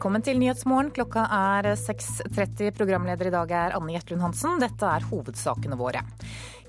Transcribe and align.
Velkommen 0.00 0.22
til 0.24 0.38
Nyhetsmorgen. 0.40 0.86
Klokka 0.96 1.26
er 1.28 1.66
6.30. 1.76 2.70
Programleder 2.72 3.28
i 3.28 3.32
dag 3.34 3.50
er 3.52 3.74
Anne 3.76 3.92
Gjertlund 3.92 4.22
Hansen. 4.24 4.54
Dette 4.62 4.88
er 4.88 5.04
hovedsakene 5.10 5.76
våre. 5.76 6.00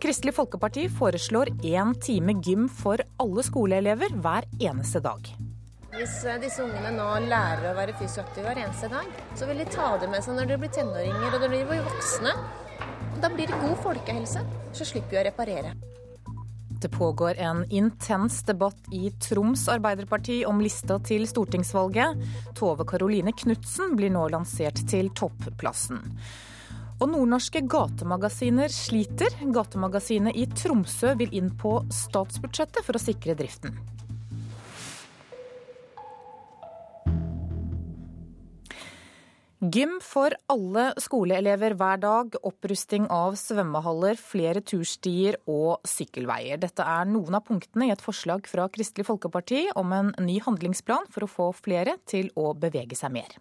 Kristelig 0.03 0.33
Folkeparti 0.35 0.83
foreslår 0.91 1.53
én 1.63 1.93
time 2.03 2.35
gym 2.43 2.65
for 2.67 2.99
alle 3.23 3.45
skoleelever 3.47 4.11
hver 4.19 4.49
eneste 4.59 4.99
dag. 5.05 5.31
Hvis 5.93 6.17
eh, 6.27 6.41
disse 6.43 6.59
ungene 6.65 6.91
nå 6.97 7.07
lærer 7.29 7.69
å 7.69 7.77
være 7.79 7.95
fysioaktive 8.01 8.49
hver 8.49 8.65
eneste 8.65 8.91
dag, 8.91 9.07
så 9.39 9.47
vil 9.47 9.63
de 9.63 9.69
ta 9.77 9.93
det 10.03 10.11
med 10.11 10.27
seg 10.27 10.35
når 10.35 10.51
de 10.51 10.59
blir 10.65 10.75
tenåringer 10.81 11.31
og 11.31 11.47
de 11.47 11.51
blir 11.55 11.71
voksne. 11.87 12.35
Da 13.23 13.31
blir 13.31 13.47
det 13.47 13.63
god 13.63 13.79
folkehelse. 13.87 14.43
Så 14.75 14.91
slipper 14.91 15.15
vi 15.15 15.23
å 15.23 15.27
reparere. 15.31 15.71
Det 16.81 16.89
pågår 16.89 17.35
en 17.37 17.65
intens 17.69 18.43
debatt 18.43 18.77
i 18.91 19.11
Troms 19.11 19.67
Arbeiderparti 19.69 20.45
om 20.45 20.61
lista 20.61 20.97
til 20.99 21.27
stortingsvalget. 21.29 22.17
Tove 22.57 22.87
Karoline 22.89 23.35
Knutsen 23.37 23.93
blir 23.99 24.09
nå 24.09 24.23
lansert 24.33 24.81
til 24.89 25.11
topplassen. 25.13 26.01
Og 26.97 27.11
nordnorske 27.13 27.61
gatemagasiner 27.69 28.73
sliter. 28.73 29.37
Gatemagasinet 29.53 30.37
i 30.37 30.47
Tromsø 30.49 31.13
vil 31.21 31.37
inn 31.37 31.53
på 31.61 31.83
statsbudsjettet 31.93 32.81
for 32.87 32.97
å 32.97 33.03
sikre 33.05 33.37
driften. 33.37 33.77
Gym 39.61 39.99
for 40.01 40.33
alle 40.49 40.87
skoleelever 40.97 41.75
hver 41.77 41.99
dag, 42.01 42.37
opprusting 42.49 43.03
av 43.13 43.35
svømmehaller, 43.37 44.17
flere 44.17 44.63
turstier 44.65 45.37
og 45.45 45.85
sykkelveier. 45.85 46.57
Dette 46.63 46.81
er 46.81 47.05
noen 47.05 47.37
av 47.37 47.45
punktene 47.45 47.85
i 47.85 47.93
et 47.93 48.01
forslag 48.01 48.49
fra 48.49 48.65
Kristelig 48.73 49.05
Folkeparti 49.05 49.67
om 49.77 49.93
en 49.93 50.09
ny 50.17 50.39
handlingsplan 50.41 51.05
for 51.13 51.27
å 51.27 51.29
få 51.29 51.51
flere 51.53 51.99
til 52.09 52.33
å 52.33 52.55
bevege 52.57 52.97
seg 52.97 53.13
mer. 53.13 53.37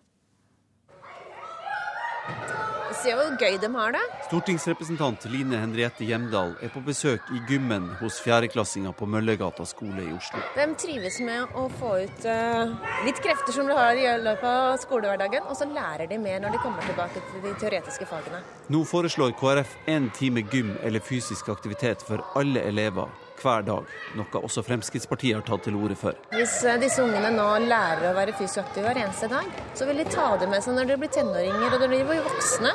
Se 2.99 3.13
hvor 3.15 3.37
gøy 3.39 3.57
de 3.63 3.69
har 3.75 3.93
det. 3.95 4.03
Stortingsrepresentant 4.27 5.25
Line 5.31 5.61
Henriette 5.63 6.05
Hjemdal 6.07 6.57
er 6.65 6.73
på 6.75 6.83
besøk 6.85 7.29
i 7.35 7.39
gymmen 7.49 7.87
hos 8.01 8.19
fjerdeklassinga 8.25 8.93
på 8.99 9.07
Møllergata 9.11 9.67
skole 9.69 10.03
i 10.09 10.11
Oslo. 10.17 10.43
De 10.57 10.67
trives 10.81 11.21
med 11.25 11.55
å 11.55 11.69
få 11.79 11.95
ut 12.03 12.27
uh, 12.27 12.75
litt 13.07 13.23
krefter 13.23 13.55
som 13.55 13.71
de 13.71 13.79
har 13.79 13.95
i 13.95 14.09
løpet 14.25 14.51
av 14.51 14.77
skolehverdagen, 14.83 15.47
og 15.47 15.59
så 15.59 15.71
lærer 15.71 16.11
de 16.11 16.19
mer 16.19 16.43
når 16.43 16.57
de 16.57 16.63
kommer 16.65 16.87
tilbake 16.91 17.23
til 17.31 17.47
de 17.47 17.55
teoretiske 17.63 18.11
fagene. 18.11 18.43
Nå 18.75 18.85
foreslår 18.89 19.35
KrF 19.39 19.79
én 19.91 20.11
time 20.19 20.45
gym 20.51 20.75
eller 20.83 21.05
fysisk 21.05 21.53
aktivitet 21.55 22.03
for 22.07 22.27
alle 22.39 22.67
elever 22.67 23.11
hver 23.43 23.67
dag, 23.67 23.91
noe 24.19 24.43
også 24.45 24.65
Fremskrittspartiet 24.67 25.39
har 25.39 25.45
tatt 25.47 25.67
til 25.67 25.79
orde 25.81 25.97
for. 25.99 26.17
Hvis 26.35 26.61
uh, 26.67 26.77
disse 26.81 27.03
ungene 27.05 27.33
nå 27.35 27.49
lærer 27.67 28.11
å 28.11 28.15
være 28.17 28.37
fysioaktive 28.39 28.87
hver 28.89 29.03
eneste 29.05 29.31
dag, 29.33 29.49
så 29.75 29.89
vil 29.89 30.03
de 30.03 30.09
ta 30.11 30.33
det 30.41 30.49
med 30.51 30.65
seg 30.65 30.77
når 30.79 30.93
de 30.93 30.99
blir 31.03 31.13
tenåringer 31.15 31.77
og 31.77 31.85
de 31.85 31.91
blir 31.93 32.09
voksne. 32.11 32.75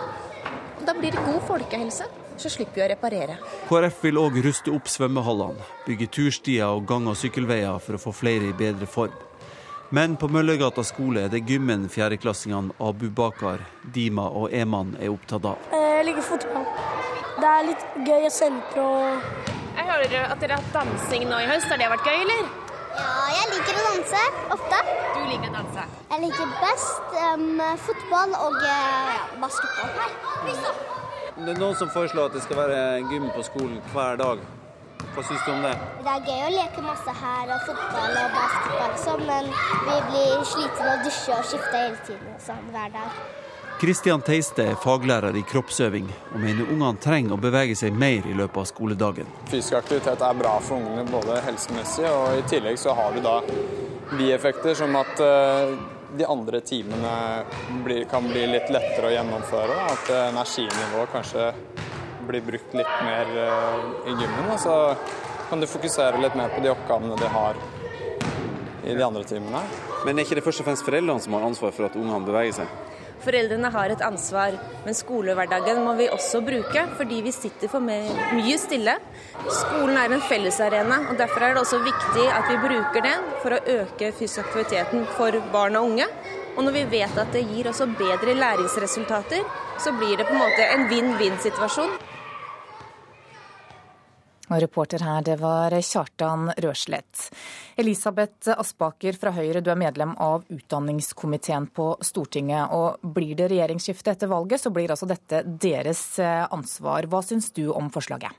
Da 0.85 0.93
blir 0.97 1.15
det 1.15 1.23
god 1.25 1.41
folkehelse. 1.47 2.07
Så 2.37 2.49
slipper 2.51 2.81
vi 2.81 2.83
å 2.83 2.89
reparere. 2.91 3.37
KrF 3.69 4.01
vil 4.03 4.19
òg 4.19 4.41
ruste 4.43 4.73
opp 4.75 4.89
svømmehallene, 4.91 5.63
bygge 5.85 6.09
turstier 6.17 6.67
og 6.67 6.83
gang- 6.89 7.07
og 7.07 7.15
sykkelveier 7.15 7.79
for 7.79 7.95
å 7.95 8.01
få 8.01 8.11
flere 8.11 8.49
i 8.51 8.57
bedre 8.57 8.89
form. 8.89 9.15
Men 9.95 10.17
på 10.17 10.27
Møllergata 10.27 10.83
skole 10.83 11.27
er 11.27 11.31
det 11.31 11.45
gymmen 11.47 11.85
fjerdeklassingene 11.93 12.73
Abu 12.81 13.07
Bakar, 13.13 13.61
Dima 13.93 14.25
og 14.27 14.53
Eman 14.53 14.95
er 14.99 15.13
opptatt 15.13 15.45
av. 15.45 15.69
Jeg 15.71 16.07
liker 16.09 16.25
fotball. 16.25 16.65
Det 17.35 17.51
er 17.51 17.67
litt 17.69 17.85
gøy 18.07 18.25
å 18.25 18.33
sentre 18.33 18.83
og 18.83 19.64
Jeg 19.75 19.87
hører 19.89 20.29
at 20.31 20.39
dere 20.39 20.55
har 20.55 20.61
hatt 20.63 20.75
dansing 20.75 21.25
nå 21.27 21.39
i 21.43 21.47
høst. 21.49 21.67
Har 21.67 21.79
det 21.81 21.89
vært 21.91 22.07
gøy, 22.07 22.21
eller? 22.23 22.47
Ja, 22.95 23.07
jeg 23.35 23.47
liker 23.51 23.79
å 23.79 23.85
danse 23.89 24.21
ofte. 24.55 24.81
Du 24.87 25.21
liker 25.27 25.49
å 25.49 25.55
danse. 25.57 25.85
Jeg 26.13 26.21
liker 26.23 26.53
best 26.61 27.15
um, 27.19 27.63
fotball 27.83 28.35
og 28.39 28.59
uh, 28.63 29.25
basketball. 29.41 29.91
Det 31.35 31.51
er 31.51 31.59
noen 31.59 31.75
som 31.75 31.91
foreslår 31.91 32.29
at 32.29 32.37
det 32.37 32.45
skal 32.45 32.61
være 32.61 32.83
gym 33.11 33.27
på 33.35 33.43
skolen 33.43 33.81
hver 33.91 34.21
dag. 34.21 34.45
Hva 35.15 35.23
syns 35.27 35.43
du 35.43 35.51
om 35.51 35.63
det? 35.63 35.73
Det 36.05 36.11
er 36.13 36.29
gøy 36.29 36.43
å 36.45 36.51
leke 36.55 36.83
masse 36.85 37.15
her 37.19 37.51
og 37.55 37.65
fotball 37.67 38.19
og 38.21 38.37
basketball, 38.39 38.93
sånn, 39.03 39.25
men 39.27 39.51
vi 39.85 39.97
blir 40.09 40.45
slitne 40.47 40.85
av 40.87 40.93
å 40.93 41.03
dusje 41.03 41.35
og 41.35 41.49
skifte 41.51 41.81
hele 41.81 41.99
tiden 42.07 42.39
sånn, 42.47 42.69
hver 42.71 42.95
dag. 42.95 43.25
Kristian 43.85 44.23
Teiste 44.25 44.63
er 44.65 44.77
faglærer 44.81 45.35
i 45.37 45.43
kroppsøving, 45.45 46.07
og 46.33 46.39
mener 46.41 46.65
ungene 46.73 46.97
trenger 46.97 47.35
å 47.35 47.37
bevege 47.37 47.75
seg 47.77 47.93
mer 47.93 48.25
i 48.25 48.31
løpet 48.33 48.57
av 48.57 48.63
skoledagen. 48.65 49.27
Fysisk 49.51 49.75
aktivitet 49.77 50.23
er 50.25 50.39
bra 50.39 50.53
for 50.65 50.79
ungene 50.79 51.03
både 51.11 51.35
helsemessig, 51.45 52.07
og 52.09 52.39
i 52.39 52.41
tillegg 52.49 52.79
så 52.81 52.95
har 52.97 53.13
du 53.13 53.21
da 53.21 53.35
bieffekter 54.15 54.73
som 54.79 54.97
at 54.97 55.21
uh, 55.21 55.75
de 56.17 56.25
andre 56.25 56.63
timene 56.65 57.13
blir, 57.85 58.07
kan 58.09 58.25
bli 58.25 58.47
litt 58.55 58.73
lettere 58.73 59.11
å 59.11 59.13
gjennomføre. 59.19 59.77
At 59.93 60.09
energinivået 60.31 61.13
kanskje 61.13 61.45
blir 62.25 62.41
brukt 62.49 62.73
litt 62.81 62.97
mer 63.05 63.37
uh, 63.37 63.85
i 64.01 64.17
gymmen. 64.17 64.49
Og 64.49 64.57
så 64.65 64.79
kan 65.51 65.61
du 65.61 65.69
fokusere 65.69 66.25
litt 66.25 66.33
mer 66.33 66.49
på 66.57 66.65
de 66.65 66.73
oppgavene 66.73 67.21
de 67.21 67.29
har 67.37 67.61
i 68.81 68.97
de 68.97 69.07
andre 69.11 69.27
timene. 69.29 69.61
Men 70.07 70.17
er 70.17 70.25
ikke 70.25 70.41
det 70.41 70.47
først 70.49 70.65
og 70.65 70.71
fremst 70.71 70.89
foreldrene 70.89 71.21
som 71.21 71.37
har 71.37 71.45
ansvar 71.53 71.77
for 71.77 71.85
at 71.91 72.01
ungene 72.01 72.25
beveger 72.25 72.63
seg? 72.63 72.81
Foreldrene 73.25 73.71
har 73.73 73.89
et 73.89 74.03
ansvar, 74.05 74.55
men 74.85 74.97
skolehverdagen 74.97 75.81
må 75.81 75.95
vi 75.97 76.05
også 76.13 76.43
bruke, 76.45 76.85
fordi 76.99 77.21
vi 77.25 77.33
sitter 77.33 77.71
for 77.71 77.81
mye 77.81 78.57
stille. 78.61 78.95
Skolen 79.49 79.97
er 79.97 80.13
en 80.13 80.25
fellesarena, 80.29 81.01
og 81.09 81.17
derfor 81.17 81.45
er 81.45 81.55
det 81.55 81.63
også 81.63 81.81
viktig 81.85 82.27
at 82.29 82.49
vi 82.51 82.61
bruker 82.67 83.05
den 83.07 83.29
for 83.41 83.57
å 83.57 83.61
øke 83.79 84.11
fysisk 84.19 84.43
aktiviteten 84.45 85.07
for 85.17 85.39
barn 85.53 85.79
og 85.79 85.91
unge. 85.91 86.09
Og 86.55 86.63
når 86.63 86.77
vi 86.77 86.83
vet 86.99 87.17
at 87.19 87.33
det 87.35 87.47
gir 87.49 87.67
også 87.67 87.89
bedre 87.99 88.35
læringsresultater, 88.37 89.41
så 89.81 89.91
blir 89.97 90.15
det 90.19 90.27
på 90.29 90.35
en 90.37 90.43
måte 90.45 90.69
en 90.75 90.85
vinn-vinn-situasjon. 90.91 91.97
Og 94.45 94.61
reporter 94.61 95.01
her, 95.01 95.23
det 95.25 95.39
var 95.41 95.73
Kjartan 95.73 96.51
Røslett. 96.61 97.29
Elisabeth 97.81 98.53
Aspaker 98.53 99.17
fra 99.17 99.33
Høyre, 99.33 99.61
du 99.65 99.71
er 99.73 99.79
medlem 99.79 100.13
av 100.21 100.45
utdanningskomiteen 100.53 101.65
på 101.73 101.95
Stortinget. 102.05 102.69
Og 102.75 103.01
blir 103.15 103.33
det 103.39 103.49
regjeringsskifte 103.49 104.13
etter 104.13 104.29
valget, 104.29 104.61
så 104.61 104.73
blir 104.73 104.93
altså 104.93 105.09
dette 105.09 105.41
deres 105.45 106.03
eh, 106.21 106.45
ansvar. 106.45 107.09
Hva 107.09 107.23
syns 107.25 107.49
du 107.57 107.71
om 107.73 107.89
forslaget? 107.93 108.37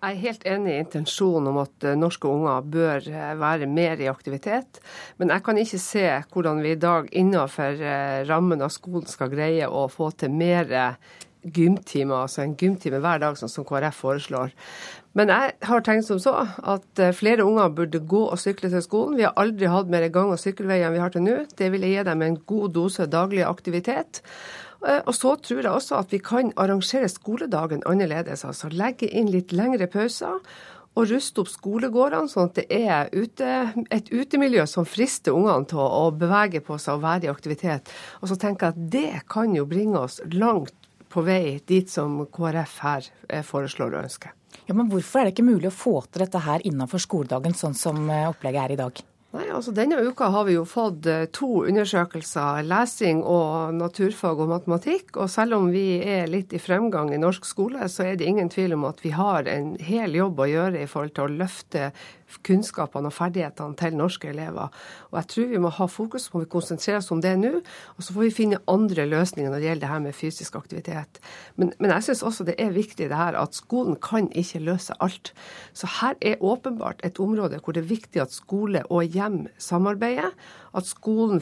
Jeg 0.00 0.16
er 0.16 0.22
helt 0.24 0.44
enig 0.48 0.72
i 0.72 0.82
intensjonen 0.82 1.52
om 1.52 1.62
at 1.62 1.86
eh, 1.86 1.98
norske 1.98 2.26
unger 2.26 2.68
bør 2.74 3.08
eh, 3.12 3.32
være 3.38 3.70
mer 3.70 4.02
i 4.02 4.10
aktivitet. 4.10 4.82
Men 5.22 5.30
jeg 5.36 5.46
kan 5.46 5.62
ikke 5.62 5.82
se 5.86 6.06
hvordan 6.34 6.62
vi 6.66 6.74
i 6.74 6.82
dag 6.88 7.10
innenfor 7.14 7.86
rammen 8.26 8.66
av 8.66 8.74
skolen 8.74 9.06
skal 9.06 9.30
greie 9.30 9.70
å 9.70 9.86
få 9.92 10.10
til 10.18 10.34
mer 10.34 10.74
gymtimer, 11.42 12.26
altså 12.26 12.42
en 12.44 12.56
gymtime 12.58 13.00
hver 13.00 13.20
dag, 13.22 13.36
sånn 13.38 13.52
som 13.52 13.64
KrF 13.64 14.02
foreslår. 14.02 14.52
Men 15.18 15.30
jeg 15.32 15.54
har 15.66 15.82
tenkt 15.82 16.06
som 16.06 16.20
så 16.22 16.36
at 16.46 17.02
eh, 17.02 17.14
flere 17.16 17.42
unger 17.42 17.72
burde 17.74 17.98
gå 18.06 18.22
og 18.30 18.38
sykle 18.38 18.70
til 18.70 18.82
skolen. 18.84 19.16
Vi 19.18 19.26
har 19.26 19.34
aldri 19.40 19.66
hatt 19.70 19.90
mer 19.90 20.06
gang- 20.14 20.30
og 20.30 20.38
sykkelveier 20.38 20.86
enn 20.86 20.94
vi 20.94 21.02
har 21.02 21.14
til 21.14 21.24
nå. 21.26 21.36
Det 21.58 21.70
ville 21.74 21.90
gi 21.90 22.04
dem 22.06 22.22
en 22.22 22.38
god 22.46 22.76
dose 22.76 23.08
daglig 23.10 23.42
aktivitet. 23.46 24.22
Eh, 24.86 25.00
og 25.02 25.14
så 25.16 25.34
tror 25.42 25.64
jeg 25.64 25.72
også 25.72 25.98
at 25.98 26.14
vi 26.14 26.22
kan 26.22 26.52
arrangere 26.54 27.10
skoledagen 27.10 27.82
annerledes. 27.90 28.46
Altså 28.46 28.70
legge 28.70 29.10
inn 29.10 29.32
litt 29.34 29.50
lengre 29.56 29.90
pauser. 29.90 30.38
Og 30.98 31.06
ruste 31.06 31.42
opp 31.42 31.50
skolegårdene, 31.50 32.30
sånn 32.30 32.48
at 32.48 32.56
det 32.58 32.64
er 32.74 33.10
ute, 33.14 33.50
et 33.94 34.08
utemiljø 34.10 34.64
som 34.66 34.86
frister 34.86 35.34
ungene 35.38 35.68
til 35.70 35.78
å 35.78 36.08
bevege 36.10 36.62
på 36.66 36.78
seg 36.82 36.98
og 36.98 37.04
være 37.04 37.28
i 37.28 37.30
aktivitet. 37.30 37.92
Og 38.18 38.30
så 38.30 38.38
tenker 38.38 38.70
jeg 38.70 38.74
at 38.74 38.90
det 38.94 39.22
kan 39.30 39.54
jo 39.54 39.68
bringe 39.70 40.02
oss 40.02 40.18
langt 40.34 40.74
på 41.10 41.22
vei 41.26 41.60
dit 41.66 41.90
som 41.90 42.20
KrF 42.30 42.76
her 42.82 43.10
eh, 43.28 43.46
foreslår 43.46 43.94
og 43.94 44.04
ønsker. 44.04 44.34
Ja, 44.66 44.74
men 44.74 44.90
Hvorfor 44.90 45.20
er 45.20 45.28
det 45.28 45.36
ikke 45.36 45.50
mulig 45.50 45.70
å 45.70 45.74
få 45.74 46.00
til 46.08 46.24
dette 46.24 46.42
her 46.44 46.64
innenfor 46.66 47.02
skoledagen, 47.02 47.56
sånn 47.56 47.78
som 47.78 48.02
eh, 48.10 48.28
opplegget 48.30 48.64
er 48.64 48.74
i 48.76 48.80
dag? 48.80 49.02
Nei, 49.30 49.44
altså 49.54 49.70
Denne 49.70 50.00
uka 50.02 50.26
har 50.34 50.46
vi 50.48 50.56
jo 50.56 50.64
fått 50.66 51.06
eh, 51.06 51.28
to 51.30 51.62
undersøkelser, 51.70 52.64
lesing 52.66 53.20
og 53.22 53.76
naturfag 53.78 54.42
og 54.42 54.50
matematikk. 54.50 55.14
Og 55.22 55.30
selv 55.30 55.54
om 55.60 55.68
vi 55.70 56.00
er 56.02 56.26
litt 56.30 56.50
i 56.56 56.58
fremgang 56.62 57.12
i 57.14 57.20
norsk 57.22 57.46
skole, 57.46 57.86
så 57.86 58.08
er 58.08 58.18
det 58.18 58.26
ingen 58.26 58.50
tvil 58.50 58.74
om 58.74 58.88
at 58.90 59.04
vi 59.04 59.14
har 59.14 59.46
en 59.46 59.76
hel 59.86 60.18
jobb 60.18 60.42
å 60.42 60.50
gjøre 60.50 60.82
i 60.82 60.90
forhold 60.90 61.14
til 61.14 61.28
å 61.28 61.36
løfte 61.44 61.92
kunnskapene 62.46 63.10
og 63.10 63.16
ferdighetene 63.16 63.76
til 63.80 63.96
norske 63.98 64.30
elever. 64.30 64.70
Og 65.10 65.18
jeg 65.20 65.30
tror 65.32 65.50
vi 65.50 65.62
må 65.62 65.72
ha 65.74 65.88
fokus 65.90 66.28
på, 66.30 66.42
vi 66.42 66.50
konsentrere 66.50 67.00
oss 67.00 67.10
om 67.14 67.22
det 67.24 67.34
nå, 67.40 67.52
og 67.96 68.04
så 68.04 68.14
får 68.14 68.26
vi 68.26 68.34
finne 68.34 68.62
andre 68.70 69.06
løsninger 69.10 69.50
når 69.50 69.58
det 69.58 69.68
gjelder 69.68 69.84
det 69.86 69.92
her 69.92 70.04
med 70.06 70.16
fysisk 70.16 70.58
aktivitet. 70.60 71.20
Men, 71.56 71.74
men 71.78 71.94
jeg 71.96 72.08
syns 72.08 72.24
også 72.26 72.46
det 72.48 72.56
er 72.62 72.74
viktig 72.74 73.10
det 73.10 73.18
her 73.18 73.38
at 73.40 73.56
skolen 73.58 73.98
kan 74.02 74.30
ikke 74.36 74.62
løse 74.64 74.96
alt. 75.02 75.32
Så 75.72 75.90
her 76.00 76.16
er 76.20 76.42
åpenbart 76.44 77.04
et 77.06 77.20
område 77.22 77.60
hvor 77.60 77.76
det 77.76 77.84
er 77.84 77.92
viktig 77.92 78.22
at 78.22 78.34
skole 78.34 78.84
og 78.88 79.04
hjem 79.04 79.44
samarbeider. 79.60 80.34
At 80.76 80.86
skolen 80.86 81.40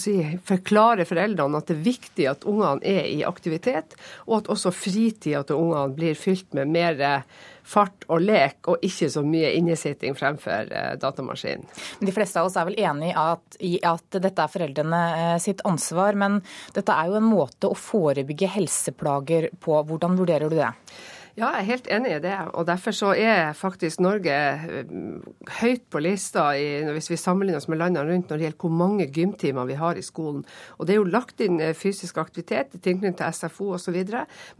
si, 0.00 0.16
forklarer 0.48 1.08
foreldrene 1.08 1.60
at 1.60 1.68
det 1.68 1.76
er 1.76 1.88
viktig 1.88 2.28
at 2.30 2.46
ungene 2.48 2.80
er 2.84 3.08
i 3.10 3.20
aktivitet, 3.26 3.96
og 4.24 4.38
at 4.38 4.52
også 4.54 4.72
fritida 4.74 5.42
til 5.44 5.60
ungene 5.60 5.96
blir 5.96 6.16
fylt 6.18 6.54
med 6.56 6.72
mer 6.72 7.02
fart 7.64 8.04
og 8.12 8.20
lek, 8.22 8.60
og 8.68 8.84
ikke 8.84 9.08
så 9.10 9.22
mye 9.24 9.54
innesitting 9.56 10.16
fremfor 10.18 10.68
eh, 10.68 10.92
datamaskinen. 11.00 11.64
De 12.04 12.12
fleste 12.14 12.40
av 12.40 12.50
oss 12.50 12.58
er 12.60 12.68
vel 12.68 12.78
enig 12.84 13.14
i 13.64 13.74
at, 13.88 14.20
dette 14.20 14.44
er 14.44 14.52
foreldrene 14.52 15.02
eh, 15.16 15.34
sitt 15.42 15.64
ansvar, 15.68 16.18
men 16.20 16.40
dette 16.76 16.92
er 16.92 17.10
jo 17.10 17.18
en 17.18 17.28
måte 17.28 17.70
å 17.70 17.78
forebygge 17.78 18.52
helseplager 18.58 19.50
på. 19.64 19.80
Hvordan 19.88 20.18
vurderer 20.20 20.52
du 20.52 20.58
det? 20.60 20.70
Ja, 21.34 21.48
jeg 21.56 21.64
er 21.64 21.66
helt 21.66 21.88
enig 21.90 22.10
i 22.14 22.18
det. 22.22 22.34
og 22.54 22.66
Derfor 22.68 22.94
så 22.94 23.08
er 23.18 23.56
faktisk 23.58 23.98
Norge 24.04 24.30
eh, 24.30 24.90
høyt 25.58 25.82
på 25.90 25.98
lista 25.98 26.44
i, 26.54 26.84
hvis 26.94 27.08
vi 27.10 27.16
sammenligner 27.18 27.58
oss 27.58 27.66
med 27.66 27.80
landene 27.80 28.04
rundt 28.06 28.28
når 28.30 28.38
det 28.38 28.44
gjelder 28.46 28.60
hvor 28.62 28.74
mange 28.78 29.08
gymtimer 29.10 29.66
vi 29.66 29.74
har 29.80 29.98
i 29.98 30.04
skolen. 30.06 30.44
Og 30.78 30.86
Det 30.86 30.94
er 30.94 31.00
jo 31.00 31.08
lagt 31.10 31.42
inn 31.42 31.58
eh, 31.58 31.72
fysisk 31.74 32.20
aktivitet 32.22 32.76
i 32.76 32.78
tilknytning 32.78 33.16
til 33.18 33.34
SFO 33.34 33.72
osv. 33.74 33.98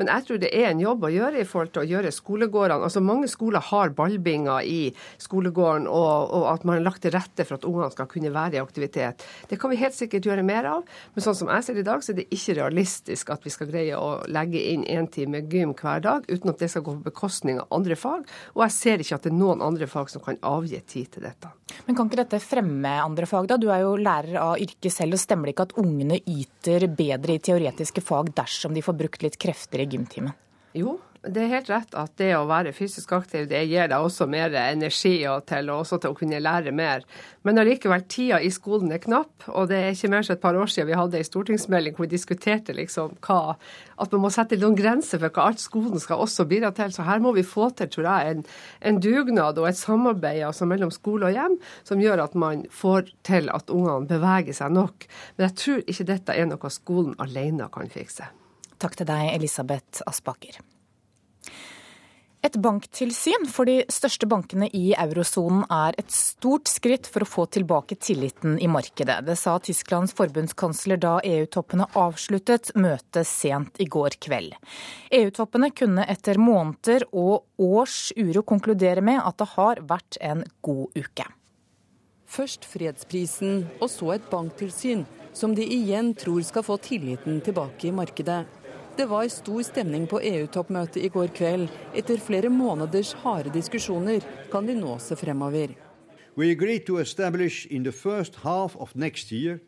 Men 0.01 0.11
jeg 0.11 0.27
tror 0.27 0.41
det 0.43 0.51
er 0.51 0.73
en 0.73 0.83
jobb 0.83 1.07
å 1.07 1.13
gjøre 1.15 1.45
i 1.45 1.47
forhold 1.47 1.71
til 1.77 1.85
å 1.85 1.93
gjøre 1.93 2.13
skolegårdene. 2.17 2.89
Altså 2.91 3.05
Mange 3.07 3.31
skoler 3.31 3.63
har 3.71 3.95
ballbinger 3.95 4.67
i 4.67 4.91
skolegården, 5.23 5.87
og, 5.87 6.35
og 6.35 6.49
at 6.57 6.67
man 6.67 6.81
har 6.81 6.87
lagt 6.89 7.05
til 7.07 7.15
rette 7.15 7.47
for 7.47 7.61
at 7.61 7.69
ungene 7.71 7.93
skal 7.95 8.11
kunne 8.11 8.35
være 8.35 8.59
i 8.59 8.65
aktivitet. 8.65 9.23
Det 9.47 9.61
kan 9.63 9.71
vi 9.71 9.79
helt 9.79 9.95
sikkert 9.95 10.27
gjøre 10.27 10.43
mer 10.43 10.67
av, 10.73 10.83
men 11.15 11.29
sånn 11.29 11.39
som 11.39 11.55
jeg 11.55 11.69
ser 11.69 11.79
det 11.79 11.87
i 11.87 11.89
dag, 11.93 12.03
så 12.03 12.11
er 12.17 12.21
det 12.25 12.29
ikke 12.35 12.59
realistisk 12.59 13.31
at 13.31 13.47
vi 13.47 13.55
skal 13.55 13.71
greie 13.71 13.95
å 13.95 14.25
legge 14.27 14.67
inn 14.75 14.83
én 14.91 15.07
time 15.07 15.47
gym 15.47 15.79
hver 15.79 16.03
dag 16.03 16.27
uten 16.27 16.51
at 16.51 16.59
det 16.59 16.64
skal 16.73 16.85
gå 16.87 16.97
på 16.97 17.09
bekostning 17.09 17.61
av 17.63 17.73
andre 17.75 17.97
fag. 17.99 18.27
Og 18.55 18.65
jeg 18.67 18.75
ser 18.77 19.05
ikke 19.05 19.19
at 19.19 19.27
det 19.27 19.33
er 19.33 19.39
noen 19.39 19.65
andre 19.65 19.89
fag 19.91 20.13
som 20.13 20.25
kan 20.25 20.39
avgi 20.45 20.81
tid 20.81 21.11
til 21.17 21.27
dette. 21.27 21.51
Men 21.87 21.99
kan 21.99 22.11
ikke 22.11 22.23
dette 22.23 22.43
fremme 22.45 22.95
andre 23.03 23.29
fag, 23.31 23.49
da? 23.51 23.59
Du 23.61 23.69
er 23.73 23.85
jo 23.85 23.97
lærer 24.01 24.39
av 24.41 24.55
yrket 24.63 24.93
selv, 24.93 25.17
og 25.17 25.23
stemmer 25.23 25.51
det 25.51 25.57
ikke 25.57 25.69
at 25.71 25.77
ungene 25.83 26.21
yter 26.21 26.89
bedre 26.93 27.37
i 27.37 27.43
teoretiske 27.43 28.05
fag 28.05 28.35
dersom 28.37 28.77
de 28.77 28.85
får 28.85 28.99
brukt 29.01 29.27
litt 29.27 29.41
krefter 29.41 29.85
i 29.85 29.89
gymtimen? 29.91 30.35
Jo, 30.75 30.99
det 31.25 31.41
er 31.41 31.53
helt 31.55 31.71
rett 31.73 31.95
at 31.97 32.13
det 32.21 32.31
å 32.37 32.45
være 32.49 32.73
fysisk 32.77 33.13
aktiv 33.17 33.47
det 33.49 33.63
gir 33.69 33.89
deg 33.89 34.05
også 34.05 34.27
mer 34.31 34.53
energi 34.59 35.15
og 35.31 35.47
til, 35.49 35.71
og 35.73 35.85
også 35.85 35.99
til 36.03 36.13
å 36.13 36.19
kunne 36.19 36.41
lære 36.43 36.73
mer. 36.77 37.05
Men 37.47 37.61
allikevel, 37.61 38.05
tida 38.11 38.41
i 38.45 38.51
skolen 38.53 38.93
er 38.93 39.01
knapp, 39.03 39.47
og 39.49 39.71
det 39.71 39.79
er 39.79 39.95
ikke 39.95 40.11
mer 40.13 40.25
enn 40.25 40.35
et 40.37 40.43
par 40.43 40.59
år 40.59 40.71
siden 40.73 40.91
vi 40.91 40.99
hadde 40.99 41.21
en 41.21 41.29
stortingsmelding 41.29 41.97
hvor 41.97 42.07
vi 42.07 42.13
diskuterte 42.15 42.77
liksom 42.77 43.17
hva, 43.25 43.57
at 44.01 44.13
man 44.15 44.25
må 44.25 44.33
sette 44.35 44.59
noen 44.61 44.77
grenser 44.79 45.23
for 45.23 45.33
hva 45.33 45.49
alt 45.51 45.63
skolen 45.63 46.03
skal 46.03 46.25
også 46.25 46.49
bidra 46.51 46.73
til. 46.77 46.93
Så 46.93 47.07
her 47.09 47.23
må 47.25 47.35
vi 47.37 47.47
få 47.47 47.71
til, 47.79 47.91
tror 47.93 48.11
jeg, 48.11 48.35
en, 48.35 48.45
en 48.91 49.01
dugnad 49.05 49.61
og 49.61 49.71
et 49.71 49.81
samarbeid 49.81 50.45
altså 50.49 50.69
mellom 50.69 50.93
skole 50.95 51.31
og 51.31 51.39
hjem 51.39 51.59
som 51.87 52.03
gjør 52.03 52.27
at 52.27 52.37
man 52.39 52.67
får 52.73 53.13
til 53.27 53.51
at 53.55 53.73
ungene 53.73 54.11
beveger 54.11 54.57
seg 54.57 54.77
nok. 54.77 55.09
Men 55.37 55.49
jeg 55.49 55.59
tror 55.63 55.85
ikke 55.87 56.11
dette 56.13 56.37
er 56.37 56.49
noe 56.51 56.73
skolen 56.73 57.17
alene 57.23 57.71
kan 57.73 57.93
fikse. 57.93 58.29
Takk 58.83 58.99
til 58.99 59.09
deg, 59.09 59.33
Elisabeth 59.39 60.05
Aspaker. 60.11 60.74
Et 62.45 62.57
banktilsyn 62.61 63.47
for 63.49 63.65
de 63.65 63.79
største 63.89 64.27
bankene 64.29 64.67
i 64.77 64.91
eurosonen 65.01 65.63
er 65.73 65.97
et 65.97 66.11
stort 66.13 66.69
skritt 66.69 67.07
for 67.09 67.25
å 67.25 67.29
få 67.29 67.45
tilbake 67.57 67.97
tilliten 67.97 68.59
i 68.61 68.69
markedet. 68.69 69.23
Det 69.25 69.37
sa 69.41 69.55
Tysklands 69.65 70.13
forbundskansler 70.19 71.01
da 71.01 71.15
EU-toppene 71.25 71.87
avsluttet 71.97 72.75
møtet 72.77 73.25
sent 73.31 73.81
i 73.81 73.87
går 73.89 74.19
kveld. 74.27 74.53
EU-toppene 75.17 75.71
kunne 75.73 76.05
etter 76.05 76.37
måneder 76.37 77.07
og 77.17 77.47
års 77.57 78.11
uro 78.21 78.45
konkludere 78.45 79.01
med 79.01 79.23
at 79.25 79.41
det 79.41 79.49
har 79.55 79.81
vært 79.89 80.21
en 80.21 80.45
god 80.69 81.01
uke. 81.01 81.25
Først 82.29 82.69
fredsprisen, 82.69 83.63
og 83.81 83.89
så 83.89 84.19
et 84.19 84.29
banktilsyn, 84.29 85.07
som 85.33 85.57
de 85.57 85.65
igjen 85.65 86.13
tror 86.19 86.45
skal 86.45 86.67
få 86.67 86.77
tilliten 86.83 87.41
tilbake 87.47 87.89
i 87.89 87.95
markedet. 87.95 88.43
Det 88.97 89.07
var 89.11 89.29
stor 89.29 89.63
stemning 89.67 90.07
på 90.07 90.21
EU-toppmøtet 90.23 91.03
i 91.03 91.09
går 91.11 91.33
kveld. 91.35 91.67
Etter 91.99 92.21
flere 92.23 92.51
måneders 92.51 93.11
harde 93.25 93.51
diskusjoner 93.51 94.23
kan 94.53 94.67
de 94.67 94.77
nå 94.79 94.99
se 95.03 95.17
fremover. 95.19 95.75
We 96.37 96.51
agreed 96.51 96.87
to 96.87 96.99
establish 96.99 97.67
in 97.71 97.83
the 97.85 97.93
first 97.93 98.37
half 98.45 98.77
of 98.77 98.95
next 98.95 99.33
year 99.33 99.59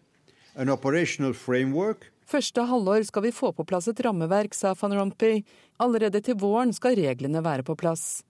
an 0.56 0.70
operational 0.70 1.34
framework 1.34 2.12
Første 2.26 2.64
halvår 2.66 3.04
skal 3.06 3.22
vi 3.22 3.30
få 3.30 3.52
på 3.54 3.64
plass 3.64 3.86
et 3.86 4.00
rammeverk, 4.02 4.54
sa 4.54 4.72
van 4.74 4.94
Rompuy. 4.98 5.44
Allerede 5.78 6.18
til 6.26 6.34
våren 6.42 6.72
skal 6.74 6.96
reglene 6.98 7.42
være 7.42 7.62
på 7.62 7.76
plass. 7.78 8.24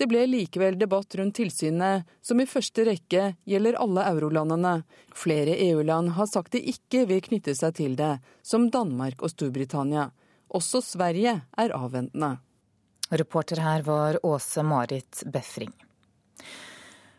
Det 0.00 0.08
ble 0.08 0.24
likevel 0.26 0.78
debatt 0.80 1.12
rundt 1.20 1.36
tilsynet, 1.36 2.08
som 2.24 2.40
i 2.40 2.48
første 2.48 2.86
rekke 2.88 3.34
gjelder 3.44 3.76
alle 3.84 4.06
eurolandene. 4.10 4.72
Flere 5.12 5.58
EU-land 5.68 6.14
har 6.16 6.30
sagt 6.30 6.56
de 6.56 6.64
ikke 6.72 7.04
vil 7.10 7.20
knytte 7.28 7.52
seg 7.54 7.76
til 7.76 7.98
det, 8.00 8.16
som 8.42 8.70
Danmark 8.72 9.20
og 9.20 9.34
Storbritannia. 9.34 10.08
Også 10.54 10.78
Sverige 10.86 11.34
er 11.58 11.72
avventende. 11.74 12.36
Reporter 13.10 13.58
her 13.62 13.82
var 13.82 14.20
Åse 14.22 14.62
Marit 14.62 15.24
Befring. 15.32 15.74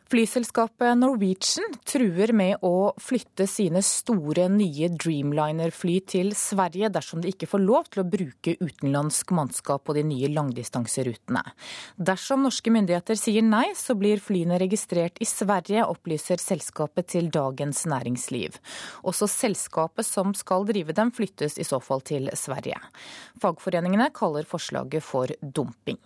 Flyselskapet 0.06 1.00
Norwegian 1.00 1.72
truer 1.81 2.30
med 2.38 2.62
å 2.62 2.92
flytte 3.02 3.48
sine 3.50 3.81
store, 3.81 4.44
nye 4.54 4.92
Dreamliner-fly 4.94 5.96
til 6.06 6.30
Sverige 6.38 6.92
dersom 6.94 7.24
de 7.24 7.31
ikke 7.34 7.50
får 7.50 7.63
lov 7.63 7.88
til 7.90 8.04
å 8.04 8.06
bruke 8.06 8.54
utenlandsk 8.60 9.34
mannskap 9.34 9.81
på 9.88 9.96
de 9.98 10.04
nye 10.06 10.30
langdistanserutene. 10.30 11.42
Dersom 11.98 12.46
norske 12.46 12.69
myndigheter 12.69 13.18
sier 13.18 13.42
nei, 13.46 13.72
så 13.74 13.98
blir 13.98 14.22
flyene 14.22 14.60
registrert 14.62 15.18
i 15.18 15.25
Sverige, 15.25 15.88
opplyser 15.90 16.38
selskapet 16.44 17.10
til 17.16 17.31
Dagens 17.34 17.88
Næringsliv. 17.90 18.60
Også 19.10 19.25
selskapet 19.31 20.06
som 20.06 20.38
skal 20.38 20.69
drive 20.69 20.94
dem, 20.94 21.10
flyttes 21.18 21.57
i 21.57 21.66
så 21.66 21.81
fall 21.81 22.06
til 22.06 22.30
Sverige. 22.38 22.78
Fagforeningene 23.42 24.12
kaller 24.13 24.46
forslaget 24.46 25.02
for 25.02 25.34
dumping. 25.42 25.98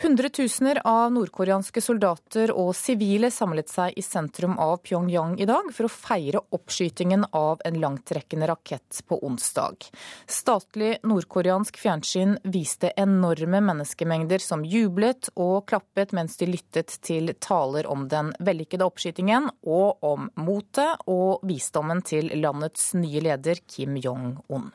Hundretusener 0.00 0.78
av 0.84 1.10
nordkoreanske 1.10 1.80
soldater 1.82 2.52
og 2.54 2.68
sivile 2.78 3.32
samlet 3.34 3.66
seg 3.72 3.96
i 3.98 4.02
sentrum 4.06 4.52
av 4.62 4.76
Pyongyang 4.86 5.32
i 5.42 5.46
dag 5.50 5.72
for 5.74 5.88
å 5.88 5.90
feire 5.90 6.42
oppskytingen 6.54 7.24
av 7.34 7.58
en 7.66 7.80
langtrekkende 7.82 8.46
rakett 8.46 9.00
på 9.10 9.18
onsdag. 9.26 9.88
Statlig 10.30 10.92
nordkoreansk 11.02 11.82
fjernsyn 11.82 12.36
viste 12.46 12.92
enorme 12.94 13.58
menneskemengder 13.72 14.38
som 14.38 14.62
jublet 14.62 15.32
og 15.34 15.66
klappet 15.66 16.14
mens 16.14 16.38
de 16.38 16.46
lyttet 16.52 17.00
til 17.02 17.34
taler 17.42 17.90
om 17.90 18.06
den 18.06 18.30
vellykkede 18.38 18.86
oppskytingen 18.86 19.50
og 19.66 19.98
om 20.06 20.30
motet 20.38 21.08
og 21.10 21.42
visdommen 21.42 22.06
til 22.06 22.30
landets 22.38 22.92
nye 22.94 23.26
leder 23.32 23.66
Kim 23.66 23.98
Jong-un. 23.98 24.70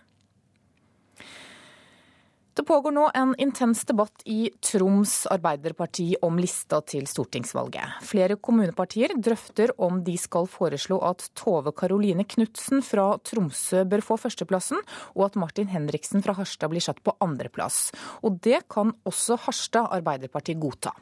Det 2.55 2.63
pågår 2.63 2.91
nå 2.91 3.11
en 3.13 3.35
intens 3.38 3.85
debatt 3.85 4.21
i 4.25 4.51
Troms 4.62 5.25
Arbeiderparti 5.25 6.12
om 6.22 6.36
lista 6.38 6.83
til 6.86 7.07
stortingsvalget. 7.10 8.03
Flere 8.05 8.36
kommunepartier 8.38 9.15
drøfter 9.17 9.74
om 9.81 10.03
de 10.05 10.13
skal 10.22 10.45
foreslå 10.45 11.00
at 11.01 11.25
Tove 11.33 11.74
Karoline 11.74 12.27
Knutsen 12.29 12.86
fra 12.86 13.07
Tromsø 13.25 13.81
bør 13.89 14.05
få 14.05 14.19
førsteplassen, 14.22 14.83
og 15.17 15.24
at 15.31 15.39
Martin 15.41 15.72
Henriksen 15.74 16.22
fra 16.22 16.36
Harstad 16.38 16.69
blir 16.69 16.86
satt 16.86 17.01
på 17.01 17.15
andreplass. 17.25 17.88
Og 18.22 18.38
det 18.45 18.67
kan 18.69 18.93
også 19.01 19.39
Harstad 19.48 19.89
Arbeiderparti 19.98 20.53
godta. 20.53 20.93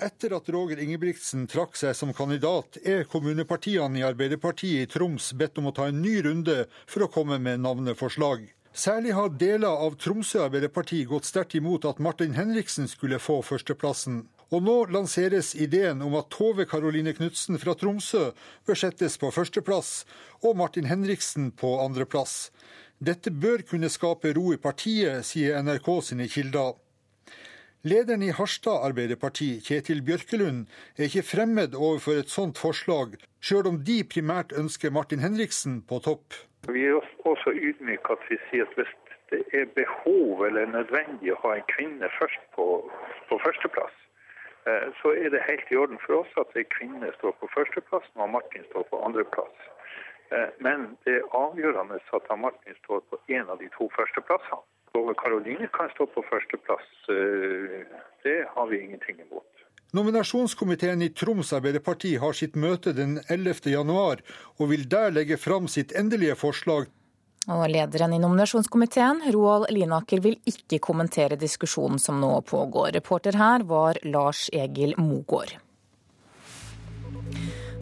Etter 0.00 0.32
at 0.38 0.46
Roger 0.54 0.78
Ingebrigtsen 0.80 1.50
trakk 1.50 1.74
seg 1.76 1.98
som 1.98 2.14
kandidat, 2.14 2.78
er 2.86 3.02
kommunepartiene 3.10 3.98
i 3.98 4.06
Arbeiderpartiet 4.06 4.86
i 4.86 4.88
Troms 4.94 5.32
bedt 5.34 5.58
om 5.58 5.68
å 5.68 5.74
ta 5.76 5.90
en 5.90 6.00
ny 6.00 6.20
runde 6.24 6.62
for 6.86 7.04
å 7.04 7.12
komme 7.12 7.42
med 7.42 7.66
navneforslag. 7.66 8.46
Særlig 8.72 9.16
har 9.16 9.32
deler 9.34 9.82
av 9.82 9.96
Tromsø 9.98 10.44
Arbeiderparti 10.44 11.02
gått 11.10 11.26
sterkt 11.26 11.56
imot 11.58 11.84
at 11.88 11.98
Martin 11.98 12.36
Henriksen 12.36 12.86
skulle 12.88 13.18
få 13.18 13.40
førsteplassen. 13.42 14.28
Og 14.50 14.62
nå 14.62 14.76
lanseres 14.94 15.52
ideen 15.58 16.02
om 16.02 16.14
at 16.18 16.30
Tove 16.30 16.66
Karoline 16.70 17.12
Knutsen 17.14 17.58
fra 17.58 17.74
Tromsø 17.78 18.30
bør 18.66 18.78
settes 18.78 19.18
på 19.18 19.30
førsteplass, 19.34 20.04
og 20.46 20.56
Martin 20.58 20.86
Henriksen 20.90 21.50
på 21.50 21.76
andreplass. 21.82 22.50
Dette 23.02 23.30
bør 23.30 23.62
kunne 23.66 23.90
skape 23.90 24.34
ro 24.38 24.52
i 24.54 24.60
partiet, 24.60 25.26
sier 25.26 25.58
NRK 25.62 25.90
sine 26.06 26.30
kilder. 26.30 26.74
Lederen 27.82 28.20
i 28.22 28.28
Harstad 28.28 28.82
Arbeiderparti, 28.84 29.46
Kjetil 29.64 30.02
Bjørkelund, 30.04 30.66
er 30.98 31.06
ikke 31.08 31.22
fremmed 31.24 31.72
overfor 31.72 32.18
et 32.20 32.28
sånt 32.28 32.58
forslag, 32.60 33.14
sjøl 33.40 33.70
om 33.70 33.78
de 33.88 34.02
primært 34.04 34.52
ønsker 34.52 34.92
Martin 34.92 35.22
Henriksen 35.24 35.78
på 35.88 35.96
topp. 36.04 36.36
Vi 36.68 36.82
er 36.84 36.98
også 37.30 37.54
ydmyke 37.56 38.12
at 38.12 38.26
vi 38.28 38.36
sier 38.50 38.68
at 38.68 38.74
hvis 38.76 38.92
det 39.32 39.40
er 39.56 39.72
behov 39.78 40.44
eller 40.44 40.68
nødvendig 40.68 41.32
å 41.32 41.38
ha 41.46 41.54
en 41.56 41.70
kvinne 41.72 42.10
først 42.18 42.42
på, 42.52 42.66
på 43.30 43.38
førsteplass, 43.46 43.96
eh, 44.68 44.92
så 45.00 45.14
er 45.16 45.32
det 45.32 45.40
helt 45.48 45.72
i 45.72 45.80
orden 45.80 46.02
for 46.04 46.20
oss 46.20 46.36
at 46.42 46.52
en 46.60 46.68
kvinne 46.76 47.08
står 47.16 47.32
på 47.40 47.48
førsteplass 47.54 48.12
når 48.20 48.34
Martin 48.34 48.68
står 48.68 48.84
på 48.92 49.00
andreplass. 49.08 49.64
Eh, 50.36 50.52
men 50.60 50.98
det 51.08 51.16
er 51.22 51.32
avgjørende 51.32 51.96
at 51.96 52.28
Martin 52.44 52.76
står 52.84 53.00
på 53.08 53.22
en 53.38 53.48
av 53.48 53.56
de 53.64 53.72
to 53.78 53.88
førsteplassene. 53.96 54.60
Og 54.98 55.10
Karoline 55.20 55.68
kan 55.74 55.90
stå 55.94 56.06
på 56.10 56.24
førsteplass. 56.26 56.86
Eh, 57.12 57.82
det 58.26 58.38
har 58.54 58.70
vi 58.70 58.80
ingenting 58.84 59.20
imot. 59.26 59.46
Nominasjonskomiteen 59.92 61.02
i 61.02 61.10
Troms 61.10 61.52
Arbeiderparti 61.52 62.14
har 62.22 62.34
sitt 62.38 62.54
møte 62.54 62.92
den 62.94 63.18
11. 63.28 63.72
januar, 63.72 64.22
og 64.58 64.70
vil 64.70 64.86
der 64.90 65.10
legge 65.10 65.38
fram 65.38 65.66
sitt 65.68 65.94
endelige 65.98 66.38
forslag 66.38 66.90
og 67.48 67.64
lederen 67.72 68.12
i 68.12 68.20
nominasjonskomiteen, 68.20 69.22
Roald 69.32 69.70
Linaker, 69.72 70.20
vil 70.20 70.36
ikke 70.46 70.78
kommentere 70.84 71.38
diskusjonen 71.40 71.98
som 71.98 72.20
nå 72.20 72.34
pågår. 72.46 72.92
Reporter 72.98 73.38
her 73.40 73.64
var 73.64 73.98
Lars 74.04 74.48
Egil 74.52 74.94
Mogård 75.00 75.56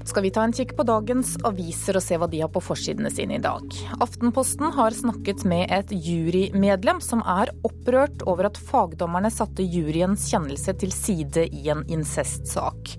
skal 0.09 0.25
vi 0.25 0.31
ta 0.33 0.43
en 0.47 0.55
kikk 0.57 0.73
på 0.79 0.87
dagens 0.89 1.35
aviser 1.47 1.99
og 1.99 2.05
se 2.05 2.17
hva 2.19 2.29
de 2.31 2.41
har 2.41 2.51
på 2.53 2.63
forsidene 2.65 3.11
sine 3.13 3.37
i 3.37 3.43
dag. 3.45 3.65
Aftenposten 4.01 4.73
har 4.75 4.97
snakket 4.97 5.45
med 5.49 5.69
et 5.75 5.93
jurymedlem 5.93 7.03
som 7.05 7.21
er 7.29 7.53
opprørt 7.67 8.25
over 8.29 8.49
at 8.49 8.61
fagdommerne 8.71 9.31
satte 9.33 9.67
juryens 9.67 10.25
kjennelse 10.31 10.75
til 10.81 10.95
side 10.95 11.45
i 11.53 11.69
en 11.75 11.85
incestsak. 11.93 12.95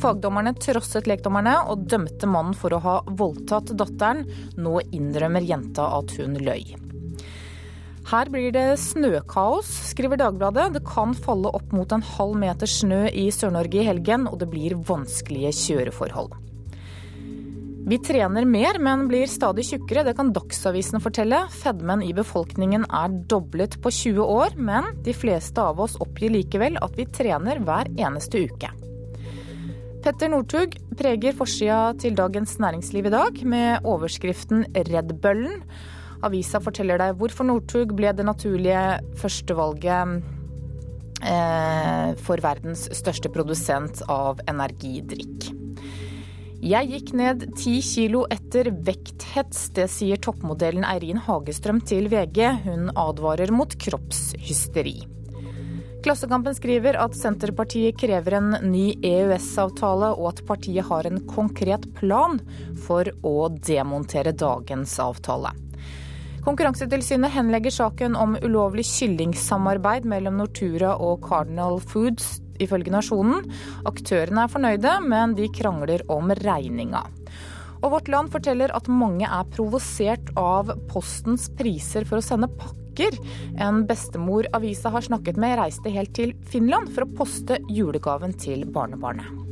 Fagdommerne 0.00 0.54
trosset 0.56 1.10
lekdommerne 1.10 1.58
og 1.68 1.84
dømte 1.90 2.30
mannen 2.30 2.56
for 2.56 2.72
å 2.72 2.82
ha 2.84 2.96
voldtatt 3.08 3.74
datteren. 3.76 4.24
Nå 4.56 4.80
innrømmer 4.94 5.44
jenta 5.44 5.90
at 5.98 6.16
hun 6.18 6.40
løy. 6.40 6.74
Her 8.04 8.28
blir 8.28 8.50
det 8.52 8.66
snøkaos, 8.82 9.68
skriver 9.90 10.20
Dagbladet. 10.20 10.74
Det 10.76 10.84
kan 10.84 11.14
falle 11.16 11.52
opp 11.56 11.72
mot 11.72 11.92
en 11.92 12.04
halv 12.04 12.36
meter 12.36 12.68
snø 12.68 13.06
i 13.08 13.30
Sør-Norge 13.32 13.80
i 13.80 13.86
helgen, 13.88 14.28
og 14.28 14.42
det 14.42 14.50
blir 14.52 14.76
vanskelige 14.76 15.54
kjøreforhold. 15.56 16.43
Vi 17.84 17.98
trener 17.98 18.44
mer, 18.48 18.78
men 18.80 19.08
blir 19.08 19.26
stadig 19.28 19.66
tjukkere. 19.68 20.06
Det 20.06 20.14
kan 20.16 20.30
Dagsavisen 20.32 21.02
fortelle. 21.04 21.42
Fedmen 21.52 22.00
i 22.02 22.14
befolkningen 22.16 22.86
er 22.88 23.16
doblet 23.28 23.76
på 23.84 23.90
20 23.92 24.24
år, 24.24 24.54
men 24.56 24.88
de 25.04 25.12
fleste 25.12 25.60
av 25.60 25.82
oss 25.84 25.98
oppgir 26.00 26.32
likevel 26.32 26.78
at 26.80 26.96
vi 26.96 27.04
trener 27.12 27.60
hver 27.60 27.90
eneste 28.00 28.46
uke. 28.48 28.70
Petter 30.04 30.32
Northug 30.32 30.78
preger 30.96 31.36
forsida 31.36 31.92
til 32.00 32.16
Dagens 32.16 32.56
Næringsliv 32.60 33.08
i 33.08 33.12
dag 33.12 33.42
med 33.44 33.84
overskriften 33.88 34.64
'Redd 34.72 35.12
bøllen'. 35.20 35.60
Avisa 36.24 36.60
forteller 36.64 37.00
deg 37.00 37.18
hvorfor 37.20 37.44
Northug 37.44 37.92
ble 37.96 38.12
det 38.16 38.24
naturlige 38.24 38.84
førstevalget 39.20 40.24
eh, 41.20 42.16
for 42.16 42.40
verdens 42.40 42.88
største 42.96 43.28
produsent 43.28 44.00
av 44.08 44.40
energidrikk. 44.48 45.63
Jeg 46.64 46.88
gikk 46.88 47.10
ned 47.12 47.42
ti 47.60 47.74
kilo 47.84 48.22
etter 48.32 48.70
vekthets. 48.86 49.66
Det 49.76 49.84
sier 49.92 50.16
toppmodellen 50.16 50.86
Eirin 50.88 51.18
Hagestrøm 51.20 51.82
til 51.84 52.06
VG. 52.08 52.38
Hun 52.64 52.86
advarer 52.96 53.52
mot 53.52 53.74
kroppshysteri. 53.76 54.94
Klassekampen 56.06 56.56
skriver 56.56 56.96
at 57.00 57.16
Senterpartiet 57.16 57.98
krever 58.00 58.38
en 58.38 58.56
ny 58.64 58.94
EØS-avtale, 58.96 60.14
og 60.16 60.30
at 60.30 60.40
partiet 60.48 60.88
har 60.88 61.04
en 61.08 61.20
konkret 61.28 61.84
plan 61.98 62.40
for 62.86 63.12
å 63.20 63.50
demontere 63.52 64.32
dagens 64.32 64.96
avtale. 65.04 65.52
Konkurransetilsynet 66.48 67.32
henlegger 67.36 67.76
saken 67.76 68.16
om 68.16 68.38
ulovlig 68.40 68.86
kyllingsamarbeid 68.88 70.08
mellom 70.08 70.40
Nortura 70.40 70.96
og 70.96 71.28
Cardinal 71.28 71.76
Foods 71.80 72.38
ifølge 72.62 72.92
Nasjonen. 72.94 73.46
Aktørene 73.88 74.44
er 74.44 74.52
fornøyde, 74.52 74.94
men 75.06 75.36
de 75.38 75.50
krangler 75.54 76.04
om 76.12 76.32
regninga. 76.44 77.04
Og 77.84 77.92
Vårt 77.92 78.08
Land 78.08 78.32
forteller 78.32 78.72
at 78.76 78.88
mange 78.88 79.28
er 79.28 79.48
provosert 79.52 80.30
av 80.40 80.72
Postens 80.88 81.50
priser 81.58 82.06
for 82.08 82.20
å 82.20 82.24
sende 82.24 82.48
pakker. 82.48 83.18
En 83.60 83.82
bestemor 83.88 84.48
avisa 84.56 84.92
har 84.94 85.04
snakket 85.04 85.40
med, 85.40 85.58
reiste 85.60 85.92
helt 85.92 86.14
til 86.16 86.32
Finland 86.48 86.94
for 86.94 87.04
å 87.04 87.14
poste 87.18 87.60
julegaven 87.68 88.36
til 88.40 88.64
barnebarnet. 88.72 89.43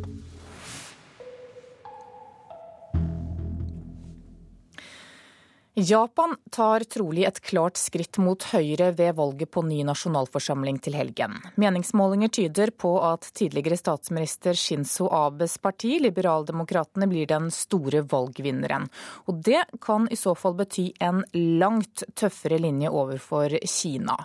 Japan 5.75 6.37
tar 6.51 6.81
trolig 6.81 7.25
et 7.25 7.39
klart 7.41 7.79
skritt 7.81 8.19
mot 8.21 8.45
høyre 8.53 8.91
ved 8.93 9.15
valget 9.17 9.49
på 9.57 9.63
ny 9.65 9.79
nasjonalforsamling 9.89 10.77
til 10.85 10.99
helgen. 10.99 11.39
Meningsmålinger 11.57 12.29
tyder 12.29 12.75
på 12.77 12.91
at 13.01 13.31
tidligere 13.33 13.79
statsminister 13.81 14.53
Shinzo 14.53 15.07
Abes 15.17 15.55
parti, 15.57 15.95
Liberaldemokratene, 16.05 17.09
blir 17.09 17.31
den 17.31 17.49
store 17.49 18.03
valgvinneren. 18.05 18.85
Og 19.33 19.41
det 19.49 19.63
kan 19.81 20.11
i 20.13 20.19
så 20.21 20.35
fall 20.37 20.59
bety 20.61 20.91
en 21.01 21.25
langt 21.33 22.05
tøffere 22.21 22.61
linje 22.61 22.93
overfor 22.93 23.57
Kina. 23.65 24.19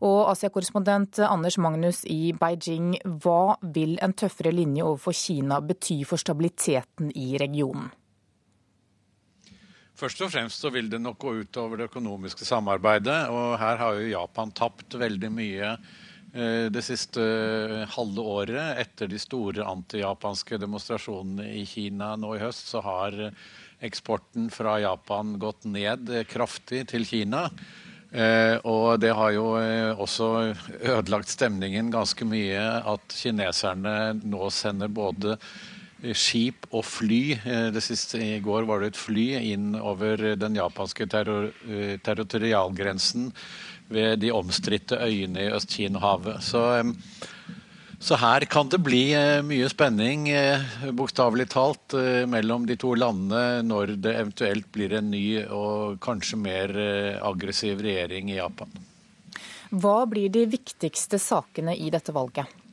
Og 0.00 0.32
Asia-korrespondent 0.32 1.20
Anders 1.28 1.60
Magnus 1.60 2.06
i 2.08 2.32
Beijing, 2.40 2.96
hva 3.20 3.58
vil 3.60 3.98
en 4.00 4.16
tøffere 4.16 4.56
linje 4.56 4.88
overfor 4.88 5.12
Kina 5.12 5.60
bety 5.60 6.00
for 6.08 6.24
stabiliteten 6.24 7.12
i 7.12 7.36
regionen? 7.36 7.92
Først 9.96 10.20
og 10.20 10.32
fremst 10.32 10.60
så 10.60 10.68
vil 10.74 10.90
det 10.92 11.00
nok 11.00 11.16
gå 11.22 11.30
ut 11.40 11.58
over 11.62 11.80
det 11.80 11.86
økonomiske 11.88 12.44
samarbeidet. 12.44 13.30
Og 13.32 13.56
her 13.60 13.80
har 13.80 13.96
jo 13.96 14.10
Japan 14.10 14.52
tapt 14.52 14.98
veldig 15.00 15.30
mye 15.32 15.70
eh, 15.72 16.66
det 16.72 16.82
siste 16.84 17.24
halve 17.94 18.26
året. 18.36 18.82
Etter 18.82 19.08
de 19.08 19.20
store 19.20 19.64
antijapanske 19.64 20.60
demonstrasjonene 20.60 21.48
i 21.56 21.64
Kina 21.68 22.12
nå 22.20 22.34
i 22.36 22.42
høst, 22.44 22.68
så 22.74 22.84
har 22.84 23.16
eksporten 23.84 24.50
fra 24.52 24.76
Japan 24.84 25.38
gått 25.40 25.64
ned 25.64 26.12
kraftig 26.28 26.84
til 26.92 27.08
Kina. 27.08 27.46
Eh, 28.12 28.56
og 28.68 29.00
det 29.02 29.10
har 29.16 29.32
jo 29.34 29.46
eh, 29.58 29.96
også 29.96 30.28
ødelagt 30.78 31.32
stemningen 31.32 31.88
ganske 31.92 32.28
mye 32.28 32.62
at 32.86 33.16
kineserne 33.16 33.96
nå 34.22 34.50
sender 34.54 34.92
både 34.92 35.38
skip 36.16 36.66
og 36.70 36.84
fly. 36.84 37.38
Eh, 37.38 37.68
det 37.74 37.82
siste 37.84 38.20
I 38.20 38.40
går 38.44 38.66
var 38.68 38.82
det 38.82 38.92
et 38.92 39.00
fly 39.00 39.28
inn 39.52 39.74
over 39.78 40.34
den 40.36 40.58
japanske 40.58 41.06
terror, 41.08 41.52
eh, 41.68 41.96
territorialgrensen 41.98 43.32
ved 43.88 44.20
de 44.20 44.32
omstridte 44.34 44.98
øyene 44.98 45.46
i 45.46 45.52
Øst-Kina-havet. 45.54 46.42
Så, 46.42 46.62
så, 48.00 48.16
her 48.16 48.44
kan 48.50 48.68
det 48.68 48.82
bli 48.84 49.14
eh, 49.14 49.42
mye 49.46 49.68
spenning, 49.70 50.28
bokstavelig 50.92 51.48
talt, 51.54 51.96
mellom 52.28 52.66
de 52.66 52.76
to 52.76 52.94
landene 52.94 53.62
når 53.64 53.96
det 53.96 54.16
eventuelt 54.18 54.68
blir 54.72 54.98
en 54.98 55.10
ny 55.10 55.46
og 55.46 56.00
kanskje 56.02 56.36
mer 56.36 56.76
aggressiv 57.22 57.80
regjering 57.80 58.34
i 58.34 58.40
Japan. 58.40 58.68
Hva 59.70 60.04
blir 60.06 60.30
de 60.30 60.44
viktigste 60.50 61.18
sakene 61.18 61.74
i 61.74 61.90
dette 61.90 62.14
valget? 62.14 62.65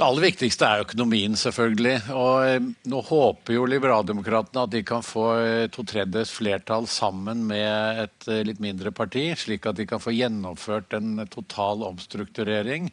Det 0.00 0.06
aller 0.06 0.24
viktigste 0.24 0.64
er 0.64 0.80
økonomien, 0.80 1.34
selvfølgelig. 1.36 1.90
Og 2.16 2.36
eh, 2.48 2.68
nå 2.88 3.00
håper 3.04 3.52
jo 3.52 3.66
Liberaldemokratene 3.68 4.62
at 4.64 4.72
de 4.72 4.80
kan 4.88 5.04
få 5.04 5.24
eh, 5.36 5.64
to 5.68 5.84
tredjedels 5.84 6.32
flertall 6.32 6.86
sammen 6.88 7.42
med 7.50 8.00
et 8.06 8.28
eh, 8.32 8.40
litt 8.48 8.62
mindre 8.64 8.94
parti, 8.96 9.26
slik 9.36 9.68
at 9.68 9.76
de 9.76 9.84
kan 9.90 10.00
få 10.00 10.14
gjennomført 10.16 10.96
en 10.96 11.20
total 11.28 11.84
omstrukturering. 11.90 12.88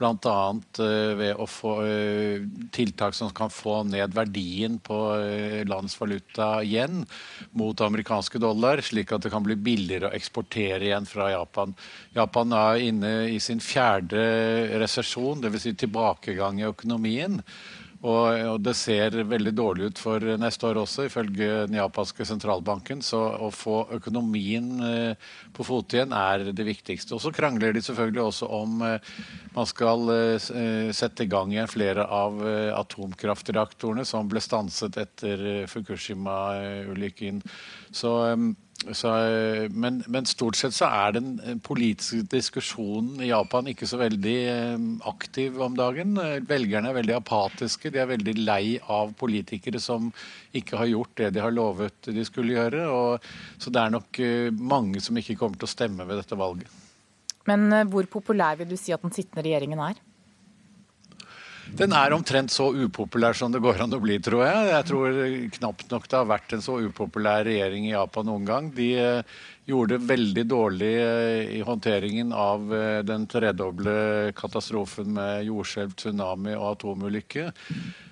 Bl.a. 0.00 0.38
ved 1.20 1.36
å 1.36 1.46
få 1.50 1.74
tiltak 2.72 3.14
som 3.16 3.28
kan 3.36 3.52
få 3.52 3.82
ned 3.84 4.14
verdien 4.16 4.78
på 4.80 4.96
landets 5.68 5.98
valuta 6.00 6.48
igjen 6.64 7.02
mot 7.52 7.84
amerikanske 7.84 8.40
dollar, 8.40 8.80
slik 8.84 9.12
at 9.12 9.26
det 9.26 9.32
kan 9.34 9.44
bli 9.44 9.58
billigere 9.60 10.08
å 10.08 10.16
eksportere 10.16 10.88
igjen 10.88 11.08
fra 11.08 11.30
Japan. 11.34 11.74
Japan 12.16 12.56
er 12.56 12.86
inne 12.88 13.12
i 13.28 13.36
sin 13.44 13.60
fjerde 13.60 14.24
resesjon, 14.80 15.44
dvs. 15.44 15.68
Si 15.68 15.76
tilbakegang 15.76 16.62
i 16.62 16.68
økonomien. 16.70 17.42
Og, 18.00 18.56
det 18.64 18.72
ser 18.78 19.12
veldig 19.28 19.52
dårlig 19.52 19.90
ut 19.90 20.00
for 20.00 20.24
neste 20.40 20.68
år 20.70 20.78
også, 20.80 21.04
ifølge 21.04 21.48
den 21.68 21.76
japanske 21.76 22.24
sentralbanken. 22.24 23.02
Så 23.04 23.18
å 23.20 23.50
få 23.52 23.82
økonomien 23.98 24.70
eh, 24.86 25.28
på 25.56 25.66
fote 25.68 25.98
igjen 25.98 26.14
er 26.16 26.46
det 26.56 26.64
viktigste. 26.64 27.12
Og 27.16 27.20
så 27.20 27.32
krangler 27.34 27.76
de 27.76 27.82
selvfølgelig 27.84 28.22
også 28.24 28.48
om 28.56 28.80
eh, 28.86 29.12
man 29.56 29.68
skal 29.68 30.14
eh, 30.14 30.48
sette 30.96 31.26
i 31.26 31.30
gang 31.30 31.52
igjen 31.52 31.68
flere 31.68 32.06
av 32.08 32.40
atomkraftreaktorene 32.80 34.06
som 34.08 34.28
ble 34.30 34.40
stanset 34.40 34.96
etter 35.00 35.44
Fukushima-ulykken. 35.68 37.44
Så 37.92 38.14
så, 38.80 39.10
men, 39.76 39.98
men, 40.08 40.26
stort 40.28 40.56
sett 40.56 40.72
så 40.72 40.88
er 40.88 41.12
den 41.18 41.58
politiske 41.64 42.24
diskusjonen 42.32 43.20
i 43.20 43.28
Japan 43.28 43.68
ikke 43.68 43.84
så 43.88 43.98
veldig 44.00 44.36
eh, 44.48 44.86
aktiv 45.10 45.58
om 45.60 45.76
dagen. 45.76 46.16
Velgerne 46.48 46.88
er 46.88 46.96
veldig 46.96 47.18
apatiske. 47.18 47.92
De 47.92 48.00
er 48.00 48.08
veldig 48.08 48.34
lei 48.40 48.78
av 48.80 49.12
politikere 49.20 49.82
som 49.84 50.08
ikke 50.56 50.80
har 50.80 50.88
gjort 50.88 51.12
det 51.20 51.32
de 51.36 51.44
har 51.44 51.52
lovet 51.52 52.08
de 52.08 52.24
skulle 52.24 52.56
gjøre. 52.56 52.86
Og, 52.88 53.30
så 53.60 53.72
det 53.74 53.82
er 53.84 53.96
nok 53.98 54.22
eh, 54.24 54.48
mange 54.56 55.04
som 55.04 55.20
ikke 55.20 55.36
kommer 55.36 55.60
til 55.60 55.68
å 55.68 55.74
stemme 55.76 56.08
ved 56.08 56.22
dette 56.22 56.40
valget. 56.40 56.80
Men 57.50 57.68
eh, 57.76 57.88
hvor 57.88 58.08
populær 58.08 58.56
vil 58.62 58.72
du 58.72 58.78
si 58.80 58.96
at 58.96 59.04
den 59.04 59.12
sittende 59.12 59.44
regjeringen 59.44 59.84
er? 59.90 60.00
Den 61.78 61.94
er 61.96 62.14
omtrent 62.14 62.52
så 62.52 62.70
upopulær 62.74 63.36
som 63.36 63.52
det 63.52 63.60
går 63.62 63.84
an 63.84 63.94
å 63.94 64.00
bli, 64.02 64.18
tror 64.22 64.42
jeg. 64.46 64.66
Jeg 64.72 64.86
tror 64.88 65.16
knapt 65.56 65.92
nok 65.92 66.08
det 66.10 66.18
har 66.18 66.28
vært 66.28 66.54
en 66.56 66.64
så 66.64 66.76
upopulær 66.82 67.44
regjering 67.46 67.86
i 67.88 67.94
Japan 67.94 68.28
noen 68.28 68.46
gang. 68.48 68.70
De 68.74 68.88
eh, 68.98 69.38
gjorde 69.70 70.00
veldig 70.08 70.44
dårlig 70.50 70.92
eh, 70.98 71.54
i 71.58 71.62
håndteringen 71.66 72.34
av 72.36 72.74
eh, 72.74 73.00
den 73.06 73.26
tredoble 73.30 73.96
katastrofen 74.38 75.12
med 75.16 75.46
jordskjelv, 75.48 75.96
tsunami 75.98 76.56
og 76.58 76.70
atomulykke. 76.74 77.50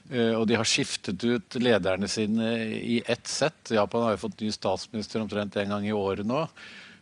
Og 0.08 0.46
de 0.48 0.56
har 0.56 0.64
skiftet 0.64 1.20
ut 1.20 1.56
lederne 1.60 2.08
sine 2.08 2.46
i 2.80 3.02
ett 3.04 3.28
sett. 3.28 3.74
Japan 3.76 4.06
har 4.06 4.14
jo 4.14 4.22
fått 4.22 4.40
ny 4.40 4.48
statsminister 4.54 5.20
omtrent 5.20 5.58
en 5.60 5.74
gang 5.74 5.84
i 5.84 5.92
året 5.92 6.24
nå. 6.24 6.46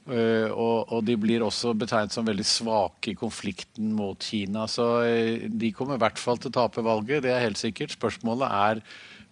Uh, 0.06 0.52
og, 0.54 0.92
og, 0.94 1.00
de 1.02 1.16
blir 1.18 1.42
også 1.42 1.72
betegnet 1.74 2.14
som 2.14 2.26
veldig 2.28 2.44
svake 2.46 3.10
i 3.10 3.18
konflikten 3.18 3.90
mot 3.96 4.22
Kina. 4.22 4.68
Så 4.70 4.86
uh, 5.02 5.46
de 5.50 5.72
kommer 5.74 5.98
i 5.98 6.02
hvert 6.04 6.20
fall 6.22 6.38
til 6.38 6.52
å 6.52 6.58
tape 6.60 6.84
valget, 6.86 7.24
det 7.24 7.32
er 7.34 7.42
helt 7.42 7.58
sikkert. 7.58 7.96
Spørsmålet 7.96 8.46
er 8.46 8.82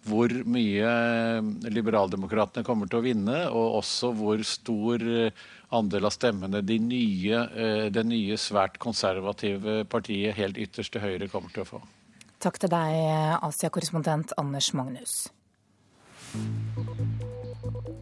hvor 0.05 0.29
mye 0.53 0.85
eh, 0.85 1.47
liberaldemokratene 1.73 2.61
kommer 2.61 2.85
til 2.85 2.99
å 2.99 3.05
vinne, 3.07 3.39
og 3.49 3.79
også 3.79 4.11
hvor 4.13 4.43
stor 4.45 5.01
andel 5.73 6.05
av 6.05 6.13
stemmene 6.13 6.61
de 6.61 6.77
nye, 6.77 7.39
det 7.89 8.03
nye 8.05 8.37
svært 8.37 8.77
konservative 8.77 9.79
partiet 9.89 10.37
helt 10.37 10.61
ytterst 10.61 10.93
til 10.93 11.01
høyre 11.07 11.31
kommer 11.33 11.49
til 11.57 11.65
å 11.65 11.69
få. 11.71 11.81
Takk 12.37 12.61
til 12.61 12.75
deg, 12.75 13.01
Asia-korrespondent 13.49 14.37
Anders 14.37 14.69
Magnus. 14.77 15.23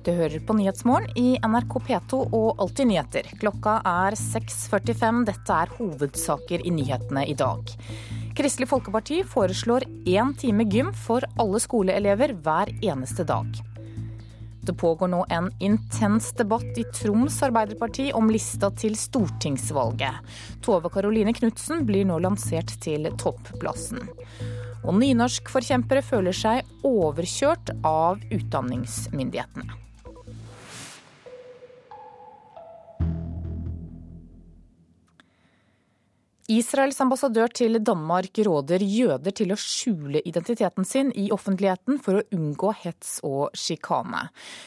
Du 0.03 0.10
hører 0.12 0.41
på 0.43 0.51
Nyhetsmorgen 0.57 1.13
i 1.15 1.38
NRK 1.39 1.77
P2 1.88 2.17
og 2.36 2.57
Alltid 2.60 2.89
nyheter. 2.89 3.27
Klokka 3.39 3.77
er 3.88 4.17
6.45. 4.19 5.22
Dette 5.29 5.60
er 5.63 5.69
hovedsaker 5.77 6.63
i 6.67 6.74
nyhetene 6.75 7.22
i 7.31 7.36
dag. 7.39 7.69
Kristelig 8.36 8.67
Folkeparti 8.67 9.22
foreslår 9.24 9.86
én 10.03 10.33
time 10.36 10.65
gym 10.67 10.89
for 11.05 11.24
alle 11.39 11.62
skoleelever 11.63 12.33
hver 12.43 12.74
eneste 12.83 13.24
dag. 13.29 13.48
Det 14.67 14.75
pågår 14.75 15.07
nå 15.13 15.22
en 15.38 15.48
intens 15.63 16.33
debatt 16.36 16.81
i 16.81 16.83
Troms 16.98 17.38
Arbeiderparti 17.48 18.10
om 18.15 18.27
lista 18.31 18.74
til 18.75 18.98
stortingsvalget. 19.00 20.19
Tove 20.67 20.91
Karoline 20.91 21.31
Knutsen 21.38 21.86
blir 21.88 22.03
nå 22.10 22.19
lansert 22.25 22.75
til 22.83 23.07
topplassen. 23.24 24.03
Og 24.83 25.00
nynorskforkjempere 25.00 26.03
føler 26.03 26.36
seg 26.36 26.75
overkjørt 26.83 27.72
av 27.88 28.19
utdanningsmyndighetene. 28.36 29.82
Israels 36.51 37.00
ambassadør 37.00 37.47
til 37.55 37.79
Danmark 37.79 38.35
råder 38.43 38.83
jøder 38.83 39.31
til 39.31 39.53
å 39.53 39.59
skjule 39.59 40.19
identiteten 40.27 40.83
sin 40.83 41.12
i 41.15 41.29
offentligheten 41.31 42.01
for 42.03 42.19
å 42.19 42.25
unngå 42.35 42.73
hets 42.81 43.21
og 43.23 43.55
sjikane. 43.55 44.25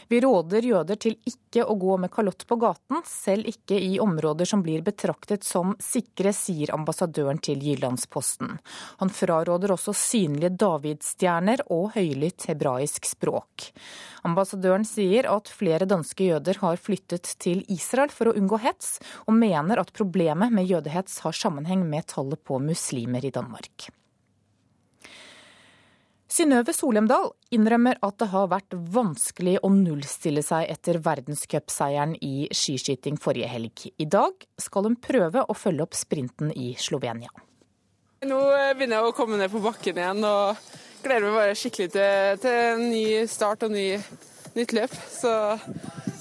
Vi 0.08 0.22
råder 0.24 0.64
jøder 0.64 0.96
til 0.96 1.18
ikke 1.28 1.45
å 1.64 1.74
gå 1.78 1.96
med 2.02 2.10
kalott 2.12 2.44
på 2.48 2.58
gaten, 2.60 3.00
selv 3.08 3.48
ikke 3.48 3.78
i 3.80 3.96
områder 4.02 4.48
som 4.48 4.62
blir 4.64 4.84
betraktet 4.84 5.44
som 5.46 5.74
sikre, 5.82 6.32
sier 6.36 6.74
ambassadøren 6.74 7.40
til 7.42 7.62
Jyllandsposten. 7.64 8.56
Han 9.00 9.12
fraråder 9.12 9.72
også 9.74 9.94
synlige 9.96 10.52
davidsstjerner 10.60 11.66
og 11.72 11.94
høylytt 11.96 12.48
hebraisk 12.50 13.08
språk. 13.08 13.70
Ambassadøren 14.26 14.86
sier 14.88 15.28
at 15.30 15.50
flere 15.52 15.86
danske 15.88 16.30
jøder 16.32 16.58
har 16.62 16.80
flyttet 16.82 17.36
til 17.42 17.62
Israel 17.72 18.10
for 18.12 18.30
å 18.30 18.36
unngå 18.38 18.60
hets, 18.64 18.96
og 19.26 19.38
mener 19.38 19.80
at 19.82 19.94
problemet 19.96 20.52
med 20.52 20.66
jødehets 20.68 21.22
har 21.26 21.36
sammenheng 21.36 21.86
med 21.88 22.08
tallet 22.10 22.42
på 22.44 22.58
muslimer 22.62 23.24
i 23.24 23.34
Danmark. 23.34 23.90
Synnøve 26.36 26.74
Solemdal 26.76 27.30
innrømmer 27.54 27.96
at 28.04 28.18
det 28.20 28.26
har 28.28 28.48
vært 28.50 28.74
vanskelig 28.92 29.54
å 29.64 29.70
nullstille 29.72 30.42
seg 30.44 30.66
etter 30.68 30.98
verdenscupseieren 31.00 32.12
i 32.20 32.48
skiskyting 32.52 33.16
forrige 33.22 33.48
helg. 33.48 33.86
I 33.96 34.04
dag 34.04 34.44
skal 34.60 34.90
hun 34.90 34.98
prøve 35.00 35.46
å 35.46 35.56
følge 35.56 35.86
opp 35.86 35.96
sprinten 35.96 36.50
i 36.52 36.74
Slovenia. 36.76 37.32
Nå 38.28 38.40
begynner 38.76 38.98
jeg 38.98 39.08
å 39.08 39.14
komme 39.16 39.40
ned 39.40 39.48
på 39.54 39.62
bakken 39.64 39.96
igjen 40.02 40.28
og 40.28 40.60
gleder 41.06 41.24
meg 41.24 41.38
bare 41.38 41.56
skikkelig 41.56 41.88
til, 41.94 42.36
til 42.44 42.60
en 42.66 42.84
ny 42.90 43.06
start 43.32 43.64
og 43.64 43.72
ny, 43.72 43.86
nytt 44.58 44.76
løp. 44.76 45.00
Så 45.16 45.32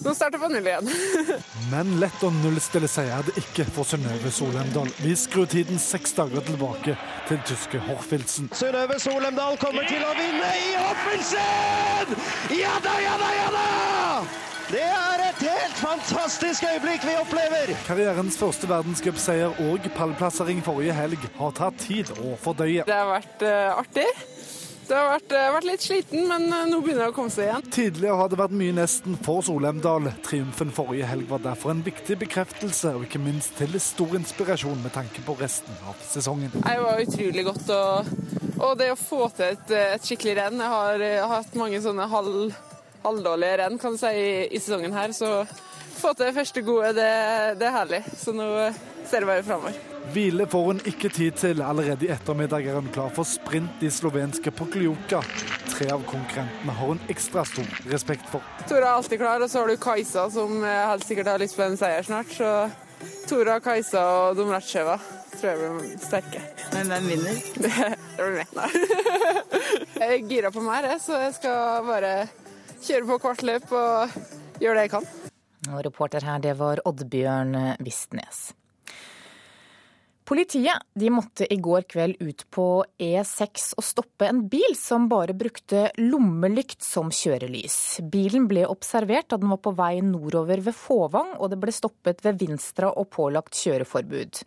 nå 0.05 0.13
starter 0.15 0.41
på 0.41 0.49
null 0.53 0.67
igjen. 0.69 0.89
Men 1.73 1.95
lett 2.01 2.23
å 2.23 2.31
nullstille 2.41 2.89
seg 2.91 3.09
er 3.11 3.25
det 3.27 3.35
ikke 3.41 3.65
for 3.75 3.87
Synnøve 3.89 4.31
Solemdal. 4.33 4.91
Vi 5.01 5.15
skrur 5.19 5.49
tiden 5.49 5.81
seks 5.81 6.15
dager 6.17 6.45
tilbake 6.45 6.97
til 7.29 7.41
tyske 7.49 7.81
Horfildsen. 7.87 8.51
Synnøve 8.55 8.99
Solemdal 9.01 9.57
kommer 9.61 9.87
til 9.89 10.05
å 10.05 10.13
vinne 10.17 10.51
i 10.61 10.73
Horfildsen! 10.79 12.17
Ja 12.55 12.75
da, 12.85 12.97
ja 13.01 13.15
da, 13.21 13.31
ja 13.39 13.53
da! 13.55 13.65
Det 14.65 14.81
er 14.81 15.21
et 15.21 15.41
helt 15.45 15.75
fantastisk 15.77 16.63
øyeblikk 16.65 17.03
vi 17.05 17.13
opplever! 17.21 17.73
Karrierens 17.85 18.37
første 18.39 18.69
verdenscupseier 18.69 19.59
og 19.67 19.85
pallplassering 19.93 20.63
forrige 20.65 20.95
helg 20.97 21.27
har 21.37 21.53
tatt 21.57 21.77
tid 21.83 22.09
å 22.17 22.33
fordøye. 22.41 22.85
Det 22.87 22.97
har 22.97 23.11
vært 23.11 23.45
uh, 23.45 23.77
artig. 23.77 24.07
Det 24.85 24.95
har 24.95 25.07
vært, 25.09 25.31
uh, 25.33 25.47
vært, 25.55 25.67
litt 25.69 25.85
sliten, 25.85 26.27
men 26.29 26.45
uh, 26.53 26.65
nå 26.69 26.81
begynner 26.83 27.07
det 27.07 27.13
å 27.13 27.15
komme 27.15 27.33
seg 27.33 27.47
igjen. 27.47 27.69
Tidligere 27.73 28.19
har 28.19 28.29
det 28.31 28.39
vært 28.41 28.57
mye 28.59 28.75
nesten 28.77 29.17
for 29.25 29.45
Solheimdal. 29.45 30.11
Triumfen 30.25 30.73
forrige 30.75 31.09
helg 31.09 31.29
var 31.31 31.41
derfor 31.45 31.73
en 31.73 31.81
viktig 31.85 32.19
bekreftelse, 32.21 32.93
og 32.97 33.07
ikke 33.07 33.23
minst 33.23 33.57
til 33.59 33.79
stor 33.81 34.13
inspirasjon 34.19 34.83
med 34.83 34.93
tanke 34.95 35.25
på 35.25 35.37
resten 35.41 35.81
av 35.89 35.97
sesongen. 36.05 36.53
Det 36.59 36.77
var 36.83 37.01
utrolig 37.01 37.47
godt, 37.49 37.73
og, 37.73 38.13
og 38.59 38.77
det 38.79 38.91
å 38.93 38.99
få 38.99 39.25
til 39.35 39.51
et, 39.55 39.75
et 39.95 40.05
skikkelig 40.05 40.37
renn 40.39 40.61
Jeg 40.61 40.73
har, 40.77 41.01
jeg 41.01 41.21
har 41.25 41.35
hatt 41.39 41.59
mange 41.59 41.81
sånne 41.83 42.07
halv 42.11 42.55
halvdårlige 43.05 43.57
renn 43.61 43.81
kan 43.81 43.95
du 43.95 44.01
si, 44.01 44.13
i, 44.17 44.29
i, 44.49 44.61
sesongen 44.61 44.95
her. 44.95 45.13
Så 45.15 45.45
få 45.99 46.13
til 46.13 46.29
det 46.29 46.37
første 46.37 46.63
gode, 46.65 46.93
det, 46.97 47.11
det, 47.59 47.67
er 47.69 47.77
herlig. 47.79 48.01
Så 48.17 48.35
nå 48.35 48.47
ser 49.05 49.21
det 49.21 49.29
bare 49.29 49.45
framover. 49.45 49.94
Hvile 50.13 50.45
får 50.47 50.63
hun 50.65 50.79
ikke 50.87 51.09
tid 51.09 51.35
til. 51.39 51.61
Allerede 51.65 52.05
i 52.05 52.11
ettermiddag 52.13 52.67
er 52.69 52.77
hun 52.77 52.87
klar 52.93 53.11
for 53.15 53.27
sprint 53.27 53.83
i 53.83 53.89
slovenske 53.91 54.51
Pokljuka. 54.55 55.21
Tre 55.73 55.89
av 55.91 56.05
konkurrentene 56.07 56.75
har 56.77 56.91
hun 56.93 57.01
ekstra 57.11 57.43
stor 57.47 57.67
respekt 57.91 58.29
for. 58.31 58.45
Tora 58.69 58.91
er 58.91 58.93
alltid 58.93 59.19
klar, 59.19 59.43
og 59.43 59.51
så 59.51 59.63
har 59.63 59.71
du 59.71 59.77
Kajsa, 59.81 60.29
som 60.31 60.63
helt 60.63 61.05
sikkert 61.07 61.33
har 61.33 61.41
lyst 61.41 61.57
på 61.57 61.65
en 61.65 61.77
seier 61.79 62.07
snart. 62.07 62.31
Så 62.31 62.51
Tora, 63.29 63.59
Kajsa 63.63 64.03
og 64.21 64.39
Domracheva 64.39 64.99
tror 65.35 65.51
jeg 65.51 65.59
blir 65.59 65.99
sterke. 65.99 66.41
Men 66.73 66.91
hvem 66.93 67.07
vinner? 67.11 67.39
Det, 67.65 67.71
det 68.15 68.27
blir 68.31 68.51
meg. 68.55 68.75
Jeg 69.95 70.07
er 70.07 70.27
gira 70.29 70.51
på 70.53 70.63
mer, 70.63 70.87
så 71.01 71.19
jeg 71.25 71.35
skal 71.39 71.87
bare 71.87 72.13
kjøre 72.85 73.07
på 73.09 73.17
hvert 73.25 73.47
løp 73.47 73.71
og 73.75 74.19
gjøre 74.61 74.77
det 74.77 74.85
jeg 74.87 74.93
kan. 74.95 75.09
Og 75.73 75.81
reporter 75.87 76.23
her, 76.27 76.43
det 76.43 76.53
var 76.59 76.83
Oddbjørn 76.85 77.57
Vistnes. 77.83 78.47
Politiet 80.25 80.81
de 80.97 81.09
måtte 81.13 81.45
i 81.53 81.57
går 81.61 81.83
kveld 81.85 82.17
ut 82.17 82.39
på 82.49 82.65
E6 82.97 83.75
og 83.77 83.85
stoppe 83.85 84.25
en 84.25 84.39
bil 84.49 84.73
som 84.73 85.05
bare 85.11 85.35
brukte 85.37 85.91
lommelykt 86.01 86.81
som 86.81 87.11
kjørelys. 87.13 87.99
Bilen 88.09 88.47
ble 88.49 88.63
observert 88.65 89.29
da 89.29 89.37
den 89.37 89.51
var 89.53 89.61
på 89.61 89.75
vei 89.77 89.99
nordover 90.01 90.63
ved 90.65 90.73
Fåvang, 90.73 91.35
og 91.37 91.53
det 91.53 91.59
ble 91.61 91.75
stoppet 91.75 92.25
ved 92.25 92.41
Vinstra 92.41 92.89
og 92.89 93.11
pålagt 93.13 93.53
kjøreforbud. 93.61 94.41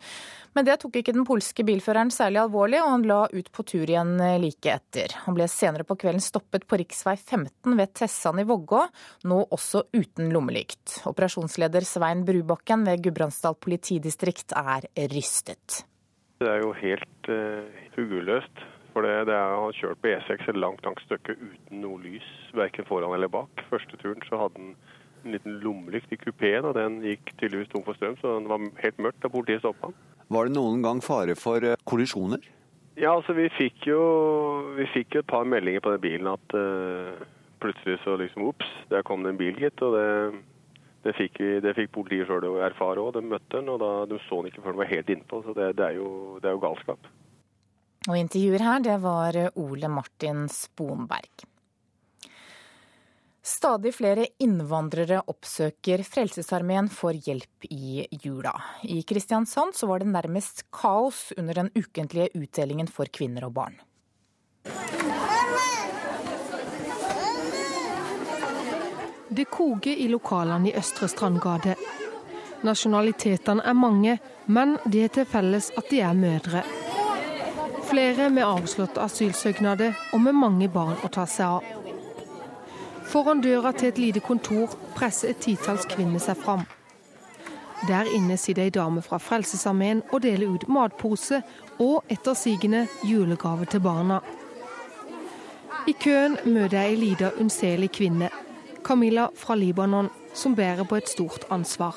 Men 0.57 0.65
det 0.67 0.79
tok 0.81 0.99
ikke 0.99 1.13
den 1.15 1.27
polske 1.27 1.65
bilføreren 1.67 2.11
særlig 2.13 2.41
alvorlig, 2.43 2.79
og 2.83 2.93
han 2.93 3.05
la 3.09 3.19
ut 3.31 3.51
på 3.53 3.65
tur 3.67 3.85
igjen 3.85 4.15
like 4.41 4.73
etter. 4.73 5.13
Han 5.25 5.37
ble 5.37 5.47
senere 5.51 5.85
på 5.87 5.97
kvelden 5.99 6.23
stoppet 6.23 6.65
på 6.69 6.79
rv. 6.81 6.95
15 7.15 7.77
ved 7.77 7.93
Tessan 7.99 8.41
i 8.41 8.47
Vågå, 8.49 8.81
nå 9.29 9.39
også 9.55 9.85
uten 9.93 10.33
lommelykt. 10.33 11.01
Operasjonsleder 11.09 11.85
Svein 11.87 12.25
Brubakken 12.27 12.87
ved 12.87 13.05
Gudbrandsdal 13.05 13.59
politidistrikt 13.61 14.57
er 14.57 14.89
rystet. 15.13 15.83
Det 16.39 16.47
er 16.47 16.61
jo 16.63 16.73
helt 16.73 17.31
uh, 17.31 17.79
huguløst. 17.97 18.67
For 18.93 19.05
det, 19.05 19.27
det 19.29 19.35
er, 19.35 19.55
Han 19.59 19.75
kjørt 19.77 19.99
på 20.01 20.09
E6 20.15 20.47
et 20.49 20.57
langt 20.57 20.85
langt 20.87 21.01
stykke 21.05 21.35
uten 21.37 21.83
noe 21.83 21.99
lys, 22.01 22.25
verken 22.57 22.87
foran 22.87 23.13
eller 23.15 23.29
bak. 23.31 23.61
Første 23.69 23.99
turen 24.01 24.23
så 24.29 24.39
hadde 24.41 24.57
han 24.57 24.71
en 25.25 25.35
liten 25.35 25.57
lommelykt 25.63 26.13
i 26.15 26.19
kupeen, 26.19 26.67
og 26.67 26.77
den 26.77 27.01
gikk 27.05 27.33
tydeligvis 27.35 27.71
tom 27.73 27.83
for 27.85 27.97
strøm, 27.97 28.15
så 28.21 28.37
det 28.39 28.51
var 28.51 28.69
helt 28.83 29.03
mørkt 29.03 29.23
da 29.23 29.31
politiet 29.33 29.63
stoppa 29.63 29.89
han. 29.89 29.97
Var 30.29 30.47
det 30.47 30.55
noen 30.55 30.83
gang 30.85 31.01
fare 31.01 31.35
for 31.39 31.65
eh, 31.65 31.79
kollisjoner? 31.89 32.43
Ja, 32.99 33.15
altså 33.15 33.33
vi 33.37 33.47
fikk 33.55 33.87
jo, 33.87 33.99
vi 34.75 34.85
fikk 34.93 35.15
jo 35.15 35.23
et 35.23 35.31
par 35.31 35.47
meldinger 35.47 35.81
på 35.83 35.93
den 35.93 36.03
bilen 36.03 36.27
at 36.29 36.55
uh, 36.57 37.21
plutselig 37.63 37.99
så 38.03 38.17
liksom 38.19 38.49
ops, 38.49 38.67
der 38.91 39.05
kom 39.07 39.23
det 39.23 39.33
en 39.33 39.39
bil, 39.39 39.55
gitt. 39.55 39.79
Og 39.85 39.95
det, 39.95 40.41
det, 41.05 41.15
fikk, 41.15 41.39
vi, 41.39 41.53
det 41.63 41.75
fikk 41.77 41.93
politiet 41.95 42.27
sjøl 42.27 42.59
erfare 42.59 42.99
òg. 42.99 43.13
De 43.15 43.23
møtte 43.23 43.55
den, 43.55 43.71
og 43.71 43.79
da, 43.81 43.93
de 44.09 44.19
så 44.27 44.41
den 44.41 44.51
ikke 44.51 44.65
før 44.65 44.75
den 44.75 44.83
var 44.83 44.91
helt 44.91 45.13
innpå. 45.15 45.41
Så 45.45 45.55
det, 45.55 45.71
det, 45.79 45.87
er 45.87 46.01
jo, 46.01 46.11
det 46.43 46.51
er 46.51 46.57
jo 46.57 46.63
galskap. 46.65 47.07
Og 48.09 48.19
intervjuer 48.19 48.67
her, 48.67 48.83
det 48.83 48.99
var 49.03 49.39
Ole 49.59 49.91
Martin 49.91 50.45
Sponberg. 50.51 51.48
Stadig 53.41 53.93
flere 53.95 54.25
innvandrere 54.43 55.21
oppsøker 55.31 56.03
Frelsesarmeen 56.03 56.89
for 56.91 57.15
hjelp 57.15 57.65
i 57.71 58.03
jula. 58.11 58.51
I 58.83 59.01
Kristiansand 59.07 59.75
så 59.75 59.87
var 59.87 60.03
det 60.03 60.11
nærmest 60.11 60.65
kaos 60.75 61.29
under 61.37 61.61
den 61.61 61.69
ukentlige 61.75 62.33
utdelingen 62.35 62.91
for 62.91 63.07
kvinner 63.07 63.47
og 63.47 63.55
barn. 63.55 63.79
Det 69.29 69.45
koker 69.45 69.95
i 69.95 70.09
lokalene 70.11 70.71
i 70.71 70.75
Østre 70.75 71.07
Strandgate. 71.07 71.77
Nasjonalitetene 72.67 73.63
er 73.63 73.77
mange, 73.77 74.17
men 74.51 74.75
de 74.85 75.05
har 75.05 75.13
til 75.15 75.27
felles 75.29 75.71
at 75.79 75.87
de 75.87 76.01
er 76.03 76.17
mødre. 76.17 76.65
Flere 77.87 78.27
med 78.29 78.43
avslåtte 78.43 79.01
asylsøknader 79.01 79.95
og 80.13 80.21
med 80.25 80.35
mange 80.35 80.67
barn 80.69 80.97
å 81.05 81.09
ta 81.13 81.23
seg 81.29 81.45
av. 81.55 81.78
Foran 83.09 83.41
døra 83.41 83.71
til 83.73 83.89
et 83.89 83.97
lite 83.97 84.21
kontor 84.21 84.75
presser 84.93 85.31
et 85.31 85.39
titalls 85.41 85.87
kvinner 85.89 86.21
seg 86.21 86.37
fram. 86.37 86.61
Der 87.87 88.05
inne 88.13 88.35
sitter 88.37 88.67
ei 88.67 88.73
dame 88.75 89.01
fra 89.01 89.17
Frelsesarmeen 89.17 90.03
og 90.11 90.21
deler 90.21 90.51
ut 90.53 90.67
matpose 90.69 91.39
og 91.79 92.11
etter 92.11 92.37
sigende 92.37 92.83
julegave 93.07 93.65
til 93.71 93.81
barna. 93.81 94.19
I 95.87 95.95
køen 95.97 96.37
møter 96.45 96.77
jeg 96.77 96.91
ei 96.91 96.99
lita 96.99 97.31
unnselig 97.39 97.89
kvinne, 97.97 98.29
Camilla 98.85 99.29
fra 99.35 99.55
Libanon, 99.55 100.11
som 100.33 100.53
bærer 100.55 100.85
på 100.85 100.99
et 100.99 101.09
stort 101.09 101.47
ansvar. 101.49 101.95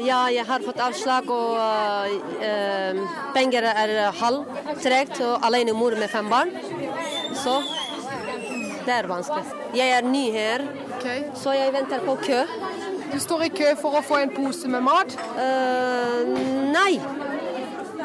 Ja, 0.00 0.24
jeg 0.32 0.42
har 0.48 0.64
fått 0.64 0.80
avslag, 0.82 1.28
og 1.30 1.54
uh, 1.54 3.00
penger 3.36 3.68
er 3.70 4.10
halv 4.18 4.42
tregt, 4.82 5.20
og 5.20 5.46
alene 5.46 5.76
mor 5.76 5.94
med 6.00 6.10
fem 6.10 6.32
barn. 6.32 6.50
Så 7.36 7.60
det 8.86 8.94
er 8.94 9.08
vanskelig. 9.10 9.44
Jeg 9.76 9.96
er 9.96 10.06
ny 10.06 10.24
her, 10.34 10.64
okay. 10.96 11.24
så 11.34 11.54
jeg 11.56 11.72
venter 11.74 12.02
på 12.06 12.16
kø. 12.22 12.40
Du 13.12 13.18
står 13.20 13.46
i 13.46 13.50
kø 13.52 13.74
for 13.80 13.98
å 13.98 14.02
få 14.04 14.22
en 14.22 14.32
pose 14.32 14.70
med 14.72 14.84
mat? 14.86 15.16
Uh, 15.36 16.22
nei. 16.72 16.94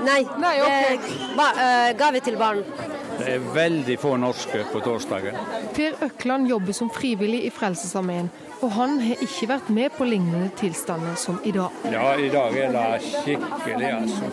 Nei. 0.04 0.22
nei 0.40 0.56
okay. 0.62 1.00
ba, 1.38 1.52
uh, 1.56 1.92
gave 1.98 2.22
til 2.26 2.38
barn. 2.40 2.64
Det 3.18 3.30
er 3.34 3.46
veldig 3.54 3.96
få 4.00 4.12
norske 4.22 4.66
på 4.72 4.82
torsdagen. 4.86 5.38
Per 5.74 5.96
Økland 6.06 6.52
jobber 6.52 6.76
som 6.78 6.92
frivillig 6.94 7.46
i 7.48 7.54
Frelsesarmeen, 7.54 8.30
og 8.62 8.72
han 8.76 9.00
har 9.02 9.24
ikke 9.26 9.50
vært 9.54 9.72
med 9.74 9.96
på 9.98 10.06
lignende 10.06 10.52
tilstander 10.60 11.18
som 11.18 11.40
i 11.46 11.54
dag. 11.56 11.74
Ja, 11.92 12.12
i 12.20 12.30
dag 12.34 12.58
er 12.62 12.76
det 12.76 12.86
skikkelig, 13.08 13.90
altså. 13.96 14.26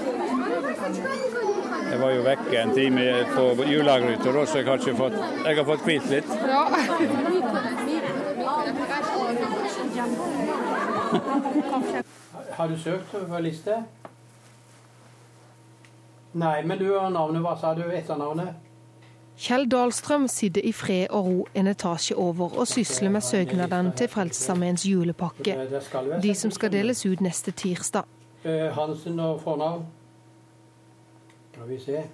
Jeg 1.95 2.03
var 2.03 2.11
jo 2.11 2.23
vekke 2.27 2.59
en 2.59 2.73
time 2.75 3.03
på 3.31 3.43
julegryta, 3.71 4.33
så 4.47 4.59
jeg 4.59 4.67
har, 4.67 4.81
fått, 4.99 5.13
jeg 5.47 5.57
har 5.57 5.67
fått 5.69 5.85
hvilt 5.87 6.09
litt. 6.11 6.33
Ja. 6.43 6.65
Har 12.57 12.69
du 12.69 12.75
søkt 12.83 13.15
på 13.15 13.43
liste? 13.47 13.79
Nei, 16.33 16.65
men 16.67 16.83
du 16.83 16.89
har 16.99 17.15
navnet. 17.15 17.47
Hva 17.47 17.55
sa 17.63 17.77
du? 17.79 17.87
Etternavnet? 17.87 18.59
Kjell 19.39 19.71
Dahlstrøm 19.71 20.27
sitter 20.27 20.67
i 20.67 20.75
fred 20.75 21.15
og 21.15 21.31
ro 21.31 21.49
en 21.55 21.71
etasje 21.71 22.19
over 22.19 22.59
og 22.59 22.67
sysler 22.75 23.15
med 23.15 23.23
søknaden 23.23 23.95
til 23.95 24.11
Frelsesarmeens 24.11 24.83
julepakke. 24.91 25.61
De 26.23 26.35
som 26.35 26.51
skal 26.51 26.75
deles 26.75 27.07
ut 27.07 27.23
neste 27.23 27.55
tirsdag. 27.55 28.11
Hansen 28.75 29.21
og 29.21 29.45
fornavn? 29.47 29.87
Skal 31.55 31.69
vi 31.69 31.79
se. 31.79 32.05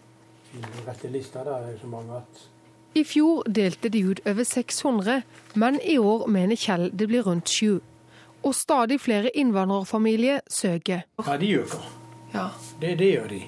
Finner 0.50 0.82
rette 0.86 1.08
lista, 1.08 1.44
da. 1.44 1.60
Det 1.64 1.74
er 1.74 1.78
så 1.80 1.88
mange 1.88 2.16
at 2.20 2.48
I 2.94 3.04
fjor 3.06 3.46
delte 3.46 3.88
de 3.88 4.02
ut 4.10 4.20
over 4.26 4.44
600, 4.44 5.22
men 5.54 5.78
i 5.80 5.96
år 5.98 6.26
mener 6.26 6.58
Kjell 6.58 6.90
det 6.92 7.06
blir 7.08 7.22
rundt 7.24 7.48
sju. 7.48 7.78
Og 8.42 8.54
stadig 8.54 8.98
flere 9.00 9.30
innvandrerfamilier 9.36 10.40
søker. 10.50 11.06
Ja, 11.26 11.36
de 11.36 11.54
øker. 11.60 11.88
Ja. 12.34 12.48
Det, 12.80 12.98
det 12.98 13.10
gjør 13.12 13.28
de. 13.28 13.40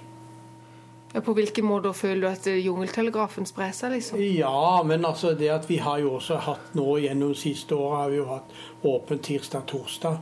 På 1.20 1.34
hvilke 1.36 1.62
måter 1.62 1.92
føler 1.92 2.20
du 2.20 2.28
at 2.30 2.46
jungeltelegrafen 2.64 3.44
sprer 3.46 3.72
seg? 3.76 3.92
liksom? 3.92 4.20
Ja, 4.20 4.82
men 4.86 5.04
altså 5.04 5.34
det 5.36 5.50
at 5.52 5.68
vi 5.68 5.76
har 5.76 5.98
jo 6.00 6.14
også 6.16 6.38
hatt 6.46 6.72
nå 6.78 6.96
gjennom 7.02 7.34
siste 7.36 7.76
året 7.76 7.98
har 7.98 8.14
vi 8.14 8.16
jo 8.16 8.28
hatt 8.30 8.54
åpent 8.88 9.24
tirsdag-torsdag. 9.28 10.16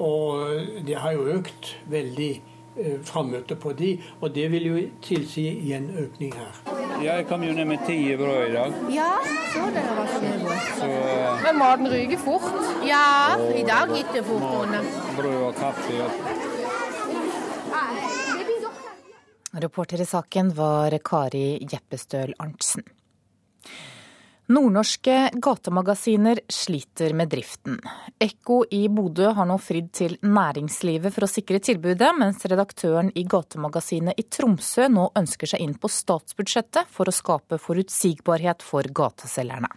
Og 0.00 0.86
det 0.86 0.96
har 0.96 1.12
jo 1.12 1.28
økt 1.36 1.74
veldig 1.92 2.30
eh, 2.32 2.51
frammøte 3.04 3.56
på 3.56 3.72
de, 3.76 3.92
og 4.20 4.34
det 4.34 4.46
vil 4.52 4.66
jo 4.66 4.78
tilsi 5.04 5.44
igjen 5.50 5.90
økning 5.98 6.32
her. 6.36 6.60
Jeg 7.02 7.26
kom 7.28 7.42
jo 7.44 7.52
ned 7.56 7.68
med 7.68 7.84
ti 7.86 7.98
brød 8.16 8.46
i 8.46 8.52
dag. 8.54 8.76
Ja, 8.94 9.10
så 9.52 9.66
det 9.74 9.84
var 9.96 10.06
Så, 10.12 10.86
uh, 10.86 11.42
Men 11.42 11.58
maten 11.58 11.90
ryker 11.92 12.18
fort? 12.18 12.48
Ja, 12.86 13.36
i 13.56 13.64
dag 13.66 13.92
gikk 13.96 14.14
det 14.14 14.24
fort 14.24 14.48
unna. 14.62 14.80
Brød 15.16 15.42
og 15.50 15.54
kaffe. 15.54 16.08
Og 19.52 19.62
Reporter 19.62 20.00
i 20.00 20.08
saken 20.08 20.56
var 20.56 20.96
Kari 21.04 21.60
Jeppestøl 21.68 22.32
Arntzen. 22.40 22.86
Nordnorske 24.52 25.30
gatemagasiner 25.32 26.40
sliter 26.48 27.14
med 27.16 27.28
driften. 27.32 27.78
Ekko 28.20 28.58
i 28.70 28.82
Bodø 28.92 29.30
har 29.32 29.46
nå 29.48 29.56
fridd 29.56 29.88
til 29.96 30.18
næringslivet 30.20 31.14
for 31.14 31.24
å 31.24 31.30
sikre 31.30 31.60
tilbudet, 31.64 32.10
mens 32.18 32.44
redaktøren 32.44 33.08
i 33.16 33.24
gatemagasinet 33.24 34.20
i 34.20 34.26
Tromsø 34.28 34.90
nå 34.92 35.06
ønsker 35.16 35.54
seg 35.54 35.64
inn 35.64 35.72
på 35.80 35.88
statsbudsjettet 35.88 36.92
for 36.92 37.08
å 37.08 37.16
skape 37.16 37.56
forutsigbarhet 37.62 38.66
for 38.66 38.84
gateselgerne. 39.00 39.72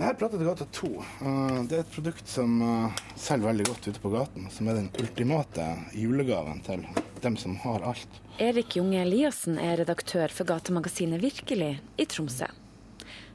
Her 0.00 0.16
prater 0.16 0.38
til 0.40 0.48
gata 0.48 0.70
2. 0.72 0.92
Det 1.68 1.76
er 1.76 1.84
et 1.84 1.92
produkt 1.92 2.32
som 2.32 2.56
selger 3.12 3.50
veldig 3.50 3.68
godt 3.68 3.92
ute 3.92 4.00
på 4.00 4.16
gaten. 4.16 4.48
Som 4.56 4.72
er 4.72 4.80
den 4.80 4.88
ultimate 5.04 5.68
julegaven 6.00 6.64
til 6.64 6.88
dem 7.22 7.36
som 7.40 7.56
har 7.62 7.84
alt. 7.92 8.20
Erik 8.42 8.76
Junge 8.76 9.02
Eliassen 9.02 9.60
er 9.60 9.78
redaktør 9.82 10.32
for 10.32 10.48
gatemagasinet 10.48 11.22
Virkelig 11.22 11.76
i 11.96 12.08
Tromsø. 12.08 12.50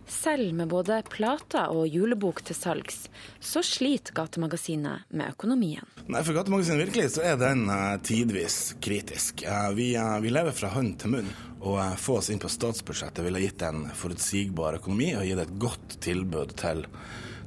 Selv 0.08 0.54
med 0.56 0.70
både 0.72 1.02
plater 1.12 1.68
og 1.76 1.88
julebok 1.92 2.40
til 2.48 2.56
salgs, 2.56 3.10
så 3.44 3.60
sliter 3.66 4.16
gatemagasinet 4.16 5.10
med 5.12 5.34
økonomien. 5.36 5.84
Nei, 6.08 6.24
For 6.24 6.38
gatemagasinet 6.38 6.86
Virkelig 6.86 7.10
så 7.18 7.26
er 7.28 7.36
den 7.42 7.68
tidvis 8.08 8.78
kritisk. 8.80 9.44
Vi, 9.76 9.90
vi 10.24 10.32
lever 10.32 10.56
fra 10.56 10.72
hånd 10.72 10.96
til 11.02 11.18
munn. 11.18 11.32
Å 11.60 11.76
få 12.00 12.22
oss 12.22 12.32
inn 12.32 12.40
på 12.40 12.52
statsbudsjettet 12.52 13.26
ville 13.26 13.44
gitt 13.44 13.66
en 13.68 13.90
forutsigbar 13.92 14.80
økonomi 14.80 15.12
og 15.18 15.28
gitt 15.28 15.44
et 15.44 15.56
godt 15.60 16.00
tilbud 16.06 16.56
til, 16.56 16.86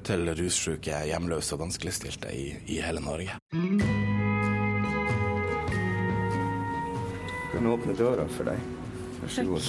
til 0.04 0.34
russyke, 0.36 1.04
hjemløse 1.08 1.56
og 1.56 1.64
vanskeligstilte 1.64 2.34
i, 2.36 2.50
i 2.76 2.82
hele 2.84 3.00
Norge. 3.00 3.40
Kan 7.60 7.72
åpne 7.72 7.92
døra 7.92 8.24
for 8.32 8.48
deg. 8.48 8.60
Vær 9.20 9.32
så 9.34 9.42
god. 9.44 9.66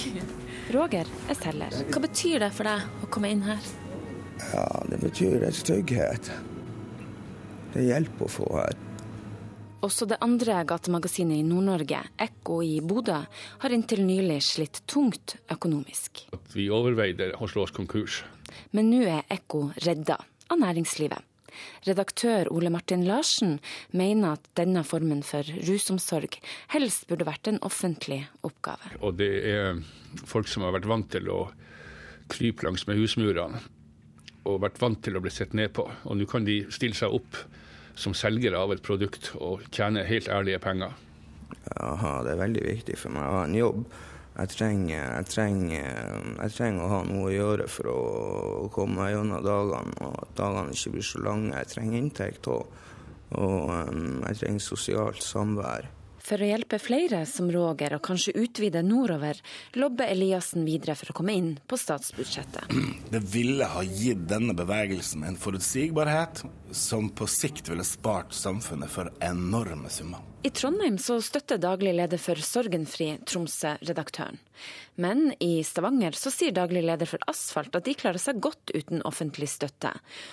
Roger 0.72 1.08
er 1.28 1.36
selger. 1.36 1.74
Hva 1.92 2.00
betyr 2.00 2.40
det 2.40 2.48
for 2.56 2.64
deg 2.64 3.04
å 3.04 3.08
komme 3.12 3.28
inn 3.34 3.42
her? 3.44 3.66
Ja, 4.52 4.64
Det 4.88 4.98
betyr 5.02 5.44
en 5.44 5.52
trygghet. 5.52 6.30
Det 7.74 7.82
er 7.82 7.88
hjelp 7.90 8.22
å 8.24 8.28
få 8.32 8.48
her. 8.56 8.78
Også 9.84 10.06
det 10.08 10.16
andre 10.24 10.62
gatemagasinet 10.64 11.42
i 11.42 11.44
Nord-Norge, 11.44 12.00
Ekko 12.16 12.62
i 12.64 12.78
Bodø, 12.80 13.18
har 13.58 13.74
inntil 13.76 14.04
nylig 14.06 14.38
slitt 14.46 14.80
tungt 14.86 15.36
økonomisk. 15.52 16.24
Vi 16.54 16.70
overveide 16.70 17.32
å 17.36 17.48
slå 17.50 17.66
oss 17.66 17.74
konkurs. 17.76 18.22
Men 18.72 18.88
nå 18.88 19.02
er 19.04 19.26
Ekko 19.28 19.66
redda 19.84 20.16
av 20.48 20.62
næringslivet. 20.64 21.31
Redaktør 21.86 22.50
Ole 22.54 22.70
Martin 22.72 23.04
Larsen 23.08 23.58
mener 23.90 24.36
at 24.36 24.48
denne 24.58 24.84
formen 24.86 25.22
for 25.26 25.46
rusomsorg 25.66 26.38
helst 26.74 27.06
burde 27.10 27.28
vært 27.28 27.50
en 27.50 27.60
offentlig 27.66 28.22
oppgave. 28.46 28.96
Og 29.00 29.18
det 29.20 29.32
er 29.52 29.82
folk 30.28 30.50
som 30.50 30.66
har 30.66 30.74
vært 30.76 30.90
vant 30.90 31.10
til 31.12 31.30
å 31.32 31.44
krype 32.32 32.66
langs 32.66 32.86
med 32.88 33.00
husmurene 33.00 33.60
og 34.48 34.62
vært 34.64 34.80
vant 34.82 34.98
til 35.04 35.16
å 35.16 35.22
bli 35.22 35.30
sett 35.30 35.54
ned 35.54 35.72
på. 35.76 35.84
Og 36.08 36.18
nå 36.18 36.26
kan 36.30 36.46
de 36.46 36.62
stille 36.74 36.98
seg 36.98 37.14
opp 37.14 37.38
som 37.98 38.14
selgere 38.16 38.58
av 38.58 38.72
et 38.74 38.82
produkt 38.82 39.30
og 39.38 39.66
tjene 39.74 40.06
helt 40.08 40.30
ærlige 40.32 40.62
penger. 40.62 40.96
Jaha, 41.76 42.22
det 42.24 42.32
er 42.32 42.40
veldig 42.40 42.64
viktig 42.64 42.96
for 42.98 43.14
meg 43.14 43.28
å 43.28 43.36
ha 43.36 43.44
en 43.46 43.58
jobb. 43.58 43.84
Jeg 44.32 44.48
trenger, 44.48 44.96
jeg, 44.96 45.24
trenger, 45.28 45.88
jeg 46.38 46.52
trenger, 46.56 46.84
å 46.84 46.92
ha 46.94 47.00
noe 47.04 47.26
å 47.28 47.32
gjøre 47.34 47.66
for 47.68 47.90
å 47.92 48.68
komme 48.72 49.02
meg 49.02 49.10
gjennom 49.12 49.42
dagene, 49.44 49.96
og 50.06 50.14
at 50.22 50.36
dagene 50.38 50.76
ikke 50.76 50.94
blir 50.94 51.04
så 51.04 51.20
lange. 51.26 51.50
Jeg 51.52 51.72
trenger 51.74 51.98
inntekt 51.98 52.48
òg, 52.48 52.78
og 53.36 53.74
um, 53.92 54.22
jeg 54.30 54.40
trenger 54.40 54.64
sosialt 54.64 55.20
samvær. 55.26 55.90
For 56.22 56.38
å 56.38 56.48
hjelpe 56.48 56.78
flere 56.78 57.24
som 57.26 57.50
Roger, 57.52 57.96
og 57.98 58.04
kanskje 58.06 58.36
utvide 58.38 58.80
nordover, 58.86 59.36
lobber 59.76 60.08
Eliassen 60.14 60.64
videre 60.64 60.94
for 60.96 61.10
å 61.10 61.16
komme 61.18 61.34
inn 61.36 61.52
på 61.68 61.76
statsbudsjettet. 61.80 62.72
Det 63.12 63.20
ville 63.34 63.68
ha 63.68 63.84
gitt 63.84 64.24
denne 64.30 64.56
bevegelsen 64.56 65.26
en 65.28 65.36
forutsigbarhet 65.36 66.44
som 66.72 67.10
på 67.12 67.28
sikt 67.28 67.68
ville 67.68 67.84
spart 67.84 68.32
samfunnet 68.38 68.94
for 68.94 69.12
enorme 69.20 69.90
summer. 69.92 70.31
I 70.44 70.50
Trondheim 70.50 70.96
så 70.98 71.20
støtter 71.22 71.58
daglig 71.62 71.92
leder 71.94 72.18
for 72.18 72.34
Sorgenfri 72.42 73.12
Tromsø 73.30 73.76
redaktøren. 73.86 74.40
Men 74.98 75.28
i 75.38 75.62
Stavanger 75.62 76.18
så 76.18 76.32
sier 76.34 76.50
daglig 76.56 76.82
leder 76.82 77.06
for 77.06 77.22
Asfalt 77.30 77.78
at 77.78 77.86
de 77.86 77.94
klarer 77.94 78.18
seg 78.18 78.40
godt 78.42 78.72
uten 78.74 79.04
offentlig 79.06 79.46
støtte. 79.52 79.92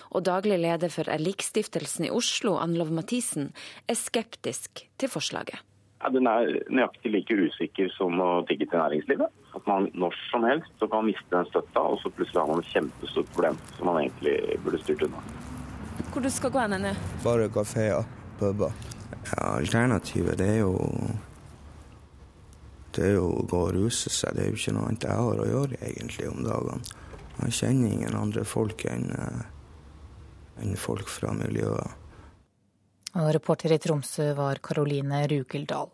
Og 0.10 0.26
daglig 0.26 0.58
leder 0.64 0.90
for 0.90 1.06
Erlikstiftelsen 1.14 2.10
i 2.10 2.10
Oslo, 2.10 2.56
Ann-Lov 2.58 2.90
Mathisen, 2.90 3.52
er 3.86 4.02
skeptisk 4.02 4.82
til 4.98 5.14
forslaget. 5.14 5.62
Ja, 6.02 6.10
den 6.10 6.26
er 6.32 6.58
nøyaktig 6.74 7.14
like 7.14 7.38
usikker 7.46 7.94
som 7.94 8.18
å 8.18 8.32
tigge 8.50 8.66
til 8.66 8.82
næringslivet. 8.82 9.30
At 9.54 9.70
man 9.70 9.92
når 9.94 10.18
som 10.32 10.48
helst 10.50 10.74
så 10.82 10.90
kan 10.90 11.06
miste 11.06 11.30
den 11.36 11.46
støtta, 11.54 11.86
og 11.86 12.02
så 12.02 12.10
plutselig 12.10 12.42
har 12.42 12.50
man 12.50 12.66
et 12.66 12.74
kjempestort 12.74 13.36
problem 13.38 13.62
som 13.76 13.92
man 13.92 14.02
egentlig 14.08 14.58
burde 14.66 14.82
styrt 14.82 15.06
unna. 15.06 15.22
Hvor 16.10 16.26
du 16.26 16.34
skal 16.34 16.56
gå 16.56 16.66
hen 16.66 16.80
nå? 16.82 16.96
Bare 17.22 17.52
kafeer, 17.54 18.10
puber. 18.42 18.74
Ja, 19.10 19.44
alternativet 19.58 20.38
det 20.40 20.48
er 20.48 20.62
jo 20.64 20.76
Det 22.96 23.06
er 23.06 23.14
jo 23.20 23.28
å 23.30 23.46
gå 23.46 23.60
og 23.68 23.74
ruse 23.76 24.10
seg. 24.10 24.34
Det 24.36 24.44
er 24.44 24.50
jo 24.50 24.58
ikke 24.58 24.74
noe 24.74 24.90
annet 24.90 25.06
jeg 25.06 25.22
har 25.22 25.40
å 25.40 25.48
gjøre 25.48 25.78
egentlig 25.86 26.26
om 26.30 26.42
dagene. 26.44 26.98
Jeg 27.40 27.56
kjenner 27.60 27.94
ingen 27.94 28.18
andre 28.18 28.44
folk 28.44 28.84
enn 28.90 29.12
eh, 29.16 29.44
enn 30.60 30.76
folk 30.76 31.08
fra 31.08 31.32
miljøet. 31.38 31.96
Og 33.20 33.32
reporter 33.34 33.74
i 33.74 33.80
Tromsø 33.82 34.32
var 34.38 34.60
Karoline 34.64 35.24
Rugeldal. 35.32 35.90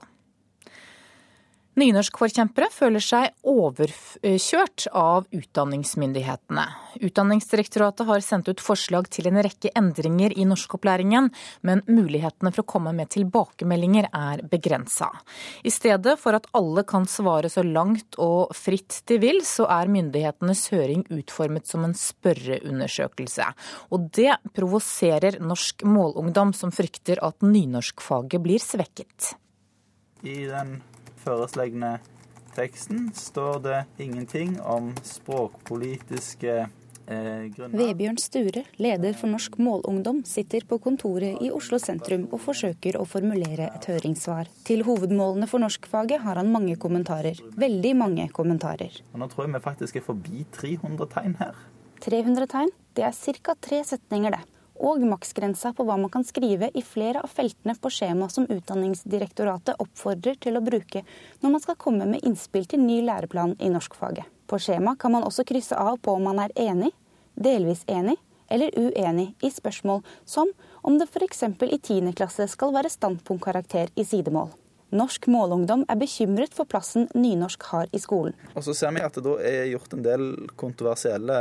Nynorskforkjempere 1.75 2.69
føler 2.71 3.03
seg 3.03 3.33
overkjørt 3.51 4.85
av 4.95 5.25
utdanningsmyndighetene. 5.35 6.63
Utdanningsdirektoratet 7.03 8.07
har 8.07 8.23
sendt 8.23 8.47
ut 8.47 8.63
forslag 8.63 9.09
til 9.11 9.27
en 9.27 9.41
rekke 9.43 9.73
endringer 9.75 10.31
i 10.39 10.45
norskopplæringen, 10.47 11.27
men 11.67 11.83
mulighetene 11.91 12.53
for 12.55 12.63
å 12.63 12.69
komme 12.77 12.95
med 12.95 13.11
tilbakemeldinger 13.17 14.07
er 14.07 14.45
begrensa. 14.47 15.11
I 15.67 15.75
stedet 15.75 16.15
for 16.21 16.39
at 16.39 16.47
alle 16.55 16.85
kan 16.87 17.09
svare 17.11 17.51
så 17.51 17.65
langt 17.67 18.15
og 18.23 18.55
fritt 18.55 19.01
de 19.11 19.19
vil, 19.19 19.43
så 19.43 19.67
er 19.67 19.91
myndighetenes 19.91 20.69
høring 20.71 21.03
utformet 21.11 21.67
som 21.67 21.83
en 21.83 21.99
spørreundersøkelse. 21.99 23.51
Og 23.91 24.07
det 24.15 24.31
provoserer 24.55 25.41
norsk 25.43 25.83
målungdom, 25.83 26.55
som 26.55 26.71
frykter 26.71 27.19
at 27.19 27.43
nynorskfaget 27.43 28.47
blir 28.47 28.63
svekket. 28.63 29.33
I 30.23 30.45
den 30.47 30.77
foreslåtte 31.25 31.97
teksten 32.55 33.11
står 33.13 33.59
det 33.59 33.85
ingenting 33.97 34.61
om 34.61 34.93
språkpolitiske 35.03 36.53
eh, 37.07 37.43
grunner. 37.55 37.75
Vebjørn 37.75 38.19
Sture, 38.21 38.63
leder 38.79 39.17
for 39.17 39.31
Norsk 39.33 39.57
Målungdom, 39.59 40.21
sitter 40.25 40.63
på 40.69 40.79
kontoret 40.79 41.41
i 41.43 41.51
Oslo 41.51 41.79
sentrum 41.81 42.27
og 42.31 42.39
forsøker 42.45 42.99
å 42.99 43.05
formulere 43.09 43.67
et 43.73 43.89
høringssvar. 43.91 44.51
Til 44.67 44.85
hovedmålene 44.87 45.49
for 45.51 45.63
norskfaget 45.65 46.23
har 46.23 46.39
han 46.39 46.51
mange 46.53 46.77
kommentarer. 46.79 47.41
Veldig 47.59 47.95
mange 47.99 48.29
kommentarer. 48.31 49.01
Og 49.11 49.21
nå 49.21 49.29
tror 49.31 49.47
jeg 49.47 49.57
vi 49.57 49.65
faktisk 49.67 49.99
er 49.99 50.07
forbi 50.07 50.45
300 50.55 51.11
tegn 51.17 51.39
her. 51.43 51.63
300 52.05 52.51
tegn, 52.51 52.75
det 52.95 53.07
er 53.07 53.39
ca. 53.41 53.55
tre 53.59 53.83
setninger, 53.83 54.31
det 54.31 54.54
og 54.75 55.03
maksgrensa 55.07 55.71
på 55.75 55.85
hva 55.87 55.97
man 55.99 56.11
kan 56.13 56.25
skrive 56.27 56.69
i 56.73 56.83
flere 56.85 57.21
av 57.23 57.31
feltene 57.31 57.75
på 57.79 57.91
skjema 57.93 58.27
som 58.31 58.47
Utdanningsdirektoratet 58.51 59.79
oppfordrer 59.81 60.37
til 60.41 60.57
å 60.57 60.63
bruke 60.65 61.03
når 61.41 61.55
man 61.55 61.63
skal 61.63 61.79
komme 61.79 62.07
med 62.09 62.25
innspill 62.27 62.67
til 62.69 62.83
ny 62.83 63.01
læreplan 63.05 63.55
i 63.59 63.71
norskfaget. 63.73 64.25
På 64.45 64.59
skjema 64.61 64.95
kan 64.99 65.15
man 65.15 65.25
også 65.25 65.45
krysse 65.47 65.77
av 65.77 65.97
på 66.03 66.13
om 66.13 66.27
man 66.27 66.43
er 66.43 66.53
enig, 66.59 66.91
delvis 67.33 67.83
enig 67.87 68.17
eller 68.51 68.75
uenig 68.77 69.31
i 69.41 69.49
spørsmål 69.49 70.03
som 70.25 70.51
om 70.85 70.99
det 70.99 71.09
f.eks. 71.09 71.43
i 71.43 71.79
10. 71.79 72.13
klasse 72.13 72.45
skal 72.51 72.75
være 72.75 72.93
standpunktkarakter 72.93 73.89
i 73.95 74.05
sidemål. 74.05 74.53
Norsk 74.95 75.25
målungdom 75.33 75.83
er 75.89 75.97
bekymret 75.99 76.53
for 76.55 76.69
plassen 76.69 77.07
nynorsk 77.17 77.63
har 77.71 77.89
i 77.91 77.99
skolen. 77.99 78.35
Og 78.53 78.63
så 78.67 78.75
ser 78.77 78.93
vi 78.95 79.01
at 79.03 79.17
det 79.17 79.33
er 79.49 79.71
gjort 79.73 79.95
en 79.97 80.05
del 80.05 80.27
kontroversielle 80.55 81.39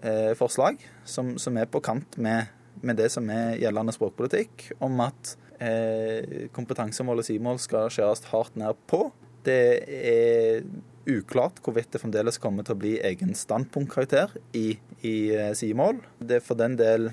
eh, 0.00 0.32
forslag 0.38 0.80
som, 1.04 1.36
som 1.38 1.60
er 1.60 1.68
på 1.70 1.82
kant 1.84 2.16
med 2.16 2.48
med 2.82 2.98
det 3.00 3.10
som 3.14 3.28
er 3.32 3.56
gjeldende 3.60 3.94
språkpolitikk, 3.94 4.70
om 4.84 5.00
at 5.04 5.36
eh, 5.62 6.48
kompetansemål 6.56 7.22
og 7.22 7.28
sidemål 7.28 7.62
skal 7.62 7.92
skjæres 7.92 8.26
hardt 8.32 8.58
ned 8.60 8.76
på. 8.90 9.06
Det 9.46 9.62
er 9.86 10.66
uklart 11.06 11.60
hvorvidt 11.62 11.92
det 11.94 12.02
fremdeles 12.02 12.40
kommer 12.42 12.66
til 12.66 12.74
å 12.74 12.80
bli 12.82 12.96
egen 13.06 13.36
standpunktkarakter 13.38 14.34
i, 14.58 14.68
i 15.06 15.16
eh, 15.34 15.54
sidemål. 15.56 16.02
Det 16.18 16.40
er 16.40 16.44
for 16.44 16.58
den 16.58 16.76
del 16.80 17.10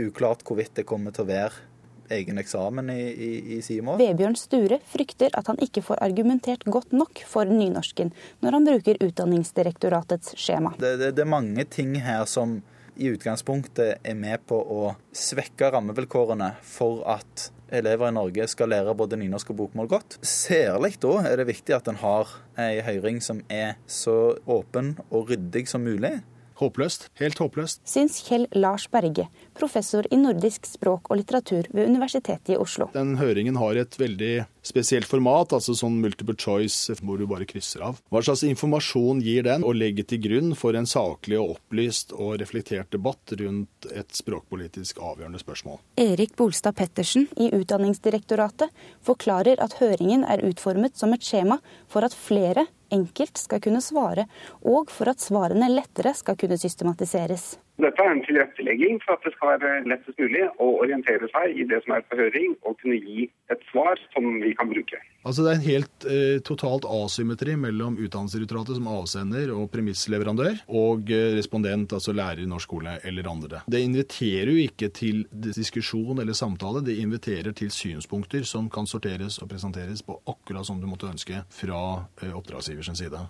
uklart 0.00 0.44
hvorvidt 0.46 0.76
det 0.78 0.88
kommer 0.88 1.14
til 1.14 1.26
å 1.26 1.30
være 1.32 1.68
egen 2.10 2.40
eksamen 2.42 2.90
i, 2.90 3.02
i, 3.10 3.30
i 3.56 3.60
sidemål. 3.62 4.00
Vebjørn 4.00 4.36
Sture 4.38 4.80
frykter 4.90 5.34
at 5.38 5.46
han 5.50 5.60
ikke 5.62 5.82
får 5.86 6.02
argumentert 6.04 6.66
godt 6.66 6.94
nok 6.96 7.22
for 7.28 7.48
nynorsken 7.48 8.10
når 8.42 8.56
han 8.56 8.66
bruker 8.66 9.00
Utdanningsdirektoratets 9.06 10.34
skjema. 10.40 10.74
Det, 10.80 10.96
det, 11.00 11.12
det 11.18 11.24
er 11.24 11.30
mange 11.30 11.64
ting 11.70 11.94
her 12.02 12.26
som 12.30 12.58
i 13.00 13.08
utgangspunktet 13.08 14.04
er 14.04 14.18
med 14.18 14.44
på 14.48 14.58
å 14.60 14.92
svekke 15.16 15.72
rammevilkårene 15.72 16.52
for 16.66 17.00
at 17.08 17.48
elever 17.72 18.10
i 18.10 18.14
Norge 18.14 18.46
skal 18.50 18.70
lære 18.72 18.96
både 18.98 19.18
nynorsk 19.20 19.52
og 19.54 19.60
bokmål 19.62 19.88
godt. 19.90 20.18
Særlig 20.26 20.96
da 21.02 21.14
er 21.30 21.40
det 21.40 21.48
viktig 21.48 21.76
at 21.76 21.88
en 21.90 22.00
har 22.02 22.34
ei 22.60 22.82
høring 22.84 23.22
som 23.24 23.40
er 23.48 23.78
så 23.88 24.36
åpen 24.50 24.96
og 25.08 25.30
ryddig 25.30 25.66
som 25.70 25.86
mulig. 25.86 26.18
Håpløst. 26.60 27.08
Helt 27.20 27.40
håpløst. 27.40 27.80
Syns 27.88 28.18
Kjell 28.26 28.46
Lars 28.52 28.84
Berge, 28.92 29.26
professor 29.56 30.04
i 30.12 30.18
nordisk 30.20 30.68
språk 30.68 31.08
og 31.08 31.20
litteratur 31.20 31.68
ved 31.72 31.88
Universitetet 31.88 32.52
i 32.54 32.58
Oslo. 32.60 32.90
Den 32.92 33.14
høringen 33.20 33.56
har 33.60 33.80
et 33.80 33.96
veldig 34.00 34.44
spesielt 34.66 35.08
format, 35.08 35.54
altså 35.56 35.72
sånn 35.76 35.96
multiple 36.02 36.36
choice 36.36 36.92
hvor 37.00 37.20
du 37.20 37.24
bare 37.30 37.48
krysser 37.48 37.84
av. 37.86 38.00
Hva 38.12 38.20
slags 38.24 38.44
informasjon 38.44 39.22
gir 39.24 39.46
den, 39.48 39.64
og 39.64 39.78
legger 39.78 40.04
til 40.10 40.20
grunn 40.26 40.52
for 40.58 40.76
en 40.76 40.88
saklig 40.90 41.38
og 41.40 41.56
opplyst 41.56 42.12
og 42.16 42.36
reflektert 42.42 42.92
debatt 42.92 43.32
rundt 43.40 43.88
et 43.94 44.12
språkpolitisk 44.16 45.00
avgjørende 45.00 45.40
spørsmål? 45.40 45.80
Erik 46.00 46.36
Bolstad 46.36 46.76
Pettersen 46.76 47.28
i 47.40 47.48
Utdanningsdirektoratet 47.56 48.68
forklarer 49.06 49.62
at 49.64 49.78
høringen 49.80 50.26
er 50.28 50.44
utformet 50.44 50.98
som 51.00 51.16
et 51.16 51.24
skjema 51.24 51.60
for 51.88 52.04
at 52.04 52.16
flere 52.16 52.68
enkelt 52.94 53.38
skal 53.40 53.62
kunne 53.64 53.82
svare, 53.84 54.26
og 54.66 54.90
for 54.92 55.12
at 55.12 55.22
svarene 55.22 55.70
lettere 55.72 56.14
skal 56.16 56.38
kunne 56.40 56.58
systematiseres. 56.60 57.54
Dette 57.80 58.04
er 58.04 58.12
en 58.12 58.22
tilrettelegging 58.26 58.98
for 59.04 59.16
at 59.16 59.24
det 59.26 59.32
skal 59.36 59.54
være 59.60 59.84
lettest 59.88 60.18
mulig 60.20 60.42
å 60.60 60.68
orientere 60.82 61.28
seg 61.32 61.56
i 61.56 61.66
det 61.70 61.80
som 61.84 61.96
er 61.96 62.04
på 62.08 62.18
høring, 62.18 62.56
og 62.66 62.76
kunne 62.82 62.98
gi 63.00 63.28
et 63.52 63.62
svar 63.70 64.00
som 64.14 64.26
vi 64.42 64.52
kan 64.58 64.70
bruke. 64.70 65.00
Altså 65.20 65.44
Det 65.44 65.50
er 65.50 65.58
en 65.58 65.66
helt 65.66 66.06
eh, 66.08 66.38
totalt 66.46 66.86
asymmetri 66.88 67.56
mellom 67.60 67.98
Utdanningsdirektoratet 68.00 68.78
som 68.78 68.88
avsender 68.88 69.52
og 69.52 69.68
premissleverandør, 69.72 70.62
og 70.68 71.12
eh, 71.12 71.34
respondent, 71.36 71.92
altså 71.96 72.14
lærer 72.16 72.44
i 72.44 72.48
norsk 72.48 72.70
skole 72.70 72.98
eller 73.08 73.26
andre. 73.26 73.62
Det 73.66 73.80
inviterer 73.82 74.52
jo 74.52 74.66
ikke 74.68 74.90
til 74.94 75.24
diskusjon 75.32 76.20
eller 76.22 76.36
samtale, 76.36 76.84
det 76.86 77.00
inviterer 77.02 77.56
til 77.56 77.72
synspunkter 77.74 78.44
som 78.46 78.68
kan 78.70 78.86
sorteres 78.86 79.40
og 79.40 79.50
presenteres 79.50 80.04
på 80.06 80.20
akkurat 80.28 80.68
som 80.68 80.80
du 80.80 80.86
måtte 80.90 81.10
ønske 81.10 81.42
fra 81.50 81.82
eh, 82.22 82.32
oppdragsgivers 82.36 82.92
side. 83.00 83.24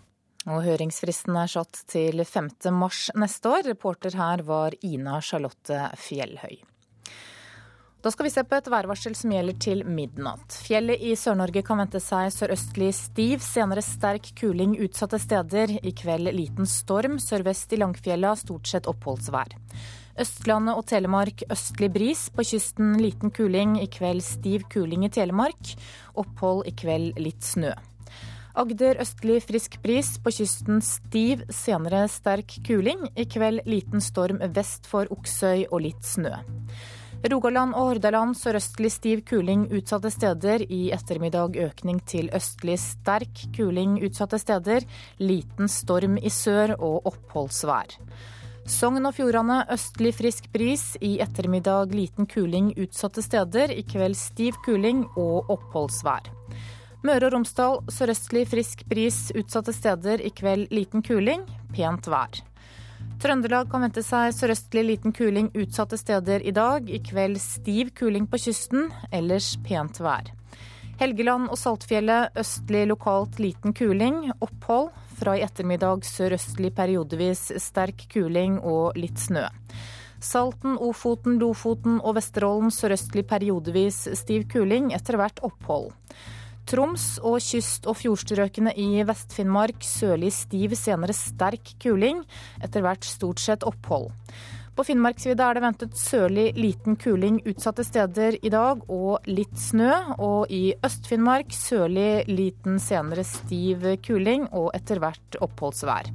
Og 0.49 0.63
høringsfristen 0.65 1.37
er 1.37 1.51
satt 1.53 1.83
til 1.91 2.25
5. 2.25 2.49
mars 2.73 3.11
neste 3.19 3.51
år. 3.53 3.67
Reporter 3.69 4.17
her 4.17 4.45
var 4.47 4.77
Ina 4.87 5.19
Charlotte 5.21 5.91
Fjellhøy. 6.01 6.63
Da 8.01 8.09
skal 8.09 8.25
vi 8.25 8.31
se 8.33 8.41
på 8.49 8.57
et 8.57 8.69
værvarsel 8.73 9.13
som 9.13 9.33
gjelder 9.35 9.57
til 9.61 9.83
midnatt. 9.85 10.55
Fjellet 10.65 11.03
i 11.05 11.13
Sør-Norge 11.21 11.61
kan 11.67 11.83
vente 11.83 12.01
seg 12.01 12.31
sørøstlig 12.33 12.95
stiv, 12.97 13.43
senere 13.45 13.85
sterk 13.85 14.31
kuling 14.41 14.79
utsatte 14.81 15.21
steder. 15.21 15.75
I 15.85 15.93
kveld 15.93 16.33
liten 16.33 16.65
storm. 16.65 17.19
Sørvest 17.21 17.77
i 17.77 17.83
Langfjella 17.83 18.33
stort 18.41 18.73
sett 18.73 18.89
oppholdsvær. 18.89 19.53
Østlandet 20.21 20.81
og 20.81 20.89
Telemark 20.89 21.45
østlig 21.53 21.93
bris. 21.93 22.25
På 22.33 22.41
kysten 22.49 22.97
liten 23.05 23.37
kuling. 23.37 23.77
I 23.85 23.93
kveld 23.93 24.25
stiv 24.25 24.65
kuling 24.73 25.05
i 25.05 25.13
Telemark. 25.13 25.77
Opphold 26.25 26.65
i 26.73 26.77
kveld 26.81 27.21
litt 27.21 27.45
snø. 27.45 27.77
Agder 28.61 28.99
østlig 29.01 29.39
frisk 29.49 29.79
bris, 29.81 30.19
på 30.21 30.33
kysten 30.37 30.83
stiv, 30.85 31.47
senere 31.49 32.03
sterk 32.13 32.59
kuling. 32.67 33.07
I 33.17 33.25
kveld 33.25 33.63
liten 33.65 34.03
storm 34.05 34.41
vest 34.53 34.89
for 34.91 35.09
Oksøy 35.15 35.63
og 35.71 35.81
litt 35.87 36.05
snø. 36.05 36.35
Rogaland 37.31 37.73
og 37.77 37.87
Hordaland 37.89 38.37
sørøstlig 38.37 38.91
stiv 38.93 39.23
kuling 39.29 39.63
utsatte 39.73 40.11
steder. 40.13 40.67
I 40.69 40.91
ettermiddag 40.93 41.57
økning 41.57 42.03
til 42.05 42.29
østlig 42.37 42.77
sterk 42.83 43.47
kuling 43.57 43.97
utsatte 44.05 44.41
steder. 44.41 44.85
Liten 45.21 45.69
storm 45.69 46.19
i 46.21 46.33
sør 46.33 46.75
og 46.77 47.09
oppholdsvær. 47.09 47.97
Sogn 48.69 49.09
og 49.09 49.17
Fjordane 49.17 49.63
østlig 49.73 50.13
frisk 50.19 50.51
bris. 50.53 50.99
I 51.01 51.17
ettermiddag 51.25 51.97
liten 51.97 52.29
kuling 52.29 52.75
utsatte 52.77 53.25
steder. 53.25 53.73
I 53.73 53.87
kveld 53.89 54.21
stiv 54.21 54.61
kuling 54.67 55.07
og 55.17 55.49
oppholdsvær. 55.57 56.40
Møre 57.01 57.31
og 57.31 57.33
Romsdal 57.33 57.79
sørøstlig 57.89 58.43
frisk 58.51 58.83
bris 58.91 59.31
utsatte 59.33 59.73
steder. 59.73 60.21
I 60.21 60.29
kveld 60.37 60.69
liten 60.75 61.01
kuling, 61.01 61.47
pent 61.73 62.09
vær. 62.13 62.43
Trøndelag 63.21 63.71
kan 63.73 63.87
vente 63.87 64.03
seg 64.05 64.35
sørøstlig 64.37 64.83
liten 64.85 65.15
kuling 65.17 65.49
utsatte 65.57 65.97
steder 65.97 66.45
i 66.45 66.53
dag. 66.53 66.85
I 66.85 67.01
kveld 67.01 67.41
stiv 67.41 67.95
kuling 67.97 68.27
på 68.29 68.41
kysten, 68.45 68.91
ellers 69.17 69.55
pent 69.65 70.03
vær. 70.05 70.29
Helgeland 71.01 71.49
og 71.49 71.57
Saltfjellet 71.57 72.37
østlig 72.37 72.83
lokalt 72.91 73.41
liten 73.41 73.73
kuling. 73.77 74.27
Opphold. 74.45 74.91
Fra 75.21 75.35
i 75.37 75.45
ettermiddag 75.45 76.05
sørøstlig 76.09 76.71
periodevis 76.77 77.47
sterk 77.61 78.07
kuling 78.13 78.59
og 78.61 78.97
litt 78.97 79.21
snø. 79.21 79.47
Salten, 80.21 80.77
Ofoten, 80.81 81.39
Lofoten 81.41 81.97
og 82.01 82.19
Vesterålen 82.19 82.73
sørøstlig 82.73 83.25
periodevis 83.29 84.03
stiv 84.21 84.45
kuling, 84.53 84.93
etter 84.97 85.17
hvert 85.21 85.41
opphold. 85.45 85.91
Troms 86.71 87.17
og 87.27 87.41
kyst- 87.43 87.89
og 87.91 87.97
fjordstrøkene 87.99 88.71
i 88.79 89.03
Vest-Finnmark 89.03 89.83
sørlig 89.83 90.31
stiv, 90.37 90.77
senere 90.79 91.17
sterk 91.17 91.73
kuling, 91.83 92.21
etter 92.63 92.85
hvert 92.85 93.07
stort 93.07 93.43
sett 93.43 93.67
opphold. 93.67 94.13
På 94.79 94.85
Finnmarksvidda 94.87 95.49
er 95.51 95.59
det 95.59 95.63
ventet 95.65 95.97
sørlig 95.99 96.45
liten 96.57 96.95
kuling 96.97 97.41
utsatte 97.51 97.85
steder 97.85 98.39
i 98.41 98.53
dag, 98.55 98.85
og 98.89 99.27
litt 99.29 99.59
snø. 99.59 99.91
Og 100.23 100.47
i 100.49 100.71
Øst-Finnmark 100.87 101.51
sørlig 101.53 102.31
liten, 102.31 102.79
senere 102.81 103.27
stiv 103.27 103.85
kuling 104.07 104.47
og 104.55 104.71
etter 104.79 105.03
hvert 105.03 105.41
oppholdsvær. 105.43 106.13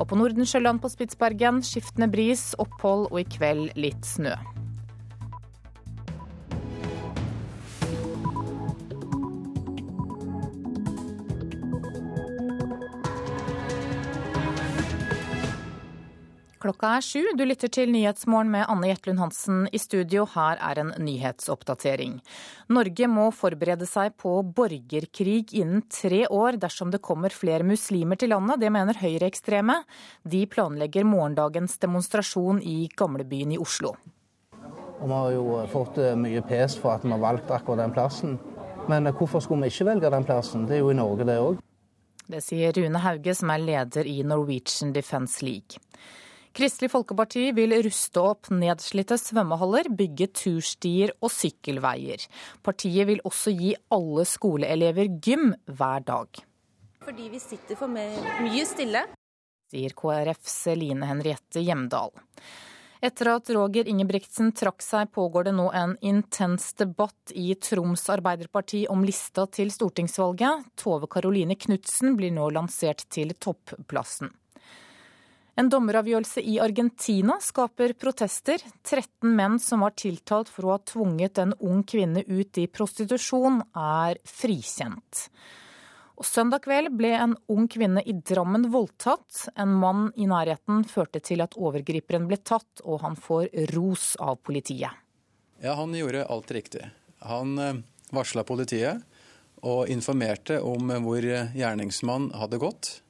Og 0.00 0.08
på 0.08 0.16
Nordensjøland 0.16 0.80
på 0.80 0.90
Spitsbergen 0.90 1.60
skiftende 1.66 2.08
bris, 2.10 2.54
opphold 2.58 3.10
og 3.12 3.20
i 3.20 3.28
kveld 3.36 3.68
litt 3.76 4.08
snø. 4.08 4.34
Klokka 16.60 16.90
er 16.98 17.04
sju. 17.04 17.22
Du 17.32 17.40
lytter 17.46 17.70
til 17.72 17.88
Nyhetsmorgen 17.88 18.50
med 18.52 18.66
Anne 18.68 18.90
Jetlund 18.90 19.22
Hansen 19.22 19.62
i 19.72 19.78
studio. 19.80 20.26
Her 20.28 20.58
er 20.60 20.82
en 20.82 20.90
nyhetsoppdatering. 21.00 22.18
Norge 22.76 23.08
må 23.08 23.30
forberede 23.32 23.88
seg 23.88 24.12
på 24.20 24.34
borgerkrig 24.44 25.54
innen 25.56 25.86
tre 25.88 26.26
år 26.28 26.58
dersom 26.60 26.92
det 26.92 27.00
kommer 27.00 27.32
flere 27.32 27.64
muslimer 27.64 28.20
til 28.20 28.34
landet. 28.34 28.60
Det 28.60 28.72
mener 28.76 29.00
høyreekstreme. 29.00 29.78
De 30.28 30.42
planlegger 30.52 31.08
morgendagens 31.08 31.80
demonstrasjon 31.80 32.60
i 32.60 32.90
gamlebyen 32.92 33.56
i 33.56 33.62
Oslo. 33.64 33.94
Og 35.00 35.08
vi 35.08 35.16
har 35.16 35.32
jo 35.32 35.58
fått 35.72 35.96
eh, 36.04 36.12
mye 36.12 36.44
pes 36.44 36.76
for 36.76 36.92
at 36.92 37.08
vi 37.08 37.16
har 37.16 37.24
valgt 37.24 37.48
akkurat 37.56 37.86
den 37.86 37.96
plassen. 37.96 38.36
Men 38.84 39.08
eh, 39.08 39.16
hvorfor 39.16 39.40
skulle 39.40 39.64
vi 39.64 39.72
ikke 39.72 39.88
velge 39.94 40.12
den 40.12 40.28
plassen? 40.28 40.68
Det 40.68 40.76
er 40.76 40.84
jo 40.84 40.92
i 40.92 41.00
Norge, 41.00 41.24
det 41.24 41.40
òg. 41.40 41.64
Det 42.30 42.44
sier 42.44 42.76
Rune 42.76 43.00
Hauge, 43.00 43.32
som 43.34 43.48
er 43.56 43.64
leder 43.64 44.06
i 44.06 44.20
Norwegian 44.28 44.92
Defence 44.92 45.40
League. 45.40 45.80
Kristelig 46.56 46.90
Folkeparti 46.90 47.44
vil 47.54 47.76
ruste 47.84 48.22
opp 48.32 48.48
nedslitte 48.50 49.14
svømmehaller, 49.20 49.86
bygge 49.94 50.26
turstier 50.34 51.12
og 51.22 51.30
sykkelveier. 51.30 52.24
Partiet 52.66 53.06
vil 53.06 53.22
også 53.28 53.54
gi 53.54 53.70
alle 53.94 54.24
skoleelever 54.26 55.12
gym 55.22 55.52
hver 55.70 56.02
dag. 56.08 56.42
Fordi 57.06 57.28
vi 57.30 57.38
sitter 57.42 57.78
for 57.78 57.90
mye 57.90 58.66
stille. 58.66 59.06
Sier 59.70 59.94
KrFs 59.94 60.58
Line 60.74 61.06
Henriette 61.06 61.62
Hjemdal. 61.62 62.10
Etter 63.00 63.30
at 63.32 63.48
Roger 63.54 63.86
Ingebrigtsen 63.88 64.50
trakk 64.52 64.82
seg, 64.84 65.08
pågår 65.14 65.46
det 65.48 65.54
nå 65.56 65.70
en 65.72 65.94
intens 66.04 66.74
debatt 66.76 67.32
i 67.32 67.54
Troms 67.54 68.02
Arbeiderparti 68.12 68.82
om 68.92 69.06
lista 69.06 69.46
til 69.48 69.70
stortingsvalget. 69.72 70.66
Tove 70.76 71.08
Karoline 71.08 71.56
Knutsen 71.56 72.18
blir 72.18 72.34
nå 72.36 72.50
lansert 72.52 73.06
til 73.08 73.32
topplassen. 73.40 74.34
En 75.58 75.68
dommeravgjørelse 75.68 76.42
i 76.46 76.58
Argentina 76.62 77.36
skaper 77.42 77.94
protester. 77.98 78.62
13 78.86 79.32
menn 79.36 79.58
som 79.62 79.82
var 79.84 79.96
tiltalt 79.98 80.50
for 80.52 80.66
å 80.66 80.76
ha 80.76 80.82
tvunget 80.86 81.40
en 81.42 81.54
ung 81.58 81.82
kvinne 81.84 82.22
ut 82.28 82.60
i 82.60 82.68
prostitusjon, 82.70 83.62
er 83.74 84.20
frikjent. 84.26 85.26
Og 86.20 86.26
søndag 86.28 86.66
kveld 86.66 86.92
ble 87.00 87.14
en 87.16 87.34
ung 87.48 87.66
kvinne 87.72 88.02
i 88.04 88.12
Drammen 88.12 88.68
voldtatt. 88.72 89.46
En 89.56 89.72
mann 89.80 90.10
i 90.20 90.28
nærheten 90.28 90.84
førte 90.84 91.22
til 91.24 91.40
at 91.40 91.56
overgriperen 91.56 92.28
ble 92.28 92.36
tatt, 92.44 92.84
og 92.84 93.00
han 93.04 93.16
får 93.16 93.48
ros 93.72 94.12
av 94.20 94.36
politiet. 94.44 94.92
Ja, 95.60 95.74
han 95.80 95.96
gjorde 95.96 96.26
alt 96.28 96.52
riktig. 96.52 96.86
Han 97.24 97.56
eh, 97.60 97.80
varsla 98.12 98.44
politiet 98.48 99.00
og 99.60 99.88
informerte 99.92 100.60
om 100.64 100.92
hvor 101.04 101.24
gjerningsmann 101.24 102.30
hadde 102.36 102.60
gått 102.62 103.00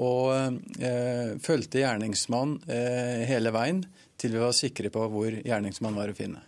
og 0.00 0.58
eh, 0.82 1.36
fulgte 1.42 1.82
gjerningsmann 1.82 2.56
eh, 2.66 3.22
hele 3.28 3.52
veien 3.54 3.84
til 4.18 4.34
vi 4.34 4.42
var 4.42 4.54
sikre 4.56 4.90
på 4.94 5.06
hvor 5.12 5.38
gjerningsmann 5.44 5.96
var 5.98 6.10
å 6.10 6.16
finne. 6.16 6.42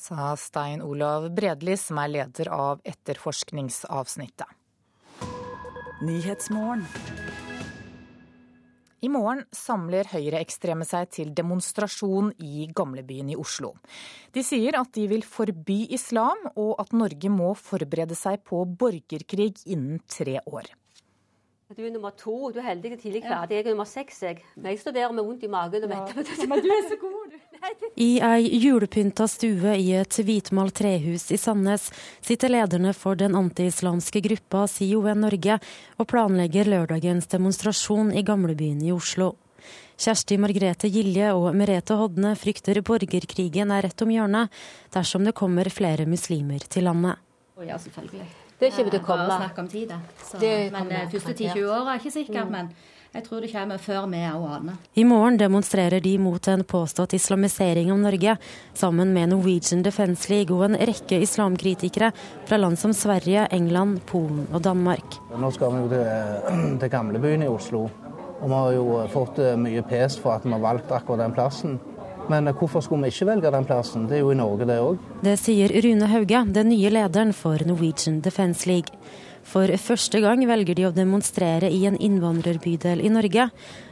Sa 0.00 0.32
Stein 0.40 0.80
Olav 0.82 1.28
Bredli, 1.36 1.76
som 1.76 2.00
er 2.00 2.08
leder 2.14 2.48
av 2.54 2.80
etterforskningsavsnittet. 2.88 4.48
I 9.00 9.08
morgen 9.08 9.42
samler 9.56 10.08
høyreekstreme 10.08 10.84
seg 10.88 11.12
til 11.14 11.30
demonstrasjon 11.36 12.32
i 12.44 12.66
gamlebyen 12.76 13.30
i 13.32 13.36
Oslo. 13.38 13.74
De 14.32 14.44
sier 14.44 14.76
at 14.76 14.92
de 14.96 15.06
vil 15.08 15.24
forby 15.24 15.82
islam, 15.92 16.48
og 16.56 16.74
at 16.80 16.92
Norge 16.96 17.32
må 17.32 17.54
forberede 17.56 18.16
seg 18.18 18.44
på 18.48 18.64
borgerkrig 18.64 19.54
innen 19.68 20.02
tre 20.08 20.40
år. 20.44 20.68
Du 21.70 21.84
er 21.86 21.92
nummer 21.94 22.10
to, 22.18 22.50
du 22.50 22.56
er 22.58 22.64
heldig 22.66 22.96
og 22.96 22.98
tidlig 22.98 23.20
ferdig. 23.22 23.60
Jeg 23.60 23.62
er 23.62 23.74
nummer 23.76 23.86
seks. 23.86 24.16
Jeg, 24.26 24.40
jeg 24.58 24.78
står 24.80 24.94
der 24.96 25.12
med 25.14 25.22
vondt 25.22 25.44
i 25.46 25.50
magen 25.50 25.84
og 25.86 25.92
venter 25.92 26.16
på 26.16 26.24
det. 26.26 26.46
Men 26.50 26.64
du 26.64 26.66
er 26.74 26.88
så 26.88 26.96
god, 26.98 27.30
du. 27.30 27.36
I 28.06 28.08
ei 28.26 28.58
julepynta 28.58 29.28
stue 29.30 29.76
i 29.78 29.92
et 30.00 30.18
hvitmalt 30.26 30.74
trehus 30.80 31.28
i 31.30 31.38
Sandnes 31.38 31.86
sitter 32.26 32.50
lederne 32.50 32.90
for 32.96 33.20
den 33.20 33.38
antiislamske 33.38 34.24
gruppa 34.24 34.64
SION 34.72 35.22
Norge 35.22 35.60
og 36.00 36.10
planlegger 36.10 36.72
lørdagens 36.74 37.30
demonstrasjon 37.30 38.10
i 38.18 38.26
gamlebyen 38.26 38.82
i 38.82 38.90
Oslo. 38.96 39.36
Kjersti 40.00 40.40
Margrethe 40.42 40.90
Gilje 40.90 41.30
og 41.36 41.52
Merete 41.54 41.94
Hodne 42.00 42.34
frykter 42.40 42.82
borgerkrigen 42.82 43.70
er 43.76 43.86
rett 43.86 44.02
om 44.02 44.10
hjørnet 44.10 44.62
dersom 44.90 45.28
det 45.28 45.38
kommer 45.38 45.70
flere 45.70 46.08
muslimer 46.08 46.66
til 46.66 46.90
landet. 46.90 47.20
Ja, 47.62 47.78
selvfølgelig. 47.78 48.39
Det 48.60 48.70
kommer 48.76 48.92
til 48.92 49.00
å 49.00 49.04
komme. 49.04 49.26
Bare 49.26 49.42
snakk 49.46 49.60
om 49.62 49.68
tid, 49.72 49.90
da. 49.90 50.00
men 50.76 50.90
de 50.92 51.04
første 51.14 51.36
10-20 51.36 51.68
åra 51.68 51.94
er 51.94 52.02
ikke 52.02 52.12
sikkert. 52.12 52.48
Mm. 52.48 52.56
Men 52.56 52.72
jeg 53.10 53.24
tror 53.26 53.42
det 53.42 53.48
kommer 53.50 53.80
før 53.82 54.04
vi 54.12 54.18
òg 54.22 54.44
aner. 54.46 54.74
I 54.94 55.04
morgen 55.08 55.38
demonstrerer 55.40 56.02
de 56.04 56.12
mot 56.22 56.48
en 56.52 56.62
påstått 56.62 57.16
islamisering 57.16 57.90
av 57.90 57.98
Norge, 58.04 58.36
sammen 58.78 59.14
med 59.16 59.32
Norwegian 59.32 59.82
Defence 59.82 60.30
League 60.30 60.54
og 60.54 60.68
en 60.68 60.78
rekke 60.78 61.18
islamkritikere 61.24 62.12
fra 62.46 62.60
land 62.60 62.78
som 62.78 62.94
Sverige, 62.94 63.48
England, 63.50 64.04
Polen 64.06 64.46
og 64.52 64.62
Danmark. 64.62 65.18
Nå 65.34 65.50
skal 65.56 65.74
vi 65.74 65.82
jo 65.82 65.90
til, 65.90 66.78
til 66.84 66.92
gamlebyen 66.92 67.48
i 67.48 67.50
Oslo. 67.50 67.88
Og 68.40 68.46
vi 68.46 68.56
har 68.56 68.76
jo 68.76 68.84
fått 69.12 69.40
eh, 69.42 69.56
mye 69.58 69.82
pes 69.84 70.14
for 70.20 70.36
at 70.36 70.46
vi 70.46 70.54
har 70.54 70.62
valgt 70.62 70.92
akkurat 70.94 71.24
den 71.24 71.34
plassen. 71.36 71.80
Men 72.30 72.46
hvorfor 72.54 72.84
skulle 72.84 73.08
vi 73.08 73.14
ikke 73.14 73.26
velge 73.32 73.50
den 73.50 73.66
plassen? 73.66 74.06
Det 74.06 74.20
er 74.20 74.22
jo 74.22 74.30
i 74.30 74.38
Norge, 74.38 74.68
det 74.68 74.78
òg. 74.78 75.00
Det 75.24 75.34
sier 75.40 75.72
Rune 75.82 76.10
Hauge, 76.12 76.44
den 76.54 76.70
nye 76.70 76.92
lederen 76.94 77.34
for 77.34 77.58
Norwegian 77.66 78.20
Defence 78.22 78.68
League. 78.70 78.94
For 79.50 79.72
første 79.80 80.20
gang 80.22 80.42
velger 80.46 80.76
de 80.78 80.84
å 80.86 80.92
demonstrere 80.94 81.70
i 81.72 81.80
en 81.88 81.96
innvandrerbydel 81.98 83.00
i 83.02 83.10
Norge. 83.10 83.48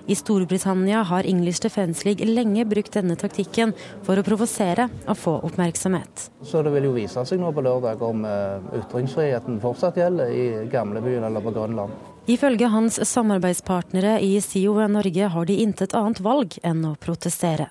I 0.08 0.16
Storbritannia 0.16 1.00
har 1.08 1.26
English 1.26 1.64
Defence 1.64 2.04
League 2.06 2.24
lenge 2.28 2.66
brukt 2.68 2.94
denne 2.94 3.16
taktikken 3.18 3.72
for 4.06 4.20
å 4.20 4.24
provosere 4.26 4.86
og 5.08 5.18
få 5.18 5.34
oppmerksomhet. 5.48 6.28
Så 6.44 6.62
Det 6.62 6.72
vil 6.76 6.90
jo 6.90 6.94
vise 6.94 7.24
seg 7.26 7.40
nå 7.40 7.50
på 7.52 7.64
lørdag 7.64 8.04
om 8.04 8.22
eh, 8.28 8.68
ytringsfriheten 8.78 9.58
fortsatt 9.64 9.98
gjelder 9.98 10.30
i 10.30 10.46
gamlebyen 10.70 11.26
eller 11.26 11.42
på 11.42 11.54
Grønland. 11.56 11.96
Ifølge 12.28 12.68
hans 12.68 13.00
samarbeidspartnere 13.08 14.18
i 14.20 14.36
SIO 14.44 14.76
Norge 14.86 15.32
har 15.32 15.48
de 15.48 15.58
intet 15.64 15.96
annet 15.96 16.20
valg 16.20 16.58
enn 16.62 16.84
å 16.84 16.94
protestere. 17.00 17.70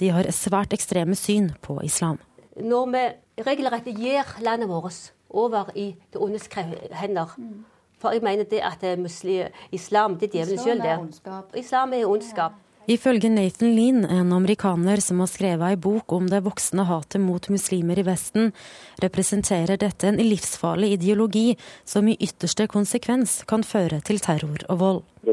De 0.00 0.10
har 0.14 0.28
svært 0.32 0.72
ekstreme 0.72 1.16
syn 1.18 1.52
på 1.62 1.80
islam. 1.84 2.18
Når 2.56 2.90
vi 2.92 3.04
regelrett 3.46 3.88
gir 3.96 4.36
landet 4.44 4.68
vårt 4.68 5.12
over 5.30 5.70
i 5.74 5.94
det 6.12 6.20
ondes 6.20 6.48
hender 6.92 7.36
For 7.98 8.12
jeg 8.12 8.22
mener 8.22 8.44
det 8.44 8.60
at 8.60 8.98
muslim, 8.98 9.46
islam 9.72 10.18
det 10.18 10.28
er 10.28 10.38
djevelen 10.38 10.58
sjøl, 10.58 10.82
det. 10.82 10.98
Islam 11.54 11.92
er 11.92 12.06
ondskap. 12.06 12.52
Ifølge 12.90 13.28
Nathan 13.30 13.76
Lean, 13.76 14.04
en 14.04 14.32
amerikaner 14.32 14.98
som 14.98 15.20
har 15.22 15.28
skrevet 15.30 15.62
ei 15.70 15.76
bok 15.78 16.12
om 16.12 16.26
det 16.26 16.40
voksende 16.42 16.82
hatet 16.88 17.22
mot 17.22 17.46
muslimer 17.46 18.00
i 18.02 18.02
Vesten, 18.02 18.50
representerer 19.04 19.78
dette 19.78 20.08
en 20.08 20.18
livsfarlig 20.18 20.90
ideologi 20.96 21.54
som 21.86 22.08
i 22.10 22.16
ytterste 22.18 22.66
konsekvens 22.66 23.44
kan 23.46 23.62
føre 23.62 24.00
til 24.02 24.18
terror 24.18 24.66
og 24.66 24.80
vold. 24.82 25.00
The 25.22 25.30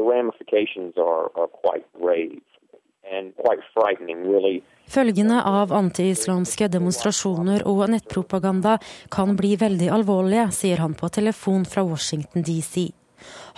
Følgene 4.90 5.40
av 5.46 5.74
antiislamske 5.74 6.68
demonstrasjoner 6.70 7.66
og 7.68 7.84
nettpropaganda 7.90 8.78
kan 9.10 9.36
bli 9.38 9.56
veldig 9.60 9.90
alvorlige, 9.98 10.48
sier 10.54 10.82
han 10.82 10.96
på 10.98 11.10
telefon 11.14 11.66
fra 11.66 11.84
Washington 11.86 12.46
DC. 12.46 12.90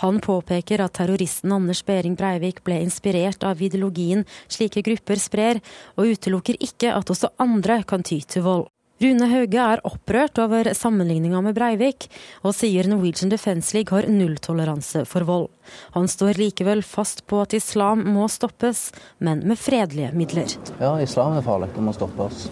Han 0.03 0.19
påpeker 0.19 0.83
at 0.83 0.97
terroristen 0.97 1.53
Anders 1.55 1.83
Behring 1.87 2.17
Breivik 2.19 2.63
ble 2.65 2.81
inspirert 2.83 3.45
av 3.47 3.61
ideologien 3.61 4.25
slike 4.51 4.83
grupper 4.85 5.21
sprer, 5.21 5.61
og 5.97 6.15
utelukker 6.15 6.59
ikke 6.59 6.93
at 6.93 7.13
også 7.13 7.33
andre 7.43 7.83
kan 7.87 8.03
ty 8.03 8.19
til 8.27 8.47
vold. 8.47 8.72
Rune 9.01 9.25
Hauge 9.25 9.57
er 9.57 9.81
opprørt 9.89 10.37
over 10.37 10.67
sammenligninga 10.77 11.39
med 11.41 11.55
Breivik, 11.57 12.05
og 12.45 12.53
sier 12.53 12.85
Norwegian 12.87 13.31
Defence 13.31 13.73
League 13.73 13.89
har 13.95 14.05
nulltoleranse 14.05 15.01
for 15.09 15.25
vold. 15.25 15.47
Han 15.95 16.05
står 16.07 16.37
likevel 16.37 16.83
fast 16.85 17.25
på 17.27 17.41
at 17.41 17.55
islam 17.57 18.05
må 18.13 18.27
stoppes, 18.29 18.91
men 19.17 19.41
med 19.49 19.57
fredelige 19.59 20.13
midler. 20.13 20.53
Ja, 20.77 20.93
islam 21.01 21.39
er 21.39 21.45
farlig, 21.45 21.71
det 21.73 21.83
må 21.83 21.95
stoppes. 21.97 22.47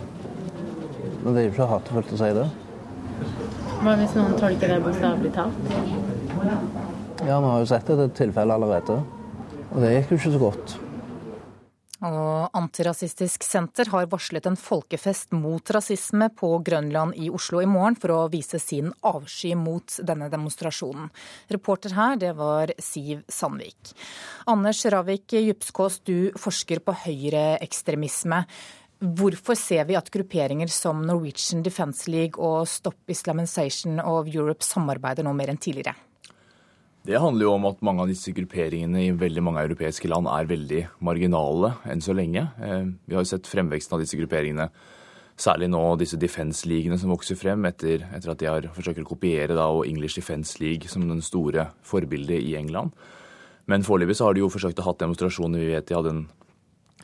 Men 1.21 1.35
det 1.35 1.43
er 1.43 1.47
jo 1.47 1.53
ikke 1.53 1.71
hatefullt 1.75 2.15
å 2.17 2.21
si 2.23 2.31
det. 2.39 2.47
Hva 3.81 3.97
hvis 4.01 4.17
noen 4.17 4.37
tolker 4.41 4.73
det 4.73 4.81
bokstavelig 4.81 5.33
talt? 5.37 5.73
Ja, 7.21 7.37
vi 7.37 7.51
har 7.53 7.59
jo 7.61 7.69
sett 7.69 7.89
et 7.93 8.17
tilfelle 8.17 8.57
allerede, 8.57 9.03
og 9.69 9.83
det 9.85 9.93
gikk 9.93 10.15
jo 10.15 10.23
ikke 10.23 10.33
så 10.33 10.41
godt. 10.49 10.79
Og 12.01 12.49
Antirasistisk 12.57 13.43
Senter 13.45 13.91
har 13.93 14.07
varslet 14.09 14.47
en 14.49 14.57
folkefest 14.57 15.35
mot 15.37 15.69
rasisme 15.75 16.31
på 16.33 16.49
Grønland 16.65 17.13
i 17.21 17.29
Oslo 17.29 17.61
i 17.61 17.69
morgen 17.69 17.97
for 18.01 18.15
å 18.15 18.23
vise 18.33 18.57
sin 18.61 18.89
avsky 19.05 19.53
mot 19.53 19.99
denne 20.01 20.31
demonstrasjonen. 20.33 21.11
Reporter 21.53 21.93
her, 21.93 22.17
det 22.17 22.33
var 22.39 22.73
Siv 22.81 23.21
Sandvik. 23.29 23.93
Anders 24.49 24.81
Ravik 24.89 25.37
Djupskås, 25.37 26.01
du 26.01 26.31
forsker 26.41 26.81
på 26.81 26.97
høyreekstremisme. 27.05 28.43
Hvorfor 29.01 29.57
ser 29.57 29.85
vi 29.89 29.97
at 29.97 30.09
grupperinger 30.13 30.69
som 30.73 31.05
Norwegian 31.05 31.61
Defence 31.65 32.09
League 32.09 32.41
og 32.41 32.65
Stop 32.69 33.09
Islamization 33.09 34.01
of 34.01 34.29
Europe 34.29 34.65
samarbeider 34.65 35.25
nå 35.25 35.37
mer 35.37 35.53
enn 35.53 35.61
tidligere? 35.61 35.97
Det 37.01 37.17
handler 37.17 37.47
jo 37.47 37.53
om 37.55 37.63
at 37.65 37.79
mange 37.81 38.03
av 38.03 38.09
disse 38.11 38.29
grupperingene 38.37 39.07
i 39.07 39.13
veldig 39.17 39.41
mange 39.41 39.63
europeiske 39.65 40.09
land 40.11 40.27
er 40.29 40.49
veldig 40.49 40.81
marginale 41.01 41.71
enn 41.89 42.03
så 42.05 42.13
lenge. 42.13 42.43
Eh, 42.61 42.91
vi 43.09 43.15
har 43.17 43.23
jo 43.25 43.31
sett 43.31 43.49
fremveksten 43.49 43.97
av 43.97 44.03
disse 44.03 44.19
grupperingene, 44.19 44.67
særlig 45.33 45.71
nå 45.73 45.81
disse 45.97 46.19
defense-ligene 46.21 46.99
som 47.01 47.09
vokser 47.09 47.39
frem 47.39 47.65
etter, 47.65 48.05
etter, 48.13 48.29
at 48.29 48.43
de 48.43 48.49
har 48.51 48.67
forsøkt 48.75 49.01
å 49.01 49.07
kopiere 49.15 49.57
da, 49.57 49.65
English 49.89 50.19
Defense 50.19 50.61
League 50.61 50.91
som 50.91 51.07
den 51.09 51.23
store 51.25 51.71
forbildet 51.81 52.45
i 52.45 52.53
England. 52.59 52.93
Men 53.65 53.87
foreløpig 53.87 54.19
har 54.21 54.37
de 54.37 54.43
jo 54.43 54.51
forsøkt 54.53 54.83
å 54.83 54.85
ha 54.85 54.93
demonstrasjoner. 55.01 55.57
Vi 55.57 55.73
vet 55.73 55.89
de 55.89 55.97
hadde 55.97 56.13
en 56.13 56.23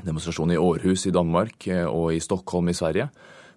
demonstrasjon 0.05 0.53
i 0.53 0.61
Århus 0.61 1.07
i 1.09 1.15
Danmark 1.15 1.65
eh, 1.73 1.87
og 1.89 2.13
i 2.13 2.21
Stockholm 2.21 2.69
i 2.69 2.77
Sverige. 2.77 3.09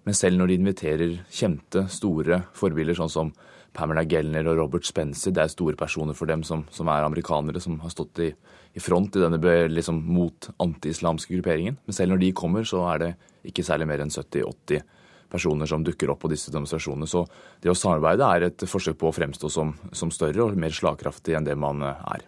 Men 0.09 0.17
selv 0.17 0.41
når 0.41 0.49
de 0.49 0.57
inviterer 0.57 1.17
kjente, 1.29 1.85
store 1.93 2.41
forbilder, 2.57 2.97
sånn 2.97 3.13
som 3.13 3.33
Pamela 3.73 4.03
Gellner 4.03 4.47
og 4.51 4.57
Robert 4.59 4.87
Spencer. 4.87 5.33
Det 5.33 5.43
er 5.43 5.51
store 5.51 5.77
personer 5.79 6.17
for 6.17 6.29
dem 6.29 6.43
som, 6.47 6.65
som 6.73 6.89
er 6.91 7.05
amerikanere, 7.05 7.61
som 7.63 7.79
har 7.83 7.93
stått 7.93 8.19
i, 8.23 8.31
i 8.75 8.83
front 8.83 9.15
i 9.15 9.23
denne 9.23 9.39
liksom, 9.71 10.01
mot 10.11 10.49
anti-islamske 10.61 11.37
grupperingen. 11.37 11.79
Men 11.85 11.97
selv 11.97 12.13
når 12.13 12.23
de 12.25 12.33
kommer, 12.35 12.67
så 12.67 12.83
er 12.91 13.03
det 13.03 13.11
ikke 13.47 13.65
særlig 13.65 13.87
mer 13.89 14.03
enn 14.03 14.11
70-80 14.11 14.83
personer 15.31 15.69
som 15.69 15.85
dukker 15.87 16.11
opp 16.11 16.25
på 16.25 16.31
disse 16.33 16.51
demonstrasjonene. 16.51 17.07
Så 17.07 17.23
det 17.63 17.71
å 17.71 17.77
samarbeide 17.77 18.27
er 18.27 18.49
et 18.49 18.67
forsøk 18.67 18.99
på 18.99 19.09
å 19.09 19.15
fremstå 19.15 19.51
som, 19.53 19.73
som 19.95 20.11
større 20.11 20.43
og 20.43 20.59
mer 20.59 20.75
slagkraftig 20.75 21.37
enn 21.37 21.47
det 21.47 21.55
man 21.59 21.85
er. 21.87 22.27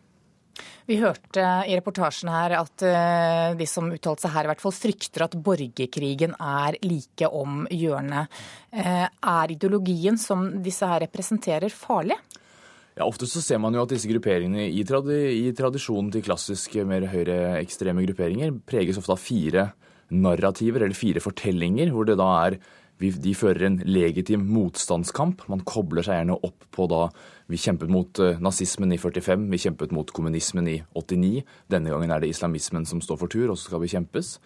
Vi 0.86 0.98
hørte 1.00 1.44
i 1.68 1.76
reportasjen 1.78 2.30
her 2.32 2.58
at 2.60 2.84
eh, 2.86 3.54
de 3.58 3.68
som 3.70 3.90
uttalte 3.94 4.26
seg 4.26 4.34
her, 4.36 4.46
i 4.46 4.52
hvert 4.52 4.64
fall 4.64 4.76
frykter 4.76 5.26
at 5.26 5.38
borgerkrigen 5.46 6.36
er 6.38 6.78
like 6.84 7.30
om 7.30 7.64
hjørnet. 7.72 8.42
Eh, 8.76 9.08
er 9.08 9.54
ideologien 9.56 10.20
som 10.20 10.50
disse 10.66 10.88
her 10.88 11.06
representerer, 11.06 11.74
farlig? 11.74 12.20
Ja, 12.94 13.08
Ofte 13.08 13.26
så 13.26 13.42
ser 13.42 13.58
man 13.64 13.74
jo 13.74 13.82
at 13.88 13.94
disse 13.96 14.10
grupperingene 14.12 14.68
i, 14.70 14.84
tradi 14.86 15.18
i 15.48 15.54
tradisjonen 15.58 16.12
til 16.14 16.26
klassiske, 16.28 16.86
mer 16.86 17.08
høyreekstreme 17.10 18.06
grupperinger 18.06 18.54
preges 18.70 19.00
ofte 19.02 19.16
av 19.16 19.24
fire 19.24 19.72
narrativer, 20.14 20.84
eller 20.86 20.98
fire 20.98 21.24
fortellinger, 21.24 21.90
hvor 21.96 22.06
det 22.06 22.20
da 22.20 22.30
er 22.44 22.60
de 23.04 23.34
fører 23.36 23.66
en 23.68 23.80
legitim 23.88 24.46
motstandskamp. 24.54 25.42
Man 25.52 25.64
kobler 25.68 26.06
seg 26.06 26.22
gjerne 26.22 26.38
opp 26.46 26.68
på 26.72 26.86
da 26.92 27.08
vi 27.52 27.60
kjempet 27.60 27.92
mot 27.92 28.20
eh, 28.24 28.40
nazismen 28.44 28.94
i 28.96 29.00
45, 29.02 29.50
vi 29.52 29.60
kjempet 29.66 29.92
mot 29.96 30.12
kommunismen 30.16 30.70
i 30.72 30.78
89. 30.96 31.44
Denne 31.72 31.92
gangen 31.92 32.14
er 32.14 32.24
det 32.24 32.32
islamismen 32.32 32.88
som 32.90 33.02
står 33.04 33.20
for 33.20 33.32
tur, 33.32 33.50
og 33.52 33.58
så 33.58 33.70
skal 33.70 33.84
vi 33.84 33.92
kjempes. 33.92 34.38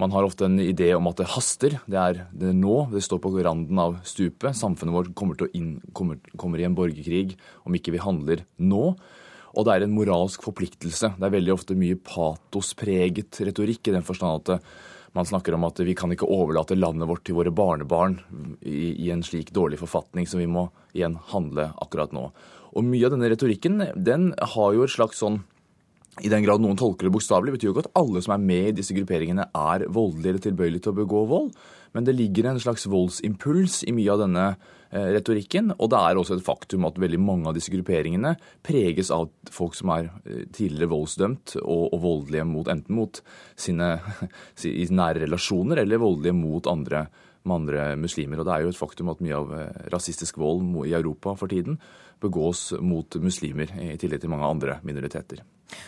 Man 0.00 0.14
har 0.14 0.24
ofte 0.24 0.46
en 0.48 0.56
idé 0.62 0.92
om 0.96 1.08
at 1.10 1.18
det 1.20 1.28
haster. 1.34 1.76
Det 1.84 1.98
er, 2.00 2.22
det 2.32 2.54
nå, 2.56 2.86
det 2.92 3.02
står 3.04 3.20
på 3.20 3.34
randen 3.36 3.80
av 3.82 3.98
stupet. 4.08 4.56
Samfunnet 4.56 4.96
vårt 4.96 5.10
kommer, 5.18 5.36
inn, 5.52 5.74
kommer, 5.92 6.20
kommer 6.40 6.62
i 6.62 6.64
en 6.68 6.76
borgerkrig 6.78 7.34
om 7.68 7.76
ikke 7.76 7.92
vi 7.92 8.00
handler 8.00 8.46
nå. 8.56 8.94
Og 9.50 9.66
det 9.66 9.74
er 9.74 9.84
en 9.84 9.92
moralsk 9.92 10.46
forpliktelse. 10.46 11.12
Det 11.18 11.26
er 11.26 11.34
veldig 11.34 11.52
ofte 11.52 11.76
mye 11.76 11.98
patospreget 12.00 13.42
retorikk 13.50 13.90
i 13.90 13.96
den 13.98 14.06
forstand 14.06 14.40
at 14.40 14.64
man 15.16 15.26
snakker 15.26 15.56
om 15.56 15.66
at 15.66 15.80
vi 15.82 15.94
kan 15.98 16.12
ikke 16.14 16.28
overlate 16.30 16.78
landet 16.78 17.08
vårt 17.10 17.24
til 17.26 17.36
våre 17.38 17.52
barnebarn 17.54 18.18
i, 18.60 18.94
i 19.06 19.10
en 19.10 19.24
slik 19.26 19.50
dårlig 19.56 19.80
forfatning, 19.80 20.28
så 20.28 20.38
vi 20.38 20.48
må 20.50 20.68
igjen 20.94 21.18
handle 21.32 21.70
akkurat 21.82 22.14
nå. 22.14 22.28
Og 22.70 22.86
mye 22.86 23.08
av 23.08 23.16
denne 23.16 23.30
retorikken 23.32 23.82
den 23.96 24.30
har 24.54 24.76
jo 24.76 24.86
et 24.86 24.94
slags 24.94 25.22
sånn 25.22 25.42
i 26.18 26.28
den 26.28 26.42
grad 26.42 26.60
noen 26.62 26.78
tolker 26.78 27.06
det 27.06 27.14
bokstavelig, 27.14 27.54
betyr 27.54 27.70
jo 27.70 27.74
ikke 27.76 27.86
at 27.86 27.94
alle 28.00 28.20
som 28.24 28.34
er 28.34 28.42
med 28.42 28.72
i 28.72 28.76
disse 28.80 28.94
grupperingene, 28.96 29.46
er 29.54 29.86
voldelige 29.94 30.34
eller 30.34 30.44
tilbøyelige 30.48 30.84
til 30.84 30.92
å 30.92 30.98
begå 30.98 31.22
vold. 31.30 31.52
Men 31.94 32.06
det 32.06 32.16
ligger 32.18 32.50
en 32.50 32.60
slags 32.62 32.86
voldsimpuls 32.90 33.80
i 33.88 33.94
mye 33.94 34.10
av 34.12 34.20
denne 34.22 34.44
eh, 34.50 35.08
retorikken. 35.14 35.72
Og 35.78 35.90
det 35.90 36.00
er 36.02 36.20
også 36.20 36.36
et 36.36 36.44
faktum 36.46 36.86
at 36.86 36.98
veldig 37.02 37.20
mange 37.22 37.50
av 37.50 37.56
disse 37.56 37.72
grupperingene 37.72 38.34
preges 38.66 39.10
av 39.14 39.28
folk 39.54 39.78
som 39.78 39.94
er 39.94 40.10
eh, 40.24 40.44
tidligere 40.54 40.90
voldsdømt 40.92 41.56
og, 41.62 41.86
og 41.88 42.02
voldelige 42.04 42.46
mot, 42.50 42.70
enten 42.70 42.98
mot 42.98 43.22
sine 43.58 43.92
i 44.66 44.86
nære 44.90 45.24
relasjoner 45.24 45.82
eller 45.82 46.02
voldelige 46.02 46.38
mot 46.38 46.70
andre, 46.70 47.06
andre 47.46 47.92
muslimer. 47.98 48.42
Og 48.42 48.50
det 48.50 48.56
er 48.56 48.66
jo 48.66 48.74
et 48.74 48.82
faktum 48.82 49.14
at 49.14 49.22
mye 49.24 49.38
av 49.38 49.54
eh, 49.56 49.86
rasistisk 49.94 50.42
vold 50.42 50.66
i 50.86 50.94
Europa 50.98 51.38
for 51.38 51.50
tiden 51.50 51.78
begås 52.20 52.68
mot 52.84 53.16
muslimer, 53.22 53.72
i 53.80 53.96
tillegg 53.98 54.20
til 54.22 54.30
mange 54.30 54.50
andre 54.50 54.78
minoriteter. 54.86 55.40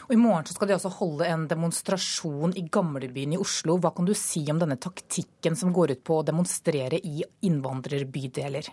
Og 0.09 0.15
I 0.15 0.21
morgen 0.21 0.49
skal 0.51 0.71
de 0.71 0.77
også 0.77 0.93
holde 0.99 1.29
en 1.29 1.47
demonstrasjon 1.51 2.57
i 2.59 2.67
gamlebyen 2.73 3.37
i 3.37 3.41
Oslo. 3.41 3.79
Hva 3.83 3.95
kan 3.95 4.09
du 4.09 4.15
si 4.19 4.45
om 4.53 4.61
denne 4.63 4.79
taktikken 4.81 5.59
som 5.59 5.73
går 5.75 5.97
ut 5.97 6.05
på 6.05 6.21
å 6.21 6.27
demonstrere 6.27 7.01
i 7.03 7.25
innvandrerbydeler? 7.49 8.73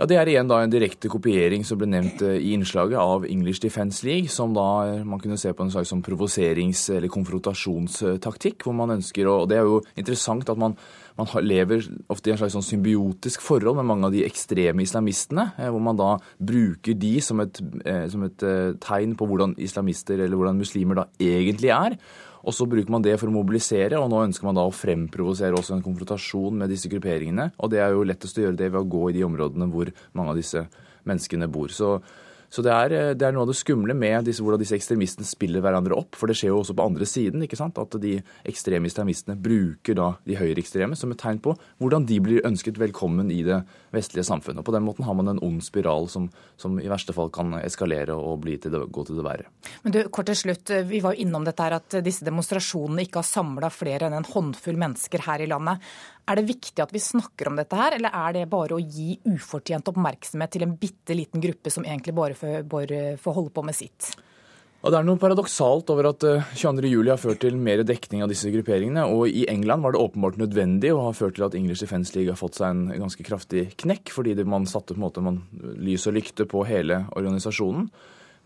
Ja, 0.00 0.06
Det 0.06 0.16
er 0.16 0.28
igjen 0.32 0.48
da 0.48 0.62
en 0.64 0.72
direkte 0.72 1.10
kopiering 1.12 1.60
som 1.68 1.76
ble 1.76 1.90
nevnt 1.92 2.22
eh, 2.24 2.38
i 2.40 2.54
innslaget 2.56 2.96
av 2.96 3.26
English 3.28 3.60
Defence 3.60 4.00
League, 4.06 4.32
som 4.32 4.54
da 4.56 4.68
eh, 4.88 5.02
man 5.04 5.20
kunne 5.20 5.36
se 5.36 5.52
på 5.52 5.66
en 5.66 5.72
slags 5.74 5.92
provoserings- 6.06 6.86
eller 6.94 7.12
konfrontasjonstaktikk. 7.12 8.64
hvor 8.64 8.72
man 8.72 8.96
ønsker, 8.96 9.28
og 9.28 9.50
Det 9.50 9.58
er 9.58 9.68
jo 9.68 9.82
interessant 9.96 10.48
at 10.48 10.56
man 10.56 10.78
man 11.20 11.44
lever 11.44 11.84
ofte 12.12 12.30
i 12.30 12.34
en 12.34 12.40
slags 12.40 12.56
sånn 12.56 12.66
symbiotisk 12.66 13.44
forhold 13.44 13.78
med 13.78 13.88
mange 13.88 14.08
av 14.08 14.14
de 14.14 14.24
ekstreme 14.26 14.84
islamistene, 14.84 15.50
eh, 15.58 15.68
hvor 15.70 15.82
man 15.84 15.98
da 15.98 16.14
bruker 16.38 16.96
de 16.98 17.14
som 17.24 17.40
et, 17.44 17.60
eh, 17.84 18.06
som 18.08 18.24
et 18.26 18.42
eh, 18.42 18.72
tegn 18.82 19.14
på 19.18 19.28
hvordan 19.28 19.54
islamister 19.60 20.18
eller 20.18 20.36
hvordan 20.36 20.60
muslimer 20.60 21.02
da 21.02 21.06
egentlig 21.20 21.72
er. 21.74 21.98
Og 22.40 22.56
så 22.56 22.64
bruker 22.68 22.90
man 22.92 23.04
det 23.04 23.18
for 23.20 23.28
å 23.28 23.34
mobilisere, 23.34 23.98
og 24.00 24.08
nå 24.08 24.22
ønsker 24.24 24.48
man 24.48 24.56
da 24.56 24.64
å 24.64 24.72
fremprovosere 24.72 25.58
også 25.58 25.76
en 25.76 25.84
konfrontasjon 25.84 26.56
med 26.62 26.72
disse 26.72 26.88
grupperingene. 26.88 27.50
Og 27.60 27.72
det 27.72 27.82
er 27.84 27.92
jo 27.92 28.06
lettest 28.08 28.38
å 28.40 28.46
gjøre 28.46 28.56
det 28.56 28.70
ved 28.72 28.80
å 28.80 28.88
gå 28.88 29.10
i 29.10 29.18
de 29.18 29.26
områdene 29.26 29.68
hvor 29.72 29.92
mange 30.16 30.32
av 30.32 30.40
disse 30.40 30.64
menneskene 31.08 31.50
bor. 31.52 31.68
Så 31.68 31.98
så 32.50 32.64
det 32.66 32.72
er, 32.74 32.92
eh, 32.92 33.12
det 33.14 33.26
er, 33.26 33.34
noe 33.34 33.46
av 33.46 33.52
det 33.52 33.58
skumle 33.60 33.94
med 33.94 34.26
disse, 34.26 34.42
hvordan 34.42 34.60
disse 34.60 34.74
ekstremistene 34.74 35.26
spiller 35.26 35.62
hverandre 35.62 35.94
opp. 35.94 36.18
For 36.18 36.26
det 36.26 36.34
skjer 36.38 36.50
jo 36.50 36.60
også 36.64 36.74
på 36.74 36.86
andre 36.90 37.06
siden. 37.06 37.44
ikke 37.46 37.58
sant? 37.58 37.78
At 37.78 37.94
de 38.02 38.16
ekstreme 38.48 38.90
islamistene 38.90 39.38
bruker 39.38 39.94
da 39.94 40.08
de 40.26 40.38
høyreekstreme 40.38 40.98
som 40.98 41.14
et 41.14 41.20
tegn 41.22 41.38
på 41.42 41.54
hvordan 41.78 42.08
de 42.10 42.18
blir 42.20 42.46
ønsket 42.46 42.80
velkommen 42.80 43.30
i 43.30 43.42
det 43.46 43.62
vestlige 43.94 44.26
samfunnet. 44.26 44.60
Og 44.60 44.66
På 44.66 44.74
den 44.74 44.84
måten 44.86 45.06
har 45.06 45.14
man 45.14 45.30
en 45.30 45.42
ond 45.46 45.62
spiral 45.62 46.08
som, 46.10 46.28
som 46.58 46.78
i 46.82 46.90
verste 46.90 47.14
fall 47.14 47.30
kan 47.30 47.54
eskalere 47.62 48.18
og 48.18 48.40
til 48.40 48.72
det, 48.72 48.82
gå 48.90 49.04
til 49.06 49.20
det 49.20 49.24
verre. 49.24 49.46
Men 49.84 49.94
du, 49.94 50.02
kort 50.08 50.26
til 50.26 50.36
slutt, 50.36 50.70
Vi 50.90 51.00
var 51.00 51.14
jo 51.14 51.22
innom 51.22 51.44
dette 51.44 51.62
her 51.62 51.78
at 51.78 52.02
disse 52.02 52.24
demonstrasjonene 52.24 53.04
ikke 53.06 53.20
har 53.20 53.28
samla 53.28 53.70
flere 53.70 54.08
enn 54.08 54.16
en 54.16 54.26
håndfull 54.26 54.78
mennesker 54.80 55.22
her 55.26 55.40
i 55.44 55.46
landet. 55.50 55.78
Er 56.30 56.38
det 56.38 56.46
viktig 56.46 56.78
at 56.78 56.92
vi 56.94 57.02
snakker 57.02 57.50
om 57.50 57.56
dette 57.58 57.74
her, 57.74 57.96
eller 57.96 58.14
er 58.14 58.34
det 58.36 58.48
bare 58.50 58.76
å 58.76 58.82
gi 58.82 59.16
ufortjent 59.26 59.88
oppmerksomhet 59.90 60.52
til 60.54 60.62
en 60.62 60.76
bitte 60.78 61.16
liten 61.16 61.42
gruppe 61.42 61.72
som 61.74 61.86
egentlig 61.86 62.14
bare 62.14 62.36
får, 62.38 63.32
holde 63.34 63.50
på 63.56 63.64
med 63.66 63.74
sitt? 63.74 64.12
Og 64.80 64.94
Det 64.94 64.96
er 64.96 65.04
noe 65.04 65.20
paradoksalt 65.20 65.90
over 65.92 66.06
at 66.08 66.24
22. 66.56 66.86
Eh, 66.86 67.10
har 67.10 67.18
ført 67.20 67.42
til 67.42 67.58
mer 67.60 67.82
dekning 67.84 68.22
av 68.24 68.30
disse 68.30 68.48
grupperingene. 68.48 69.02
Og 69.12 69.26
i 69.28 69.42
England 69.50 69.84
var 69.84 69.92
det 69.92 70.00
åpenbart 70.00 70.38
nødvendig 70.40 70.94
og 70.94 71.02
har 71.10 71.18
ført 71.18 71.36
til 71.36 71.44
at 71.48 71.56
English 71.58 71.82
Defence 71.84 72.14
League 72.14 72.32
har 72.32 72.40
fått 72.40 72.56
seg 72.62 72.70
en 72.70 73.02
ganske 73.02 73.26
kraftig 73.26 73.66
knekk, 73.82 74.14
fordi 74.14 74.38
man 74.44 74.70
satte 74.70 74.94
på 74.94 75.02
en 75.02 75.04
måte 75.04 75.24
man, 75.26 75.42
lys 75.82 76.06
og 76.08 76.16
lykte 76.16 76.46
på 76.48 76.64
hele 76.70 77.02
organisasjonen. 77.10 77.90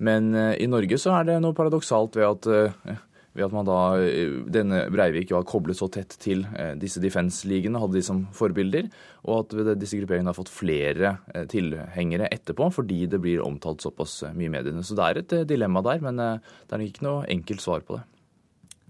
Men 0.03 0.32
uh, 0.35 0.57
i 0.59 0.66
Norge 0.66 0.99
så 0.99 1.12
er 1.20 1.28
det 1.28 1.37
noe 1.45 1.55
paradoksalt 1.55 2.16
ved 2.18 2.26
at 2.26 2.49
uh, 2.51 2.97
ved 3.35 3.49
at 3.49 3.55
man 3.55 3.66
da, 3.66 3.78
eh, 3.99 4.39
denne 4.51 4.85
Breivik 4.95 5.32
jo 5.32 5.41
har 5.41 5.47
koblet 5.49 5.78
så 5.78 5.89
tett 5.93 6.14
til 6.22 6.45
eh, 6.55 6.74
disse 6.78 7.03
defense-ligene, 7.03 7.80
hadde 7.82 7.99
de 7.99 8.05
som 8.07 8.24
forbilder, 8.35 8.89
og 9.26 9.53
at 9.55 9.78
disse 9.80 9.99
grupperingene 9.99 10.30
har 10.30 10.39
fått 10.39 10.53
flere 10.53 11.16
eh, 11.35 11.47
tilhengere 11.51 12.30
etterpå 12.35 12.70
fordi 12.74 13.05
det 13.11 13.20
blir 13.22 13.45
omtalt 13.45 13.85
såpass 13.85 14.20
mye 14.32 14.49
i 14.49 14.55
mediene. 14.55 14.85
Så 14.87 14.97
det 14.99 15.07
er 15.07 15.22
et 15.22 15.37
dilemma 15.51 15.82
der, 15.85 16.03
men 16.05 16.20
det 16.20 16.74
er 16.76 16.85
ikke 16.87 17.07
noe 17.07 17.24
enkelt 17.30 17.64
svar 17.64 17.85
på 17.87 17.99
det. 17.99 18.05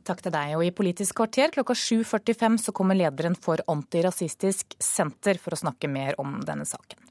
Takk 0.04 0.20
til 0.20 0.34
deg. 0.34 0.52
Og 0.58 0.66
I 0.66 0.74
Politisk 0.76 1.16
kvarter 1.16 1.54
klokka 1.54 1.76
7.45 1.78 2.60
så 2.66 2.74
kommer 2.76 2.98
lederen 2.98 3.36
for 3.40 3.62
Antirasistisk 3.72 4.76
Senter 4.76 5.40
for 5.40 5.56
å 5.56 5.62
snakke 5.62 5.88
mer 5.88 6.18
om 6.20 6.36
denne 6.44 6.68
saken. 6.68 7.03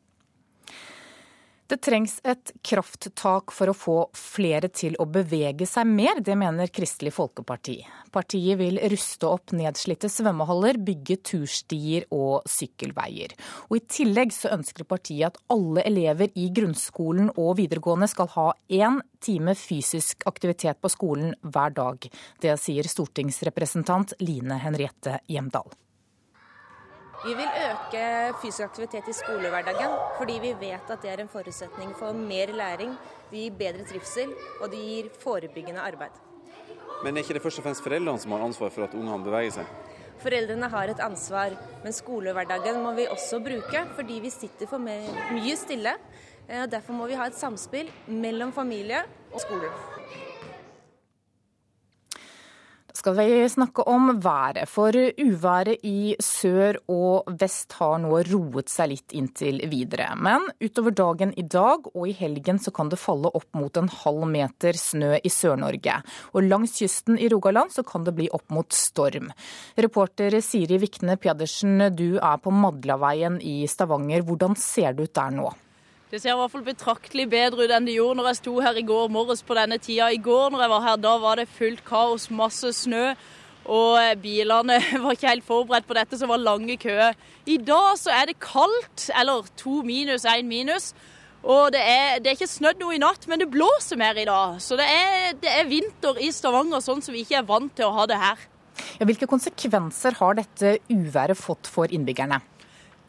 Det 1.68 1.78
trengs 1.80 2.18
et 2.28 2.52
krafttak 2.62 3.54
for 3.56 3.72
å 3.72 3.76
få 3.78 3.96
flere 4.18 4.68
til 4.68 4.98
å 5.00 5.06
bevege 5.08 5.64
seg 5.70 5.88
mer, 5.88 6.20
det 6.20 6.36
mener 6.36 6.68
Kristelig 6.68 7.14
Folkeparti. 7.16 7.78
Partiet 8.14 8.60
vil 8.60 8.82
ruste 8.92 9.30
opp 9.32 9.54
nedslitte 9.56 10.10
svømmehaller, 10.12 10.78
bygge 10.84 11.18
turstier 11.32 12.04
og 12.14 12.44
sykkelveier. 12.52 13.32
Og 13.70 13.78
I 13.80 13.84
tillegg 13.96 14.36
så 14.36 14.52
ønsker 14.58 14.88
partiet 14.90 15.32
at 15.32 15.40
alle 15.56 15.86
elever 15.88 16.34
i 16.36 16.50
grunnskolen 16.54 17.32
og 17.38 17.56
videregående 17.62 18.12
skal 18.12 18.30
ha 18.36 18.50
én 18.68 19.00
time 19.24 19.56
fysisk 19.56 20.28
aktivitet 20.30 20.84
på 20.84 20.92
skolen 20.92 21.32
hver 21.48 21.72
dag. 21.80 22.10
Det 22.44 22.58
sier 22.60 22.92
stortingsrepresentant 22.92 24.18
Line 24.20 24.60
Henriette 24.66 25.22
Hjemdal. 25.32 25.72
Vi 27.24 27.32
vil 27.40 27.48
øke 27.48 28.06
fysisk 28.42 28.66
aktivitet 28.66 29.08
i 29.08 29.14
skolehverdagen, 29.16 29.94
fordi 30.18 30.34
vi 30.44 30.50
vet 30.60 30.90
at 30.92 31.02
det 31.02 31.12
er 31.12 31.22
en 31.24 31.30
forutsetning 31.32 31.94
for 31.96 32.12
mer 32.12 32.52
læring, 32.52 32.98
det 33.30 33.46
gir 33.46 33.54
bedre 33.62 33.86
trivsel 33.88 34.34
og 34.60 34.68
det 34.74 34.82
gir 34.82 35.08
forebyggende 35.22 35.80
arbeid. 35.80 36.18
Men 37.04 37.16
er 37.16 37.24
ikke 37.24 37.38
det 37.38 37.44
først 37.46 37.62
og 37.62 37.68
fremst 37.70 37.84
foreldrene 37.86 38.20
som 38.20 38.36
har 38.36 38.44
ansvar 38.44 38.74
for 38.76 38.84
at 38.84 38.98
ungene 39.00 39.24
beveger 39.24 39.56
seg? 39.56 39.72
Foreldrene 40.20 40.68
har 40.76 40.92
et 40.92 41.00
ansvar, 41.04 41.56
men 41.86 41.96
skolehverdagen 41.96 42.84
må 42.84 42.92
vi 43.00 43.08
også 43.08 43.40
bruke, 43.44 43.86
fordi 43.96 44.20
vi 44.28 44.32
sitter 44.32 44.68
for 44.68 44.84
mye 44.84 45.56
stille. 45.60 45.96
Eh, 46.50 46.68
derfor 46.68 47.00
må 47.00 47.08
vi 47.08 47.16
ha 47.16 47.32
et 47.32 47.40
samspill 47.40 47.88
mellom 48.08 48.52
familie 48.52 49.00
og 49.32 49.40
skole 49.40 49.72
skal 52.94 53.16
vi 53.18 53.50
snakke 53.50 53.84
om 53.90 54.12
været. 54.22 54.70
For 54.70 54.94
uværet 54.94 55.82
i 55.84 56.16
sør 56.22 56.78
og 56.92 57.32
vest 57.40 57.74
har 57.80 57.98
nå 58.04 58.22
roet 58.30 58.70
seg 58.72 58.92
litt 58.94 59.16
inntil 59.18 59.62
videre. 59.72 60.12
Men 60.16 60.46
utover 60.62 60.94
dagen 60.96 61.34
i 61.40 61.46
dag 61.46 61.90
og 61.94 62.06
i 62.10 62.16
helgen 62.18 62.62
så 62.62 62.74
kan 62.76 62.92
det 62.94 63.02
falle 63.02 63.32
opp 63.34 63.50
mot 63.58 63.82
en 63.82 63.90
halv 63.90 64.28
meter 64.30 64.78
snø 64.78 65.18
i 65.18 65.34
Sør-Norge. 65.34 66.00
Og 66.38 66.48
langs 66.48 66.78
kysten 66.78 67.18
i 67.18 67.30
Rogaland 67.34 67.74
så 67.74 67.86
kan 67.88 68.06
det 68.06 68.16
bli 68.18 68.30
opp 68.34 68.54
mot 68.54 68.70
storm. 68.74 69.34
Reporter 69.76 70.40
Siri 70.46 70.78
Vikne 70.82 71.18
Pedersen, 71.18 71.90
du 71.98 72.20
er 72.22 72.40
på 72.42 72.54
Madlaveien 72.54 73.42
i 73.42 73.64
Stavanger. 73.70 74.26
Hvordan 74.28 74.58
ser 74.60 74.94
det 74.94 75.10
ut 75.10 75.18
der 75.18 75.34
nå? 75.42 75.52
Det 76.14 76.20
ser 76.22 76.36
i 76.36 76.38
hvert 76.38 76.52
fall 76.54 76.62
betraktelig 76.62 77.24
bedre 77.26 77.66
ut 77.66 77.72
enn 77.74 77.88
det 77.90 77.96
gjorde 77.96 78.20
når 78.20 78.28
jeg 78.30 78.38
sto 78.44 78.52
her 78.62 78.78
i 78.78 78.84
går 78.86 79.08
morges 79.10 79.40
på 79.42 79.56
denne 79.58 79.80
tida. 79.82 80.12
I 80.14 80.20
går 80.22 80.52
når 80.54 80.62
jeg 80.62 80.70
var 80.70 80.84
her, 80.86 81.00
da 81.02 81.14
var 81.24 81.40
det 81.42 81.48
fullt 81.50 81.82
kaos, 81.88 82.28
masse 82.30 82.70
snø. 82.84 83.16
Og 83.66 83.98
bilene 84.22 84.76
var 85.02 85.18
ikke 85.18 85.32
helt 85.32 85.48
forberedt 85.48 85.90
på 85.90 85.98
dette, 85.98 86.20
så 86.22 86.30
var 86.30 86.44
lange 86.44 86.78
køer. 86.78 87.18
I 87.50 87.58
dag 87.58 87.98
så 87.98 88.14
er 88.14 88.30
det 88.30 88.38
kaldt, 88.46 89.08
eller 89.10 89.50
to 89.58 89.80
minus, 89.88 90.30
én 90.30 90.46
minus. 90.46 90.92
Og 91.42 91.74
det 91.74 91.82
er, 91.82 92.22
det 92.22 92.30
er 92.30 92.38
ikke 92.38 92.52
snødd 92.52 92.86
noe 92.86 92.94
i 92.94 93.02
natt, 93.02 93.26
men 93.26 93.42
det 93.42 93.50
blåser 93.50 93.98
mer 93.98 94.14
i 94.14 94.30
dag. 94.30 94.62
Så 94.62 94.78
det 94.78 94.86
er, 94.86 95.34
det 95.42 95.50
er 95.50 95.66
vinter 95.72 96.22
i 96.22 96.30
Stavanger, 96.30 96.86
sånn 96.86 97.02
som 97.02 97.18
vi 97.18 97.26
ikke 97.26 97.42
er 97.42 97.50
vant 97.50 97.74
til 97.74 97.90
å 97.90 97.96
ha 97.98 98.06
det 98.06 98.22
her. 98.22 98.50
Ja, 99.02 99.10
hvilke 99.10 99.26
konsekvenser 99.26 100.22
har 100.22 100.38
dette 100.38 100.78
uværet 100.94 101.42
fått 101.42 101.66
for 101.74 101.90
innbyggerne? 101.90 102.44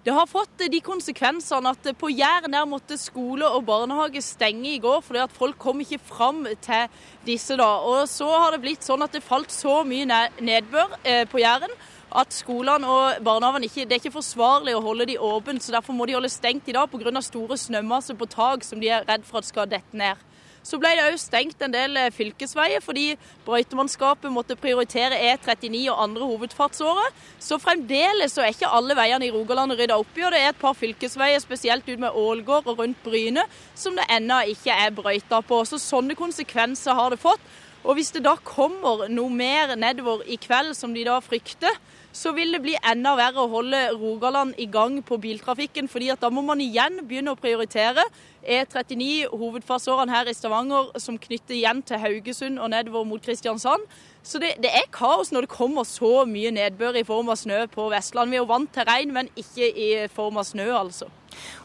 Det 0.05 0.13
har 0.13 0.27
fått 0.29 0.61
de 0.69 0.79
konsekvensene 0.85 1.71
at 1.73 1.87
på 1.97 2.11
Jæren 2.13 2.53
der 2.53 2.67
måtte 2.69 2.99
skole 3.01 3.47
og 3.49 3.63
barnehage 3.65 4.21
stenge 4.21 4.75
i 4.75 4.81
går 4.83 4.99
fordi 5.01 5.23
at 5.23 5.33
folk 5.33 5.57
kom 5.57 5.81
ikke 5.81 5.97
fram 5.97 6.43
til 6.61 6.91
disse. 7.25 7.57
da. 7.57 7.71
Og 7.81 8.05
så 8.13 8.29
har 8.29 8.53
det 8.53 8.61
blitt 8.61 8.85
sånn 8.85 9.01
at 9.01 9.17
det 9.17 9.25
falt 9.25 9.49
så 9.55 9.79
mye 9.89 10.05
nedbør 10.45 10.99
eh, 11.09 11.25
på 11.25 11.41
Jæren 11.41 11.73
at 12.21 12.37
skolene 12.37 12.85
og 12.85 13.25
barnehagene 13.25 13.71
ikke, 13.71 13.87
det 13.89 13.97
er 13.97 14.03
ikke 14.03 14.19
forsvarlig 14.19 14.77
å 14.77 14.85
holde 14.85 15.09
de 15.09 15.17
åpne. 15.17 15.57
Så 15.65 15.73
derfor 15.73 15.97
må 15.97 16.05
de 16.05 16.19
holde 16.19 16.29
stengt 16.29 16.69
i 16.69 16.77
dag 16.77 16.93
pga. 16.93 17.25
store 17.25 17.57
snømasser 17.57 18.15
på 18.15 18.29
tak 18.29 18.65
som 18.65 18.85
de 18.85 18.93
er 18.93 19.09
redd 19.09 19.25
for 19.25 19.41
at 19.41 19.49
skal 19.49 19.73
dette 19.73 19.97
ned. 19.97 20.21
Så 20.65 20.79
ble 20.81 20.95
det 20.97 21.05
òg 21.05 21.19
stengt 21.21 21.61
en 21.62 21.73
del 21.75 21.99
eh, 22.01 22.12
fylkesveier 22.15 22.81
fordi 22.85 23.11
brøytemannskapet 23.45 24.33
måtte 24.33 24.57
prioritere 24.57 25.19
E39 25.33 25.83
og 25.93 26.01
andre 26.07 26.29
hovedfartsårer. 26.31 27.11
Så 27.39 27.59
fremdeles 27.61 28.33
så 28.33 28.45
er 28.45 28.55
ikke 28.55 28.73
alle 28.73 28.97
veiene 28.97 29.29
i 29.29 29.33
Rogaland 29.35 29.77
rydda 29.77 29.99
opp 30.01 30.17
i, 30.17 30.25
og 30.25 30.33
det 30.33 30.41
er 30.41 30.55
et 30.55 30.62
par 30.62 30.77
fylkesveier, 30.79 31.43
spesielt 31.45 31.89
ut 31.91 32.01
med 32.01 32.17
Ålgård 32.17 32.71
og 32.73 32.81
rundt 32.81 33.03
Bryne, 33.05 33.45
som 33.77 33.99
det 33.99 34.09
ennå 34.17 34.41
ikke 34.55 34.73
er 34.73 34.97
brøyta 34.97 35.43
på. 35.45 35.61
Så 35.69 35.81
sånne 35.83 36.17
konsekvenser 36.17 36.97
har 36.97 37.12
det 37.12 37.21
fått. 37.21 37.45
Og 37.85 37.99
hvis 37.99 38.15
det 38.17 38.25
da 38.25 38.33
kommer 38.41 39.05
noe 39.12 39.29
mer 39.29 39.75
nedover 39.77 40.25
i 40.25 40.41
kveld, 40.41 40.73
som 40.79 40.97
de 40.97 41.05
da 41.05 41.19
frykter, 41.21 41.77
så 42.15 42.31
vil 42.35 42.55
det 42.55 42.62
bli 42.62 42.75
enda 42.87 43.17
verre 43.19 43.43
å 43.43 43.51
holde 43.51 43.81
Rogaland 43.99 44.55
i 44.62 44.69
gang 44.71 45.01
på 45.03 45.19
biltrafikken. 45.19 45.89
fordi 45.91 46.12
at 46.12 46.21
da 46.23 46.31
må 46.31 46.45
man 46.47 46.61
igjen 46.62 47.01
begynne 47.03 47.35
å 47.35 47.39
prioritere 47.39 48.05
E39, 48.45 49.31
hovedfartsårene 49.33 50.12
her 50.12 50.31
i 50.31 50.35
Stavanger, 50.37 50.93
som 51.01 51.19
knytter 51.19 51.57
igjen 51.57 51.83
til 51.83 51.99
Haugesund 51.99 52.61
og 52.61 52.71
nedover 52.71 53.05
mot 53.09 53.23
Kristiansand. 53.23 53.83
Så 54.23 54.39
det, 54.39 54.55
det, 54.62 54.71
er 54.71 54.87
kaos 54.95 55.33
når 55.33 55.45
det 55.45 55.57
kommer 55.57 55.85
så 55.85 56.23
mye 56.29 56.53
nedbør 56.55 57.01
i 57.01 57.05
form 57.05 57.33
av 57.33 57.41
snø 57.41 57.65
på 57.73 57.89
Vestland. 57.93 58.31
Vi 58.31 58.39
er 58.39 58.45
jo 58.45 58.53
vant 58.53 58.71
til 58.73 58.87
regn, 58.89 59.12
men 59.12 59.33
ikke 59.35 59.69
i 59.69 59.89
form 60.12 60.39
av 60.41 60.47
snø, 60.49 60.69
altså. 60.77 61.11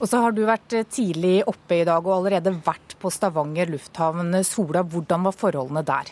Og 0.01 0.09
så 0.09 0.23
har 0.23 0.33
du 0.33 0.41
vært 0.47 0.73
tidlig 0.89 1.43
oppe 1.47 1.83
i 1.83 1.85
dag 1.85 2.01
og 2.01 2.15
allerede 2.17 2.55
vært 2.65 2.97
på 2.99 3.11
Stavanger 3.13 3.69
lufthavn. 3.69 4.33
Sola, 4.47 4.81
hvordan 4.81 5.29
var 5.29 5.37
forholdene 5.37 5.85
der? 5.85 6.09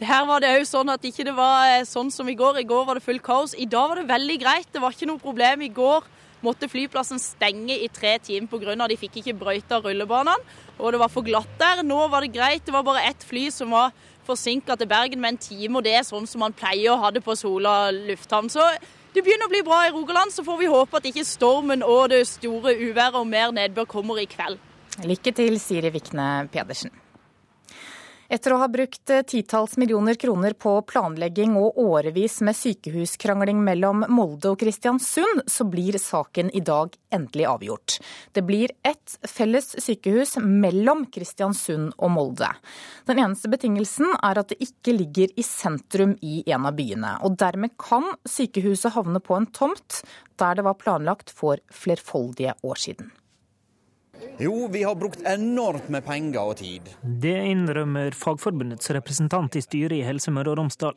Her 0.00 0.24
var 0.24 0.40
det 0.40 0.54
òg 0.56 0.64
sånn 0.64 0.88
at 0.88 1.02
ikke 1.04 1.26
det 1.28 1.34
var 1.36 1.66
eh, 1.74 1.84
sånn 1.84 2.08
som 2.12 2.28
i 2.28 2.36
går. 2.38 2.62
I 2.62 2.68
går 2.68 2.86
var 2.88 2.96
det 2.96 3.04
fullt 3.04 3.24
kaos. 3.24 3.52
I 3.52 3.68
dag 3.68 3.90
var 3.90 4.00
det 4.00 4.08
veldig 4.08 4.36
greit. 4.40 4.68
Det 4.72 4.80
var 4.80 4.94
ikke 4.96 5.08
noe 5.10 5.20
problem. 5.20 5.64
I 5.66 5.72
går 5.76 6.06
måtte 6.40 6.70
flyplassen 6.72 7.20
stenge 7.20 7.76
i 7.76 7.88
tre 7.92 8.14
timer 8.24 8.48
pga. 8.48 8.88
de 8.88 8.96
fikk 8.96 9.20
ikke 9.20 9.36
brøyta 9.36 9.80
rullebanene. 9.84 10.40
Og 10.78 10.92
det 10.92 11.00
var 11.02 11.12
for 11.12 11.26
glatt 11.26 11.52
der. 11.60 11.82
Nå 11.84 12.08
var 12.08 12.24
det 12.24 12.32
greit. 12.32 12.64
Det 12.64 12.72
var 12.72 12.82
bare 12.82 13.04
ett 13.10 13.24
fly 13.24 13.50
som 13.50 13.76
var 13.76 13.92
forsinka 14.24 14.76
til 14.76 14.88
Bergen 14.88 15.20
med 15.20 15.34
en 15.34 15.38
time, 15.38 15.76
og 15.76 15.84
det 15.84 15.94
er 15.96 16.06
sånn 16.06 16.26
som 16.28 16.40
man 16.44 16.56
pleier 16.56 16.94
å 16.94 17.00
ha 17.02 17.10
det 17.10 17.22
på 17.24 17.36
Sola 17.36 17.90
lufthavn. 17.90 18.48
Så 18.48 18.64
det 19.12 19.24
begynner 19.24 19.48
å 19.48 19.52
bli 19.52 19.62
bra 19.66 19.82
i 19.86 19.92
Rogaland. 19.92 20.32
Så 20.32 20.44
får 20.46 20.58
vi 20.62 20.70
håpe 20.70 20.96
at 20.96 21.12
ikke 21.12 21.26
stormen 21.26 21.84
og 21.84 22.08
det 22.14 22.24
store 22.30 22.76
uværet 22.78 23.20
og 23.20 23.28
mer 23.28 23.52
nedbør 23.52 23.88
kommer 23.90 24.22
i 24.22 24.28
kveld. 24.30 24.60
Lykke 25.04 25.32
til, 25.36 25.60
Siri 25.60 25.92
Vikne 25.92 26.48
Pedersen. 26.52 26.92
Etter 28.30 28.52
å 28.54 28.60
ha 28.60 28.68
brukt 28.70 29.10
eh, 29.10 29.24
titalls 29.26 29.72
millioner 29.80 30.14
kroner 30.14 30.54
på 30.54 30.76
planlegging 30.86 31.56
og 31.58 31.80
årevis 31.82 32.36
med 32.46 32.54
sykehuskrangling 32.54 33.58
mellom 33.66 34.04
Molde 34.06 34.52
og 34.52 34.60
Kristiansund, 34.60 35.42
så 35.50 35.66
blir 35.66 35.98
saken 35.98 36.52
i 36.54 36.62
dag 36.62 36.94
endelig 37.10 37.48
avgjort. 37.50 37.96
Det 38.30 38.44
blir 38.46 38.70
ett 38.86 39.16
felles 39.26 39.72
sykehus 39.82 40.36
mellom 40.38 41.08
Kristiansund 41.10 41.96
og 41.98 42.14
Molde. 42.14 42.52
Den 43.10 43.18
eneste 43.18 43.50
betingelsen 43.50 44.14
er 44.22 44.38
at 44.38 44.54
det 44.54 44.62
ikke 44.62 44.94
ligger 44.94 45.34
i 45.34 45.42
sentrum 45.42 46.14
i 46.22 46.44
en 46.54 46.70
av 46.70 46.78
byene. 46.78 47.16
Og 47.26 47.34
dermed 47.42 47.74
kan 47.82 48.12
sykehuset 48.30 48.94
havne 48.94 49.18
på 49.18 49.40
en 49.40 49.50
tomt 49.50 50.04
der 50.38 50.54
det 50.54 50.70
var 50.70 50.78
planlagt 50.78 51.34
for 51.34 51.58
flerfoldige 51.74 52.54
år 52.62 52.78
siden. 52.78 53.10
Jo, 54.40 54.68
vi 54.72 54.82
har 54.82 54.94
brukt 54.96 55.22
enormt 55.28 55.88
med 55.92 56.04
penger 56.06 56.40
og 56.40 56.56
tid. 56.60 56.88
Det 57.02 57.36
innrømmer 57.50 58.14
Fagforbundets 58.16 58.90
representant 58.96 59.56
i 59.56 59.62
styret 59.64 59.98
i 59.98 60.04
Helse 60.06 60.32
Møre 60.32 60.54
og 60.54 60.60
Romsdal. 60.60 60.96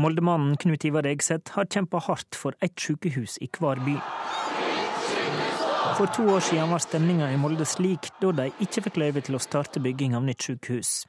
Moldemannen 0.00 0.56
Knut 0.58 0.84
Ivar 0.84 1.06
Egseth 1.06 1.54
har 1.54 1.70
kjempa 1.70 2.00
hardt 2.02 2.34
for 2.34 2.56
ett 2.64 2.74
sykehus 2.80 3.38
i 3.44 3.48
hver 3.58 3.82
by. 3.86 3.94
For 5.94 6.10
to 6.10 6.26
år 6.34 6.40
siden 6.40 6.70
var 6.74 6.82
stemninga 6.82 7.30
i 7.30 7.36
Molde 7.38 7.66
slik 7.68 8.08
da 8.18 8.32
de 8.34 8.48
ikke 8.64 8.82
fikk 8.88 8.96
løyve 8.98 9.22
til 9.22 9.38
å 9.38 9.42
starte 9.42 9.82
bygging 9.82 10.16
av 10.18 10.24
nytt 10.26 10.42
sykehus. 10.42 11.04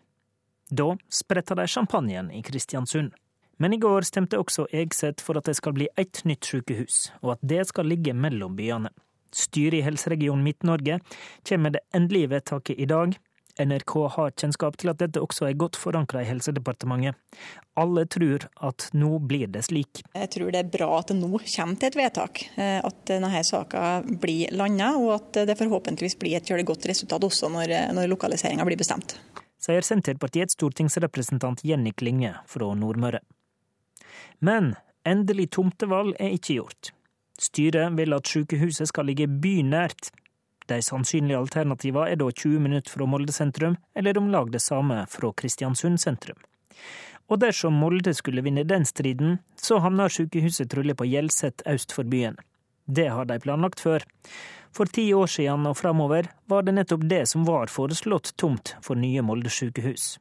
Da 0.69 0.91
spretta 1.09 1.57
de 1.57 1.65
champagnen 1.67 2.29
i 2.31 2.43
Kristiansund. 2.45 3.13
Men 3.57 3.73
i 3.73 3.79
går 3.81 4.05
stemte 4.05 4.37
også 4.37 4.67
Egseth 4.75 5.23
for 5.23 5.39
at 5.39 5.47
det 5.47 5.55
skal 5.57 5.73
bli 5.73 5.87
ett 5.97 6.21
nytt 6.27 6.45
sykehus, 6.45 7.11
og 7.23 7.37
at 7.37 7.41
det 7.41 7.63
skal 7.69 7.87
ligge 7.87 8.13
mellom 8.13 8.57
byene. 8.57 8.91
Styret 9.35 9.81
i 9.81 9.85
Helseregion 9.85 10.43
Midt-Norge 10.45 10.99
kommer 11.43 11.67
med 11.67 11.79
det 11.79 11.85
endelige 11.97 12.31
vedtaket 12.31 12.79
i 12.79 12.87
dag. 12.89 13.17
NRK 13.59 13.93
har 14.11 14.33
kjennskap 14.35 14.75
til 14.79 14.91
at 14.91 14.99
dette 14.99 15.21
også 15.23 15.47
er 15.47 15.55
godt 15.59 15.77
forankra 15.79 16.23
i 16.23 16.27
Helsedepartementet. 16.27 17.15
Alle 17.79 18.03
tror 18.11 18.47
at 18.67 18.89
nå 18.95 19.13
blir 19.23 19.47
det 19.51 19.63
slik. 19.67 20.01
Jeg 20.15 20.31
tror 20.33 20.51
det 20.51 20.59
er 20.59 20.71
bra 20.71 20.89
at 20.97 21.11
det 21.11 21.17
nå 21.21 21.29
kommer 21.39 21.79
til 21.79 21.87
et 21.87 21.99
vedtak. 21.99 22.43
Eh, 22.55 22.79
at 22.83 22.99
denne 23.07 23.43
saka 23.47 24.01
blir 24.07 24.51
landa, 24.55 24.91
og 24.99 25.13
at 25.19 25.45
det 25.47 25.57
forhåpentligvis 25.59 26.19
blir 26.19 26.35
et 26.39 26.67
godt 26.67 26.87
resultat 26.91 27.23
også 27.23 27.51
når, 27.51 27.77
når 27.95 28.11
lokaliseringa 28.11 28.67
blir 28.67 28.79
bestemt. 28.79 29.17
Sier 29.65 29.81
Senterpartiets 29.81 30.53
stortingsrepresentant 30.53 31.63
Jenny 31.65 31.95
Klinge 31.95 32.35
fra 32.47 32.73
Nordmøre. 32.75 33.23
Men 34.43 34.75
endelig 35.07 35.49
tomtevalg 35.55 36.15
er 36.19 36.35
ikke 36.35 36.59
gjort. 36.59 36.91
Styret 37.41 37.97
vil 37.97 38.15
at 38.15 38.27
sykehuset 38.27 38.89
skal 38.89 39.09
ligge 39.09 39.27
bynært. 39.27 40.11
De 40.69 40.79
sannsynlige 40.81 41.37
alternativene 41.37 42.09
er 42.09 42.19
da 42.19 42.29
20 42.31 42.59
minutter 42.63 42.91
fra 42.91 43.05
Molde 43.09 43.33
sentrum, 43.35 43.77
eller 43.95 44.17
om 44.17 44.31
lag 44.33 44.51
det 44.51 44.63
samme 44.63 45.03
fra 45.11 45.31
Kristiansund 45.37 46.01
sentrum. 46.01 46.39
Og 47.29 47.41
dersom 47.41 47.77
Molde 47.81 48.13
skulle 48.13 48.43
vinne 48.45 48.65
den 48.67 48.85
striden, 48.85 49.39
så 49.57 49.79
havner 49.81 50.11
sykehuset 50.13 50.69
trolig 50.71 50.95
på 50.97 51.07
Hjelset 51.09 51.65
øst 51.69 51.93
for 51.93 52.05
byen. 52.05 52.37
Det 52.85 53.07
har 53.09 53.25
de 53.25 53.39
planlagt 53.41 53.81
før. 53.81 54.05
For 54.75 54.85
ti 54.85 55.07
år 55.13 55.29
siden 55.31 55.65
og 55.65 55.77
framover 55.77 56.27
var 56.51 56.65
det 56.65 56.75
nettopp 56.75 57.05
det 57.09 57.23
som 57.31 57.45
var 57.47 57.71
foreslått 57.71 58.33
tomt 58.37 58.75
for 58.85 58.99
nye 58.99 59.23
Molde 59.25 59.49
sykehus. 59.49 60.17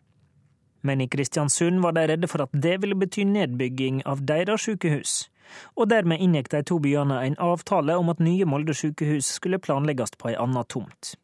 Men 0.85 1.01
i 1.01 1.09
Kristiansund 1.09 1.81
var 1.81 1.97
de 1.97 2.07
redde 2.09 2.29
for 2.29 2.45
at 2.45 2.53
det 2.53 2.79
ville 2.83 2.97
bety 2.97 3.25
nedbygging 3.29 4.03
av 4.07 4.23
deres 4.29 4.67
sykehus. 4.69 5.25
Og 5.77 5.91
dermed 5.91 6.23
inngikk 6.23 6.51
de 6.53 6.63
to 6.67 6.79
byene 6.83 7.21
en 7.27 7.37
avtale 7.43 7.97
om 8.01 8.13
at 8.13 8.23
nye 8.23 8.47
Molde 8.49 8.75
sykehus 8.77 9.37
skulle 9.39 9.63
planlegges 9.63 10.17
på 10.19 10.33
ei 10.33 10.39
anna 10.41 10.65
tomt. 10.65 11.15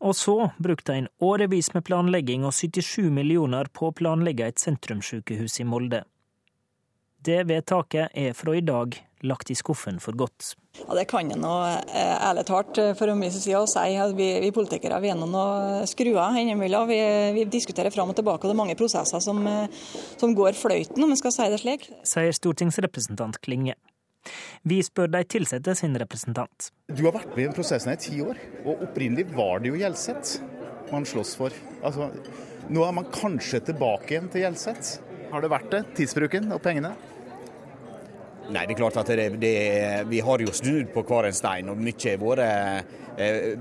Og 0.00 0.16
så 0.16 0.50
brukte 0.58 0.96
en 0.96 1.10
årevis 1.20 1.74
med 1.74 1.84
planlegging 1.84 2.46
og 2.48 2.54
77 2.56 3.10
millioner 3.12 3.68
på 3.72 3.90
å 3.90 3.96
planlegge 3.96 4.48
et 4.48 4.62
sentrumssykehus 4.62 5.60
i 5.60 5.68
Molde. 5.68 6.04
Det 7.20 7.42
vedtaket 7.44 8.16
er 8.16 8.32
fra 8.32 8.54
i 8.56 8.62
dag 8.64 8.96
lagt 9.28 9.50
i 9.52 9.56
skuffen 9.58 9.98
for 10.00 10.16
godt. 10.16 10.54
Ja, 10.78 10.94
Det 10.94 11.04
kan 11.10 11.28
en 11.28 11.44
eh, 11.44 12.14
ærlig 12.24 12.46
talt 12.48 12.78
eh, 12.78 12.94
for 12.96 13.12
min 13.14 13.30
side 13.30 13.60
si 13.68 13.96
at 14.00 14.14
vi, 14.16 14.28
vi 14.40 14.50
politikere 14.54 15.00
vi 15.02 15.10
er 15.12 15.18
noen 15.18 15.84
skruer 15.90 16.38
innimellom. 16.40 16.88
Vi, 16.88 17.00
vi 17.36 17.44
diskuterer 17.44 17.92
fram 17.92 18.08
og 18.08 18.16
tilbake, 18.16 18.40
og 18.40 18.48
det 18.48 18.56
er 18.56 18.62
mange 18.62 18.78
prosesser 18.78 19.20
som, 19.20 19.42
eh, 19.46 19.68
som 20.16 20.32
går 20.34 20.56
fløyten, 20.56 21.04
om 21.04 21.12
vi 21.12 21.20
skal 21.20 21.36
si 21.36 21.50
det 21.52 21.60
slik. 21.60 21.88
Sier 22.08 22.32
stortingsrepresentant 22.32 23.40
Klinge. 23.44 23.76
Vi 24.68 24.80
spør 24.84 25.12
de 25.12 25.20
ansatte 25.24 25.74
sin 25.76 25.96
representant. 26.00 26.70
Du 26.88 27.04
har 27.06 27.16
vært 27.16 27.36
med 27.36 27.50
i 27.50 27.54
prosessen 27.56 27.92
i 27.92 28.00
ti 28.00 28.20
år, 28.24 28.40
og 28.64 28.86
opprinnelig 28.88 29.28
var 29.36 29.60
det 29.60 29.74
jo 29.74 29.80
Gjelseth 29.80 30.40
man 30.90 31.04
slåss 31.06 31.36
for. 31.38 31.54
Altså, 31.84 32.08
nå 32.72 32.82
er 32.84 32.96
man 32.96 33.08
kanskje 33.12 33.62
tilbake 33.68 34.14
igjen 34.14 34.32
til 34.32 34.44
Gjelseth. 34.46 35.09
Har 35.30 35.44
det 35.44 35.50
vært 35.52 35.70
det? 35.72 35.82
Tidsbruken 35.98 36.50
og 36.54 36.62
pengene? 36.64 36.94
Nei, 38.50 38.64
det 38.66 38.74
er 38.74 38.80
klart 38.80 38.96
at 38.98 39.10
det, 39.14 39.28
det, 39.38 39.52
vi 40.10 40.22
har 40.26 40.42
jo 40.42 40.50
snudd 40.54 40.90
på 40.94 41.04
hver 41.06 41.28
en 41.28 41.36
stein, 41.36 41.68
og 41.70 41.78
mye 41.78 42.14
har 42.14 42.18
vært, 42.18 42.96
eh, 43.14 43.52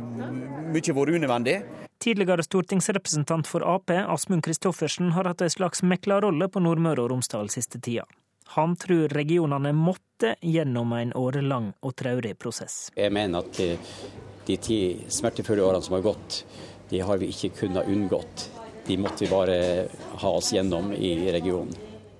mye 0.74 0.95
vært 0.97 1.13
unødvendig. 1.13 1.59
Tidligere 1.99 2.45
stortingsrepresentant 2.45 3.47
for 3.47 3.65
Ap, 3.67 3.91
Asmund 3.91 4.41
Kristoffersen, 4.47 5.11
har 5.13 5.30
hatt 5.30 5.43
en 5.45 5.51
slags 5.51 5.84
meklerrolle 5.84 6.47
på 6.49 6.63
Nordmøre 6.63 7.03
og 7.03 7.11
Romsdal 7.11 7.51
siste 7.53 7.82
tida. 7.84 8.07
Han 8.55 8.74
tror 8.82 9.11
regionene 9.13 9.76
måtte 9.78 10.34
gjennom 10.41 10.95
en 10.97 11.11
årelang 11.13 11.74
og 11.86 11.93
traurig 11.99 12.34
prosess. 12.39 12.88
Jeg 12.97 13.13
mener 13.13 13.43
at 13.43 13.59
de, 13.59 13.76
de 14.47 14.57
ti 14.57 14.80
smertefulle 15.11 15.67
årene 15.67 15.86
som 15.86 15.99
har 15.99 16.07
gått, 16.07 16.39
de 16.89 17.03
har 17.05 17.22
vi 17.22 17.30
ikke 17.30 17.51
kunnet 17.59 17.91
unngått. 17.91 18.47
De 18.90 18.96
måtte 18.98 19.22
vi 19.22 19.30
bare 19.30 19.88
ha 20.18 20.30
oss 20.34 20.54
gjennom 20.54 20.94
i 20.94 21.32
regionen. 21.32 21.76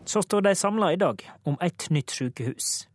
Så 0.06 0.22
står 0.22 0.42
de 0.42 0.56
samla 0.56 0.94
i 0.94 1.00
dag 1.02 1.24
om 1.44 1.58
et 1.62 1.90
nytt 1.90 2.14
sykehus. 2.14 2.88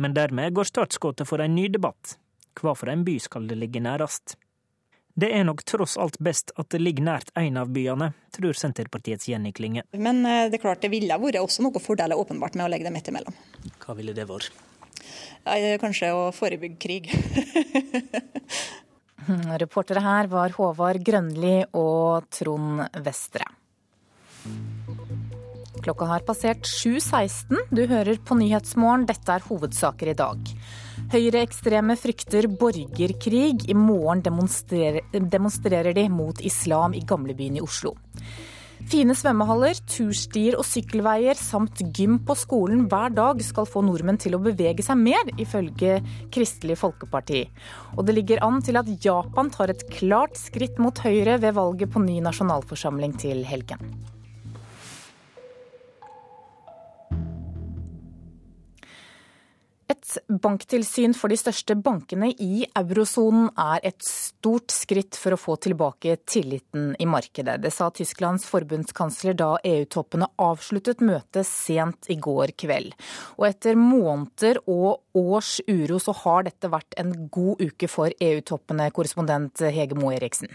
Men 0.00 0.14
dermed 0.16 0.54
går 0.56 0.64
startskuddet 0.64 1.28
for 1.28 1.44
en 1.44 1.52
ny 1.54 1.66
debatt. 1.68 2.14
Hva 2.56 2.72
for 2.72 2.88
en 2.88 3.04
by 3.04 3.18
skal 3.20 3.44
det 3.50 3.58
ligge 3.60 3.82
nærest? 3.84 4.38
Det 5.20 5.28
er 5.36 5.44
nok 5.44 5.60
tross 5.68 5.98
alt 6.00 6.16
best 6.16 6.54
at 6.56 6.70
det 6.72 6.80
ligger 6.80 7.04
nært 7.10 7.28
en 7.36 7.60
av 7.60 7.68
byene, 7.68 8.14
tror 8.32 8.56
Senterpartiets 8.56 9.28
Jenny 9.28 9.52
Klinge. 9.52 9.84
Men 9.92 10.24
eh, 10.24 10.46
det 10.48 10.56
er 10.56 10.64
klart 10.64 10.80
det 10.80 10.92
ville 10.96 11.20
vært 11.20 11.42
også 11.42 11.66
noen 11.66 11.84
fordeler 11.84 12.16
åpenbart 12.16 12.56
med 12.56 12.70
å 12.70 12.72
legge 12.72 12.88
det 12.88 12.96
midt 12.96 13.12
imellom. 13.12 13.36
Hva 13.84 14.00
ville 14.00 14.16
det 14.16 14.24
vært? 14.32 14.48
Kanskje 15.84 16.14
å 16.16 16.28
forebygge 16.32 16.80
krig. 16.80 17.12
Reportere 19.28 20.00
her 20.00 20.28
var 20.32 20.54
Håvard 20.56 21.02
Grønli 21.04 21.60
og 21.76 22.28
Trond 22.32 22.86
Vestre. 23.04 23.44
Klokka 25.80 26.08
har 26.08 26.24
passert 26.26 26.66
7.16. 26.68 27.56
Du 27.72 27.84
hører 27.88 28.18
på 28.24 28.36
Nyhetsmorgen. 28.36 29.06
Dette 29.08 29.36
er 29.36 29.44
hovedsaker 29.46 30.12
i 30.12 30.16
dag. 30.16 30.52
Høyreekstreme 31.12 31.96
frykter 32.00 32.48
borgerkrig. 32.60 33.64
I 33.68 33.76
morgen 33.76 34.24
demonstrerer, 34.24 35.04
demonstrerer 35.12 35.96
de 35.96 36.08
mot 36.12 36.40
islam 36.44 36.96
i 36.96 37.04
gamlebyen 37.04 37.60
i 37.60 37.64
Oslo. 37.64 37.94
Fine 38.88 39.12
svømmehaller, 39.12 39.76
turstier 39.90 40.56
og 40.56 40.64
sykkelveier 40.64 41.36
samt 41.36 41.82
gym 41.94 42.16
på 42.24 42.36
skolen 42.38 42.86
hver 42.88 43.12
dag 43.12 43.42
skal 43.44 43.68
få 43.68 43.82
nordmenn 43.84 44.18
til 44.20 44.38
å 44.38 44.40
bevege 44.42 44.84
seg 44.86 44.96
mer, 45.02 45.28
ifølge 45.36 45.98
Kristelig 46.32 46.78
Folkeparti. 46.80 47.42
Og 47.98 48.06
det 48.08 48.16
ligger 48.16 48.40
an 48.46 48.62
til 48.64 48.80
at 48.80 48.88
Japan 49.04 49.52
tar 49.52 49.74
et 49.74 49.84
klart 49.92 50.40
skritt 50.40 50.80
mot 50.80 50.96
høyre 51.04 51.36
ved 51.42 51.58
valget 51.58 51.92
på 51.92 52.02
ny 52.06 52.22
nasjonalforsamling 52.24 53.18
til 53.20 53.44
helgen. 53.44 53.92
Et 59.90 60.10
banktilsyn 60.28 61.16
for 61.18 61.32
de 61.32 61.38
største 61.40 61.74
bankene 61.82 62.28
i 62.38 62.62
eurosonen 62.78 63.48
er 63.58 63.82
et 63.88 64.04
stort 64.06 64.70
skritt 64.70 65.18
for 65.18 65.34
å 65.34 65.40
få 65.40 65.56
tilbake 65.64 66.14
tilliten 66.30 66.92
i 67.02 67.08
markedet. 67.10 67.56
Det 67.64 67.72
sa 67.74 67.88
Tysklands 67.90 68.46
forbundskansler 68.46 69.34
da 69.40 69.56
EU-toppene 69.66 70.30
avsluttet 70.38 71.02
møtet 71.02 71.48
sent 71.48 72.06
i 72.12 72.20
går 72.22 72.54
kveld. 72.62 72.94
Og 73.40 73.48
etter 73.50 73.80
måneder 73.80 74.62
og 74.70 75.02
års 75.18 75.56
uro 75.66 75.98
så 75.98 76.14
har 76.22 76.46
dette 76.46 76.70
vært 76.70 76.94
en 77.00 77.10
god 77.26 77.64
uke 77.64 77.90
for 77.90 78.14
EU-toppene, 78.14 78.92
korrespondent 78.94 79.66
Hege 79.74 79.98
Moe 79.98 80.14
Eriksen. 80.20 80.54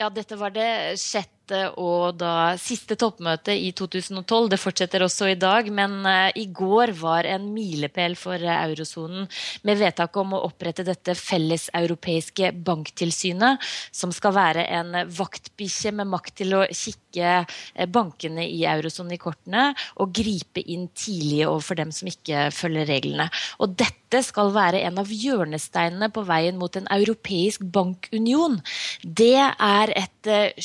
Ja, 0.00 0.08
dette 0.10 0.34
var 0.40 0.50
det 0.50 0.96
sjette 0.98 1.43
og 1.52 2.16
da 2.16 2.54
siste 2.60 2.96
toppmøte 2.96 3.52
i 3.52 3.70
2012. 3.76 4.48
Det 4.52 4.58
fortsetter 4.60 5.04
også 5.04 5.28
i 5.32 5.36
dag, 5.36 5.68
men 5.72 6.00
uh, 6.06 6.30
i 6.32 6.46
går 6.48 6.94
var 6.96 7.28
en 7.28 7.50
milepæl 7.52 8.16
for 8.16 8.40
uh, 8.40 8.54
eurosonen 8.64 9.26
med 9.66 9.80
vedtaket 9.80 10.20
om 10.22 10.34
å 10.36 10.42
opprette 10.48 10.86
dette 10.86 11.16
felleseuropeiske 11.18 12.52
banktilsynet, 12.64 13.60
som 13.92 14.12
skal 14.14 14.34
være 14.36 14.64
en 14.78 14.96
vaktbikkje 15.12 15.92
med 16.00 16.10
makt 16.14 16.38
til 16.40 16.56
å 16.56 16.62
kikke 16.70 17.34
uh, 17.44 17.86
bankene 17.92 18.46
i 18.48 18.64
eurosonen 18.70 19.16
i 19.16 19.20
kortene 19.20 19.66
og 20.00 20.14
gripe 20.16 20.64
inn 20.64 20.88
tidlig 20.96 21.44
overfor 21.48 21.82
dem 21.82 21.92
som 21.92 22.08
ikke 22.08 22.48
følger 22.54 22.88
reglene. 22.88 23.28
Og 23.60 23.76
dette 23.76 24.22
skal 24.24 24.52
være 24.54 24.80
en 24.86 25.00
av 25.02 25.10
hjørnesteinene 25.10 26.08
på 26.14 26.24
veien 26.26 26.56
mot 26.58 26.76
en 26.78 26.88
europeisk 26.94 27.64
bankunion. 27.74 28.60
Det 29.04 29.36
er 29.42 29.92
et 29.98 30.30
uh, 30.30 30.64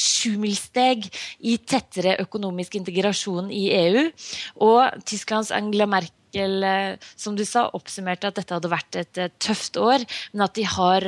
sjumilssteg 0.69 1.09
i 1.41 1.57
tettere 1.57 2.19
økonomisk 2.21 2.75
integrasjon 2.75 3.51
i 3.51 3.69
EU. 3.73 4.09
Og 4.61 5.03
Tysklands 5.05 5.51
Angela 5.51 5.87
Merkel 5.87 6.15
som 7.17 7.33
du 7.33 7.41
sa, 7.43 7.71
oppsummerte 7.73 8.29
at 8.29 8.35
dette 8.37 8.53
hadde 8.53 8.69
vært 8.69 8.95
et 8.99 9.19
tøft 9.41 9.77
år, 9.81 10.05
men 10.31 10.43
at 10.45 10.53
de 10.53 10.63
har 10.63 11.01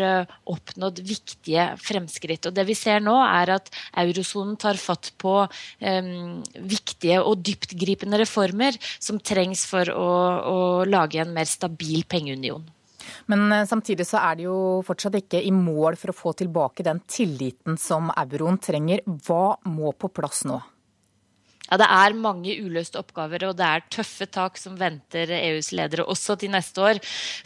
oppnådd 0.50 1.04
viktige 1.06 1.78
fremskritt. 1.78 2.48
Og 2.50 2.56
det 2.56 2.66
vi 2.66 2.74
ser 2.74 3.04
nå, 3.06 3.14
er 3.22 3.54
at 3.60 3.70
eurosonen 4.02 4.58
tar 4.58 4.82
fatt 4.82 5.12
på 5.22 5.46
um, 5.46 6.42
viktige 6.66 7.22
og 7.22 7.38
dyptgripende 7.46 8.18
reformer 8.24 8.74
som 8.98 9.22
trengs 9.22 9.68
for 9.70 9.94
å, 9.94 10.12
å 10.42 10.60
lage 10.90 11.22
en 11.22 11.38
mer 11.38 11.46
stabil 11.46 12.02
pengeunion. 12.10 12.66
Men 13.32 13.68
samtidig 13.68 14.08
så 14.08 14.22
er 14.22 14.40
det 14.40 14.48
jo 14.48 14.58
fortsatt 14.88 15.18
ikke 15.22 15.42
i 15.44 15.54
mål 15.56 15.98
for 16.00 16.14
å 16.14 16.18
få 16.18 16.36
tilbake 16.42 16.86
den 16.88 17.02
tilliten 17.10 17.80
som 17.82 18.12
euroen 18.16 18.60
trenger. 18.62 19.04
Hva 19.06 19.58
må 19.70 19.94
på 19.98 20.12
plass 20.14 20.46
nå? 20.50 20.62
Ja, 21.72 21.78
Det 21.80 21.88
er 21.88 22.16
mange 22.20 22.52
uløste 22.60 23.00
oppgaver, 23.00 23.46
og 23.48 23.56
det 23.56 23.64
er 23.64 23.84
tøffe 23.96 24.26
tak 24.28 24.58
som 24.60 24.74
venter 24.76 25.30
EUs 25.32 25.70
ledere 25.72 26.04
også 26.04 26.36
til 26.36 26.52
neste 26.52 26.82
år. 26.84 26.98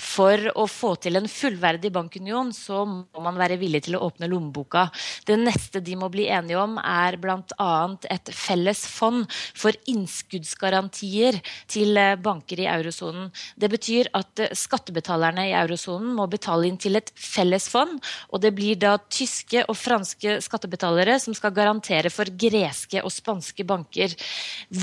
For 0.01 0.47
å 0.57 0.63
få 0.65 0.95
til 0.97 1.19
en 1.19 1.27
fullverdig 1.29 1.91
bankunion, 1.93 2.49
så 2.49 2.81
må 2.89 3.21
man 3.21 3.37
være 3.37 3.59
villig 3.61 3.83
til 3.85 3.99
å 3.99 4.01
åpne 4.07 4.25
lommeboka. 4.31 4.87
Det 5.29 5.37
neste 5.37 5.77
de 5.85 5.93
må 6.01 6.09
bli 6.09 6.25
enige 6.33 6.57
om, 6.57 6.79
er 6.81 7.19
bl.a. 7.21 7.69
et 8.09 8.31
felles 8.33 8.81
fond 8.89 9.29
for 9.53 9.77
innskuddsgarantier 9.93 11.37
til 11.69 12.01
banker 12.25 12.63
i 12.65 12.67
eurosonen. 12.71 13.29
Det 13.53 13.69
betyr 13.75 14.09
at 14.17 14.41
skattebetalerne 14.57 15.51
i 15.51 15.53
eurosonen 15.53 16.17
må 16.17 16.25
betale 16.33 16.65
inn 16.65 16.81
til 16.81 16.97
et 16.97 17.13
felles 17.13 17.69
fond, 17.69 18.01
og 18.33 18.41
det 18.41 18.55
blir 18.57 18.81
da 18.81 18.97
tyske 19.05 19.67
og 19.69 19.77
franske 19.77 20.39
skattebetalere 20.41 21.19
som 21.21 21.37
skal 21.37 21.53
garantere 21.53 22.09
for 22.09 22.25
greske 22.25 23.05
og 23.05 23.13
spanske 23.13 23.69
banker. 23.69 24.14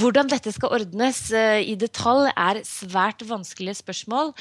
Hvordan 0.01 0.31
dette 0.31 0.53
skal 0.55 0.75
ordnes 0.79 1.21
i 1.33 1.75
detalj, 1.79 2.31
er 2.33 2.63
svært 2.67 3.25
vanskelige 3.27 3.81
spørsmål. 3.81 4.33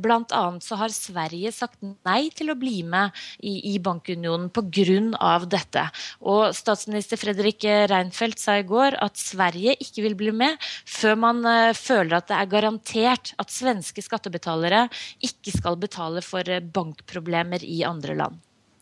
Blant 0.00 0.32
annet 0.36 0.64
så 0.64 0.78
har 0.80 0.94
Sverige 0.94 1.52
sagt 1.54 1.80
nei 1.82 2.30
til 2.34 2.52
å 2.52 2.58
bli 2.58 2.82
med 2.86 3.14
i, 3.40 3.74
i 3.74 3.78
bankunionen 3.82 4.48
pga. 4.54 5.38
dette. 5.48 5.84
Og 6.20 6.54
statsminister 6.56 7.20
Fredrik 7.20 7.64
Reinfeldt 7.64 8.40
sa 8.40 8.58
i 8.58 8.66
går 8.66 8.98
at 9.02 9.18
Sverige 9.20 9.76
ikke 9.82 10.04
vil 10.06 10.16
bli 10.18 10.32
med 10.32 10.58
før 10.88 11.16
man 11.20 11.44
føler 11.76 12.18
at 12.18 12.28
det 12.30 12.38
er 12.38 12.50
garantert 12.52 13.32
at 13.38 13.52
svenske 13.52 14.02
skattebetalere 14.04 14.86
ikke 15.24 15.54
skal 15.54 15.78
betale 15.80 16.22
for 16.24 16.44
bankproblemer 16.74 17.64
i 17.64 17.82
andre 17.86 18.16
land. 18.18 18.38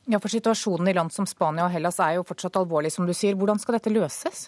Ja, 0.07 0.21
for 0.23 0.31
Situasjonen 0.31 0.89
i 0.91 0.95
land 0.95 1.11
som 1.15 1.27
Spania 1.27 1.67
og 1.67 1.73
Hellas 1.75 1.99
er 2.03 2.19
jo 2.19 2.27
fortsatt 2.27 2.59
alvorlig, 2.61 2.93
som 2.95 3.09
du 3.09 3.15
sier. 3.17 3.35
Hvordan 3.35 3.59
skal 3.59 3.79
dette 3.79 3.91
løses? 3.91 4.47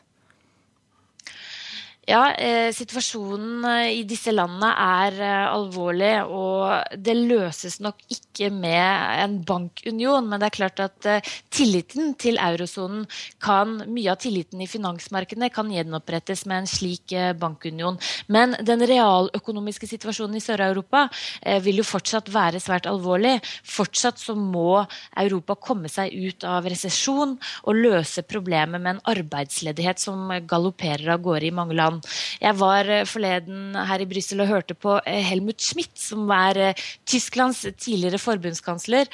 Ja, 2.08 2.30
eh, 2.40 2.70
situasjonen 2.72 3.64
eh, 3.68 3.98
i 3.98 4.04
disse 4.08 4.32
landene 4.32 4.70
er 4.80 5.16
eh, 5.20 5.48
alvorlig, 5.52 6.14
og 6.32 6.94
det 6.96 7.12
løses 7.18 7.82
nok 7.84 7.98
ikke 8.08 8.48
med 8.48 9.20
en 9.20 9.34
bankunion. 9.44 10.24
Men 10.24 10.40
det 10.40 10.48
er 10.48 10.54
klart 10.56 10.80
at 10.80 11.08
eh, 11.10 11.28
tilliten 11.52 12.14
til 12.16 12.40
eurosonen 12.40 13.04
kan 13.44 13.74
Mye 13.88 14.12
av 14.14 14.22
tilliten 14.22 14.62
i 14.64 14.68
finansmarkedene 14.70 15.50
kan 15.52 15.68
gjenopprettes 15.72 16.46
med 16.48 16.62
en 16.62 16.70
slik 16.70 17.12
eh, 17.12 17.34
bankunion. 17.36 18.00
Men 18.32 18.56
den 18.64 18.86
realøkonomiske 18.88 19.90
situasjonen 19.90 20.40
i 20.40 20.42
Sør-Europa 20.46 21.10
eh, 21.42 21.60
vil 21.60 21.82
jo 21.82 21.86
fortsatt 21.90 22.32
være 22.32 22.64
svært 22.64 22.88
alvorlig. 22.88 23.34
Fortsatt 23.68 24.16
så 24.22 24.32
må 24.38 24.80
Europa 25.12 25.58
komme 25.60 25.92
seg 25.92 26.16
ut 26.16 26.48
av 26.48 26.72
resesjon 26.72 27.36
og 27.36 27.84
løse 27.84 28.24
problemet 28.24 28.80
med 28.80 28.96
en 28.96 29.04
arbeidsledighet 29.12 30.00
som 30.00 30.32
galopperer 30.48 31.12
av 31.12 31.20
gårde 31.28 31.52
i 31.52 31.54
mange 31.60 31.76
land. 31.76 31.97
Jeg 32.42 32.56
var 32.60 32.88
eh, 32.90 33.06
forleden 33.08 33.76
her 33.88 34.02
i 34.02 34.08
Brussel 34.08 34.42
og 34.44 34.50
hørte 34.50 34.76
på 34.78 34.98
eh, 35.02 35.22
Helmut 35.26 35.62
Schmidt, 35.62 35.94
som 36.00 36.28
er 36.34 36.60
eh, 36.70 36.82
Tysklands 37.08 37.64
tidligere 37.78 38.20
forbundskansler. 38.22 39.08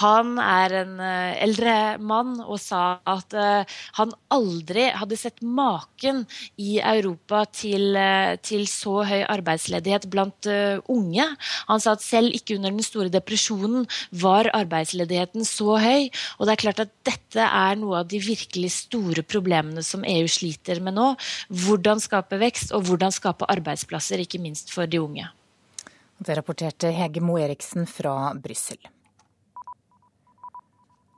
Han 0.00 0.38
er 0.42 0.76
en 0.82 0.94
eldre 1.02 1.74
mann 2.00 2.36
og 2.40 2.58
sa 2.60 3.00
at 3.08 3.34
han 3.96 4.12
aldri 4.32 4.86
hadde 4.96 5.18
sett 5.18 5.42
maken 5.44 6.22
i 6.60 6.78
Europa 6.78 7.42
til, 7.52 7.96
til 8.44 8.64
så 8.70 9.02
høy 9.08 9.22
arbeidsledighet 9.26 10.08
blant 10.12 10.48
unge. 10.92 11.26
Han 11.68 11.82
sa 11.82 11.96
at 11.96 12.04
selv 12.04 12.34
ikke 12.36 12.56
under 12.58 12.72
den 12.74 12.86
store 12.86 13.12
depresjonen 13.12 13.86
var 14.22 14.50
arbeidsledigheten 14.56 15.46
så 15.48 15.78
høy. 15.82 16.08
Og 16.38 16.46
det 16.46 16.54
er 16.54 16.62
klart 16.64 16.84
at 16.84 16.94
dette 17.06 17.46
er 17.46 17.78
noe 17.80 18.02
av 18.02 18.10
de 18.10 18.20
virkelig 18.22 18.72
store 18.76 19.24
problemene 19.26 19.84
som 19.86 20.06
EU 20.06 20.28
sliter 20.30 20.82
med 20.84 20.96
nå. 20.98 21.12
Hvordan 21.64 22.02
skal 22.02 22.21
skape 22.22 22.38
vekst, 22.38 22.72
og 22.72 22.86
hvordan 22.86 23.10
skape 23.10 23.46
arbeidsplasser, 23.50 24.20
ikke 24.22 24.38
minst 24.38 24.70
for 24.70 24.86
de 24.86 25.00
unge. 25.02 25.26
Det 26.22 26.36
rapporterte 26.36 26.92
Hege 26.94 27.20
Moe 27.20 27.42
Eriksen 27.42 27.86
fra 27.86 28.32
Brussel. 28.34 28.78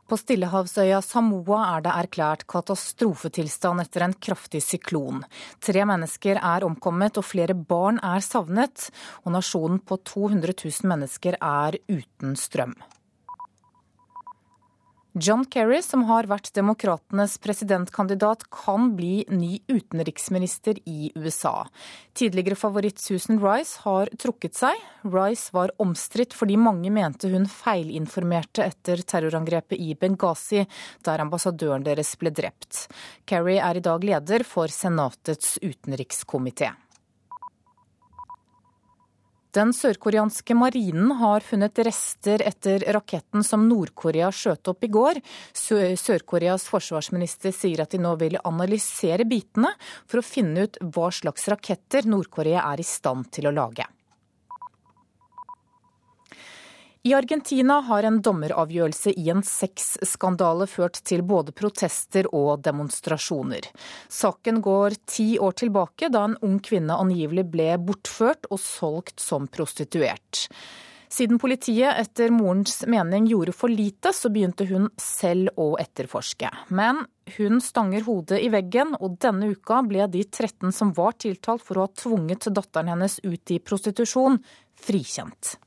På 0.08 0.16
stillehavsøya 0.16 1.00
Samoa 1.02 1.76
er 1.76 1.84
det 1.84 1.92
erklært 1.92 2.46
katastrofetilstand 2.46 3.80
etter 3.80 4.04
en 4.04 4.14
kraftig 4.14 4.62
syklon. 4.62 5.24
Tre 5.60 5.84
mennesker 5.84 6.40
er 6.40 6.64
omkommet 6.64 7.20
og 7.20 7.24
flere 7.24 7.54
barn 7.54 8.00
er 8.04 8.20
savnet, 8.24 8.90
og 9.24 9.32
nasjonen 9.36 9.80
på 9.80 10.00
200 10.04 10.56
000 10.56 10.88
mennesker 10.88 11.36
er 11.40 11.80
uten 11.88 12.36
strøm. 12.36 12.76
John 15.16 15.44
Kerry, 15.46 15.78
som 15.78 16.02
har 16.08 16.26
vært 16.26 16.48
demokratenes 16.56 17.36
presidentkandidat, 17.38 18.48
kan 18.50 18.88
bli 18.98 19.22
ny 19.30 19.60
utenriksminister 19.70 20.80
i 20.90 21.12
USA. 21.14 21.68
Tidligere 22.18 22.58
favoritt 22.58 22.98
Susan 22.98 23.38
Rice 23.38 23.84
har 23.84 24.10
trukket 24.18 24.58
seg. 24.58 24.74
Rice 25.06 25.54
var 25.54 25.70
omstridt 25.78 26.34
fordi 26.34 26.58
mange 26.58 26.90
mente 26.90 27.30
hun 27.30 27.46
feilinformerte 27.46 28.66
etter 28.66 29.06
terrorangrepet 29.06 29.78
i 29.78 29.94
Benghazi, 29.94 30.66
der 31.06 31.22
ambassadøren 31.22 31.86
deres 31.86 32.16
ble 32.18 32.34
drept. 32.34 32.88
Kerry 33.22 33.60
er 33.62 33.78
i 33.78 33.86
dag 33.86 34.02
leder 34.02 34.42
for 34.42 34.66
Senatets 34.66 35.60
utenrikskomité. 35.62 36.74
Den 39.54 39.70
sørkoreanske 39.70 40.54
marinen 40.58 41.12
har 41.20 41.44
funnet 41.46 41.78
rester 41.86 42.42
etter 42.42 42.82
raketten 42.96 43.44
som 43.46 43.68
Nord-Korea 43.68 44.32
skjøt 44.34 44.72
opp 44.72 44.82
i 44.82 44.90
går. 44.90 45.20
Sør-Koreas 45.54 46.66
forsvarsminister 46.72 47.54
sier 47.54 47.84
at 47.84 47.94
de 47.94 48.02
nå 48.02 48.16
vil 48.18 48.40
analysere 48.42 49.28
bitene 49.30 49.70
for 50.08 50.18
å 50.18 50.26
finne 50.26 50.66
ut 50.66 50.80
hva 50.82 51.12
slags 51.14 51.46
raketter 51.54 52.10
Nord-Korea 52.10 52.66
er 52.72 52.82
i 52.82 52.88
stand 52.88 53.30
til 53.30 53.46
å 53.46 53.54
lage. 53.54 53.86
I 57.06 57.12
Argentina 57.12 57.82
har 57.84 58.06
en 58.08 58.22
dommeravgjørelse 58.24 59.12
i 59.20 59.26
en 59.28 59.42
sexskandale 59.44 60.64
ført 60.64 61.02
til 61.04 61.20
både 61.28 61.52
protester 61.52 62.24
og 62.32 62.62
demonstrasjoner. 62.64 63.66
Saken 64.08 64.62
går 64.64 64.94
ti 65.04 65.26
år 65.36 65.52
tilbake, 65.60 66.08
da 66.08 66.22
en 66.24 66.38
ung 66.40 66.54
kvinne 66.64 66.96
angivelig 66.96 67.44
ble 67.52 67.66
bortført 67.76 68.48
og 68.48 68.62
solgt 68.62 69.20
som 69.20 69.44
prostituert. 69.52 70.46
Siden 71.12 71.36
politiet 71.42 71.92
etter 72.00 72.32
morens 72.32 72.80
mening 72.88 73.28
gjorde 73.28 73.52
for 73.52 73.68
lite, 73.68 74.14
så 74.16 74.30
begynte 74.32 74.64
hun 74.70 74.88
selv 74.96 75.52
å 75.60 75.74
etterforske. 75.84 76.48
Men 76.72 77.02
hun 77.36 77.60
stanger 77.60 78.06
hodet 78.08 78.40
i 78.40 78.48
veggen, 78.48 78.96
og 78.96 79.18
denne 79.20 79.50
uka 79.52 79.82
ble 79.84 80.08
de 80.08 80.24
13 80.24 80.72
som 80.72 80.96
var 80.96 81.20
tiltalt 81.20 81.68
for 81.68 81.76
å 81.76 81.84
ha 81.84 81.92
tvunget 82.00 82.48
datteren 82.48 82.94
hennes 82.94 83.18
ut 83.28 83.52
i 83.52 83.60
prostitusjon, 83.60 84.40
frikjent 84.80 85.58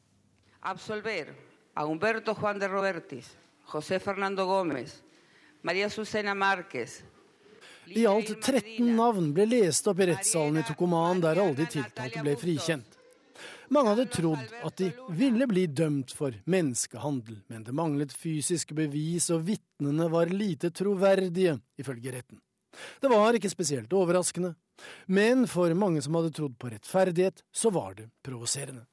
absolver 0.67 1.33
a 1.73 1.85
Humberto 1.85 2.35
Juan 2.35 2.59
de 2.59 2.67
Robertis, 2.67 3.37
José 3.63 3.99
Fernando 3.99 4.45
Gómez, 4.45 5.01
María 5.61 5.89
Susana 5.89 6.33
Márquez 6.33 7.03
I 7.85 8.05
alt 8.05 8.41
13 8.41 8.95
navn 8.95 9.31
ble 9.33 9.45
lest 9.47 9.87
opp 9.87 10.01
i 10.03 10.07
rettssalen 10.09 10.59
i 10.59 10.63
Tucuman, 10.67 11.21
der 11.23 11.39
alle 11.39 11.55
de 11.55 11.67
tiltalte 11.71 12.19
ble 12.19 12.33
frikjent. 12.35 12.97
Mange 13.71 13.93
hadde 13.93 14.05
trodd 14.11 14.51
at 14.67 14.75
de 14.81 14.89
ville 15.15 15.47
bli 15.47 15.63
dømt 15.71 16.11
for 16.11 16.35
menneskehandel, 16.51 17.39
men 17.47 17.63
det 17.63 17.75
manglet 17.75 18.11
fysiske 18.11 18.75
bevis, 18.75 19.29
og 19.31 19.47
vitnene 19.47 20.09
var 20.11 20.33
lite 20.35 20.73
troverdige, 20.75 21.55
ifølge 21.79 22.11
retten. 22.17 22.43
Det 22.99 23.07
var 23.07 23.39
ikke 23.39 23.51
spesielt 23.55 23.95
overraskende, 23.95 24.51
men 25.07 25.47
for 25.47 25.71
mange 25.79 26.03
som 26.03 26.19
hadde 26.19 26.35
trodd 26.35 26.59
på 26.59 26.75
rettferdighet, 26.75 27.39
så 27.55 27.71
var 27.71 27.95
det 27.95 28.11
provoserende. 28.19 28.83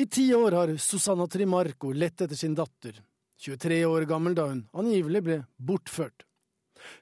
I 0.00 0.06
ti 0.06 0.34
år 0.34 0.52
har 0.52 0.76
Susanna 0.76 1.26
Trimarco 1.26 1.92
lett 1.92 2.20
etter 2.20 2.36
sin 2.36 2.54
datter, 2.54 3.02
23 3.36 3.84
år 3.84 4.06
gammel 4.08 4.32
da 4.34 4.46
hun 4.48 4.62
angivelig 4.72 5.20
ble 5.26 5.36
bortført. 5.60 6.22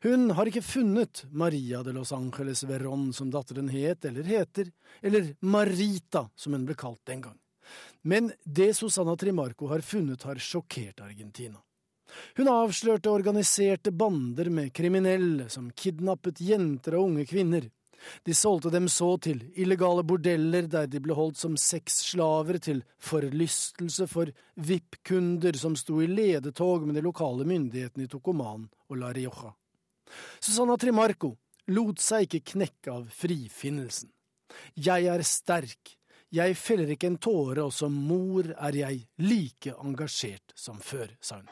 Hun 0.03 0.33
har 0.35 0.51
ikke 0.51 0.65
funnet 0.67 1.23
Maria 1.31 1.85
de 1.87 1.95
Los 1.95 2.11
Angeles 2.13 2.65
Verón 2.67 3.13
som 3.15 3.31
datteren 3.31 3.71
het 3.71 4.09
eller 4.09 4.27
heter, 4.27 4.73
eller 4.99 5.31
Marita, 5.47 6.25
som 6.35 6.59
hun 6.59 6.67
ble 6.67 6.75
kalt 6.75 6.99
den 7.07 7.23
gang. 7.29 7.39
Men 8.03 8.33
det 8.43 8.73
Susanna 8.75 9.15
Trimarco 9.17 9.71
har 9.71 9.87
funnet, 9.87 10.27
har 10.27 10.43
sjokkert 10.43 10.99
Argentina. 11.07 11.63
Hun 12.35 12.51
avslørte 12.51 13.15
organiserte 13.15 13.95
bander 13.95 14.51
med 14.51 14.75
kriminelle 14.75 15.47
som 15.55 15.71
kidnappet 15.71 16.43
jenter 16.43 16.99
og 16.99 17.13
unge 17.13 17.31
kvinner. 17.31 17.71
De 18.25 18.35
solgte 18.35 18.71
dem 18.71 18.89
så 18.89 19.17
til 19.23 19.43
illegale 19.59 20.05
bordeller 20.07 20.69
der 20.71 20.87
de 20.91 21.01
ble 21.03 21.17
holdt 21.19 21.41
som 21.41 21.57
sexslaver 21.59 22.61
til 22.63 22.83
forlystelse 23.03 24.09
for 24.11 24.33
VIP-kunder 24.55 25.59
som 25.59 25.77
sto 25.79 26.01
i 26.03 26.09
ledetog 26.11 26.87
med 26.87 26.99
de 26.99 27.05
lokale 27.05 27.47
myndighetene 27.49 28.07
i 28.07 28.13
Tokoman 28.13 28.69
og 28.89 29.01
La 29.01 29.13
Rioja. 29.13 29.53
Susanna 30.41 30.79
Trimarco 30.81 31.35
lot 31.75 32.01
seg 32.01 32.29
ikke 32.29 32.55
knekke 32.55 32.95
av 32.95 33.09
frifinnelsen. 33.13 34.11
Jeg 34.75 35.09
er 35.13 35.23
sterk, 35.27 35.99
jeg 36.33 36.57
feller 36.57 36.95
ikke 36.95 37.11
en 37.11 37.19
tåre, 37.21 37.67
og 37.67 37.73
som 37.73 37.93
mor 37.93 38.49
er 38.53 38.77
jeg 38.77 39.03
like 39.21 39.75
engasjert 39.77 40.57
som 40.57 40.81
før, 40.81 41.13
sa 41.21 41.41
hun. 41.41 41.49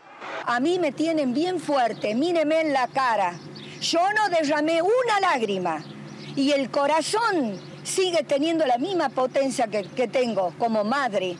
A 0.46 0.60
mí 0.60 0.78
me 0.78 0.92
tienen 0.92 1.34
bien 1.34 1.58
fuerte, 1.60 2.14
míreme 2.14 2.60
en 2.60 2.72
la 2.72 2.86
cara. 2.86 3.32
Yo 3.80 4.00
no 4.16 4.28
derramé 4.32 4.80
una 4.80 5.20
lágrima 5.20 5.95
y 6.36 6.52
el 6.52 6.70
corazón 6.70 7.58
sigue 7.82 8.22
teniendo 8.24 8.66
la 8.66 8.78
misma 8.78 9.08
potencia 9.08 9.66
que, 9.68 9.84
que 9.84 10.08
tengo 10.08 10.52
como 10.58 10.84
madre. 10.84 11.36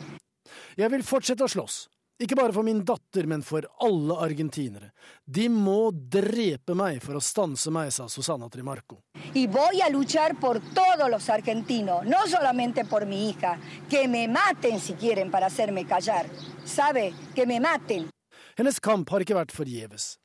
Jeg 0.77 0.91
vil 0.93 1.03
fortsette 1.03 1.45
å 1.45 1.49
slåss. 1.49 1.87
Ikke 2.17 2.33
bare 2.37 2.53
for 2.53 2.65
min 2.65 2.79
datter, 2.81 3.27
men 3.29 3.43
for 3.45 3.65
alle 3.85 4.15
argentinere. 4.25 4.89
De 5.21 5.45
må 5.53 5.91
drepe 5.93 6.73
meg 6.77 6.97
for 7.03 7.19
å 7.19 7.21
stanse 7.21 7.69
meg, 7.73 7.91
sa 7.93 8.07
Susana 8.09 8.49
Trimarco. 8.49 9.03
Y 9.33 9.45
voy 9.45 9.81
a 9.85 9.89
luchar 9.89 10.33
por 10.39 10.59
todos 10.73 11.11
los 11.11 11.29
argentinos, 11.29 12.05
no 12.05 12.25
solamente 12.25 12.85
por 12.85 13.05
mi 13.05 13.29
hija. 13.29 13.59
Que 13.89 14.07
me 14.07 14.27
maten 14.27 14.79
si 14.79 14.93
quieren 14.93 15.29
para 15.29 15.45
hacerme 15.45 15.85
callar. 15.85 16.25
Sabe, 16.65 17.13
que 17.35 17.45
me 17.45 17.59
maten. 17.59 18.09
Hennes 18.57 18.79
kamp 18.79 19.09
har 19.13 19.21
ikke 19.21 19.37
vært 19.37 19.53
forgjeves. 19.53 20.15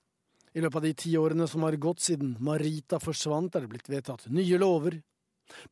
I 0.52 0.60
løpet 0.60 0.76
av 0.76 0.84
de 0.84 0.92
ti 0.94 1.14
årene 1.16 1.46
som 1.48 1.64
har 1.64 1.78
gått 1.80 2.00
siden 2.04 2.36
Marita 2.40 3.00
forsvant, 3.00 3.54
er 3.56 3.64
det 3.64 3.72
blitt 3.72 3.88
vedtatt 3.88 4.28
nye 4.28 4.58
lover. 4.60 4.98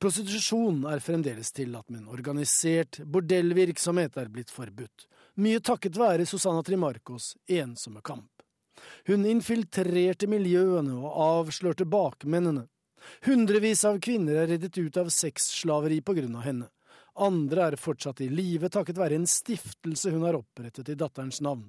Prostitusjon 0.01 0.83
er 0.91 1.03
fremdeles 1.05 1.53
tillatt, 1.57 1.89
men 1.93 2.09
organisert 2.09 3.01
bordellvirksomhet 3.05 4.17
er 4.21 4.33
blitt 4.33 4.53
forbudt. 4.53 5.07
Mye 5.41 5.61
takket 5.65 5.97
være 6.01 6.27
Susanna 6.29 6.65
Trimarcos 6.65 7.35
ensomme 7.49 8.03
kamp. 8.05 8.31
Hun 9.09 9.27
infiltrerte 9.29 10.29
miljøene 10.31 10.97
og 10.97 11.17
avslørte 11.25 11.87
bakmennene. 11.89 12.67
Hundrevis 13.25 13.85
av 13.89 14.01
kvinner 14.05 14.43
er 14.43 14.51
reddet 14.55 14.77
ut 14.79 14.97
av 15.01 15.09
sexslaveri 15.13 16.01
på 16.05 16.17
grunn 16.17 16.37
av 16.37 16.45
henne. 16.45 16.69
Andre 17.21 17.71
er 17.71 17.81
fortsatt 17.81 18.21
i 18.25 18.31
live 18.33 18.71
takket 18.73 19.01
være 19.01 19.19
en 19.19 19.29
stiftelse 19.29 20.13
hun 20.13 20.25
har 20.25 20.39
opprettet 20.39 20.89
i 20.93 20.97
datterens 20.97 21.41
navn. 21.45 21.67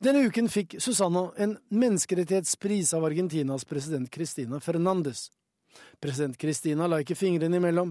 Denne 0.00 0.22
uken 0.24 0.46
fikk 0.48 0.78
Susanna 0.80 1.26
en 1.36 1.58
menneskerettighetspris 1.68 2.94
av 2.96 3.04
Argentinas 3.04 3.66
president 3.68 4.08
Cristina 4.10 4.56
Fernandes. 4.60 5.26
President 6.00 6.38
Kristina 6.40 6.86
la 6.88 7.02
ikke 7.02 7.18
fingrene 7.20 7.60
imellom. 7.60 7.90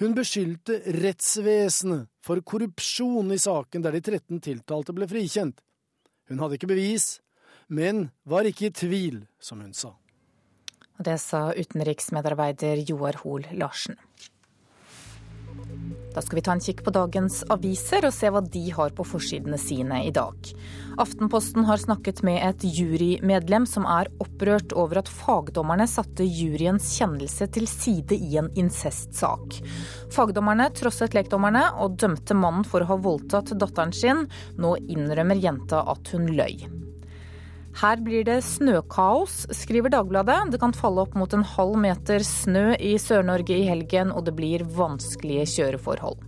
Hun 0.00 0.14
beskyldte 0.16 0.78
rettsvesenet 0.96 2.08
for 2.24 2.40
korrupsjon 2.40 3.34
i 3.36 3.38
saken 3.42 3.84
der 3.84 3.92
de 3.92 4.00
13 4.00 4.40
tiltalte 4.40 4.96
ble 4.96 5.04
frikjent. 5.10 5.60
Hun 6.32 6.40
hadde 6.40 6.56
ikke 6.56 6.72
bevis, 6.72 7.18
men 7.68 8.06
var 8.24 8.48
ikke 8.48 8.70
i 8.70 8.72
tvil, 8.72 9.20
som 9.36 9.60
hun 9.60 9.76
sa. 9.76 9.92
Det 11.04 11.18
sa 11.20 11.50
utenriksmedarbeider 11.52 12.80
Joar 12.88 13.20
Hoel 13.26 13.44
Larsen. 13.52 14.00
Da 16.14 16.22
skal 16.22 16.38
vi 16.38 16.44
ta 16.44 16.52
en 16.56 16.62
kikk 16.62 16.82
på 16.84 16.92
dagens 16.94 17.40
aviser 17.52 18.04
og 18.08 18.14
se 18.14 18.30
hva 18.32 18.42
de 18.44 18.64
har 18.74 18.92
på 18.96 19.06
forsidene 19.06 19.58
sine 19.60 20.02
i 20.06 20.12
dag. 20.14 20.50
Aftenposten 21.00 21.64
har 21.68 21.80
snakket 21.80 22.20
med 22.26 22.42
et 22.44 22.66
jurymedlem 22.68 23.64
som 23.68 23.86
er 23.88 24.10
opprørt 24.22 24.74
over 24.76 25.00
at 25.00 25.10
fagdommerne 25.10 25.88
satte 25.88 26.26
juryens 26.26 26.90
kjennelse 26.98 27.48
til 27.56 27.68
side 27.70 28.18
i 28.18 28.36
en 28.40 28.52
incestsak. 28.60 29.58
Fagdommerne 30.12 30.68
trosset 30.76 31.16
lekdommerne 31.16 31.64
og 31.80 31.96
dømte 32.02 32.36
mannen 32.36 32.68
for 32.68 32.84
å 32.84 32.92
ha 32.92 33.00
voldtatt 33.08 33.56
datteren 33.56 33.96
sin. 33.96 34.26
Nå 34.60 34.76
innrømmer 34.84 35.40
jenta 35.40 35.84
at 35.92 36.12
hun 36.12 36.28
løy. 36.36 36.81
Her 37.80 38.00
blir 38.04 38.26
det 38.28 38.42
snøkaos, 38.44 39.46
skriver 39.56 39.92
Dagbladet. 39.92 40.52
Det 40.52 40.60
kan 40.60 40.74
falle 40.76 41.06
opp 41.06 41.14
mot 41.16 41.32
en 41.32 41.44
halv 41.54 41.78
meter 41.80 42.24
snø 42.26 42.74
i 42.76 42.98
Sør-Norge 43.00 43.56
i 43.56 43.68
helgen, 43.70 44.12
og 44.12 44.26
det 44.28 44.36
blir 44.36 44.66
vanskelige 44.76 45.48
kjøreforhold. 45.54 46.20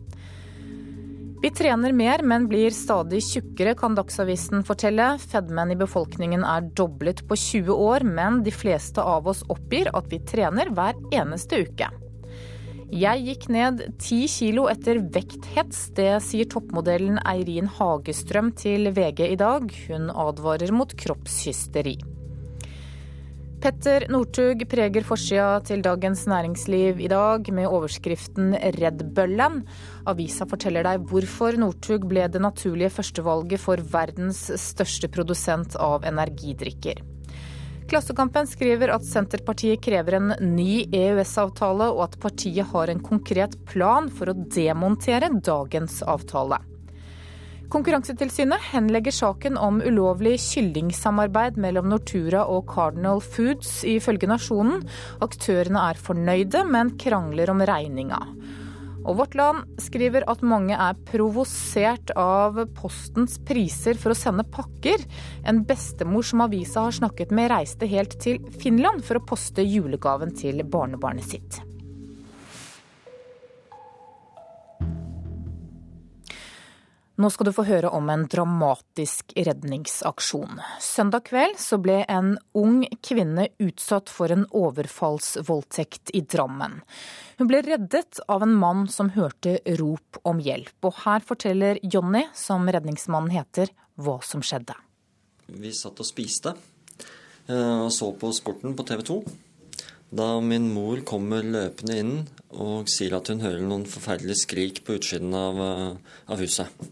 Vi 1.45 1.51
trener 1.53 1.93
mer, 1.93 2.23
men 2.25 2.47
blir 2.49 2.73
stadig 2.73 3.19
tjukkere, 3.21 3.75
kan 3.77 3.93
Dagsavisen 3.99 4.65
fortelle. 4.65 5.11
Fedmen 5.21 5.75
i 5.75 5.77
befolkningen 5.77 6.47
er 6.49 6.71
doblet 6.73 7.21
på 7.29 7.37
20 7.37 7.85
år, 7.85 8.07
men 8.09 8.41
de 8.47 8.55
fleste 8.55 9.05
av 9.05 9.29
oss 9.29 9.45
oppgir 9.53 9.93
at 9.93 10.09
vi 10.09 10.23
trener 10.25 10.73
hver 10.73 10.97
eneste 11.13 11.61
uke. 11.67 11.91
Jeg 12.95 13.25
gikk 13.27 13.45
ned 13.51 13.81
ti 13.99 14.21
kilo 14.31 14.69
etter 14.71 15.01
vekthets. 15.03 15.89
Det 15.97 16.13
sier 16.23 16.47
toppmodellen 16.47 17.17
Eirin 17.27 17.67
Hagestrøm 17.67 18.53
til 18.55 18.93
VG 18.95 19.33
i 19.33 19.39
dag. 19.41 19.65
Hun 19.89 20.13
advarer 20.13 20.71
mot 20.71 20.95
kroppshysteri. 21.01 21.97
Petter 23.65 24.07
Northug 24.13 24.63
preger 24.71 25.07
forsida 25.09 25.57
til 25.67 25.83
Dagens 25.83 26.23
Næringsliv 26.31 27.01
i 27.03 27.09
dag 27.11 27.51
med 27.57 27.67
overskriften 27.67 28.53
'Redd 28.55 29.03
bøllen'. 29.17 29.65
Avisa 30.07 30.47
forteller 30.47 30.87
deg 30.87 31.09
hvorfor 31.11 31.59
Northug 31.59 32.07
ble 32.07 32.29
det 32.29 32.45
naturlige 32.45 32.93
førstevalget 32.95 33.59
for 33.59 33.83
verdens 33.97 34.45
største 34.61 35.11
produsent 35.11 35.75
av 35.81 36.07
energidrikker. 36.07 37.03
Klassekampen 37.85 38.47
skriver 38.49 38.95
at 38.95 39.05
Senterpartiet 39.05 39.83
krever 39.85 40.17
en 40.17 40.31
ny 40.41 40.87
EØS-avtale, 40.89 41.91
og 41.93 42.07
at 42.07 42.15
partiet 42.23 42.71
har 42.71 42.89
en 42.89 43.03
konkret 43.05 43.59
plan 43.69 44.09
for 44.09 44.33
å 44.33 44.39
demontere 44.57 45.29
dagens 45.45 46.01
avtale. 46.09 46.63
Konkurransetilsynet 47.75 48.71
henlegger 48.71 49.13
saken 49.13 49.57
om 49.61 49.81
ulovlig 49.83 50.37
kyllingsamarbeid 50.41 51.57
mellom 51.61 51.89
Nortura 51.93 52.45
og 52.49 52.69
Cardinal 52.71 53.21
Foods, 53.25 53.83
ifølge 53.89 54.29
Nasjonen. 54.31 54.85
Aktørene 55.25 55.89
er 55.91 56.01
fornøyde, 56.01 56.65
men 56.71 56.95
krangler 57.01 57.53
om 57.53 57.65
regninga. 57.69 58.21
Og 59.05 59.19
Vårt 59.19 59.37
Land 59.37 59.81
skriver 59.83 60.25
at 60.31 60.45
mange 60.47 60.77
er 60.77 60.97
provosert 61.11 62.15
av 62.17 62.63
Postens 62.77 63.37
priser 63.45 63.99
for 64.01 64.15
å 64.15 64.19
sende 64.19 64.47
pakker. 64.49 65.05
En 65.45 65.61
bestemor 65.69 66.25
som 66.25 66.45
avisa 66.47 66.87
har 66.87 66.97
snakket 66.97 67.35
med, 67.35 67.51
reiste 67.53 67.89
helt 67.91 68.17
til 68.25 68.41
Finland 68.63 69.05
for 69.05 69.21
å 69.21 69.27
poste 69.29 69.65
julegaven 69.67 70.33
til 70.37 70.65
barnebarnet 70.65 71.33
sitt. 71.35 71.61
Nå 77.15 77.29
skal 77.31 77.47
du 77.47 77.53
få 77.55 77.63
høre 77.69 77.93
om 77.95 78.09
en 78.11 78.25
dramatisk 78.27 79.31
redningsaksjon. 79.39 80.59
Søndag 80.83 81.29
kveld 81.29 81.61
så 81.63 81.77
ble 81.79 82.01
en 82.11 82.33
ung 82.59 82.81
kvinne 83.07 83.45
utsatt 83.63 84.11
for 84.11 84.35
en 84.35 84.43
overfallsvoldtekt 84.51 86.11
i 86.19 86.25
Drammen. 86.27 86.81
Hun 87.39 87.51
ble 87.51 87.61
reddet 87.63 88.19
av 88.27 88.43
en 88.43 88.57
mann 88.59 88.89
som 88.91 89.13
hørte 89.15 89.61
rop 89.79 90.19
om 90.27 90.41
hjelp. 90.43 90.75
Og 90.83 90.99
her 91.05 91.23
forteller 91.23 91.79
Jonny, 91.87 92.25
som 92.35 92.67
redningsmannen 92.67 93.31
heter, 93.31 93.71
hva 93.95 94.17
som 94.27 94.43
skjedde. 94.43 94.75
Vi 95.55 95.71
satt 95.71 96.03
og 96.03 96.11
spiste 96.11 96.57
eh, 97.47 97.79
og 97.79 97.93
så 97.95 98.11
på 98.19 98.33
sporten 98.35 98.75
på 98.75 98.89
TV 98.91 99.07
2. 99.07 99.21
Da 100.19 100.29
min 100.43 100.67
mor 100.75 100.99
kommer 101.07 101.47
løpende 101.47 102.03
inn 102.03 102.13
og 102.59 102.91
sier 102.91 103.15
at 103.15 103.31
hun 103.31 103.47
hører 103.47 103.63
noen 103.63 103.87
forferdelige 103.87 104.43
skrik 104.43 104.83
på 104.83 104.99
utsiden 104.99 105.31
av, 105.39 105.63
eh, 105.63 106.21
av 106.27 106.43
huset. 106.43 106.91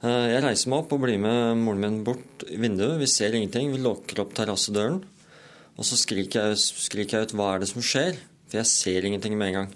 Eh, 0.00 0.26
jeg 0.32 0.44
reiser 0.44 0.70
meg 0.72 0.80
opp 0.80 0.94
og 0.96 1.02
blir 1.02 1.18
med 1.20 1.58
moren 1.60 1.82
min 1.84 1.98
bort 2.06 2.44
vinduet. 2.48 2.96
Vi 3.02 3.08
ser 3.10 3.34
ingenting. 3.36 3.72
Vi 3.74 3.82
lukker 3.84 4.22
opp 4.22 4.32
terrassedøren. 4.36 5.02
Og 5.76 5.84
så 5.84 5.98
skriker 6.00 6.50
jeg, 6.50 6.60
skriker 6.60 7.18
jeg, 7.18 7.28
ut 7.28 7.36
'hva 7.36 7.54
er 7.54 7.58
det 7.60 7.68
som 7.68 7.82
skjer?' 7.82 8.16
For 8.48 8.58
jeg 8.58 8.66
ser 8.66 9.04
ingenting 9.04 9.36
med 9.36 9.48
en 9.48 9.58
gang. 9.58 9.74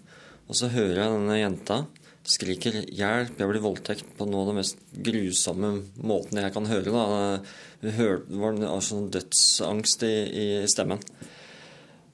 Og 0.49 0.57
så 0.57 0.69
hører 0.69 0.97
jeg 1.05 1.13
denne 1.13 1.39
jenta 1.39 1.87
skriker 2.25 2.73
'hjelp, 2.89 3.37
jeg 3.39 3.49
blir 3.49 3.61
voldtekt' 3.61 4.17
på 4.17 4.27
noe 4.27 4.43
av 4.43 4.49
det 4.49 4.57
mest 4.57 4.79
grusomme 4.97 5.85
måten 6.01 6.41
jeg 6.41 6.53
kan 6.53 6.67
høre. 6.67 6.91
Da. 6.91 7.41
Det 7.83 7.93
var 8.41 8.53
en 8.53 8.81
sånn 8.81 9.11
dødsangst 9.13 10.03
i, 10.09 10.17
i 10.33 10.47
stemmen. 10.67 11.01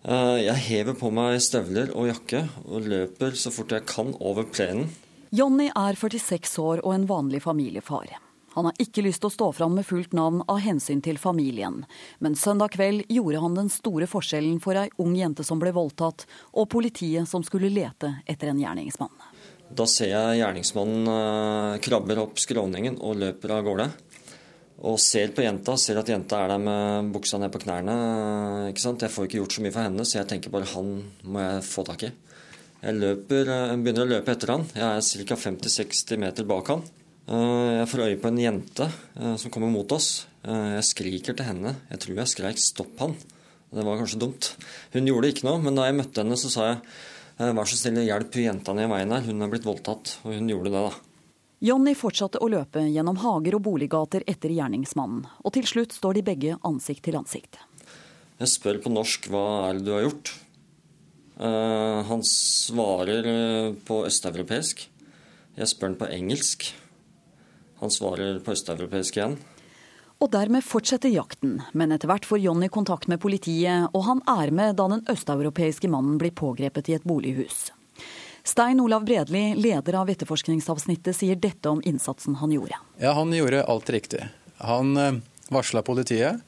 Eh, 0.03 0.39
jeg 0.49 0.67
hever 0.67 0.95
på 0.99 1.13
meg 1.15 1.39
støvler 1.41 1.95
og 1.95 2.09
jakke 2.11 2.49
og 2.67 2.89
løper 2.89 3.37
så 3.39 3.53
fort 3.53 3.71
jeg 3.71 3.87
kan 3.87 4.15
over 4.19 4.49
plenen 4.51 4.89
Jonny 5.31 5.69
er 5.71 5.95
46 5.95 6.59
år 6.59 6.81
og 6.83 6.91
en 6.91 7.05
vanlig 7.07 7.45
familiefar. 7.45 8.09
Han 8.57 8.67
har 8.67 8.81
ikke 8.83 9.05
lyst 9.07 9.23
til 9.23 9.29
å 9.29 9.35
stå 9.37 9.47
fram 9.55 9.77
med 9.79 9.87
fullt 9.87 10.11
navn 10.19 10.41
av 10.51 10.59
hensyn 10.59 10.99
til 11.07 11.21
familien, 11.23 11.85
men 12.19 12.35
søndag 12.35 12.73
kveld 12.75 13.05
gjorde 13.07 13.43
han 13.45 13.55
den 13.55 13.71
store 13.71 14.09
forskjellen 14.11 14.57
for 14.65 14.75
ei 14.75 14.89
ung 14.99 15.13
jente 15.15 15.47
som 15.47 15.63
ble 15.63 15.71
voldtatt, 15.77 16.25
og 16.59 16.67
politiet 16.73 17.31
som 17.31 17.47
skulle 17.47 17.71
lete 17.71 18.11
etter 18.27 18.51
en 18.51 18.59
gjerningsmann. 18.59 19.15
Da 19.71 19.87
ser 19.87 20.11
jeg 20.11 20.41
gjerningsmannen 20.41 21.07
uh, 21.07 21.79
krabber 21.79 22.25
opp 22.25 22.43
skråningen 22.43 22.99
og 22.99 23.21
løper 23.23 23.55
av 23.55 23.63
gårde. 23.69 23.87
Og 24.91 24.97
ser 24.99 25.31
på 25.37 25.45
jenta, 25.45 25.77
ser 25.79 26.01
at 26.01 26.11
jenta 26.11 26.41
er 26.43 26.57
der 26.57 26.65
med 26.65 27.13
buksa 27.15 27.39
ned 27.39 27.53
på 27.55 27.61
knærne. 27.63 27.95
sant? 28.81 29.05
Jeg 29.05 29.15
får 29.15 29.29
ikke 29.29 29.39
gjort 29.45 29.55
så 29.55 29.63
mye 29.63 29.75
for 29.77 29.87
henne, 29.87 30.09
så 30.09 30.19
jeg 30.19 30.31
tenker 30.33 30.51
bare 30.51 30.73
han 30.73 30.95
må 31.23 31.45
jeg 31.45 31.67
få 31.69 31.87
tak 31.87 32.09
i. 32.09 32.11
Jeg 32.81 32.97
løper, 32.97 33.51
jeg 33.51 33.81
begynner 33.85 34.07
å 34.07 34.11
løpe 34.15 34.33
etter 34.33 34.55
han. 34.55 34.63
Jeg 34.73 34.87
er 34.89 35.27
ca. 35.29 35.37
50-60 35.43 36.21
meter 36.23 36.47
bak 36.49 36.71
han. 36.73 36.85
Eh, 37.29 37.73
jeg 37.83 37.91
får 37.93 38.05
øye 38.07 38.21
på 38.23 38.31
en 38.31 38.41
jente 38.41 38.87
eh, 38.89 39.35
som 39.37 39.53
kommer 39.53 39.73
mot 39.73 39.93
oss. 39.93 40.25
Jeg 40.41 40.87
skriker 40.89 41.37
til 41.37 41.45
henne. 41.45 41.75
Jeg 41.91 42.01
tror 42.01 42.23
jeg 42.23 42.33
skreik 42.33 42.57
'stopp 42.57 42.97
han'. 43.03 43.19
Det 43.71 43.85
var 43.85 44.01
kanskje 44.01 44.23
dumt. 44.23 44.55
Hun 44.95 45.07
gjorde 45.07 45.29
ikke 45.29 45.45
noe, 45.45 45.61
men 45.61 45.77
da 45.77 45.85
jeg 45.85 45.99
møtte 45.99 46.25
henne, 46.25 46.39
så 46.41 46.49
sa 46.49 46.71
jeg 46.71 46.81
'vær 47.53 47.69
så 47.69 47.77
snill, 47.77 48.01
hjelp 48.09 48.33
jenta 48.33 48.73
ned 48.73 48.89
veien 48.89 49.13
her'. 49.13 49.29
Hun 49.29 49.43
er 49.43 49.53
blitt 49.53 49.69
voldtatt. 49.69 50.17
Og 50.25 50.33
hun 50.33 50.49
gjorde 50.49 50.73
det, 50.73 50.81
da. 50.81 50.93
Jonny 51.61 51.93
fortsatte 51.93 52.41
å 52.41 52.49
løpe 52.49 52.81
gjennom 52.89 53.19
hager 53.21 53.59
og 53.59 53.67
boliggater 53.67 54.25
etter 54.25 54.49
gjerningsmannen, 54.49 55.27
og 55.45 55.53
til 55.53 55.67
slutt 55.69 55.93
står 55.93 56.17
de 56.17 56.23
begge 56.25 56.57
ansikt 56.65 57.05
til 57.05 57.19
ansikt. 57.21 57.61
Jeg 58.41 58.49
spør 58.49 58.81
på 58.81 58.89
norsk 58.89 59.29
'hva 59.29 59.69
er 59.69 59.75
det 59.75 59.85
du 59.85 59.93
har 59.93 60.09
gjort'? 60.09 60.33
Uh, 61.41 62.05
han 62.05 62.21
svarer 62.27 63.25
uh, 63.25 63.73
på 63.89 64.03
østeuropeisk. 64.05 64.85
Jeg 65.57 65.73
spør 65.73 65.93
han 65.93 66.01
på 66.03 66.11
engelsk. 66.13 66.67
Han 67.81 67.93
svarer 67.93 68.43
på 68.45 68.53
østeuropeisk 68.53 69.17
igjen. 69.17 69.39
Og 70.21 70.29
dermed 70.35 70.61
fortsetter 70.67 71.09
jakten, 71.09 71.63
men 71.73 71.95
etter 71.95 72.11
hvert 72.11 72.27
får 72.29 72.43
Johnny 72.43 72.69
kontakt 72.69 73.09
med 73.09 73.23
politiet, 73.23 73.89
og 73.97 74.05
han 74.05 74.21
er 74.29 74.53
med 74.53 74.77
da 74.77 74.91
den 74.93 75.07
østeuropeiske 75.09 75.89
mannen 75.89 76.19
blir 76.21 76.35
pågrepet 76.37 76.91
i 76.93 76.99
et 76.99 77.07
bolighus. 77.09 77.71
Stein 78.45 78.83
Olav 78.85 79.07
Bredli, 79.09 79.55
leder 79.57 79.97
av 80.01 80.13
etterforskningsavsnittet, 80.13 81.17
sier 81.17 81.41
dette 81.41 81.73
om 81.73 81.81
innsatsen 81.89 82.37
han 82.41 82.53
gjorde. 82.53 82.77
Ja, 83.01 83.13
Han 83.17 83.33
gjorde 83.33 83.65
alt 83.65 83.89
riktig. 83.91 84.29
Han 84.61 84.97
eh, 84.97 85.21
varsla 85.49 85.81
politiet 85.83 86.41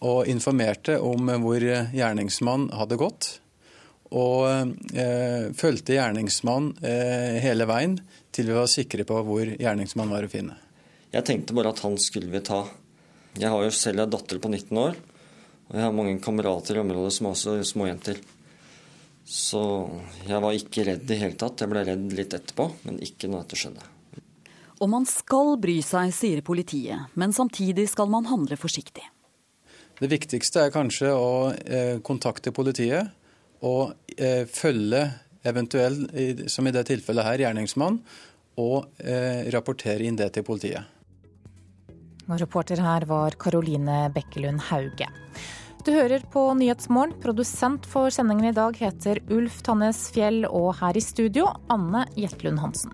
og 0.00 0.24
informerte 0.28 0.96
om 1.04 1.28
hvor 1.44 1.60
gjerningsmannen 1.60 2.72
hadde 2.72 2.96
gått 3.00 3.39
og 4.10 4.74
eh, 4.94 5.50
fulgte 5.54 5.94
gjerningsmann 5.94 6.72
eh, 6.82 7.38
hele 7.44 7.66
veien 7.70 7.96
til 8.34 8.50
vi 8.50 8.56
var 8.56 8.70
sikre 8.70 9.06
på 9.06 9.20
hvor 9.26 9.52
gjerningsmann 9.54 10.10
var 10.10 10.26
å 10.26 10.32
finne. 10.32 10.56
Jeg 11.10 11.26
tenkte 11.26 11.54
bare 11.54 11.72
at 11.74 11.82
han 11.84 11.96
skulle 11.98 12.30
vi 12.30 12.42
ta. 12.46 12.64
Jeg 13.38 13.50
har 13.50 13.62
jo 13.62 13.70
selv 13.74 14.02
en 14.04 14.10
datter 14.10 14.42
på 14.42 14.50
19 14.50 14.82
år, 14.82 14.98
og 15.70 15.78
jeg 15.78 15.86
har 15.86 15.94
mange 15.94 16.18
kamerater 16.22 16.78
i 16.78 16.82
området 16.82 17.14
som 17.14 17.28
er 17.28 17.36
også 17.36 17.56
småjenter. 17.66 18.18
Så 19.30 19.62
jeg 20.26 20.42
var 20.42 20.58
ikke 20.58 20.84
redd 20.88 21.04
i 21.04 21.10
det 21.12 21.20
hele 21.20 21.38
tatt. 21.38 21.62
Jeg 21.62 21.70
ble 21.70 21.84
redd 21.86 22.14
litt 22.18 22.34
etterpå, 22.34 22.66
men 22.86 22.98
ikke 23.06 23.30
når 23.30 23.44
dette 23.44 23.58
skjedde. 23.62 23.86
Og 24.80 24.88
man 24.90 25.06
skal 25.06 25.54
bry 25.60 25.76
seg, 25.84 26.10
sier 26.16 26.42
politiet, 26.42 27.12
men 27.14 27.34
samtidig 27.36 27.86
skal 27.92 28.10
man 28.10 28.26
handle 28.30 28.58
forsiktig. 28.58 29.04
Det 30.00 30.08
viktigste 30.08 30.64
er 30.64 30.74
kanskje 30.74 31.12
å 31.12 31.30
eh, 31.52 31.98
kontakte 32.02 32.54
politiet 32.56 33.10
å 33.66 33.92
eh, 34.16 34.46
følge 34.48 35.04
eventuelt, 35.46 36.12
som 36.52 36.66
i 36.68 36.72
det 36.74 36.84
tilfellet 36.90 37.26
her, 37.26 37.44
gjerningsmann, 37.46 38.00
og 38.60 38.90
eh, 39.00 39.48
rapportere 39.54 40.04
inn 40.04 40.18
det 40.18 40.30
til 40.34 40.44
politiet. 40.46 40.84
Og 42.30 42.38
reporter 42.38 42.78
her 42.82 43.06
var 43.10 43.34
Karoline 43.40 44.04
Bekkelund 44.14 44.62
Hauge. 44.68 45.08
Du 45.80 45.94
hører 45.94 46.20
på 46.30 46.42
Nyhetsmorgen. 46.54 47.16
Produsent 47.22 47.86
for 47.88 48.12
sendingen 48.12 48.50
i 48.50 48.56
dag 48.56 48.76
heter 48.76 49.22
Ulf 49.32 49.62
Tannes 49.64 50.02
Fjell, 50.12 50.44
og 50.46 50.74
her 50.82 50.96
i 50.96 51.02
studio 51.02 51.48
Anne 51.72 52.04
Jetlund 52.20 52.60
Hansen. 52.60 52.92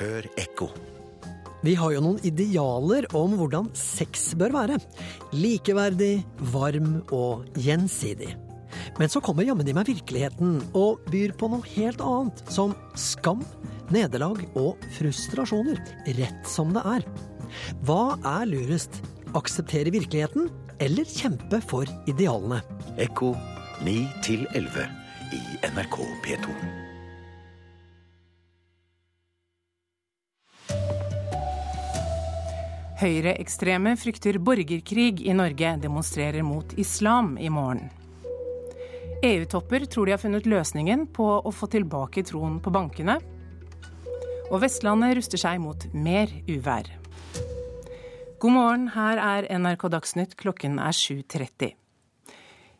Hør 0.00 0.28
ekko. 0.40 0.72
Vi 1.66 1.74
har 1.74 1.96
jo 1.96 2.02
noen 2.04 2.20
idealer 2.22 3.08
om 3.18 3.32
hvordan 3.40 3.72
sex 3.74 4.28
bør 4.38 4.52
være. 4.54 4.76
Likeverdig, 5.34 6.20
varm 6.52 7.00
og 7.10 7.48
gjensidig. 7.58 8.36
Men 9.00 9.10
så 9.10 9.22
kommer 9.24 9.46
jammen 9.48 9.66
i 9.66 9.74
meg 9.74 9.88
virkeligheten 9.90 10.60
og 10.78 11.02
byr 11.10 11.34
på 11.38 11.50
noe 11.50 11.66
helt 11.74 12.04
annet, 12.04 12.44
som 12.52 12.76
skam, 12.94 13.42
nederlag 13.90 14.44
og 14.54 14.86
frustrasjoner, 14.94 15.82
rett 16.20 16.46
som 16.46 16.70
det 16.76 16.86
er. 16.86 17.10
Hva 17.88 18.14
er 18.36 18.46
lurest? 18.52 19.02
Akseptere 19.34 19.90
virkeligheten 19.90 20.46
eller 20.78 21.08
kjempe 21.18 21.58
for 21.66 21.90
idealene? 22.06 22.62
Ekko 22.94 23.34
9 23.82 23.98
11 24.54 24.90
i 25.34 25.46
NRK 25.74 26.04
P2. 26.22 26.85
Høyreekstreme 32.96 33.90
frykter 34.00 34.38
borgerkrig 34.40 35.20
i 35.20 35.34
Norge, 35.36 35.74
demonstrerer 35.82 36.40
mot 36.42 36.70
islam 36.80 37.34
i 37.36 37.50
morgen. 37.52 37.90
EU-topper 39.20 39.84
tror 39.84 40.08
de 40.08 40.14
har 40.14 40.22
funnet 40.22 40.48
løsningen 40.48 41.04
på 41.12 41.26
å 41.36 41.52
få 41.52 41.68
tilbake 41.74 42.24
troen 42.24 42.56
på 42.64 42.72
bankene. 42.72 43.18
Og 44.48 44.62
Vestlandet 44.64 45.12
ruster 45.18 45.44
seg 45.44 45.60
mot 45.60 45.84
mer 45.92 46.32
uvær. 46.48 46.88
God 48.40 48.56
morgen, 48.56 48.88
her 48.96 49.20
er 49.20 49.50
NRK 49.60 49.90
Dagsnytt, 49.92 50.36
klokken 50.40 50.80
er 50.80 50.96
7.30. 50.96 51.76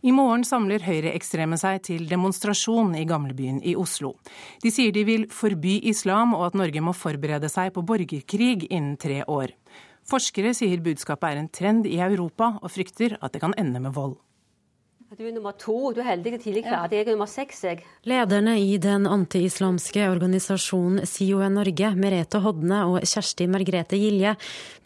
I 0.07 0.13
morgen 0.15 0.45
samler 0.47 0.85
høyreekstreme 0.87 1.57
seg 1.61 1.81
til 1.89 2.05
demonstrasjon 2.09 2.93
i 2.95 3.05
gamlebyen 3.09 3.59
i 3.65 3.73
Oslo. 3.77 4.15
De 4.63 4.71
sier 4.73 4.93
de 4.95 5.03
vil 5.09 5.25
forby 5.33 5.81
islam, 5.91 6.33
og 6.37 6.51
at 6.51 6.59
Norge 6.61 6.83
må 6.85 6.97
forberede 6.97 7.49
seg 7.53 7.73
på 7.75 7.85
borgerkrig 7.85 8.69
innen 8.69 8.95
tre 9.01 9.25
år. 9.27 9.53
Forskere 10.07 10.53
sier 10.55 10.83
budskapet 10.85 11.33
er 11.33 11.41
en 11.41 11.51
trend 11.51 11.89
i 11.91 11.99
Europa, 11.99 12.55
og 12.63 12.71
frykter 12.71 13.19
at 13.19 13.35
det 13.35 13.43
kan 13.43 13.57
ende 13.59 13.83
med 13.83 13.95
vold. 13.97 14.15
Du 15.17 15.23
er 15.23 15.31
nummer 15.31 15.55
to. 15.55 15.93
Du 15.95 16.01
er 16.03 16.09
heldig 16.09 16.33
og 16.35 16.41
tidlig 16.43 16.65
ferdig. 16.67 16.99
Jeg 16.99 17.07
er 17.07 17.15
nummer 17.15 17.29
seks, 17.31 17.61
jeg. 17.65 17.85
Lederne 18.11 18.57
i 18.59 18.75
den 18.83 19.07
antiislamske 19.07 20.03
organisasjonen 20.11 21.07
SION 21.07 21.55
Norge, 21.55 21.93
Merete 21.95 22.41
Hodne 22.43 22.83
og 22.91 23.07
Kjersti 23.07 23.47
Margrethe 23.49 24.01
Gilje, 24.03 24.35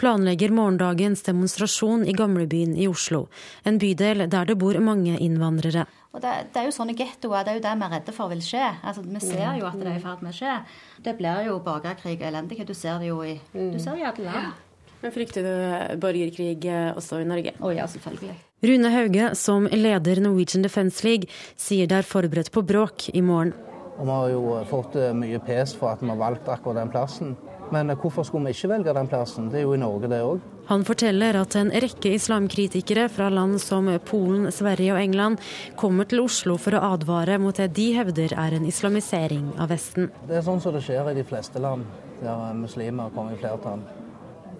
planlegger 0.00 0.52
morgendagens 0.52 1.24
demonstrasjon 1.24 2.04
i 2.04 2.14
gamlebyen 2.16 2.76
i 2.76 2.86
Oslo. 2.90 3.24
En 3.64 3.80
bydel 3.80 4.26
der 4.28 4.52
det 4.52 4.60
bor 4.60 4.76
mange 4.84 5.16
innvandrere. 5.16 5.88
Og 6.12 6.20
det, 6.20 6.36
det, 6.52 6.62
er 6.62 6.68
jo 6.68 6.76
sånne 6.76 6.96
gettoer. 7.00 7.46
Det 7.46 7.54
er 7.54 7.60
jo 7.62 7.66
det 7.66 7.76
vi 7.80 7.88
er 7.88 7.94
redde 7.96 8.14
for 8.20 8.32
vil 8.32 8.44
skje. 8.44 8.66
Altså, 8.84 9.06
vi 9.08 9.24
ser 9.24 9.46
jo 9.56 9.68
at 9.72 9.80
det 9.80 9.88
er 9.88 10.00
i 10.00 10.04
ferd 10.04 10.24
med 10.26 10.36
å 10.36 10.40
skje. 10.42 10.56
Det 11.00 11.16
blir 11.16 11.46
jo 11.48 11.60
borgerkrig 11.64 12.18
og 12.20 12.26
elendighet. 12.28 12.68
Du 12.68 12.76
ser 12.76 13.00
det 13.00 13.08
jo 13.08 13.22
i, 13.24 13.38
du 13.56 13.80
ser 13.80 13.96
det 13.96 14.04
i 14.04 14.10
alle 14.12 14.28
land. 14.28 14.66
Men 15.00 15.12
Frykter 15.14 15.46
du 15.46 15.98
borgerkrig 16.00 16.66
eh, 16.68 16.90
også 16.92 17.22
i 17.22 17.28
Norge? 17.28 17.54
Å 17.56 17.64
oh, 17.64 17.72
ja, 17.72 17.86
selvfølgelig. 17.88 18.36
Rune 18.68 18.90
Hauge, 18.92 19.30
som 19.40 19.64
leder 19.72 20.20
Norwegian 20.20 20.64
Defence 20.66 21.00
League, 21.06 21.30
sier 21.56 21.88
det 21.88 22.02
er 22.02 22.08
forberedt 22.08 22.52
på 22.52 22.60
bråk 22.68 23.08
i 23.16 23.22
morgen. 23.24 23.54
Og 23.96 24.04
Vi 24.04 24.12
har 24.12 24.32
jo 24.34 24.42
eh, 24.58 24.66
fått 24.68 24.98
eh, 25.00 25.14
mye 25.16 25.40
pes 25.44 25.72
for 25.76 25.94
at 25.94 26.04
vi 26.04 26.10
har 26.12 26.20
valgt 26.20 26.50
akkurat 26.52 26.82
den 26.82 26.92
plassen. 26.92 27.32
Men 27.72 27.92
hvorfor 27.94 28.26
skulle 28.26 28.50
vi 28.50 28.58
ikke 28.58 28.72
velge 28.72 28.92
den 28.96 29.08
plassen? 29.08 29.48
Det 29.48 29.60
er 29.60 29.64
jo 29.64 29.76
i 29.76 29.80
Norge, 29.80 30.10
det 30.10 30.18
òg. 30.26 30.42
Han 30.68 30.84
forteller 30.86 31.38
at 31.38 31.54
en 31.56 31.70
rekke 31.70 32.12
islamkritikere 32.18 33.06
fra 33.10 33.30
land 33.32 33.56
som 33.62 33.88
Polen, 34.06 34.50
Sverige 34.52 34.96
og 34.96 35.00
England 35.00 35.40
kommer 35.80 36.10
til 36.10 36.24
Oslo 36.26 36.58
for 36.60 36.76
å 36.76 36.82
advare 36.92 37.38
mot 37.40 37.56
det 37.56 37.70
de 37.78 37.88
hevder 37.96 38.34
er 38.36 38.58
en 38.58 38.68
islamisering 38.68 39.52
av 39.56 39.72
Vesten. 39.72 40.10
Det 40.28 40.42
er 40.42 40.46
sånn 40.46 40.60
som 40.60 40.76
det 40.76 40.84
skjer 40.84 41.14
i 41.14 41.16
de 41.22 41.26
fleste 41.26 41.62
land 41.62 41.88
der 42.20 42.52
muslimer 42.58 43.14
kommer 43.14 43.38
i 43.38 43.40
flertall. 43.40 43.80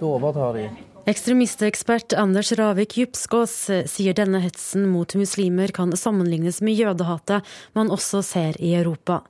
Da 0.01 0.09
overtar 0.09 0.57
de. 0.57 0.70
Ekstremistekspert 1.11 2.12
Anders 2.12 2.53
Ravik 2.53 2.94
Djupskås 2.96 3.55
eh, 3.72 3.86
sier 3.88 4.16
denne 4.16 4.40
hetsen 4.44 4.84
mot 4.88 5.12
muslimer 5.18 5.72
kan 5.76 5.92
sammenlignes 5.96 6.61
med 6.64 6.76
jødehatet 6.76 7.48
man 7.76 7.92
også 7.92 8.20
ser 8.24 8.57
i 8.61 8.74
Europa. 8.78 9.22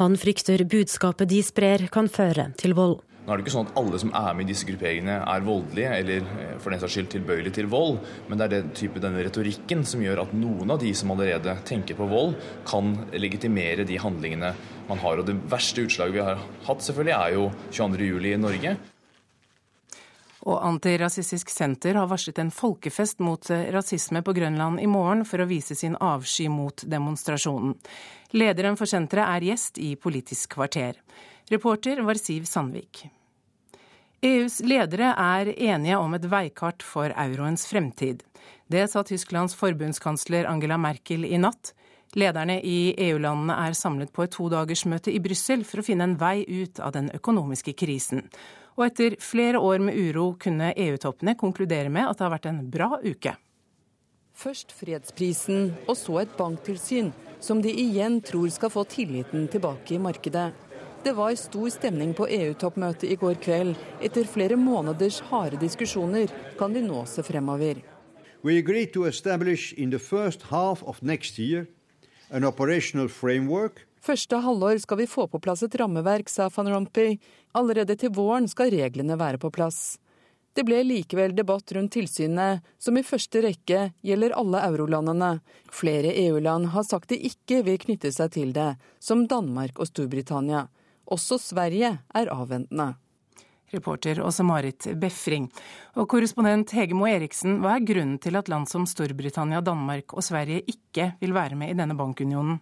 Han 0.00 0.16
frykter 0.20 0.64
budskapet 0.68 1.30
de 1.30 1.42
sprer 1.44 1.86
kan 1.92 2.10
føre 2.12 2.50
til 2.60 2.76
vold. 2.76 2.98
Nå 3.24 3.32
er 3.32 3.40
det 3.40 3.44
ikke 3.44 3.54
sånn 3.54 3.68
at 3.68 3.78
alle 3.80 4.00
som 4.00 4.12
er 4.16 4.28
med 4.36 4.46
i 4.46 4.50
disse 4.54 4.68
grupperingene 4.68 5.18
er 5.20 5.46
voldelige 5.48 5.94
eller 6.02 6.28
eh, 6.42 6.52
for 6.60 6.72
den 6.72 6.84
saks 6.84 6.96
skyld 6.96 7.10
tilbøyelige 7.12 7.58
til 7.60 7.72
vold, 7.72 7.96
men 8.28 8.40
det 8.40 8.48
er 8.48 8.54
den 8.58 8.74
type 8.76 9.04
denne 9.04 9.24
retorikken 9.24 9.84
som 9.88 10.04
gjør 10.04 10.26
at 10.26 10.36
noen 10.36 10.76
av 10.76 10.80
de 10.84 10.92
som 10.96 11.12
allerede 11.12 11.56
tenker 11.68 11.96
på 11.96 12.08
vold, 12.08 12.36
kan 12.68 12.94
legitimere 13.16 13.88
de 13.88 14.00
handlingene 14.00 14.52
man 14.88 15.04
har. 15.04 15.20
Og 15.20 15.28
Det 15.28 15.40
verste 15.48 15.84
utslaget 15.88 16.16
vi 16.16 16.24
har 16.24 16.46
hatt, 16.68 16.84
selvfølgelig, 16.84 17.16
er 17.16 17.36
jo 17.36 17.50
22.07. 17.68 18.32
i 18.32 18.38
Norge. 18.40 18.78
Og 20.46 20.60
Antirasistisk 20.62 21.50
Senter 21.50 21.98
har 21.98 22.06
varslet 22.10 22.38
en 22.38 22.52
folkefest 22.54 23.18
mot 23.24 23.50
eh, 23.50 23.68
rasisme 23.74 24.22
på 24.22 24.34
Grønland 24.36 24.78
i 24.80 24.86
morgen 24.86 25.24
for 25.26 25.42
å 25.42 25.48
vise 25.50 25.74
sin 25.74 25.96
avsky 25.98 26.46
mot 26.52 26.84
demonstrasjonen. 26.86 27.74
Lederen 28.38 28.78
for 28.78 28.90
senteret 28.90 29.26
er 29.26 29.48
gjest 29.50 29.80
i 29.82 29.94
Politisk 29.98 30.54
kvarter. 30.54 31.00
Reporter 31.50 32.04
var 32.06 32.20
Siv 32.20 32.46
Sandvik. 32.46 33.08
EUs 34.22 34.60
ledere 34.66 35.12
er 35.14 35.52
enige 35.54 35.98
om 35.98 36.14
et 36.16 36.26
veikart 36.26 36.82
for 36.82 37.12
euroens 37.14 37.66
fremtid. 37.70 38.24
Det 38.66 38.84
sa 38.90 39.04
Tysklands 39.06 39.54
forbundskansler 39.58 40.48
Angela 40.50 40.78
Merkel 40.78 41.24
i 41.24 41.38
natt. 41.38 41.72
Lederne 42.18 42.58
i 42.64 42.94
EU-landene 42.98 43.54
er 43.66 43.76
samlet 43.76 44.10
på 44.12 44.24
et 44.24 44.32
todagersmøte 44.34 45.12
i 45.12 45.20
Brussel 45.22 45.62
for 45.64 45.80
å 45.80 45.86
finne 45.86 46.08
en 46.08 46.16
vei 46.20 46.42
ut 46.48 46.80
av 46.80 46.94
den 46.96 47.12
økonomiske 47.14 47.76
krisen. 47.78 48.26
Og 48.78 48.84
etter 48.86 49.16
flere 49.18 49.58
år 49.58 49.82
med 49.82 49.98
uro 49.98 50.36
kunne 50.38 50.70
EU-toppene 50.78 51.34
konkludere 51.34 51.90
med 51.90 52.06
at 52.06 52.20
det 52.20 52.26
har 52.28 52.34
vært 52.36 52.46
en 52.46 52.60
bra 52.70 52.92
uke. 53.02 53.32
Først 54.38 54.70
fredsprisen, 54.70 55.72
og 55.90 55.96
så 55.98 56.20
et 56.22 56.36
banktilsyn, 56.38 57.10
som 57.42 57.58
de 57.58 57.72
igjen 57.74 58.20
tror 58.22 58.46
skal 58.54 58.70
få 58.70 58.84
tilliten 58.86 59.48
tilbake 59.50 59.96
i 59.96 59.98
markedet. 59.98 60.52
Det 61.02 61.14
var 61.18 61.34
stor 61.34 61.66
stemning 61.74 62.12
på 62.14 62.28
EU-toppmøtet 62.30 63.10
i 63.10 63.16
går 63.18 63.40
kveld. 63.42 63.74
Etter 63.98 64.30
flere 64.30 64.54
måneders 64.54 65.18
harde 65.26 65.58
diskusjoner 65.58 66.30
kan 66.58 66.74
de 66.74 66.84
nå 66.86 67.02
se 67.10 67.26
fremover. 67.26 67.82
We 68.46 68.58
agreed 68.62 68.92
to 68.94 69.06
establish 69.10 69.74
in 69.76 69.90
the 69.90 69.98
first 69.98 70.42
half 70.54 70.84
of 70.86 71.02
next 71.02 71.38
year 71.38 71.66
an 72.30 72.44
operational 72.44 73.08
framework 73.08 73.87
Første 74.04 74.40
halvår 74.44 74.82
skal 74.82 75.00
vi 75.02 75.08
få 75.10 75.26
på 75.30 75.40
plass 75.42 75.64
et 75.66 75.74
rammeverk, 75.80 76.28
sa 76.30 76.48
van 76.54 76.70
Rompuy. 76.72 77.18
Allerede 77.58 77.96
til 77.98 78.12
våren 78.14 78.48
skal 78.48 78.70
reglene 78.74 79.18
være 79.18 79.40
på 79.42 79.50
plass. 79.54 79.98
Det 80.58 80.64
ble 80.66 80.80
likevel 80.82 81.36
debatt 81.36 81.70
rundt 81.76 81.92
tilsynet, 81.94 82.64
som 82.82 82.96
i 82.98 83.04
første 83.06 83.42
rekke 83.44 83.92
gjelder 84.02 84.34
alle 84.40 84.62
eurolandene. 84.66 85.36
Flere 85.70 86.10
EU-land 86.24 86.72
har 86.72 86.86
sagt 86.86 87.12
de 87.12 87.20
ikke 87.28 87.60
vil 87.66 87.78
knytte 87.78 88.10
seg 88.14 88.32
til 88.34 88.50
det, 88.56 88.72
som 88.98 89.26
Danmark 89.30 89.78
og 89.78 89.86
Storbritannia. 89.92 90.64
Også 91.06 91.38
Sverige 91.38 91.92
er 92.10 92.32
avventende. 92.34 92.96
Reporter 93.70 94.22
Åse 94.24 94.42
Marit 94.42 94.88
Befring. 94.98 95.46
Og 95.94 96.08
korrespondent 96.10 96.72
Hege 96.74 96.96
Moe 96.96 97.12
Eriksen, 97.12 97.60
hva 97.62 97.76
er 97.76 97.84
grunnen 97.86 98.16
til 98.18 98.38
at 98.40 98.48
land 98.48 98.66
som 98.70 98.86
Storbritannia, 98.88 99.60
Danmark 99.60 100.16
og 100.16 100.24
Sverige 100.24 100.64
ikke 100.66 101.12
vil 101.20 101.36
være 101.36 101.58
med 101.60 101.74
i 101.74 101.78
denne 101.78 101.96
bankunionen? 101.98 102.58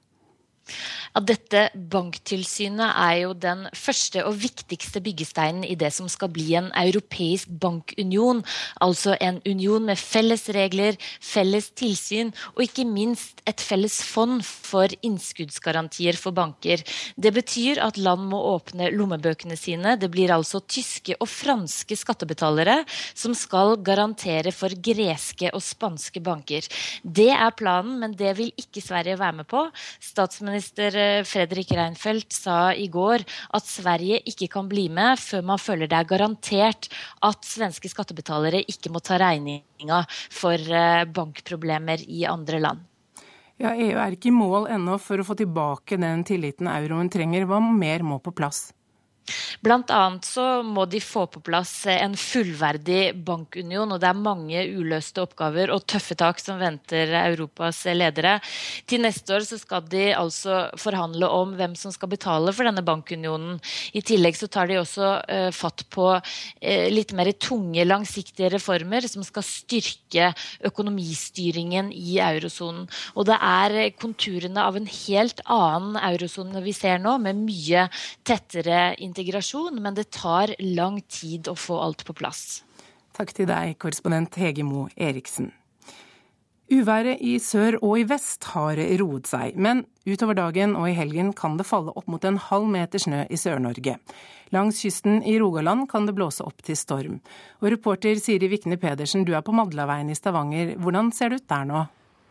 Ja, 1.14 1.22
dette 1.24 1.62
banktilsynet 1.74 2.90
er 2.90 3.14
jo 3.22 3.30
den 3.38 3.64
første 3.76 4.24
og 4.26 4.36
viktigste 4.42 5.00
byggesteinen 5.04 5.64
i 5.64 5.76
det 5.78 5.92
som 5.94 6.10
skal 6.12 6.30
bli 6.34 6.50
en 6.58 6.68
europeisk 6.76 7.50
bankunion. 7.62 8.42
Altså 8.84 9.14
en 9.22 9.38
union 9.46 9.86
med 9.86 10.00
felles 10.00 10.48
regler, 10.56 10.98
felles 11.22 11.70
tilsyn 11.78 12.32
og 12.54 12.64
ikke 12.66 12.86
minst 12.88 13.40
et 13.46 13.62
felles 13.62 14.00
fond 14.04 14.42
for 14.44 14.90
innskuddsgarantier 15.06 16.18
for 16.20 16.36
banker. 16.36 16.82
Det 17.16 17.32
betyr 17.36 17.80
at 17.84 18.00
land 18.00 18.26
må 18.32 18.42
åpne 18.56 18.90
lommebøkene 18.92 19.56
sine. 19.56 19.96
Det 19.96 20.10
blir 20.12 20.34
altså 20.34 20.60
tyske 20.66 21.16
og 21.20 21.30
franske 21.30 21.96
skattebetalere 21.96 22.80
som 23.14 23.34
skal 23.36 23.76
garantere 23.86 24.52
for 24.52 24.74
greske 24.74 25.52
og 25.54 25.62
spanske 25.64 26.20
banker. 26.20 26.66
Det 27.00 27.30
er 27.32 27.56
planen, 27.56 28.00
men 28.02 28.18
det 28.18 28.34
vil 28.36 28.52
ikke 28.58 28.84
Sverige 28.84 29.18
være 29.20 29.40
med 29.40 29.48
på. 29.48 29.64
Statsminister 30.02 30.55
Statsminister 30.57 30.96
eh, 30.96 31.24
Fredrik 31.24 31.70
Reinfeldt 31.76 32.32
sa 32.32 32.72
i 32.72 32.86
går 32.88 33.20
at 33.52 33.66
Sverige 33.68 34.22
ikke 34.24 34.48
kan 34.48 34.68
bli 34.68 34.86
med 34.88 35.18
før 35.20 35.42
man 35.44 35.61
føler 35.61 35.88
det 35.90 35.98
er 35.98 36.09
garantert 36.09 36.88
at 37.24 37.44
svenske 37.44 37.90
skattebetalere 37.92 38.62
ikke 38.64 38.92
må 38.92 39.02
ta 39.04 39.18
regninga 39.20 40.00
for 40.32 40.57
eh, 40.57 41.04
bankproblemer 41.04 42.07
i 42.09 42.24
andre 42.24 42.61
land. 42.62 42.80
Ja, 43.61 43.74
EU 43.74 44.00
er 44.00 44.16
ikke 44.16 44.30
i 44.30 44.36
mål 44.36 44.68
ennå 44.72 44.96
for 45.00 45.20
å 45.20 45.28
få 45.28 45.36
tilbake 45.36 46.00
den 46.00 46.24
tilliten 46.24 46.68
euroen 46.68 47.12
trenger. 47.12 47.44
Hva 47.48 47.61
mer 47.61 48.04
må 48.04 48.18
på 48.20 48.32
plass? 48.36 48.70
Blant 49.64 49.91
annet 49.95 50.27
så 50.27 50.62
må 50.66 50.85
de 50.91 51.01
få 51.03 51.27
på 51.31 51.41
plass 51.45 51.72
en 51.91 52.14
fullverdig 52.18 53.14
bankunion, 53.27 53.93
og 53.93 54.01
det 54.03 54.09
er 54.11 54.20
mange 54.20 54.62
uløste 54.77 55.22
oppgaver 55.24 55.72
og 55.74 55.85
tøffe 55.91 56.16
tak 56.18 56.41
som 56.43 56.61
venter 56.61 57.12
Europas 57.24 57.83
ledere. 57.97 58.37
Til 58.89 59.03
neste 59.05 59.35
år 59.37 59.47
så 59.49 59.59
skal 59.61 59.87
de 59.91 60.09
altså 60.16 60.66
forhandle 60.81 61.29
om 61.33 61.55
hvem 61.59 61.77
som 61.79 61.95
skal 61.95 62.11
betale 62.12 62.55
for 62.55 62.68
denne 62.68 62.85
bankunionen. 62.87 63.59
I 63.97 64.05
tillegg 64.07 64.39
så 64.39 64.51
tar 64.53 64.70
de 64.70 64.79
også 64.81 65.12
uh, 65.20 65.51
fatt 65.55 65.87
på 65.93 66.09
uh, 66.14 66.87
litt 66.93 67.14
mer 67.16 67.33
tunge, 67.41 67.87
langsiktige 67.87 68.53
reformer 68.55 69.09
som 69.11 69.24
skal 69.27 69.47
styrke 69.47 70.31
økonomistyringen 70.66 71.91
i 71.93 72.18
eurosonen. 72.22 72.87
Og 73.16 73.29
det 73.29 73.39
er 73.41 73.77
konturene 73.99 74.62
av 74.62 74.79
en 74.79 74.89
helt 74.91 75.43
annen 75.51 75.99
eurosone 76.12 76.62
vi 76.64 76.74
ser 76.77 77.01
nå, 77.03 77.16
med 77.22 77.39
mye 77.47 77.87
tettere 78.27 78.95
integrasjon 78.95 79.15
integrasjon, 79.16 79.80
men 79.80 79.94
det 79.96 80.10
tar 80.12 80.54
lang 80.60 81.00
tid 81.08 81.48
å 81.48 81.56
få 81.56 81.80
alt 81.80 82.04
på 82.04 82.16
plass. 82.16 82.62
Takk 83.16 83.32
til 83.32 83.48
deg, 83.48 83.78
korrespondent 83.80 84.36
Hege 84.36 84.64
Mo 84.66 84.88
Eriksen. 84.96 85.54
Uværet 86.66 87.20
i 87.22 87.36
sør 87.38 87.76
og 87.78 88.00
i 88.00 88.04
vest 88.10 88.48
har 88.50 88.80
roet 88.98 89.28
seg, 89.30 89.54
men 89.54 89.84
utover 90.02 90.34
dagen 90.34 90.74
og 90.74 90.88
i 90.90 90.96
helgen 90.98 91.30
kan 91.38 91.54
det 91.56 91.68
falle 91.68 91.94
opp 91.94 92.08
mot 92.10 92.24
en 92.26 92.40
halv 92.42 92.66
meter 92.66 92.98
snø 92.98 93.22
i 93.30 93.38
Sør-Norge. 93.38 93.94
Langs 94.54 94.80
kysten 94.82 95.22
i 95.22 95.36
Rogaland 95.38 95.86
kan 95.90 96.08
det 96.08 96.16
blåse 96.18 96.42
opp 96.42 96.64
til 96.66 96.76
storm. 96.76 97.20
Og 97.62 97.70
reporter 97.70 98.18
Siri 98.18 98.50
Vikne 98.50 98.80
Pedersen, 98.82 99.22
du 99.24 99.32
er 99.38 99.46
på 99.46 99.54
Madlaveien 99.54 100.10
i 100.10 100.18
Stavanger. 100.18 100.74
Hvordan 100.82 101.12
ser 101.14 101.30
det 101.30 101.44
ut 101.44 101.48
der 101.54 101.70
nå? 101.70 101.86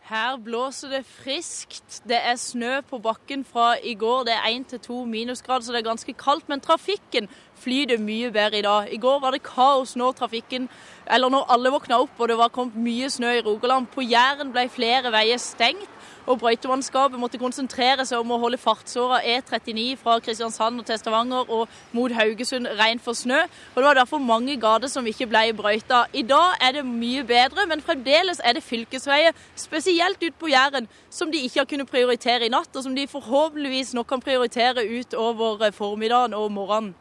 Her 0.06 0.36
blåser 0.38 0.88
det 0.88 1.00
friskt. 1.02 1.96
Det 2.06 2.14
er 2.14 2.36
snø 2.38 2.76
på 2.86 3.00
bakken 3.02 3.40
fra 3.44 3.72
i 3.82 3.94
går. 3.98 4.20
Det 4.28 4.34
er 4.36 4.44
1 4.54 4.82
to 4.82 5.00
minusgrader, 5.04 5.64
så 5.66 5.72
det 5.72 5.80
er 5.80 5.88
ganske 5.88 6.12
kaldt. 6.12 6.48
Men 6.48 6.60
trafikken 6.60 7.26
flyter 7.58 7.98
mye 7.98 8.30
bedre 8.30 8.58
i 8.58 8.62
dag. 8.62 8.92
I 8.94 9.00
går 9.02 9.18
var 9.20 9.34
det 9.34 9.42
kaos 9.42 9.96
når 9.96 10.12
trafikken 10.12 10.68
Eller 11.10 11.28
når 11.28 11.50
alle 11.50 11.70
våkna 11.70 11.98
opp 12.02 12.20
og 12.20 12.28
det 12.28 12.38
var 12.38 12.48
kommet 12.48 12.76
mye 12.76 13.10
snø 13.10 13.32
i 13.38 13.42
Rogaland. 13.42 13.86
På 13.86 14.02
Jæren 14.02 14.52
ble 14.52 14.68
flere 14.68 15.10
veier 15.10 15.38
stengt 15.38 15.95
og 16.26 16.40
brøytemannskapet 16.42 17.20
måtte 17.20 17.40
konsentrere 17.40 18.04
seg 18.06 18.20
om 18.20 18.32
å 18.34 18.40
holde 18.42 18.58
fartsåra 18.60 19.20
E39 19.22 19.86
fra 20.00 20.18
Kristiansand 20.22 20.82
til 20.86 20.98
Stavanger 21.00 21.50
og 21.52 21.72
mot 21.96 22.12
Haugesund 22.12 22.68
ren 22.80 23.00
for 23.02 23.14
snø. 23.14 23.38
og 23.74 23.78
Det 23.78 23.86
var 23.86 24.00
derfor 24.00 24.18
mange 24.18 24.56
gater 24.60 24.90
som 24.90 25.06
ikke 25.06 25.28
ble 25.30 25.52
brøyta. 25.56 26.04
I 26.12 26.22
dag 26.26 26.58
er 26.60 26.78
det 26.78 26.84
mye 26.86 27.24
bedre, 27.26 27.66
men 27.70 27.82
fremdeles 27.82 28.42
er 28.44 28.58
det 28.58 28.64
fylkesveier, 28.66 29.34
spesielt 29.56 30.22
ut 30.22 30.38
på 30.38 30.50
Jæren, 30.50 30.88
som 31.10 31.30
de 31.30 31.42
ikke 31.46 31.62
har 31.62 31.70
kunnet 31.70 31.90
prioritere 31.90 32.46
i 32.46 32.52
natt, 32.52 32.74
og 32.74 32.82
som 32.82 32.94
de 32.94 33.06
forhåpentligvis 33.06 33.94
nå 33.94 34.02
kan 34.04 34.20
prioritere 34.20 34.86
utover 34.86 35.70
formiddagen 35.72 36.34
og 36.34 36.50
morgenen. 36.52 36.94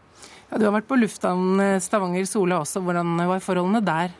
Ja, 0.52 0.60
du 0.62 0.68
har 0.68 0.76
vært 0.78 0.88
på 0.88 1.00
lufthavnen 1.00 1.82
Stavanger-Sola 1.82 2.62
også. 2.62 2.84
Hvordan 2.86 3.18
var 3.18 3.42
forholdene 3.42 3.82
der? 3.82 4.14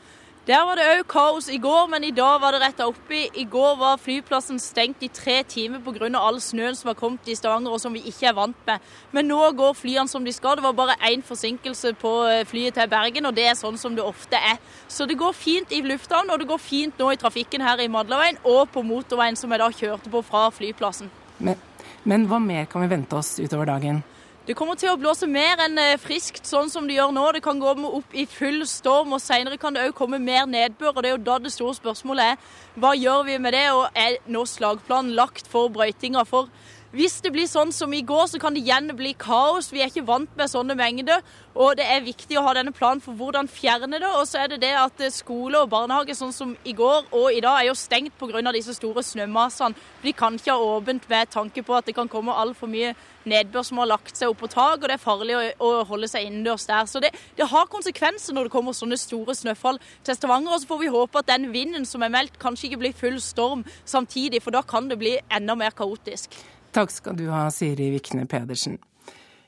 Der 0.46 0.62
var 0.62 0.78
det 0.78 0.84
òg 0.86 1.00
kaos 1.10 1.48
i 1.50 1.58
går, 1.58 1.88
men 1.90 2.04
i 2.06 2.12
dag 2.14 2.36
var 2.38 2.54
det 2.54 2.60
retta 2.62 2.86
opp 2.86 3.10
i. 3.10 3.24
I 3.34 3.48
går 3.50 3.80
var 3.80 3.98
flyplassen 3.98 4.60
stengt 4.62 5.02
i 5.02 5.08
tre 5.10 5.40
timer 5.42 5.82
pga. 5.82 6.06
all 6.20 6.38
snøen 6.38 6.76
som 6.76 6.92
har 6.92 6.94
kommet 6.94 7.26
i 7.26 7.34
Stavanger 7.34 7.72
og 7.74 7.82
som 7.82 7.94
vi 7.94 8.04
ikke 8.06 8.28
er 8.30 8.36
vant 8.38 8.68
med. 8.68 8.80
Men 9.12 9.26
nå 9.26 9.40
går 9.58 9.74
flyene 9.74 10.08
som 10.08 10.24
de 10.24 10.32
skal. 10.32 10.58
Det 10.58 10.64
var 10.64 10.74
bare 10.74 11.00
én 11.10 11.24
forsinkelse 11.24 11.94
på 11.94 12.28
eh, 12.30 12.46
flyet 12.46 12.76
til 12.76 12.88
Bergen, 12.88 13.26
og 13.26 13.34
det 13.34 13.48
er 13.48 13.56
sånn 13.58 13.78
som 13.78 13.96
det 13.96 14.06
ofte 14.06 14.38
er. 14.38 14.62
Så 14.88 15.08
det 15.10 15.18
går 15.18 15.34
fint 15.34 15.72
i 15.72 15.82
lufthavnen, 15.82 16.30
og 16.30 16.40
det 16.40 16.48
går 16.48 16.62
fint 16.62 17.00
nå 17.00 17.12
i 17.12 17.18
trafikken 17.18 17.62
her 17.62 17.82
i 17.82 17.88
Madlaveien 17.90 18.38
og 18.44 18.70
på 18.70 18.86
motorveien 18.86 19.36
som 19.36 19.50
jeg 19.50 19.60
da 19.60 19.72
kjørte 19.74 20.14
på 20.14 20.22
fra 20.22 20.52
flyplassen. 20.54 21.10
Men, 21.40 21.58
men 22.04 22.30
hva 22.30 22.38
mer 22.38 22.70
kan 22.70 22.86
vi 22.86 22.94
vente 22.94 23.18
oss 23.18 23.40
utover 23.42 23.66
dagen? 23.66 24.04
Det 24.46 24.54
kommer 24.54 24.78
til 24.78 24.92
å 24.92 24.98
blåse 25.02 25.26
mer 25.26 25.58
enn 25.64 25.80
eh, 25.82 25.96
friskt, 25.98 26.44
sånn 26.46 26.68
som 26.70 26.86
det 26.86 27.00
gjør 27.00 27.10
nå. 27.16 27.24
Det 27.34 27.40
kan 27.42 27.58
gå 27.58 27.72
opp 27.98 28.12
i 28.14 28.28
full 28.30 28.60
storm, 28.70 29.16
og 29.18 29.24
senere 29.24 29.58
kan 29.58 29.74
det 29.74 29.88
òg 29.88 29.96
komme 29.98 30.20
mer 30.22 30.46
nedbør. 30.46 30.92
og 30.92 31.02
Det 31.02 31.10
er 31.10 31.16
jo 31.16 31.24
da 31.26 31.38
det 31.42 31.54
store 31.56 31.74
spørsmålet 31.74 32.36
er 32.36 32.52
hva 32.78 32.92
gjør 32.94 33.24
vi 33.26 33.40
med 33.42 33.58
det, 33.58 33.64
og 33.74 33.98
er 33.98 34.20
nå 34.30 34.44
slagplanen 34.46 35.16
lagt 35.18 35.50
for 35.50 35.74
brøytinga? 35.74 36.22
For 36.30 36.52
hvis 36.96 37.18
det 37.24 37.34
blir 37.36 37.48
sånn 37.50 37.74
som 37.76 37.92
i 37.92 38.04
går, 38.08 38.30
så 38.32 38.40
kan 38.40 38.56
det 38.56 38.62
igjen 38.64 38.88
bli 38.96 39.12
kaos. 39.20 39.68
Vi 39.74 39.82
er 39.84 39.90
ikke 39.92 40.06
vant 40.08 40.32
med 40.40 40.48
sånne 40.52 40.78
mengder. 40.80 41.24
Og 41.56 41.76
det 41.80 41.86
er 41.88 42.04
viktig 42.04 42.38
å 42.40 42.44
ha 42.46 42.54
denne 42.56 42.72
planen 42.76 43.02
for 43.04 43.16
hvordan 43.20 43.50
fjerne 43.52 44.00
det. 44.00 44.12
Og 44.20 44.24
så 44.28 44.42
er 44.44 44.54
det 44.54 44.62
det 44.64 44.72
at 44.80 45.04
skole 45.16 45.60
og 45.60 45.72
barnehage, 45.72 46.16
sånn 46.16 46.34
som 46.36 46.54
i 46.64 46.76
går 46.76 47.10
og 47.12 47.28
i 47.36 47.42
dag, 47.44 47.60
er 47.60 47.70
jo 47.70 47.76
stengt 47.80 48.16
pga. 48.20 48.44
disse 48.56 48.78
store 48.78 49.04
snømassene. 49.04 49.76
De 50.04 50.14
kan 50.14 50.36
ikke 50.36 50.56
ha 50.56 50.72
åpent 50.78 51.10
med 51.10 51.32
tanke 51.32 51.64
på 51.64 51.76
at 51.76 51.86
det 51.86 51.96
kan 51.96 52.08
komme 52.08 52.32
altfor 52.32 52.72
mye 52.72 52.96
nedbør 53.26 53.64
som 53.66 53.82
har 53.82 53.90
lagt 53.90 54.18
seg 54.18 54.30
opp 54.30 54.40
på 54.44 54.50
tak, 54.54 54.82
og 54.82 54.88
det 54.88 54.96
er 54.96 55.02
farlig 55.02 55.36
å, 55.36 55.44
å 55.66 55.70
holde 55.90 56.08
seg 56.08 56.28
innendørs 56.28 56.68
der. 56.70 56.86
Så 56.88 57.02
det, 57.04 57.12
det, 57.38 57.50
har 57.50 57.72
konsekvenser 57.72 58.36
når 58.36 58.48
det 58.48 58.56
kommer 58.56 58.76
sånne 58.78 59.00
store 59.02 59.36
snøfall 59.36 59.80
til 60.06 60.18
Stavanger. 60.18 60.54
Og 60.54 60.64
så 60.64 60.72
får 60.72 60.84
vi 60.84 60.92
håpe 60.96 61.24
at 61.24 61.32
den 61.32 61.50
vinden 61.56 61.88
som 61.90 62.06
er 62.06 62.14
meldt, 62.14 62.40
kanskje 62.42 62.70
ikke 62.70 62.84
blir 62.86 62.98
full 62.98 63.22
storm 63.24 63.66
samtidig, 63.84 64.44
for 64.46 64.56
da 64.56 64.64
kan 64.64 64.92
det 64.92 65.02
bli 65.02 65.18
enda 65.34 65.58
mer 65.58 65.76
kaotisk. 65.76 66.38
Takk 66.76 66.92
skal 66.92 67.16
du 67.16 67.30
ha, 67.32 67.46
Siri 67.56 67.88
Vikne 67.94 68.26
Pedersen. 68.28 68.82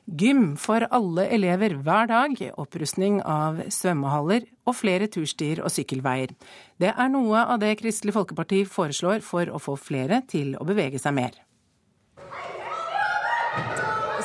Gym 0.08 0.54
for 0.56 0.86
alle 0.96 1.26
elever 1.36 1.74
hver 1.84 2.08
dag, 2.08 2.38
opprustning 2.56 3.18
av 3.28 3.60
svømmehaller 3.74 4.46
og 4.64 4.78
flere 4.80 5.10
turstier 5.12 5.60
og 5.60 5.74
sykkelveier. 5.76 6.32
Det 6.80 6.94
er 6.94 7.12
noe 7.12 7.42
av 7.44 7.60
det 7.60 7.74
Kristelig 7.82 8.16
Folkeparti 8.16 8.62
foreslår 8.72 9.20
for 9.28 9.52
å 9.52 9.60
få 9.60 9.76
flere 9.76 10.22
til 10.32 10.56
å 10.56 10.70
bevege 10.70 11.04
seg 11.04 11.18
mer. 11.20 11.36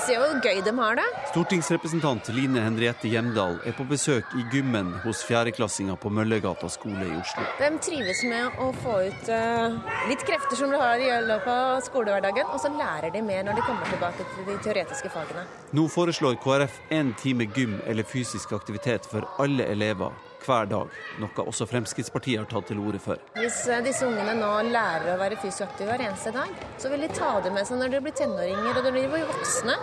Se 0.02 0.16
hvor 0.18 0.32
gøy 0.42 0.58
de 0.66 0.72
har 0.74 0.96
det. 0.98 1.04
Stortingsrepresentant 1.30 2.30
Line 2.34 2.62
Henriette 2.64 3.06
Hjemdal 3.10 3.60
er 3.68 3.74
på 3.76 3.84
besøk 3.86 4.32
i 4.34 4.42
gymmen 4.50 4.90
hos 5.04 5.20
fjerdeklassinger 5.28 5.98
på 6.02 6.10
Møllergata 6.10 6.70
skole 6.72 7.06
i 7.06 7.14
Oslo. 7.20 7.44
De 7.60 7.70
trives 7.86 8.24
med 8.26 8.58
å 8.58 8.72
få 8.82 8.96
ut 9.06 9.30
uh, 9.30 9.78
litt 10.10 10.24
krefter 10.26 10.58
som 10.58 10.74
de 10.74 10.80
har 10.82 10.98
i 10.98 11.12
løpet 11.28 11.52
av 11.52 11.84
skolehverdagen, 11.86 12.50
og 12.50 12.58
så 12.62 12.72
lærer 12.74 13.14
de 13.14 13.22
mer 13.22 13.46
når 13.46 13.60
de 13.60 13.66
kommer 13.68 13.94
tilbake 13.94 14.26
til 14.34 14.50
de 14.50 14.58
teoretiske 14.66 15.12
fagene. 15.14 15.46
Nå 15.76 15.86
foreslår 15.92 16.40
KrF 16.42 16.82
én 16.98 17.14
time 17.22 17.46
gym 17.54 17.78
eller 17.86 18.06
fysisk 18.08 18.56
aktivitet 18.58 19.06
for 19.06 19.30
alle 19.42 19.70
elever 19.70 20.10
hver 20.46 20.68
dag, 20.70 20.92
noe 21.22 21.46
også 21.46 21.66
Fremskrittspartiet 21.70 22.42
har 22.42 22.48
tatt 22.50 22.70
til 22.70 22.80
orde 22.82 23.00
for. 23.02 23.20
Hvis 23.38 23.62
eh, 23.68 23.82
disse 23.84 24.06
ungene 24.06 24.34
nå 24.38 24.52
lærer 24.70 25.14
å 25.14 25.18
være 25.20 25.38
fysisk 25.42 25.66
aktive 25.68 25.92
hver 25.92 26.06
eneste 26.08 26.32
dag, 26.34 26.52
så 26.78 26.92
vil 26.92 27.04
de 27.06 27.10
ta 27.14 27.34
det 27.44 27.52
med 27.54 27.68
seg 27.68 27.80
når 27.80 27.96
de 27.96 28.02
blir 28.06 28.16
tenåringer 28.22 28.70
og 28.72 28.86
når 28.88 28.98
de 28.98 29.06
blir 29.12 29.26
voksne. 29.30 29.76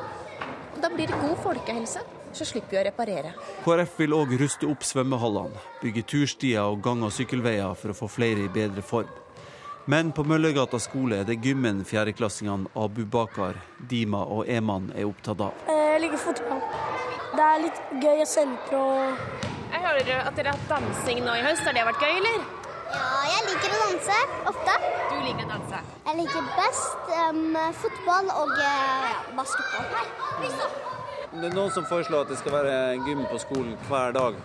Da 0.79 0.91
blir 0.93 1.11
det 1.11 1.19
god 1.19 1.37
folkehelse. 1.43 2.05
Så 2.31 2.45
slipper 2.45 2.75
vi 2.75 2.77
å 2.77 2.83
reparere. 2.85 3.31
KrF 3.65 3.95
vil 4.03 4.13
òg 4.13 4.35
ruste 4.37 4.67
opp 4.69 4.85
svømmehallene, 4.85 5.57
bygge 5.81 6.03
turstier 6.11 6.61
og 6.61 6.83
gang- 6.85 7.01
og 7.07 7.11
sykkelveier 7.15 7.73
for 7.79 7.89
å 7.91 7.97
få 7.97 8.09
flere 8.19 8.45
i 8.45 8.51
bedre 8.53 8.85
form. 8.85 9.09
Men 9.89 10.11
på 10.13 10.21
Møllergata 10.23 10.77
skole 10.77 11.23
er 11.23 11.25
det 11.25 11.39
gymmen 11.41 11.81
fjerdeklassingene 11.87 12.69
Abu 12.77 13.01
Bakar, 13.09 13.57
Dima 13.89 14.21
og 14.21 14.45
Eman 14.45 14.91
er 14.93 15.09
opptatt 15.09 15.41
av. 15.41 15.63
Jeg 15.65 16.03
liker 16.03 16.21
fotball. 16.21 16.61
Det 17.33 17.47
er 17.47 17.63
litt 17.63 17.81
gøy 18.03 18.21
å 18.21 18.27
sende 18.29 18.61
på 18.69 18.83
jeg 19.79 19.87
hører 19.87 20.27
at 20.27 20.35
dere 20.35 20.51
har 20.51 20.57
hatt 20.59 20.71
dansing 20.73 21.21
nå 21.23 21.35
i 21.39 21.43
høst. 21.45 21.63
Har 21.63 21.75
det 21.75 21.85
vært 21.87 22.03
gøy, 22.03 22.17
eller? 22.19 22.43
Ja, 22.89 23.07
jeg 23.29 23.45
liker 23.47 23.73
å 23.75 23.79
danse. 23.85 24.19
Ofte. 24.51 24.75
Du 25.07 25.17
liker 25.23 25.45
å 25.45 25.49
danse? 25.53 25.81
Jeg 26.07 26.17
liker 26.19 26.47
best 26.57 27.11
um, 27.15 27.57
fotball 27.79 28.31
og 28.33 28.53
uh, 28.59 29.27
basketball. 29.37 29.85
Her. 29.93 30.07
Det 31.31 31.51
er 31.51 31.55
noen 31.55 31.71
som 31.71 31.85
foreslår 31.87 32.25
at 32.25 32.33
det 32.33 32.39
skal 32.41 32.57
være 32.57 32.79
gym 33.05 33.21
på 33.29 33.39
skolen 33.45 33.75
hver 33.87 34.15
dag. 34.17 34.39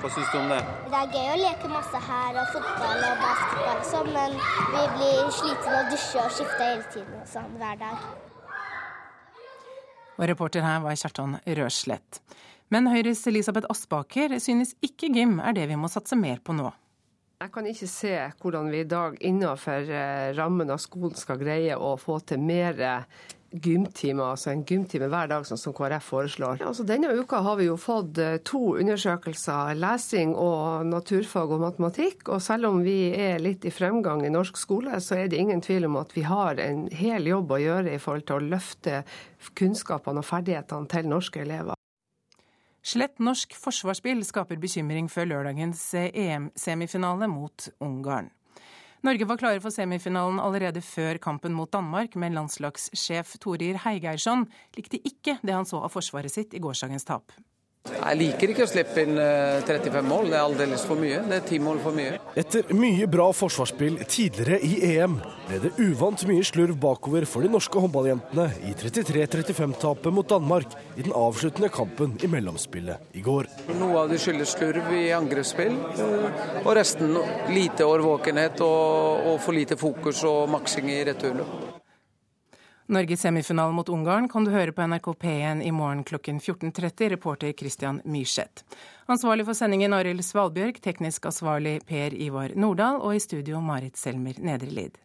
Hva 0.00 0.10
syns 0.14 0.30
du 0.30 0.38
om 0.38 0.52
det? 0.52 0.60
Det 0.92 0.98
er 1.00 1.14
gøy 1.16 1.30
å 1.32 1.38
leke 1.40 1.70
masse 1.72 2.02
her, 2.06 2.36
og 2.40 2.52
fotball 2.54 3.02
og 3.08 3.24
basketball 3.24 3.80
sånn, 3.88 4.12
men 4.14 4.36
vi 4.70 4.84
blir 4.94 5.32
slitne 5.34 5.72
av 5.72 5.80
å 5.80 5.88
dusje 5.90 6.22
og 6.22 6.36
skifte 6.36 6.68
hele 6.68 6.86
tiden 6.94 7.16
og 7.18 7.26
sånn 7.28 7.56
hver 7.60 7.80
dag. 7.80 8.06
Og 10.20 10.28
reporter 10.28 10.64
her 10.64 10.80
var 10.84 10.96
Kjartan 11.00 11.38
Røslett. 11.58 12.20
Men 12.70 12.86
Høyres 12.86 13.24
Elisabeth 13.26 13.66
Aspaker 13.72 14.36
synes 14.38 14.76
ikke 14.84 15.10
gym 15.10 15.40
er 15.42 15.56
det 15.56 15.66
vi 15.70 15.78
må 15.78 15.90
satse 15.90 16.18
mer 16.18 16.38
på 16.44 16.54
nå. 16.54 16.70
Jeg 17.40 17.50
kan 17.54 17.66
ikke 17.66 17.88
se 17.88 18.14
hvordan 18.42 18.68
vi 18.70 18.82
i 18.84 18.88
dag 18.88 19.14
innenfor 19.24 19.90
eh, 19.90 20.30
rammen 20.36 20.70
av 20.70 20.78
skolen 20.82 21.16
skal 21.16 21.40
greie 21.40 21.74
å 21.74 21.94
få 21.98 22.18
til 22.28 22.42
mer 22.44 22.76
gymtime, 23.50 24.22
altså 24.22 24.52
en 24.52 24.62
gymtime 24.66 25.08
hver 25.10 25.30
dag, 25.30 25.46
sånn 25.46 25.58
som 25.58 25.74
KrF 25.74 26.06
foreslår. 26.12 26.60
Altså, 26.66 26.84
denne 26.86 27.10
uka 27.18 27.40
har 27.42 27.58
vi 27.58 27.66
jo 27.66 27.78
fått 27.80 28.20
eh, 28.22 28.36
to 28.46 28.76
undersøkelser, 28.78 29.74
lesing 29.80 30.36
og 30.38 30.86
naturfag 30.90 31.56
og 31.56 31.64
matematikk. 31.64 32.28
Og 32.30 32.44
selv 32.44 32.70
om 32.70 32.84
vi 32.86 33.10
er 33.16 33.42
litt 33.42 33.66
i 33.66 33.74
fremgang 33.74 34.22
i 34.26 34.32
norsk 34.32 34.60
skole, 34.60 35.00
så 35.02 35.18
er 35.18 35.32
det 35.32 35.40
ingen 35.40 35.64
tvil 35.64 35.88
om 35.90 35.98
at 36.04 36.14
vi 36.16 36.28
har 36.28 36.60
en 36.62 36.86
hel 36.94 37.26
jobb 37.32 37.56
å 37.56 37.62
gjøre 37.64 37.96
i 37.96 38.00
forhold 38.02 38.28
til 38.30 38.38
å 38.38 38.48
løfte 38.54 39.02
kunnskapene 39.58 40.22
og 40.22 40.28
ferdighetene 40.30 40.90
til 40.92 41.10
norske 41.10 41.42
elever. 41.42 41.79
Slett 42.80 43.18
norsk 43.20 43.52
forsvarsspill 43.60 44.22
skaper 44.24 44.60
bekymring 44.60 45.10
før 45.12 45.28
lørdagens 45.34 45.82
EM-semifinale 46.00 47.28
mot 47.28 47.68
Ungarn. 47.84 48.30
Norge 49.04 49.24
var 49.28 49.38
klare 49.40 49.60
for 49.64 49.72
semifinalen 49.72 50.40
allerede 50.40 50.82
før 50.84 51.16
kampen 51.20 51.54
mot 51.56 51.70
Danmark, 51.72 52.16
men 52.20 52.36
landslagssjef 52.36 53.38
Torir 53.40 53.78
Heigeirsson 53.84 54.44
likte 54.76 55.00
ikke 55.00 55.38
det 55.40 55.56
han 55.56 55.68
så 55.68 55.80
av 55.80 55.92
forsvaret 55.92 56.32
sitt 56.32 56.56
i 56.56 56.60
gårsdagens 56.60 57.08
tap. 57.08 57.32
Jeg 57.88 58.16
liker 58.20 58.50
ikke 58.52 58.64
å 58.66 58.68
slippe 58.68 59.02
inn 59.06 59.16
35 59.16 59.94
eh, 59.96 60.04
mål, 60.04 60.26
det 60.28 60.36
er 60.36 60.42
aldeles 60.44 60.82
for 60.88 61.00
mye. 61.00 61.20
Det 61.30 61.36
er 61.38 61.44
ti 61.48 61.60
mål 61.62 61.78
for 61.80 61.96
mye. 61.96 62.18
Etter 62.40 62.74
mye 62.76 63.06
bra 63.08 63.30
forsvarsspill 63.36 63.96
tidligere 64.04 64.58
i 64.64 64.72
EM 64.90 65.14
ble 65.46 65.60
det 65.62 65.72
uvant 65.80 66.24
mye 66.28 66.44
slurv 66.44 66.76
bakover 66.80 67.24
for 67.28 67.44
de 67.44 67.52
norske 67.52 67.80
håndballjentene 67.80 68.46
i 68.68 68.74
33-35-tapet 68.82 70.12
mot 70.16 70.28
Danmark 70.28 70.76
i 70.96 71.06
den 71.06 71.16
avsluttende 71.16 71.72
kampen 71.72 72.18
i 72.20 72.28
mellomspillet 72.28 73.16
i 73.16 73.24
går. 73.24 73.48
Noe 73.80 74.04
av 74.04 74.12
det 74.12 74.20
skyldes 74.20 74.52
slurv 74.58 74.92
i 74.96 75.08
angrepsspill, 75.16 75.80
eh, 75.96 76.62
og 76.64 76.72
resten 76.76 77.16
lite 77.52 77.88
årvåkenhet 77.88 78.60
og, 78.66 79.28
og 79.32 79.40
for 79.44 79.56
lite 79.56 79.80
fokus 79.80 80.24
og 80.28 80.48
maksing 80.52 80.92
i 80.92 81.02
returløp. 81.08 81.69
Norges 82.90 83.20
semifinale 83.20 83.72
mot 83.72 83.88
Ungarn 83.88 84.24
kan 84.28 84.42
du 84.42 84.50
høre 84.50 84.72
på 84.74 84.82
NRK 84.82 85.12
P1 85.22 85.60
i 85.62 85.70
morgen 85.70 86.00
klokken 86.02 86.40
14.30. 86.42 87.12
Reporter 87.12 87.52
Christian 87.52 88.00
Myrseth. 88.04 88.64
Ansvarlig 89.06 89.44
for 89.46 89.54
sendingen 89.54 89.94
Arild 89.94 90.24
Svalbjørg, 90.26 90.80
teknisk 90.82 91.28
ansvarlig 91.30 91.76
Per 91.86 92.16
Ivar 92.18 92.50
Nordahl 92.58 92.98
og 92.98 93.14
i 93.14 93.22
studio 93.22 93.60
Marit 93.62 93.94
Selmer 93.94 94.42
Nedrelid. 94.42 94.98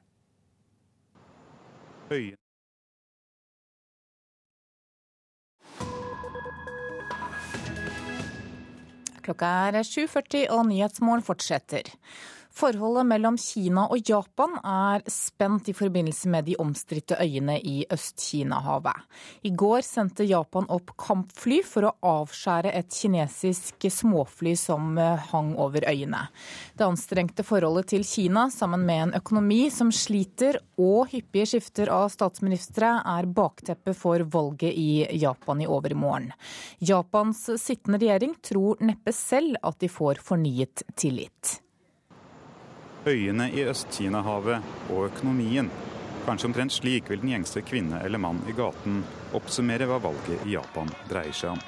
Klokka 9.25 9.51
er 9.69 9.83
7.40 9.85 10.47
og 10.57 10.65
Nyhetsmorgen 10.71 11.25
fortsetter. 11.25 11.93
Forholdet 12.55 13.03
mellom 13.09 13.35
Kina 13.35 13.81
og 13.91 13.99
Japan 14.07 14.53
er 14.63 15.01
spent 15.11 15.67
i 15.67 15.73
forbindelse 15.75 16.29
med 16.31 16.45
de 16.47 16.53
omstridte 16.63 17.17
øyene 17.19 17.57
i 17.59 17.81
Øst-Kina-havet. 17.91 19.01
I 19.43 19.51
går 19.51 19.83
sendte 19.83 20.23
Japan 20.23 20.69
opp 20.71 20.93
kampfly 20.95 21.57
for 21.67 21.89
å 21.89 21.91
avskjære 22.07 22.71
et 22.79 22.95
kinesisk 22.95 23.89
småfly 23.91 24.53
som 24.55 24.95
eh, 24.95 25.25
hang 25.33 25.51
over 25.59 25.83
øyene. 25.91 26.21
Det 26.79 26.87
anstrengte 26.87 27.43
forholdet 27.43 27.91
til 27.91 28.07
Kina, 28.07 28.45
sammen 28.47 28.87
med 28.87 29.03
en 29.09 29.13
økonomi 29.19 29.65
som 29.67 29.91
sliter 29.91 30.61
og 30.79 31.11
hyppige 31.11 31.51
skifter 31.57 31.91
av 31.91 32.07
statsministre, 32.15 32.93
er 33.03 33.27
bakteppet 33.35 33.99
for 33.99 34.23
valget 34.31 34.71
i 34.71 35.03
Japan 35.19 35.59
i 35.59 35.67
overmorgen. 35.67 36.31
Japans 36.79 37.49
sittende 37.59 37.99
regjering 37.99 38.39
tror 38.39 38.79
neppe 38.79 39.11
selv 39.11 39.59
at 39.59 39.83
de 39.83 39.91
får 39.91 40.23
fornyet 40.23 40.87
tillit 40.95 41.57
øyene 43.05 43.49
i 43.53 43.63
Øst-Kina-havet 43.69 44.61
og 44.89 45.05
økonomien. 45.05 45.69
Kanskje 46.25 46.47
omtrent 46.49 46.73
slik 46.73 47.09
vil 47.09 47.21
den 47.21 47.29
gjengse 47.35 47.61
kvinne 47.61 48.01
eller 48.03 48.17
mann 48.17 48.41
i 48.49 48.55
gaten 48.57 49.03
oppsummere 49.37 49.85
hva 49.89 49.99
valget 50.01 50.45
i 50.45 50.55
Japan 50.55 50.89
dreier 51.09 51.35
seg 51.37 51.53
om. 51.53 51.61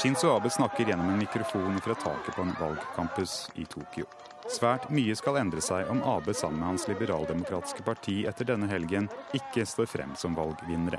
Shinzo 0.00 0.32
Abe 0.32 0.50
snakker 0.50 0.88
gjennom 0.88 1.12
en 1.12 1.20
mikrofon 1.20 1.80
fra 1.84 1.94
taket 1.94 2.34
på 2.34 2.42
en 2.42 2.56
valgcampus 2.60 3.50
i 3.60 3.64
Tokyo. 3.68 4.08
Svært 4.50 4.88
mye 4.90 5.14
skal 5.14 5.36
endre 5.38 5.62
seg 5.62 5.86
om 5.92 6.00
Abe 6.02 6.34
sammen 6.34 6.58
med 6.58 6.72
hans 6.72 6.88
liberaldemokratiske 6.90 7.84
parti 7.86 8.16
etter 8.26 8.48
denne 8.48 8.66
helgen 8.66 9.06
ikke 9.36 9.62
står 9.62 9.86
frem 9.86 10.16
som 10.18 10.34
valgvinnere. 10.34 10.98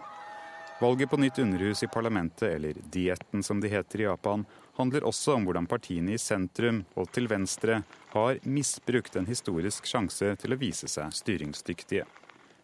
Valget 0.82 1.12
på 1.12 1.18
nytt 1.20 1.40
underhus 1.44 1.84
i 1.84 1.90
parlamentet, 1.92 2.48
eller 2.56 2.78
dietten 2.94 3.44
som 3.44 3.60
de 3.62 3.70
heter 3.70 4.02
i 4.02 4.08
Japan, 4.08 4.46
handler 4.80 5.04
også 5.06 5.36
om 5.36 5.44
hvordan 5.46 5.68
partiene 5.70 6.16
i 6.16 6.22
sentrum 6.22 6.80
og 6.96 7.12
til 7.14 7.28
venstre 7.30 7.82
har 8.16 8.40
misbrukt 8.48 9.20
en 9.20 9.28
historisk 9.30 9.86
sjanse 9.86 10.32
til 10.42 10.56
å 10.56 10.60
vise 10.64 10.88
seg 10.90 11.12
styringsdyktige. 11.20 12.08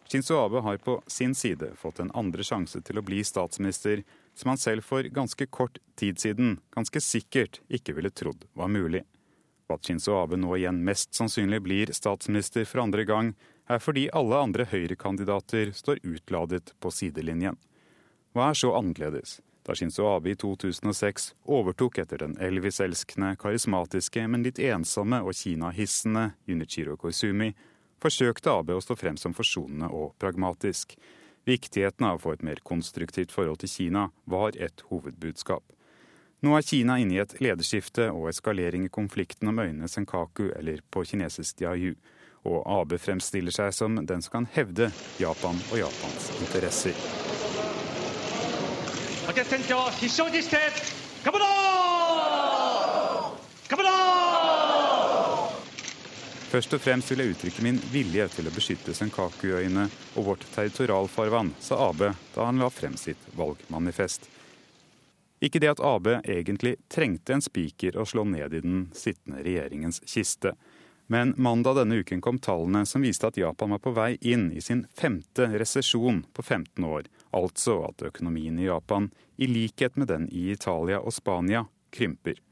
Shinzo 0.08 0.40
Abe 0.40 0.64
har 0.64 0.80
på 0.80 0.96
sin 1.06 1.36
side 1.36 1.74
fått 1.76 2.00
en 2.00 2.10
andre 2.16 2.42
sjanse 2.42 2.80
til 2.80 2.98
å 2.98 3.04
bli 3.04 3.20
statsminister, 3.28 4.02
som 4.34 4.54
han 4.54 4.58
selv 4.58 4.88
for 4.88 5.04
ganske 5.04 5.46
kort 5.52 5.78
tid 6.00 6.18
siden 6.18 6.56
ganske 6.74 7.04
sikkert 7.04 7.60
ikke 7.68 7.92
ville 8.00 8.10
trodd 8.10 8.48
var 8.56 8.72
mulig. 8.72 9.04
At 9.68 9.84
Shinzo 9.84 10.14
Abe 10.22 10.38
nå 10.40 10.54
igjen 10.56 10.80
mest 10.84 11.12
sannsynlig 11.14 11.60
blir 11.60 11.92
statsminister 11.92 12.64
for 12.64 12.80
andre 12.86 13.04
gang, 13.04 13.34
er 13.68 13.82
fordi 13.84 14.06
alle 14.16 14.38
andre 14.40 14.64
høyrekandidater 14.64 15.74
står 15.76 16.00
utladet 16.08 16.72
på 16.80 16.92
sidelinjen. 16.94 17.58
Hva 18.32 18.48
er 18.48 18.56
så 18.56 18.72
annerledes? 18.78 19.42
Da 19.68 19.76
Shinzo 19.76 20.06
Abe 20.08 20.32
i 20.32 20.38
2006 20.40 21.34
overtok 21.44 21.98
etter 22.00 22.24
den 22.24 22.38
Elvis-elskende, 22.40 23.34
karismatiske, 23.36 24.24
men 24.24 24.46
litt 24.46 24.60
ensomme 24.64 25.20
og 25.20 25.36
Kina-hissende 25.36 26.30
Yunichiro 26.48 26.96
Koizumi, 26.96 27.50
forsøkte 28.00 28.54
Abe 28.54 28.78
å 28.78 28.80
stå 28.80 28.96
frem 28.96 29.18
som 29.20 29.36
forsonende 29.36 29.90
og 29.92 30.14
pragmatisk. 30.22 30.96
Viktigheten 31.44 32.08
av 32.08 32.16
å 32.16 32.22
få 32.24 32.38
et 32.38 32.46
mer 32.46 32.64
konstruktivt 32.64 33.34
forhold 33.36 33.60
til 33.60 33.74
Kina 33.74 34.08
var 34.24 34.56
et 34.56 34.80
hovedbudskap. 34.88 35.64
Nå 36.40 36.52
er 36.54 36.62
Kina 36.62 36.94
inne 37.02 37.16
i 37.16 37.18
et 37.18 37.32
lederskifte 37.42 38.12
og 38.14 38.28
eskalering 38.30 38.84
i 38.86 38.92
konflikten 38.94 39.50
om 39.50 39.56
øyene 39.58 39.88
Senkaku, 39.90 40.52
eller 40.54 40.84
på 40.86 41.02
kinesisk 41.02 41.58
Diayu. 41.58 41.96
Og 42.46 42.62
Abe 42.62 43.00
fremstiller 43.02 43.50
seg 43.50 43.72
som 43.74 43.98
den 44.06 44.22
som 44.22 44.36
kan 44.36 44.46
hevde 44.54 44.92
Japan 45.18 45.58
og 45.72 45.80
Japans 45.80 46.28
interesser. 46.38 46.94
Først 56.48 56.72
og 56.78 56.80
fremst 56.80 57.10
vil 57.10 57.24
jeg 57.24 57.34
uttrykke 57.34 57.66
min 57.66 57.82
vilje 57.90 58.30
til 58.38 58.46
å 58.46 58.54
beskytte 58.54 58.94
Senkaku-øyene 58.94 59.90
og 60.14 60.30
vårt 60.30 60.46
territorialfarvann, 60.54 61.56
sa 61.58 61.82
Abe 61.90 62.14
da 62.32 62.46
han 62.46 62.62
la 62.62 62.70
frem 62.70 62.94
sitt 62.96 63.26
valgmanifest. 63.34 64.37
Ikke 65.40 65.60
det 65.62 65.70
at 65.70 65.82
Ap 65.84 66.08
egentlig 66.08 66.76
trengte 66.90 67.36
en 67.36 67.44
spiker 67.44 67.96
å 67.98 68.06
slå 68.08 68.24
ned 68.26 68.54
i 68.54 68.62
den 68.64 68.88
sittende 68.96 69.44
regjeringens 69.46 70.02
kiste. 70.06 70.56
Men 71.10 71.32
mandag 71.36 71.78
denne 71.78 72.02
uken 72.02 72.20
kom 72.20 72.40
tallene 72.42 72.82
som 72.86 73.04
viste 73.06 73.30
at 73.30 73.38
Japan 73.40 73.70
var 73.72 73.80
på 73.80 73.94
vei 73.96 74.10
inn 74.20 74.50
i 74.52 74.60
sin 74.60 74.82
femte 74.98 75.46
resesjon 75.54 76.24
på 76.36 76.42
15 76.42 76.84
år. 76.84 77.06
Altså 77.30 77.78
at 77.86 78.04
økonomien 78.10 78.58
i 78.58 78.66
Japan, 78.66 79.08
i 79.36 79.46
likhet 79.48 79.96
med 79.96 80.10
den 80.10 80.28
i 80.28 80.50
Italia 80.52 81.00
og 81.00 81.14
Spania, 81.16 81.64
krymper. 81.94 82.42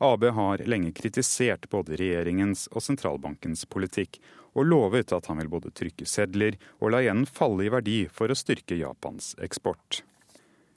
AB 0.00 0.24
har 0.32 0.62
lenge 0.64 0.94
kritisert 0.96 1.68
både 1.68 1.98
regjeringens 2.00 2.70
og 2.72 2.80
sentralbankens 2.86 3.66
politikk, 3.68 4.16
og 4.56 4.64
lovet 4.70 5.12
at 5.12 5.28
han 5.28 5.42
vil 5.42 5.50
både 5.52 5.74
trykke 5.76 6.08
sedler 6.08 6.56
og 6.78 6.94
la 6.94 7.02
igjen 7.04 7.26
falle 7.28 7.66
i 7.66 7.74
verdi 7.74 7.98
for 8.08 8.32
å 8.32 8.38
styrke 8.38 8.80
Japans 8.80 9.34
eksport. 9.44 10.00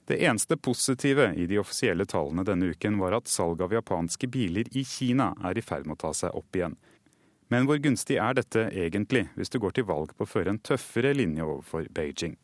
Det 0.04 0.18
eneste 0.24 0.56
positive 0.56 1.30
i 1.34 1.46
de 1.48 1.58
offisielle 1.58 2.04
tallene 2.04 2.44
denne 2.44 2.72
uken 2.74 2.98
var 3.00 3.16
at 3.16 3.30
salget 3.30 3.64
av 3.64 3.72
japanske 3.72 4.28
biler 4.28 4.68
i 4.76 4.84
Kina 4.84 5.30
er 5.44 5.56
i 5.56 5.64
ferd 5.64 5.86
med 5.88 5.96
å 5.96 6.02
ta 6.04 6.12
seg 6.12 6.36
opp 6.36 6.56
igjen. 6.56 6.76
Men 7.48 7.64
hvor 7.68 7.80
gunstig 7.80 8.18
er 8.20 8.36
dette 8.36 8.66
egentlig, 8.72 9.28
hvis 9.36 9.52
du 9.52 9.58
går 9.62 9.76
til 9.76 9.88
valg 9.88 10.12
på 10.16 10.26
å 10.26 10.28
føre 10.28 10.52
en 10.52 10.60
tøffere 10.60 11.14
linje 11.16 11.44
overfor 11.44 11.88
Beijing? 11.96 12.36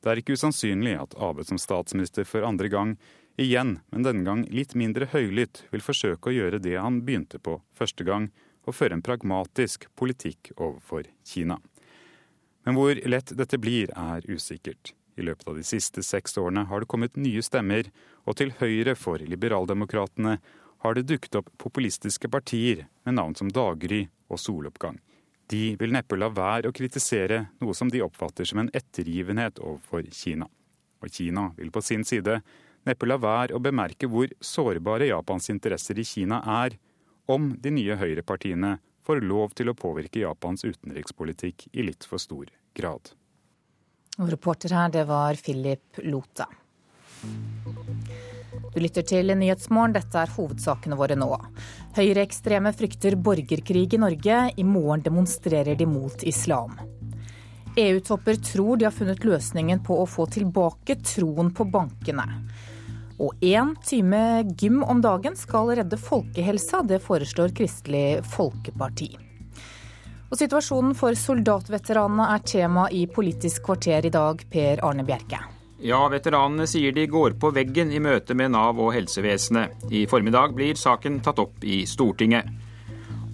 Det 0.00 0.10
er 0.12 0.20
ikke 0.20 0.36
usannsynlig 0.38 0.94
at 0.96 1.16
Abe 1.20 1.44
som 1.44 1.60
statsminister 1.60 2.24
for 2.28 2.46
andre 2.46 2.70
gang, 2.72 2.96
igjen, 3.36 3.78
men 3.92 4.06
denne 4.06 4.24
gang 4.24 4.44
litt 4.48 4.76
mindre 4.78 5.08
høylytt, 5.12 5.64
vil 5.72 5.84
forsøke 5.84 6.30
å 6.30 6.36
gjøre 6.36 6.60
det 6.62 6.76
han 6.78 7.02
begynte 7.04 7.40
på 7.42 7.58
første 7.76 8.06
gang, 8.06 8.30
å 8.68 8.72
føre 8.72 8.98
en 8.98 9.04
pragmatisk 9.04 9.88
politikk 9.96 10.52
overfor 10.56 11.08
Kina. 11.26 11.58
Men 12.64 12.76
hvor 12.76 12.96
lett 13.08 13.32
dette 13.36 13.60
blir, 13.60 13.92
er 13.96 14.24
usikkert. 14.28 14.92
I 15.18 15.26
løpet 15.26 15.48
av 15.50 15.58
de 15.58 15.66
siste 15.66 16.02
seks 16.06 16.38
årene 16.38 16.64
har 16.70 16.80
det 16.80 16.90
kommet 16.90 17.18
nye 17.18 17.42
stemmer, 17.42 17.90
og 18.24 18.38
til 18.38 18.54
høyre 18.60 18.94
for 18.94 19.18
liberaldemokratene 19.18 20.38
har 20.84 20.94
det 20.94 21.08
dukket 21.10 21.40
opp 21.40 21.50
populistiske 21.58 22.30
partier 22.30 22.86
med 23.04 23.18
navn 23.18 23.34
som 23.38 23.50
Daggry 23.50 24.04
og 24.30 24.38
Soloppgang. 24.38 25.00
De 25.50 25.74
vil 25.80 25.94
neppe 25.94 26.18
la 26.18 26.28
være 26.30 26.68
å 26.68 26.76
kritisere 26.76 27.46
noe 27.58 27.74
som 27.74 27.90
de 27.90 28.02
oppfatter 28.04 28.46
som 28.46 28.60
en 28.62 28.70
ettergivenhet 28.76 29.58
overfor 29.58 30.06
Kina. 30.12 30.46
Og 31.02 31.10
Kina 31.14 31.48
vil 31.56 31.72
på 31.74 31.82
sin 31.82 32.04
side 32.06 32.40
neppe 32.86 33.08
la 33.08 33.16
være 33.18 33.56
å 33.56 33.62
bemerke 33.62 34.10
hvor 34.10 34.30
sårbare 34.44 35.08
Japans 35.08 35.48
interesser 35.50 35.98
i 35.98 36.06
Kina 36.06 36.42
er, 36.62 36.76
om 37.28 37.54
de 37.58 37.72
nye 37.74 37.96
høyrepartiene 37.98 38.76
får 39.08 39.24
lov 39.24 39.56
til 39.56 39.72
å 39.72 39.76
påvirke 39.76 40.22
Japans 40.22 40.64
utenrikspolitikk 40.68 41.70
i 41.72 41.84
litt 41.88 42.04
for 42.04 42.20
stor 42.20 42.52
grad. 42.76 43.10
Og 44.18 44.32
reporter 44.32 44.74
her, 44.74 44.90
det 44.90 45.04
var 45.06 45.38
Philip 45.38 46.00
Lota. 46.02 46.48
Du 48.74 48.80
lytter 48.82 49.02
til 49.06 49.30
Nyhetsmorgen, 49.38 49.94
dette 49.94 50.18
er 50.18 50.32
hovedsakene 50.34 50.98
våre 50.98 51.16
nå. 51.18 51.30
Høyreekstreme 51.96 52.72
frykter 52.74 53.16
borgerkrig 53.16 53.86
i 53.94 54.00
Norge. 54.02 54.40
I 54.58 54.64
morgen 54.66 55.04
demonstrerer 55.06 55.78
de 55.78 55.86
mot 55.86 56.22
islam. 56.26 56.74
EU-topper 57.78 58.40
tror 58.42 58.76
de 58.76 58.88
har 58.88 58.94
funnet 58.94 59.22
løsningen 59.24 59.84
på 59.86 60.00
å 60.02 60.08
få 60.10 60.26
tilbake 60.34 60.98
troen 61.06 61.52
på 61.54 61.68
bankene. 61.70 62.26
Og 63.22 63.38
én 63.42 63.72
time 63.86 64.44
gym 64.58 64.82
om 64.82 65.02
dagen 65.02 65.38
skal 65.38 65.72
redde 65.78 65.98
folkehelsa, 65.98 66.82
det 66.86 67.00
foreslår 67.06 67.54
Kristelig 67.54 68.22
Folkeparti. 68.34 69.27
Og 70.28 70.36
Situasjonen 70.36 70.92
for 70.96 71.16
soldatveteranene 71.16 72.26
er 72.34 72.42
tema 72.44 72.88
i 72.92 73.06
Politisk 73.08 73.64
kvarter 73.64 74.04
i 74.04 74.12
dag, 74.12 74.42
Per 74.52 74.82
Arne 74.84 75.04
Bjerke. 75.08 75.40
Ja, 75.80 76.02
veteranene 76.12 76.66
sier 76.68 76.92
de 76.92 77.06
går 77.08 77.38
på 77.40 77.52
veggen 77.54 77.92
i 77.94 78.00
møte 78.02 78.34
med 78.36 78.52
Nav 78.52 78.80
og 78.82 78.92
helsevesenet. 78.92 79.88
I 79.94 80.04
formiddag 80.10 80.52
blir 80.58 80.76
saken 80.76 81.20
tatt 81.24 81.40
opp 81.40 81.64
i 81.64 81.84
Stortinget. 81.88 82.50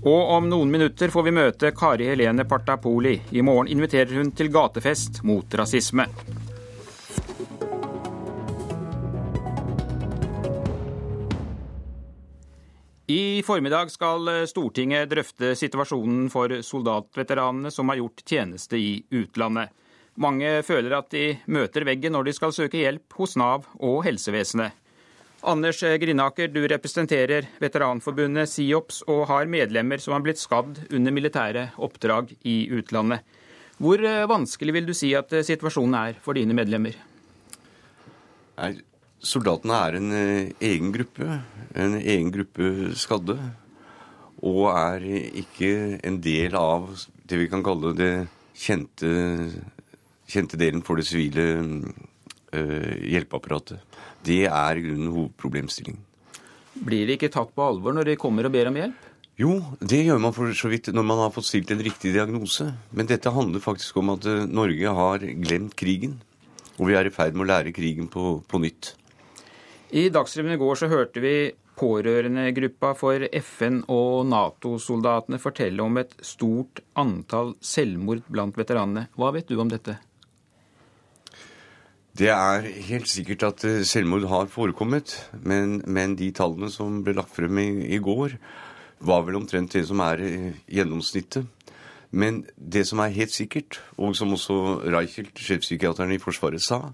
Og 0.04 0.32
om 0.36 0.46
noen 0.50 0.70
minutter 0.70 1.10
får 1.10 1.24
vi 1.26 1.32
møte 1.34 1.72
Kari 1.74 2.10
Helene 2.12 2.44
Partapoli. 2.46 3.16
I 3.32 3.42
morgen 3.42 3.72
inviterer 3.72 4.20
hun 4.20 4.30
til 4.36 4.52
gatefest 4.52 5.22
mot 5.24 5.56
rasisme. 5.56 6.04
I 13.06 13.42
formiddag 13.44 13.90
skal 13.92 14.30
Stortinget 14.48 15.10
drøfte 15.10 15.50
situasjonen 15.58 16.30
for 16.32 16.52
soldatveteranene 16.64 17.72
som 17.74 17.90
har 17.92 18.00
gjort 18.00 18.22
tjeneste 18.24 18.80
i 18.80 19.02
utlandet. 19.12 19.74
Mange 20.16 20.62
føler 20.62 20.94
at 20.96 21.10
de 21.12 21.34
møter 21.50 21.84
veggen 21.84 22.14
når 22.14 22.28
de 22.28 22.34
skal 22.36 22.54
søke 22.54 22.80
hjelp 22.80 23.16
hos 23.18 23.34
Nav 23.36 23.66
og 23.76 24.04
helsevesenet. 24.06 24.72
Anders 25.44 25.82
Grinaker, 26.00 26.48
du 26.48 26.62
representerer 26.70 27.50
Veteranforbundet 27.60 28.48
SIOPS 28.48 29.02
og 29.12 29.26
har 29.28 29.50
medlemmer 29.50 30.00
som 30.00 30.14
har 30.16 30.22
blitt 30.24 30.40
skadd 30.40 30.86
under 30.88 31.12
militære 31.12 31.66
oppdrag 31.84 32.32
i 32.48 32.62
utlandet. 32.72 33.20
Hvor 33.82 34.00
eh, 34.00 34.24
vanskelig 34.30 34.72
vil 34.76 34.88
du 34.88 34.94
si 34.96 35.10
at 35.18 35.32
eh, 35.34 35.44
situasjonen 35.44 35.96
er 35.98 36.18
for 36.24 36.38
dine 36.38 36.56
medlemmer? 36.56 36.96
Nei, 38.56 38.70
Soldatene 39.24 39.76
er 39.88 39.98
en 39.98 40.14
eh, 40.14 40.54
egen 40.70 40.92
gruppe, 40.94 41.40
en 41.74 41.98
egen 42.00 42.32
gruppe 42.34 42.92
skadde. 43.00 43.38
Og 44.44 44.66
er 44.74 45.04
ikke 45.40 46.00
en 46.04 46.18
del 46.20 46.56
av 46.58 46.90
det 47.24 47.38
vi 47.40 47.48
kan 47.48 47.64
kalle 47.64 47.94
det 47.96 48.12
kjente 48.54 49.08
kjente 50.30 50.58
delen 50.60 50.82
for 50.84 50.98
det 50.98 51.06
sivile 51.08 51.46
uh, 51.60 52.92
hjelpeapparatet. 53.04 53.80
Det 54.24 54.44
er 54.48 54.78
i 54.78 54.84
grunnen 54.84 55.12
hovedproblemstillingen. 55.12 56.00
Blir 56.84 57.06
de 57.06 57.18
ikke 57.18 57.32
tatt 57.32 57.52
på 57.54 57.64
alvor 57.64 57.94
når 57.94 58.10
de 58.10 58.20
kommer 58.20 58.48
og 58.48 58.54
ber 58.54 58.70
om 58.70 58.78
hjelp? 58.80 59.10
Jo, 59.38 59.54
det 59.82 60.04
gjør 60.06 60.20
man 60.22 60.34
for 60.34 60.54
så 60.54 60.70
vidt 60.70 60.92
når 60.94 61.06
man 61.06 61.20
har 61.24 61.32
fått 61.34 61.48
stilt 61.48 61.72
en 61.74 61.82
riktig 61.82 62.12
diagnose. 62.14 62.68
Men 62.94 63.10
dette 63.10 63.32
handler 63.34 63.62
faktisk 63.62 63.98
om 64.00 64.14
at 64.14 64.26
uh, 64.30 64.44
Norge 64.48 64.98
har 64.98 65.26
glemt 65.44 65.76
krigen. 65.78 66.20
Og 66.78 66.88
vi 66.88 66.98
er 66.98 67.06
i 67.06 67.14
ferd 67.14 67.36
med 67.36 67.46
å 67.46 67.50
lære 67.52 67.74
krigen 67.74 68.08
på, 68.10 68.40
på 68.48 68.62
nytt. 68.62 68.94
I 69.92 70.08
Dagsrevyen 70.08 70.56
i 70.56 70.60
går 70.60 70.80
så 70.80 70.88
hørte 70.88 71.20
vi 71.20 71.34
pårørendegruppa 71.78 72.94
for 72.96 73.26
FN- 73.40 73.82
og 73.90 74.24
Nato-soldatene 74.30 75.40
fortelle 75.42 75.82
om 75.82 75.98
et 76.00 76.14
stort 76.22 76.80
antall 76.96 77.54
selvmord 77.60 78.22
blant 78.30 78.56
veteranene. 78.56 79.08
Hva 79.18 79.32
vet 79.34 79.50
du 79.50 79.58
om 79.60 79.70
dette? 79.70 79.98
Det 82.14 82.30
er 82.30 82.68
helt 82.86 83.10
sikkert 83.10 83.42
at 83.42 83.64
eh, 83.66 83.82
selvmord 83.82 84.28
har 84.30 84.46
forekommet, 84.46 85.16
men, 85.42 85.80
men 85.90 86.14
de 86.14 86.30
tallene 86.30 86.70
som 86.70 87.00
ble 87.02 87.16
lagt 87.18 87.34
frem 87.34 87.58
i, 87.58 87.66
i, 87.90 87.98
går, 87.98 88.36
var 89.02 89.24
vel 89.26 89.40
omtrent 89.40 89.74
det 89.74 89.82
som 89.88 89.98
er 90.04 90.22
eh, 90.22 90.52
gjennomsnittet. 90.70 91.50
Men 92.14 92.44
det 92.54 92.84
som 92.86 93.02
er 93.02 93.16
helt 93.16 93.34
sikkert, 93.34 93.80
og 93.98 94.14
som 94.14 94.30
også 94.36 94.84
Reichelt, 94.94 95.34
sjefpsykiateren 95.34 96.14
i 96.14 96.20
Forsvaret, 96.22 96.62
sa, 96.62 96.92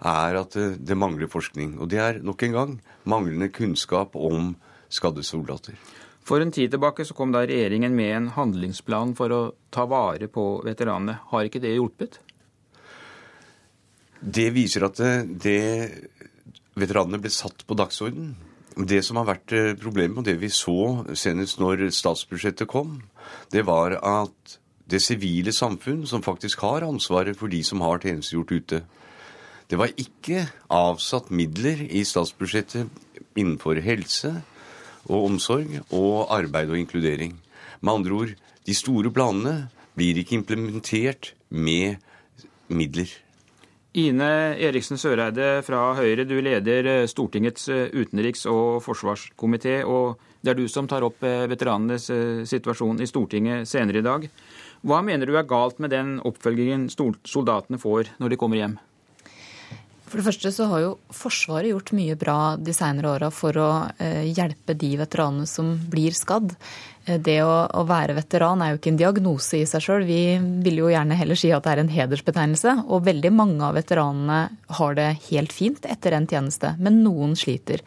er 0.00 0.38
at 0.40 0.56
det, 0.56 0.96
mangler 0.96 1.28
forskning. 1.30 1.78
Og 1.80 1.90
det 1.92 2.00
er 2.00 2.20
nok 2.24 2.42
en 2.46 2.56
gang 2.56 2.76
manglende 3.04 3.50
kunnskap 3.52 4.16
om 4.16 4.54
skadde 4.88 5.24
soldater. 5.26 5.76
For 6.26 6.42
en 6.42 6.52
tid 6.52 6.70
tilbake 6.72 7.04
så 7.06 7.16
kom 7.16 7.32
da 7.34 7.42
regjeringen 7.42 7.94
med 7.96 8.12
en 8.16 8.28
handlingsplan 8.36 9.14
for 9.18 9.32
å 9.34 9.40
ta 9.72 9.86
vare 9.90 10.28
på 10.30 10.60
veteranene. 10.66 11.18
Har 11.32 11.48
ikke 11.48 11.62
det 11.62 11.74
hjulpet? 11.74 12.20
Det 14.20 14.50
viser 14.52 14.84
at 14.86 15.00
det, 15.00 15.14
det 15.40 15.60
veteranene 16.78 17.20
ble 17.22 17.32
satt 17.32 17.64
på 17.66 17.76
dagsorden. 17.78 18.34
Det 18.76 19.00
som 19.04 19.18
har 19.18 19.26
vært 19.32 19.52
eh, 19.56 19.72
problemet, 19.80 20.20
og 20.20 20.26
det 20.28 20.36
vi 20.40 20.52
så 20.52 21.02
senest 21.18 21.58
når 21.60 21.88
statsbudsjettet 21.92 22.68
kom, 22.70 23.00
det 23.50 23.64
var 23.66 23.96
at 23.98 24.58
det 24.90 25.00
sivile 25.02 25.52
samfunn, 25.54 26.04
som 26.06 26.22
faktisk 26.22 26.62
har 26.66 26.86
ansvaret 26.86 27.38
for 27.38 27.50
de 27.50 27.62
som 27.66 27.82
har 27.84 28.02
tjenestegjort 28.02 28.54
ute, 28.54 28.82
det 29.70 29.78
var 29.78 29.92
ikke 29.94 30.48
avsatt 30.74 31.30
midler 31.30 31.84
i 31.86 32.02
statsbudsjettet 32.06 32.90
innenfor 33.38 33.78
helse 33.84 34.32
og 35.06 35.28
omsorg 35.28 35.76
og 35.94 36.32
arbeid 36.34 36.72
og 36.72 36.80
inkludering. 36.80 37.36
Med 37.80 37.92
andre 37.92 38.16
ord, 38.16 38.32
de 38.66 38.74
store 38.74 39.12
planene 39.14 39.70
blir 39.94 40.18
ikke 40.18 40.40
implementert 40.40 41.34
med 41.50 42.02
midler. 42.66 43.08
Ine 43.94 44.54
Eriksen 44.58 44.98
Søreide 44.98 45.62
fra 45.66 45.94
Høyre, 45.98 46.26
du 46.26 46.36
leder 46.38 46.86
eh, 46.86 47.06
Stortingets 47.10 47.66
eh, 47.68 47.88
utenriks- 47.90 48.46
og 48.46 48.84
forsvarskomité. 48.84 49.80
Og 49.82 50.18
det 50.42 50.52
er 50.52 50.60
du 50.60 50.68
som 50.70 50.86
tar 50.86 51.02
opp 51.02 51.24
eh, 51.26 51.48
veteranenes 51.50 52.06
situasjon 52.46 53.02
i 53.02 53.10
Stortinget 53.10 53.66
senere 53.70 53.98
i 53.98 54.06
dag. 54.06 54.28
Hva 54.86 55.02
mener 55.02 55.26
du 55.26 55.34
er 55.34 55.48
galt 55.48 55.82
med 55.82 55.90
den 55.90 56.20
oppfølgingen 56.22 56.86
soldatene 56.90 57.82
får 57.82 58.14
når 58.22 58.30
de 58.30 58.38
kommer 58.38 58.62
hjem? 58.62 58.78
For 60.10 60.18
det 60.18 60.26
første 60.26 60.50
så 60.54 60.66
har 60.66 60.82
jo 60.82 60.94
Forsvaret 61.14 61.70
gjort 61.70 61.92
mye 61.94 62.16
bra 62.18 62.38
de 62.58 62.74
senere 62.74 63.12
åra 63.14 63.28
for 63.30 63.54
å 63.62 63.70
hjelpe 64.26 64.74
de 64.74 64.96
veteranene 64.98 65.46
som 65.46 65.76
blir 65.92 66.16
skadd. 66.16 66.56
Eh, 67.10 67.18
det 67.20 67.38
å, 67.44 67.84
være 67.88 68.16
veteran 68.18 68.62
er 68.62 68.72
jo 68.72 68.80
ikke 68.80 68.92
en 68.92 69.00
diagnose 69.00 69.60
i 69.60 69.66
seg 69.68 69.84
sjøl. 69.84 70.06
Vi 70.08 70.22
vil 70.64 70.82
jo 70.82 70.90
gjerne 70.92 71.16
heller 71.18 71.38
si 71.38 71.52
at 71.54 71.64
det 71.64 71.74
er 71.74 71.82
en 71.84 71.92
hedersbetegnelse. 71.92 72.76
Og 72.88 73.06
veldig 73.08 73.32
mange 73.34 73.64
av 73.66 73.76
veteranene 73.78 74.40
har 74.80 74.98
det 74.98 75.08
helt 75.30 75.54
fint 75.54 75.86
etter 75.88 76.16
en 76.16 76.28
tjeneste, 76.30 76.74
men 76.78 77.02
noen 77.04 77.36
sliter. 77.38 77.84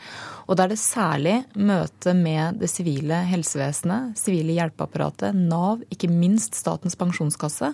Og 0.48 0.58
da 0.58 0.66
er 0.66 0.74
det 0.74 0.82
særlig 0.82 1.38
møtet 1.56 2.18
med 2.20 2.60
det 2.60 2.70
sivile 2.72 3.22
helsevesenet, 3.30 4.18
sivile 4.20 4.58
hjelpeapparatet, 4.58 5.38
Nav, 5.38 5.86
ikke 5.94 6.12
minst 6.12 6.58
Statens 6.60 6.98
pensjonskasse, 7.00 7.72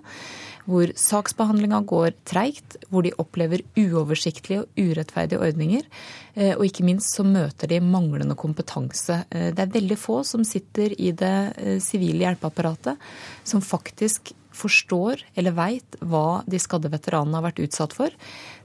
hvor 0.70 0.92
saksbehandlinga 0.98 1.82
går 1.90 2.16
treigt, 2.30 2.78
hvor 2.90 3.06
de 3.06 3.14
opplever 3.22 3.64
uoversiktlige 3.80 4.64
og 4.64 4.80
urettferdige 4.80 5.42
ordninger. 5.42 5.88
Eh, 6.36 6.54
og 6.56 6.66
ikke 6.68 6.86
minst 6.88 7.16
så 7.16 7.26
møter 7.26 7.72
de 7.72 7.82
manglende 7.84 8.38
kompetanse. 8.40 9.24
Eh, 9.30 9.50
det 9.56 9.66
er 9.66 9.74
veldig 9.74 9.98
få 10.00 10.22
som 10.28 10.46
sitter 10.48 10.94
i 10.98 11.12
det 11.18 11.38
eh, 11.58 11.80
sivile 11.84 12.28
hjelpeapparatet 12.28 13.02
som 13.48 13.66
faktisk 13.66 14.34
forstår 14.60 15.24
eller 15.38 15.56
veit 15.56 16.00
hva 16.02 16.42
de 16.50 16.60
skadde 16.62 16.92
veteranene 16.92 17.38
har 17.38 17.50
vært 17.50 17.62
utsatt 17.66 17.96
for. 17.96 18.14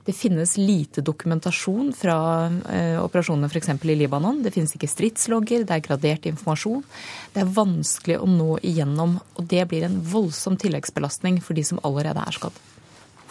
Det 0.05 0.13
finnes 0.13 0.57
lite 0.61 1.01
dokumentasjon 1.01 1.93
fra 1.97 2.17
eh, 2.69 2.99
operasjonene 3.01 3.49
f.eks. 3.49 3.71
i 3.85 3.95
Libanon. 3.97 4.43
Det 4.45 4.53
finnes 4.53 4.75
ikke 4.77 4.91
stridslogger, 4.91 5.65
det 5.65 5.79
er 5.79 5.85
gradert 5.87 6.29
informasjon. 6.29 6.83
Det 7.33 7.41
er 7.41 7.55
vanskelig 7.57 8.19
å 8.21 8.29
nå 8.29 8.59
igjennom, 8.61 9.17
og 9.39 9.49
det 9.49 9.65
blir 9.71 9.87
en 9.89 9.97
voldsom 10.05 10.59
tilleggsbelastning 10.61 11.41
for 11.41 11.57
de 11.57 11.65
som 11.65 11.81
allerede 11.89 12.21
er 12.21 12.37
skadd. 12.37 12.59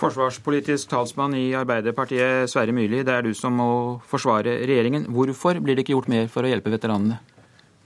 Forsvarspolitisk 0.01 0.89
talsmann 0.89 1.35
i 1.37 1.51
Arbeiderpartiet, 1.55 2.49
Sverre 2.49 2.73
Myrli, 2.73 3.03
det 3.05 3.13
er 3.13 3.27
du 3.27 3.35
som 3.37 3.53
må 3.55 3.69
forsvare 4.09 4.57
regjeringen. 4.65 5.05
Hvorfor 5.13 5.61
blir 5.61 5.77
det 5.77 5.85
ikke 5.85 5.93
gjort 5.93 6.09
mer 6.11 6.25
for 6.33 6.41
å 6.41 6.49
hjelpe 6.49 6.73
veteranene? 6.73 7.21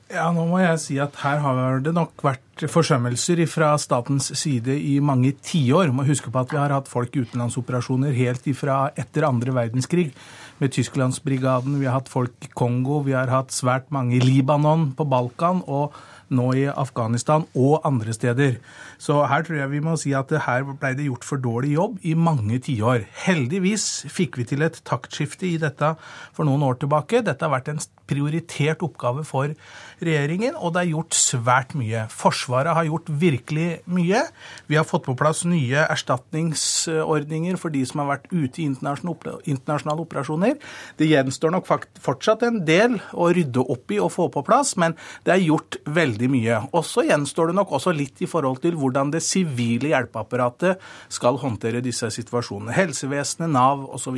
Ja, 0.07 0.29
nå 0.31 0.45
må 0.47 0.61
jeg 0.61 0.79
si 0.79 0.95
at 1.03 1.17
her 1.19 1.41
har 1.43 1.81
det 1.83 1.91
nok 1.91 2.23
vært 2.23 2.63
forsømmelser 2.71 3.41
fra 3.51 3.73
statens 3.75 4.29
side 4.39 4.71
i 4.79 4.93
mange 5.03 5.33
tiår. 5.43 5.91
Må 5.91 6.05
huske 6.07 6.31
på 6.31 6.39
at 6.39 6.53
vi 6.53 6.59
har 6.61 6.71
hatt 6.71 6.87
folk 6.87 7.11
i 7.11 7.25
utenlandsoperasjoner 7.25 8.15
helt 8.15 8.47
ifra 8.47 8.85
etter 8.95 9.27
andre 9.27 9.51
verdenskrig. 9.57 10.13
Med 10.61 10.71
Tysklandsbrigaden, 10.73 11.75
vi 11.81 11.89
har 11.89 11.99
hatt 11.99 12.07
folk 12.09 12.47
i 12.47 12.53
Kongo, 12.55 13.01
vi 13.03 13.17
har 13.17 13.27
hatt 13.29 13.51
svært 13.51 13.91
mange 13.91 14.15
i 14.15 14.23
Libanon, 14.23 14.93
på 14.95 15.05
Balkan. 15.11 15.59
Og 15.67 15.91
nå 16.33 16.47
i 16.59 16.65
Afghanistan 16.67 17.45
og 17.55 17.85
andre 17.87 18.15
steder. 18.15 18.57
Så 18.99 19.19
her 19.29 19.45
tror 19.45 19.61
jeg 19.61 19.71
vi 19.71 19.83
må 19.83 19.95
si 19.99 20.13
at 20.17 20.31
her 20.47 20.65
ble 20.67 20.93
det 20.97 21.07
gjort 21.07 21.27
for 21.27 21.41
dårlig 21.41 21.75
jobb 21.75 21.99
i 22.07 22.15
mange 22.17 22.59
tiår. 22.63 23.05
Heldigvis 23.25 24.07
fikk 24.11 24.39
vi 24.39 24.47
til 24.49 24.65
et 24.65 24.79
taktskifte 24.87 25.47
i 25.47 25.57
dette 25.61 25.93
for 26.35 26.47
noen 26.47 26.65
år 26.67 26.81
tilbake. 26.81 27.23
Dette 27.25 27.47
har 27.47 27.53
vært 27.53 27.71
en 27.71 27.81
prioritert 28.07 28.83
oppgave 28.85 29.23
for 29.27 29.53
regjeringen, 30.03 30.55
og 30.55 30.73
det 30.75 30.83
er 30.83 30.91
gjort 30.91 31.15
svært 31.17 31.73
mye. 31.77 32.05
Forsvaret 32.13 32.75
har 32.77 32.87
gjort 32.87 33.09
virkelig 33.21 33.67
mye. 33.89 34.21
Vi 34.69 34.77
har 34.77 34.85
fått 34.87 35.05
på 35.07 35.15
plass 35.17 35.43
nye 35.47 35.85
erstatningsordninger 35.87 37.57
for 37.61 37.73
de 37.73 37.83
som 37.87 38.03
har 38.03 38.11
vært 38.13 38.29
ute 38.31 38.61
i 38.61 38.67
internasjonale 38.67 40.03
operasjoner. 40.03 40.57
Det 40.99 41.09
gjenstår 41.09 41.55
nok 41.55 41.71
fortsatt 42.03 42.45
en 42.47 42.61
del 42.67 42.99
å 43.13 43.29
rydde 43.33 43.65
opp 43.65 43.95
i 43.95 44.01
og 44.03 44.13
få 44.13 44.29
på 44.33 44.45
plass, 44.47 44.75
men 44.79 44.97
det 45.25 45.35
er 45.35 45.45
gjort 45.47 45.79
veldig 45.85 46.31
mye. 46.33 46.61
Og 46.71 46.85
så 46.87 47.07
gjenstår 47.07 47.51
det 47.51 47.57
nok 47.59 47.73
også 47.79 47.95
litt 47.95 48.21
i 48.21 48.29
forhold 48.29 48.61
til 48.63 48.77
hvordan 48.79 49.13
det 49.15 49.23
sivile 49.25 49.93
hjelpeapparatet 49.93 50.83
skal 51.13 51.41
håndtere 51.41 51.83
disse 51.85 52.09
situasjonene. 52.13 52.75
Helsevesenet, 52.77 53.51
Nav 53.53 53.87
osv. 53.95 54.17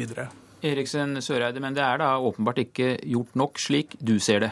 Eriksen 0.59 1.21
Søreide, 1.23 1.61
men 1.63 1.75
det 1.75 1.85
er 1.85 2.01
da 2.01 2.17
åpenbart 2.19 2.59
ikke 2.65 2.97
gjort 3.07 3.37
nok, 3.39 3.61
slik 3.61 3.95
du 4.03 4.17
ser 4.19 4.43
det? 4.43 4.51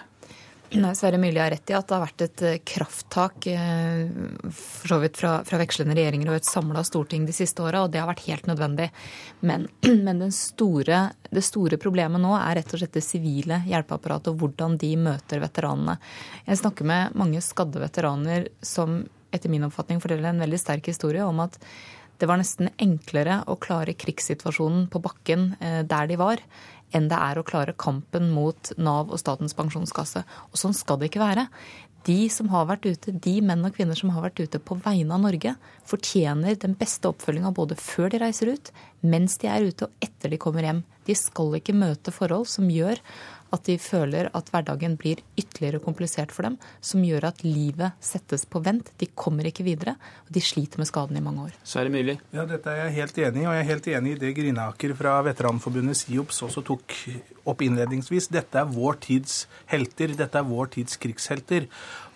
Nei, 0.75 0.95
Sverre 0.99 1.17
Myrli 1.17 1.39
har 1.39 1.49
rett 1.53 1.69
i 1.71 1.75
at 1.77 1.87
det 1.87 1.95
har 1.95 2.01
vært 2.03 2.23
et 2.25 2.41
eh, 2.43 2.57
krafttak 2.67 3.45
eh, 3.47 4.09
for 4.51 4.91
så 4.91 4.97
vidt 4.99 5.15
fra, 5.15 5.37
fra 5.47 5.59
vekslende 5.61 5.95
regjeringer 5.95 6.33
og 6.33 6.39
et 6.41 6.49
samla 6.49 6.83
storting 6.83 7.23
de 7.27 7.35
siste 7.35 7.63
åra, 7.63 7.85
og 7.85 7.93
det 7.93 8.01
har 8.01 8.09
vært 8.09 8.25
helt 8.25 8.49
nødvendig. 8.49 8.89
Men, 9.47 9.69
men 10.07 10.25
store, 10.35 11.05
det 11.31 11.45
store 11.47 11.79
problemet 11.79 12.19
nå 12.19 12.33
er 12.35 12.59
rett 12.59 12.75
og 12.75 12.81
slett 12.81 12.97
det 12.99 13.05
sivile 13.05 13.61
hjelpeapparatet 13.69 14.33
og 14.33 14.41
hvordan 14.43 14.75
de 14.81 14.91
møter 15.07 15.39
veteranene. 15.43 15.95
Jeg 16.49 16.59
snakker 16.59 16.91
med 16.91 17.15
mange 17.15 17.43
skadde 17.45 17.79
veteraner 17.83 18.49
som 18.59 19.05
etter 19.31 19.51
min 19.51 19.69
oppfatning 19.69 20.03
forteller 20.03 20.33
en 20.33 20.43
veldig 20.43 20.59
sterk 20.59 20.91
historie 20.91 21.23
om 21.23 21.45
at 21.47 21.55
det 22.17 22.27
var 22.27 22.39
nesten 22.41 22.71
enklere 22.81 23.43
å 23.47 23.55
klare 23.61 23.95
krigssituasjonen 23.95 24.87
på 24.91 25.01
bakken 25.03 25.51
eh, 25.61 25.83
der 25.87 26.09
de 26.09 26.17
var, 26.19 26.41
enn 26.95 27.09
det 27.11 27.17
er 27.19 27.39
å 27.39 27.45
klare 27.47 27.75
kampen 27.75 28.29
mot 28.35 28.71
Nav 28.79 29.11
og 29.11 29.19
Statens 29.21 29.55
pensjonskasse. 29.57 30.23
Og 30.51 30.59
sånn 30.59 30.75
skal 30.77 30.99
det 31.01 31.11
ikke 31.11 31.23
være. 31.23 31.47
De 32.07 32.29
som 32.31 32.47
har 32.53 32.69
vært 32.69 32.85
ute, 32.87 33.11
de 33.11 33.33
menn 33.43 33.65
og 33.67 33.73
kvinner 33.75 33.97
som 33.99 34.13
har 34.15 34.23
vært 34.23 34.39
ute 34.39 34.61
på 34.63 34.77
vegne 34.85 35.11
av 35.17 35.25
Norge, 35.25 35.57
fortjener 35.89 36.55
den 36.61 36.77
beste 36.79 37.09
oppfølginga 37.09 37.51
både 37.55 37.75
før 37.79 38.13
de 38.13 38.21
reiser 38.21 38.53
ut, 38.53 38.71
mens 39.03 39.35
de 39.41 39.49
er 39.51 39.67
ute 39.67 39.89
og 39.89 40.05
etter 40.05 40.31
de 40.31 40.39
kommer 40.39 40.63
hjem. 40.63 40.85
De 41.07 41.15
skal 41.19 41.57
ikke 41.59 41.75
møte 41.75 42.13
forhold 42.15 42.47
som 42.51 42.71
gjør 42.71 43.01
at 43.53 43.63
de 43.67 43.77
føler 43.81 44.29
at 44.35 44.51
hverdagen 44.51 44.97
blir 44.99 45.21
ytterligere 45.39 45.81
komplisert 45.83 46.33
for 46.35 46.47
dem, 46.47 46.57
som 46.81 47.05
gjør 47.05 47.29
at 47.31 47.43
livet 47.45 47.95
settes 48.03 48.45
på 48.49 48.61
vent. 48.65 48.91
De 48.99 49.09
kommer 49.15 49.47
ikke 49.47 49.65
videre, 49.67 49.95
og 50.27 50.33
de 50.35 50.43
sliter 50.43 50.81
med 50.81 50.89
skaden 50.89 51.19
i 51.19 51.23
mange 51.23 51.47
år. 51.47 51.55
Sverre 51.67 51.93
Myrli? 51.93 52.17
Ja, 52.35 52.47
dette 52.49 52.73
er 52.73 52.85
jeg 52.85 52.97
helt 52.99 53.21
enig 53.23 53.43
i, 53.43 53.47
og 53.47 53.55
jeg 53.55 53.63
er 53.63 53.71
helt 53.71 53.89
enig 53.93 54.15
i 54.15 54.21
det 54.25 54.35
Grinaker 54.37 54.95
fra 54.97 55.17
Veteranforbundet 55.27 55.99
SIOPS 56.01 56.43
også 56.47 56.65
tok 56.67 56.97
opp 57.47 57.63
innledningsvis. 57.65 58.29
Dette 58.33 58.61
er 58.61 58.69
vår 58.71 58.99
tids 59.07 59.45
helter, 59.71 60.13
dette 60.17 60.39
er 60.39 60.47
vår 60.47 60.73
tids 60.77 60.99
krigshelter. 61.01 61.67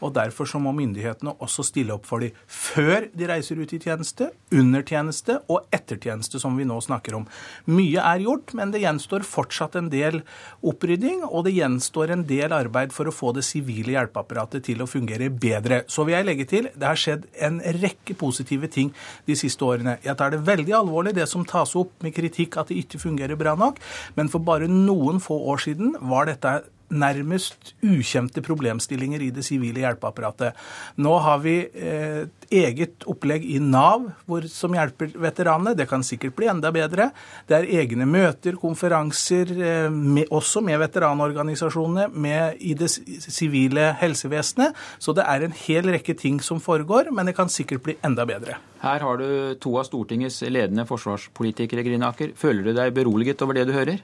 Og 0.02 0.14
Derfor 0.16 0.50
så 0.50 0.60
må 0.62 0.74
myndighetene 0.76 1.36
også 1.42 1.64
stille 1.66 1.94
opp 1.94 2.08
for 2.10 2.24
dem 2.24 2.36
før 2.50 3.06
de 3.14 3.28
reiser 3.30 3.60
ut 3.62 3.72
i 3.76 3.80
tjeneste, 3.82 4.32
under 4.54 4.84
tjeneste 4.86 5.38
og 5.52 5.68
etter 5.74 6.00
tjeneste, 6.02 6.40
som 6.42 6.58
vi 6.58 6.66
nå 6.68 6.80
snakker 6.84 7.16
om. 7.20 7.28
Mye 7.70 8.02
er 8.02 8.24
gjort, 8.26 8.54
men 8.58 8.74
det 8.74 8.82
gjenstår 8.84 9.26
fortsatt 9.28 9.78
en 9.80 9.92
del 9.94 10.22
opprydding, 10.68 11.22
og 11.28 11.46
det 11.46 11.54
gjenstår 11.56 12.16
en 12.16 12.26
del 12.28 12.56
arbeid 12.56 12.96
for 12.96 13.10
å 13.10 13.16
få 13.16 13.34
det 13.38 13.46
sivile 13.46 13.96
hjelpeapparatet 13.96 14.66
til 14.68 14.82
å 14.84 14.90
fungere 14.90 15.30
bedre. 15.30 15.84
Så 15.92 16.06
vil 16.08 16.18
jeg 16.18 16.28
legge 16.28 16.48
til 16.50 16.70
det 16.74 16.88
har 16.88 17.00
skjedd 17.00 17.28
en 17.46 17.62
rekke 17.82 18.18
positive 18.20 18.70
ting 18.74 18.92
de 19.30 19.38
siste 19.38 19.66
årene. 19.66 20.00
Jeg 20.06 20.18
tar 20.20 20.34
det 20.34 20.42
veldig 20.48 20.76
alvorlig, 20.82 21.16
det 21.18 21.30
som 21.30 21.46
tas 21.48 21.76
opp 21.80 21.94
med 22.04 22.16
kritikk 22.18 22.58
at 22.58 22.72
det 22.72 22.82
ikke 22.82 23.02
fungerer 23.06 23.40
bra 23.40 23.54
nok, 23.60 23.80
men 24.18 24.32
for 24.32 24.44
bare 24.44 24.70
noen 24.72 25.21
få 25.24 25.40
år 25.54 25.66
siden 25.66 25.96
var 26.12 26.30
dette 26.30 26.60
nærmest 26.92 27.74
ukjente 27.84 28.44
problemstillinger 28.44 29.24
i 29.24 29.32
det 29.34 29.44
sivile 29.48 29.84
hjelpeapparatet. 29.84 30.58
Nå 31.02 31.16
har 31.24 31.42
vi 31.44 31.58
et 31.64 31.82
eh, 31.82 32.30
eget 32.52 33.06
opplegg 33.08 33.46
i 33.48 33.60
Nav 33.64 34.10
hvor, 34.28 34.46
som 34.52 34.76
hjelper 34.76 35.14
veteranene. 35.24 35.76
Det 35.78 35.88
kan 35.90 36.04
sikkert 36.04 36.36
bli 36.36 36.50
enda 36.52 36.72
bedre. 36.76 37.10
Det 37.48 37.58
er 37.58 37.70
egne 37.82 38.08
møter, 38.10 38.58
konferanser, 38.60 39.54
eh, 39.56 39.88
med, 39.92 40.28
også 40.32 40.64
med 40.66 40.82
veteranorganisasjonene, 40.84 42.10
med 42.12 42.60
i 42.60 42.76
det 42.78 42.92
sivile 42.92 43.92
helsevesenet. 44.02 44.76
Så 45.00 45.16
det 45.16 45.28
er 45.28 45.48
en 45.48 45.58
hel 45.64 45.94
rekke 45.96 46.18
ting 46.20 46.42
som 46.44 46.60
foregår, 46.64 47.12
men 47.16 47.30
det 47.30 47.38
kan 47.40 47.52
sikkert 47.52 47.88
bli 47.88 48.00
enda 48.06 48.28
bedre. 48.28 48.60
Her 48.82 49.04
har 49.06 49.20
du 49.22 49.56
to 49.62 49.78
av 49.78 49.86
Stortingets 49.88 50.42
ledende 50.50 50.88
forsvarspolitikere, 50.90 51.86
Grinaker. 51.86 52.34
Føler 52.36 52.66
du 52.66 52.74
deg 52.76 52.96
beroliget 52.98 53.42
over 53.46 53.56
det 53.56 53.70
du 53.70 53.78
hører? 53.78 54.02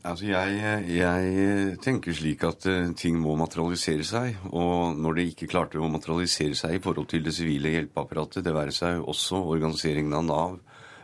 Altså 0.00 0.30
jeg, 0.30 0.84
jeg, 0.96 1.72
tenker 1.84 2.14
slik 2.16 2.44
at 2.48 2.64
uh, 2.72 2.88
ting 2.96 3.18
må 3.20 3.34
materialisere 3.36 4.06
seg. 4.06 4.38
Og 4.48 4.96
når 4.96 5.18
det 5.18 5.26
ikke 5.28 5.50
klarte 5.52 5.80
å 5.80 5.90
materialisere 5.92 6.56
seg 6.56 6.78
i 6.78 6.80
forhold 6.80 7.10
til 7.10 7.26
det 7.26 7.34
sivile 7.36 7.74
hjelpeapparatet, 7.74 8.44
det 8.46 8.54
være 8.56 8.72
seg 8.72 9.04
også 9.04 9.42
organiseringen 9.52 10.16
av 10.16 10.24
Nav 10.24 10.56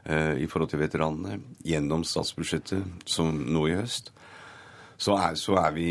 eh, 0.09 0.41
i 0.41 0.49
forhold 0.49 0.73
til 0.73 0.81
veteranene 0.81 1.37
gjennom 1.67 2.07
statsbudsjettet 2.09 3.05
som 3.05 3.37
nå 3.37 3.67
i 3.69 3.77
høst, 3.77 4.15
så 4.97 5.19
er, 5.21 5.37
så 5.37 5.59
er 5.61 5.77
vi 5.77 5.91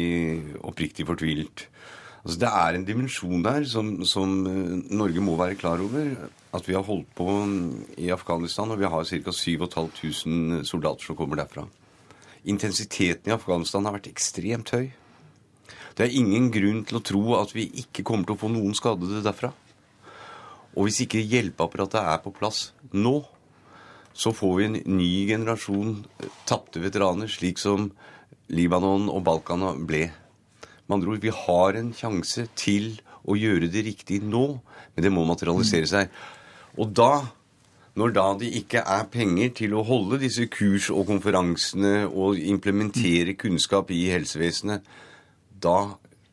oppriktig 0.66 1.06
fortvilt. 1.06 1.68
Altså 2.26 2.42
Det 2.42 2.50
er 2.50 2.74
en 2.74 2.90
dimensjon 2.90 3.46
der 3.46 3.70
som, 3.70 4.00
som 4.10 4.38
uh, 4.50 4.82
Norge 4.90 5.22
må 5.22 5.38
være 5.38 5.62
klar 5.62 5.78
over. 5.78 6.16
At 6.58 6.66
vi 6.66 6.74
har 6.74 6.90
holdt 6.90 7.14
på 7.14 7.30
i 8.02 8.10
Afghanistan, 8.10 8.74
og 8.74 8.82
vi 8.82 8.90
har 8.90 9.06
ca. 9.06 9.40
7500 9.46 10.66
soldater 10.66 11.06
som 11.06 11.22
kommer 11.22 11.46
derfra. 11.46 11.70
Intensiteten 12.46 13.32
i 13.32 13.36
Afghanistan 13.36 13.86
har 13.88 13.96
vært 13.98 14.12
ekstremt 14.12 14.72
høy. 14.76 14.92
Det 15.96 16.06
er 16.06 16.18
ingen 16.18 16.50
grunn 16.54 16.84
til 16.86 17.00
å 17.00 17.06
tro 17.06 17.24
at 17.40 17.54
vi 17.56 17.70
ikke 17.82 18.04
kommer 18.06 18.28
til 18.28 18.36
å 18.36 18.42
få 18.42 18.50
noen 18.52 18.76
skadede 18.78 19.24
derfra. 19.26 19.54
Og 20.76 20.88
hvis 20.88 21.06
ikke 21.06 21.24
hjelpeapparatet 21.24 22.02
er 22.02 22.20
på 22.24 22.34
plass 22.36 22.70
nå, 22.92 23.22
så 24.16 24.32
får 24.36 24.54
vi 24.58 24.68
en 24.68 24.78
ny 24.98 25.12
generasjon 25.28 25.98
tapte 26.48 26.80
veteraner, 26.84 27.32
slik 27.32 27.60
som 27.60 27.90
Libanon 28.52 29.10
og 29.12 29.24
Balkan 29.26 29.66
ble. 29.88 30.06
Med 30.86 30.98
andre 31.00 31.16
ord, 31.16 31.24
vi 31.24 31.34
har 31.34 31.80
en 31.80 31.92
sjanse 31.96 32.46
til 32.60 32.94
å 33.26 33.36
gjøre 33.40 33.72
det 33.72 33.88
riktig 33.88 34.22
nå, 34.24 34.46
men 34.94 35.04
det 35.04 35.12
må 35.12 35.26
materialisere 35.28 35.90
seg. 35.90 36.14
Og 36.78 36.92
da 36.96 37.26
når 37.96 38.16
da 38.16 38.26
det 38.40 38.52
ikke 38.60 38.82
er 38.84 39.06
penger 39.12 39.54
til 39.62 39.76
å 39.76 39.84
holde 39.88 40.20
disse 40.24 40.48
kurs 40.52 40.90
og 40.92 41.08
konferansene 41.08 42.10
og 42.10 42.40
implementere 42.40 43.38
kunnskap 43.40 43.94
i 43.96 44.02
helsevesenet, 44.12 44.84
da 45.64 45.78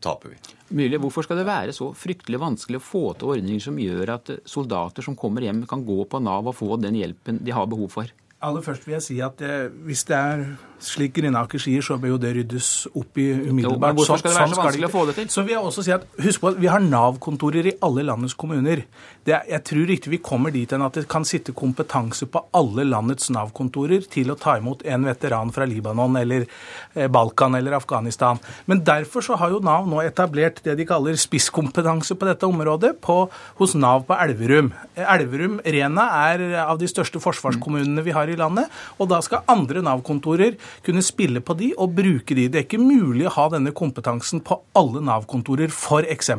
taper 0.02 0.34
vi. 0.34 0.40
Myrli, 0.72 0.98
hvorfor 0.98 1.26
skal 1.26 1.38
det 1.38 1.46
være 1.46 1.74
så 1.76 1.90
fryktelig 1.94 2.40
vanskelig 2.42 2.80
å 2.80 2.84
få 2.84 3.04
til 3.18 3.34
ordninger 3.36 3.62
som 3.62 3.78
gjør 3.78 4.14
at 4.16 4.32
soldater 4.48 5.04
som 5.04 5.16
kommer 5.18 5.44
hjem, 5.46 5.62
kan 5.70 5.84
gå 5.86 6.00
på 6.08 6.20
Nav 6.24 6.48
og 6.50 6.56
få 6.58 6.80
den 6.82 6.98
hjelpen 6.98 7.38
de 7.44 7.54
har 7.54 7.70
behov 7.70 7.92
for? 7.94 8.10
Aller 8.42 8.64
først 8.64 8.86
vil 8.86 8.96
jeg 8.98 9.06
si 9.06 9.18
at 9.22 9.38
det, 9.38 9.56
hvis 9.86 10.04
det 10.08 10.16
er 10.18 10.44
slik 10.82 11.14
Grinaker 11.16 11.60
sier, 11.62 11.82
så 11.84 11.96
bør 12.00 12.14
jo 12.14 12.18
det 12.20 12.32
ryddes 12.36 12.68
opp 12.90 13.18
i 13.20 13.28
umiddelbart. 13.32 13.94
Jo, 13.94 14.00
hvorfor 14.00 14.20
skal 14.20 14.32
det 14.32 14.38
være 14.38 14.48
så 14.48 14.56
sånn 14.56 14.64
vanskelig 14.66 14.88
å 14.88 14.92
få 14.92 15.04
det 15.08 15.14
til? 15.18 15.28
Så 15.32 15.44
vil 15.46 15.54
jeg 15.54 15.66
også 15.70 15.84
si 15.86 15.94
at, 15.94 16.06
Husk 16.22 16.42
på 16.42 16.50
at 16.52 16.58
vi 16.62 16.70
har 16.70 16.82
Nav-kontorer 16.82 17.68
i 17.70 17.74
alle 17.86 18.04
landets 18.06 18.34
kommuner. 18.38 18.84
Det, 19.22 19.36
jeg 19.48 19.62
tror 19.68 19.92
ikke 19.94 20.12
vi 20.12 20.20
kommer 20.24 20.54
dit 20.54 20.72
enn 20.74 20.84
at 20.84 20.98
det 20.98 21.04
kan 21.10 21.26
sitte 21.28 21.54
kompetanse 21.56 22.26
på 22.30 22.42
alle 22.58 22.86
landets 22.88 23.30
Nav-kontorer 23.34 24.06
til 24.10 24.32
å 24.32 24.38
ta 24.38 24.56
imot 24.58 24.82
en 24.86 25.06
veteran 25.06 25.52
fra 25.54 25.66
Libanon 25.68 26.18
eller 26.18 26.46
eh, 26.46 27.08
Balkan 27.12 27.58
eller 27.58 27.78
Afghanistan. 27.78 28.40
Men 28.66 28.82
derfor 28.86 29.24
så 29.24 29.38
har 29.40 29.54
jo 29.54 29.62
Nav 29.62 29.86
nå 29.90 30.02
etablert 30.02 30.62
det 30.66 30.76
de 30.80 30.88
kaller 30.88 31.18
spisskompetanse 31.20 32.18
på 32.18 32.28
dette 32.28 32.48
området 32.48 32.96
på, 33.04 33.18
hos 33.60 33.76
Nav 33.78 34.06
på 34.08 34.18
Elverum. 34.18 34.72
Elverum 34.98 35.60
Rena 35.62 36.08
er 36.26 36.44
av 36.66 36.80
de 36.82 36.90
største 36.90 37.22
forsvarskommunene 37.22 38.02
vi 38.02 38.14
har 38.16 38.30
i 38.30 38.31
landet, 38.40 38.70
og 38.98 39.10
da 39.12 39.20
skal 39.24 39.44
andre 39.52 39.82
Nav-kontorer 39.84 40.56
kunne 40.86 41.04
spille 41.04 41.42
på 41.44 41.56
de 41.58 41.72
og 41.76 41.94
bruke 41.96 42.36
de. 42.38 42.48
Det 42.48 42.60
er 42.60 42.66
ikke 42.66 42.82
mulig 42.82 43.26
å 43.28 43.34
ha 43.36 43.48
denne 43.52 43.74
kompetansen 43.76 44.42
på 44.44 44.60
alle 44.78 45.02
Nav-kontorer, 45.04 45.72
f.eks. 45.72 46.32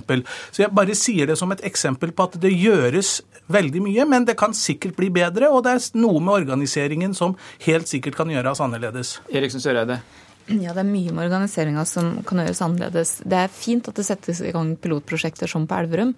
Så 0.51 0.65
jeg 0.65 0.73
bare 0.75 0.97
sier 0.97 1.29
det 1.29 1.37
som 1.39 1.51
et 1.53 1.63
eksempel 1.67 2.13
på 2.15 2.27
at 2.27 2.39
det 2.41 2.53
gjøres 2.53 3.19
veldig 3.53 3.83
mye, 3.85 4.05
men 4.09 4.27
det 4.27 4.37
kan 4.39 4.55
sikkert 4.55 4.97
bli 4.97 5.11
bedre, 5.13 5.51
og 5.51 5.65
det 5.65 5.75
er 5.75 5.87
noe 5.99 6.21
med 6.23 6.37
organiseringen 6.41 7.15
som 7.17 7.37
helt 7.67 7.91
sikkert 7.91 8.17
kan 8.19 8.31
gjøres 8.31 8.61
annerledes. 8.63 9.17
Eriksen 9.33 9.63
Søreide. 9.63 10.01
Ja, 10.51 10.73
det 10.75 10.81
er 10.81 10.89
mye 10.89 11.13
med 11.15 11.23
organiseringa 11.29 11.85
som 11.87 12.17
kan 12.27 12.41
gjøres 12.41 12.59
annerledes. 12.65 13.15
Det 13.23 13.45
er 13.45 13.53
fint 13.53 13.87
at 13.87 13.95
det 13.95 14.03
settes 14.07 14.41
i 14.43 14.51
gang 14.51 14.73
pilotprosjekter 14.75 15.47
som 15.47 15.67
på 15.69 15.77
Elverum, 15.79 16.11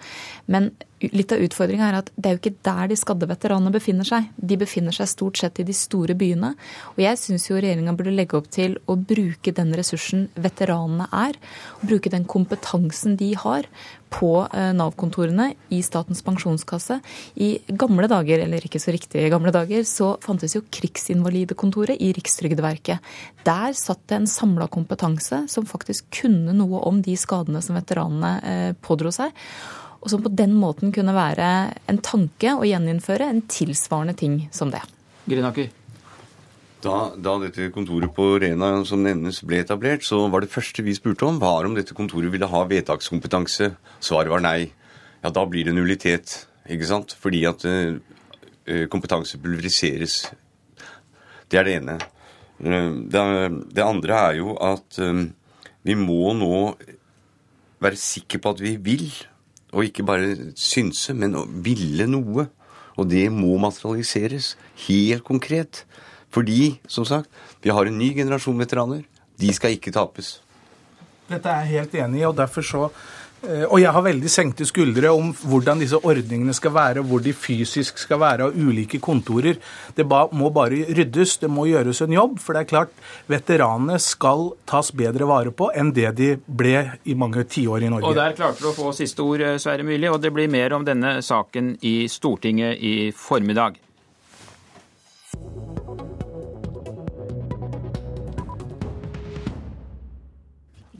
men 0.49 0.71
litt 1.13 1.33
av 1.35 1.43
utfordringa 1.45 1.89
er 1.89 1.97
at 1.99 2.11
det 2.15 2.29
er 2.29 2.35
jo 2.35 2.41
ikke 2.41 2.63
der 2.65 2.89
de 2.91 2.97
skadde 2.99 3.29
veteranene 3.29 3.73
befinner 3.73 4.07
seg. 4.07 4.29
De 4.35 4.57
befinner 4.59 4.95
seg 4.95 5.09
stort 5.11 5.41
sett 5.41 5.59
i 5.61 5.67
de 5.67 5.75
store 5.75 6.15
byene. 6.17 6.53
Og 6.95 7.03
jeg 7.03 7.21
syns 7.21 7.49
jo 7.49 7.59
regjeringa 7.59 7.95
burde 7.97 8.15
legge 8.15 8.39
opp 8.39 8.49
til 8.53 8.77
å 8.89 8.97
bruke 8.97 9.53
den 9.55 9.75
ressursen 9.77 10.27
veteranene 10.35 11.09
er, 11.15 11.37
og 11.79 11.85
bruke 11.91 12.13
den 12.13 12.27
kompetansen 12.29 13.17
de 13.19 13.33
har 13.39 13.69
på 14.15 14.31
eh, 14.53 14.71
Nav-kontorene 14.75 15.49
i 15.75 15.81
Statens 15.83 16.21
pensjonskasse. 16.25 16.99
I 17.41 17.49
gamle 17.67 18.09
dager, 18.11 18.43
eller 18.45 18.65
ikke 18.65 18.81
så 18.81 18.93
riktig 18.95 19.25
gamle 19.33 19.53
dager, 19.55 19.83
så 19.87 20.13
fantes 20.23 20.55
jo 20.55 20.63
Krigsinvalidekontoret 20.71 22.01
i 22.01 22.11
Rikstrygdeverket. 22.15 23.15
Der 23.47 23.75
satt 23.77 24.05
det 24.09 24.19
en 24.19 24.29
samla 24.29 24.69
kompetanse 24.71 25.45
som 25.51 25.67
faktisk 25.69 26.07
kunne 26.21 26.55
noe 26.55 26.83
om 26.87 27.01
de 27.05 27.17
skadene 27.19 27.63
som 27.65 27.77
veteranene 27.77 28.35
eh, 28.43 28.71
pådro 28.85 29.11
seg 29.15 29.35
og 30.05 30.11
som 30.13 30.21
på 30.21 30.29
den 30.37 30.53
måten 30.53 30.93
kunne 30.93 31.15
være 31.17 31.47
en 31.89 31.97
tanke 32.05 32.53
å 32.53 32.67
gjeninnføre 32.67 33.25
en 33.25 33.41
tilsvarende 33.49 34.13
ting 34.17 34.37
som 34.53 34.69
det. 34.69 34.83
Grinaker. 35.25 35.71
Da, 36.85 36.97
da, 37.17 37.33
dette 37.41 37.71
kontoret 37.73 38.13
på 38.13 38.27
Rena 38.43 38.69
som 38.85 39.01
nevnes 39.01 39.39
ble 39.47 39.63
etablert, 39.63 40.05
så 40.05 40.19
var 40.29 40.45
det 40.45 40.53
første 40.53 40.85
vi 40.85 40.93
spurte 40.93 41.25
om, 41.25 41.39
var 41.41 41.65
om 41.65 41.73
dette 41.73 41.97
kontoret 41.97 42.29
ville 42.29 42.49
ha 42.51 42.61
vedtakskompetanse. 42.69 43.71
Svaret 43.97 44.29
var 44.29 44.45
nei. 44.45 44.69
Ja, 45.23 45.31
da 45.33 45.47
blir 45.49 45.65
det 45.65 45.73
nullitet, 45.73 46.43
ikke 46.69 46.85
sant? 46.85 47.15
Fordi 47.17 47.41
at 47.49 47.65
uh, 47.65 47.97
kompetanse 48.93 49.41
pulveriseres. 49.41 50.19
Det 51.49 51.57
er 51.57 51.65
det 51.65 51.79
ene. 51.79 51.97
Uh, 52.61 53.01
det, 53.09 53.23
det, 53.73 53.81
andre 53.81 54.21
er 54.27 54.37
jo 54.43 54.53
at 54.61 55.01
um, 55.01 55.31
vi 55.81 55.97
må 55.97 56.35
nå 56.37 56.51
være 57.81 57.97
sikre 57.97 58.43
på 58.43 58.53
at 58.53 58.61
vi 58.61 58.77
vil 58.77 59.09
og 59.75 59.83
ikke 59.83 60.05
bare 60.07 60.53
synse, 60.55 61.13
men 61.13 61.35
å 61.35 61.43
ville 61.45 62.07
noe. 62.07 62.47
Og 62.95 63.09
det 63.11 63.27
må 63.33 63.57
materialiseres 63.59 64.53
helt 64.85 65.25
konkret. 65.27 65.83
Fordi, 66.31 66.77
som 66.87 67.03
sagt, 67.07 67.27
vi 67.63 67.73
har 67.75 67.87
en 67.87 67.99
ny 67.99 68.13
generasjon 68.15 68.59
veteraner. 68.59 69.03
De 69.35 69.51
skal 69.55 69.75
ikke 69.75 69.91
tapes. 69.91 70.37
Dette 71.27 71.51
er 71.51 71.65
jeg 71.65 71.81
helt 71.81 71.95
enig 72.05 72.21
i, 72.21 72.27
og 72.29 72.37
derfor 72.37 72.63
så 72.63 72.87
og 73.43 73.77
jeg 73.81 73.91
har 73.93 74.03
veldig 74.05 74.29
senkte 74.31 74.65
skuldre 74.65 75.11
om 75.13 75.29
hvordan 75.45 75.81
disse 75.81 75.99
ordningene 75.99 76.53
skal 76.55 76.73
være, 76.73 77.03
hvor 77.05 77.21
de 77.21 77.33
fysisk 77.35 77.99
skal 78.01 78.19
være, 78.21 78.47
av 78.47 78.57
ulike 78.57 78.99
kontorer. 79.03 79.59
Det 79.95 80.05
må 80.07 80.49
bare 80.55 80.85
ryddes, 80.97 81.37
det 81.43 81.51
må 81.51 81.67
gjøres 81.69 82.01
en 82.05 82.15
jobb. 82.15 82.39
For 82.41 82.55
det 82.55 82.65
er 82.65 82.71
klart, 82.71 83.05
veteranene 83.31 83.99
skal 84.01 84.49
tas 84.69 84.91
bedre 84.95 85.29
vare 85.29 85.53
på 85.53 85.69
enn 85.77 85.93
det 85.95 86.15
de 86.17 86.31
ble 86.47 86.75
i 87.05 87.17
mange 87.17 87.45
tiår 87.45 87.85
i 87.85 87.93
Norge. 87.93 88.09
Og 88.09 88.17
Der 88.17 88.37
klarte 88.37 88.63
du 88.63 88.71
å 88.71 88.75
få 88.75 88.93
siste 88.97 89.21
ord, 89.25 89.41
eh, 89.41 89.57
Sverre 89.61 89.85
Myrli, 89.85 90.09
og 90.09 90.21
det 90.21 90.33
blir 90.33 90.49
mer 90.49 90.73
om 90.73 90.85
denne 90.85 91.17
saken 91.21 91.77
i 91.81 92.07
Stortinget 92.09 92.81
i 92.81 93.11
formiddag. 93.11 93.84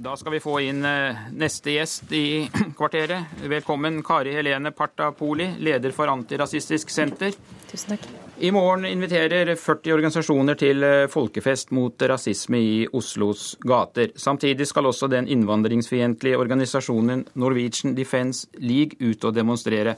Da 0.06 0.18
skal 0.18 0.36
vi 0.36 0.40
få 0.40 0.60
inn 0.62 0.86
eh, 0.86 1.18
neste 1.34 1.72
gjest 1.74 2.12
i 2.14 2.46
kvarteret. 2.78 3.40
Velkommen 3.50 4.04
Kari 4.06 4.36
Helene 4.38 4.70
Partapoli, 4.72 5.48
leder 5.58 5.96
for 5.98 6.12
Antirasistisk 6.14 6.92
Senter. 6.94 7.34
Tusen 7.72 7.96
takk. 7.96 8.04
I 8.38 8.52
morgen 8.54 8.86
inviterer 8.86 9.50
40 9.58 9.96
organisasjoner 9.96 10.60
til 10.62 10.86
eh, 10.86 11.08
folkefest 11.10 11.74
mot 11.74 12.06
rasisme 12.12 12.62
i 12.62 12.76
Oslos 12.86 13.56
gater. 13.66 14.14
Samtidig 14.14 14.68
skal 14.70 14.92
også 14.92 15.10
den 15.10 15.26
innvandringsfiendtlige 15.26 16.38
organisasjonen 16.38 17.26
Norwegian 17.34 17.98
Defence 17.98 18.46
League 18.62 19.02
ut 19.02 19.26
og 19.26 19.34
demonstrere. 19.34 19.96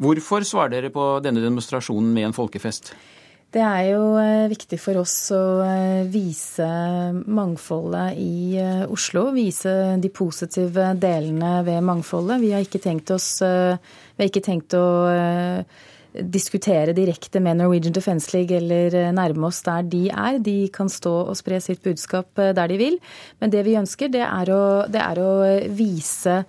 Hvorfor 0.00 0.48
svarer 0.48 0.78
dere 0.78 0.94
på 0.96 1.10
denne 1.20 1.44
demonstrasjonen 1.44 2.08
med 2.16 2.30
en 2.30 2.38
folkefest? 2.40 2.94
Det 3.56 3.62
er 3.64 3.86
jo 3.88 4.00
eh, 4.20 4.50
viktig 4.52 4.76
for 4.76 5.00
oss 5.00 5.14
å 5.32 5.62
eh, 5.64 6.04
vise 6.12 6.66
mangfoldet 7.24 8.18
i 8.20 8.58
eh, 8.60 8.82
Oslo. 8.92 9.30
Vise 9.32 9.96
de 10.02 10.10
positive 10.12 10.90
delene 11.00 11.62
ved 11.64 11.80
mangfoldet. 11.88 12.42
Vi 12.42 12.50
har 12.52 12.66
ikke 12.66 12.82
tenkt, 12.84 13.14
oss, 13.16 13.40
har 13.40 14.26
ikke 14.26 14.42
tenkt 14.44 14.76
å 14.76 14.84
diskutere 16.36 16.92
direkte 16.96 17.40
med 17.44 17.62
Norwegian 17.62 17.96
Defence 17.96 18.34
League 18.34 18.52
eller 18.60 18.92
nærme 19.16 19.48
oss 19.48 19.62
der 19.64 19.88
de 19.88 20.02
er. 20.12 20.36
De 20.36 20.58
kan 20.74 20.92
stå 20.92 21.14
og 21.22 21.40
spre 21.40 21.62
sitt 21.64 21.80
budskap 21.86 22.36
der 22.36 22.68
de 22.68 22.76
vil. 22.82 23.00
Men 23.40 23.56
det 23.56 23.64
vi 23.64 23.78
ønsker, 23.80 24.12
det 24.12 24.24
er 24.26 24.52
å, 24.52 24.64
det 24.84 25.00
er 25.00 25.22
å 25.22 25.32
vise 25.72 26.42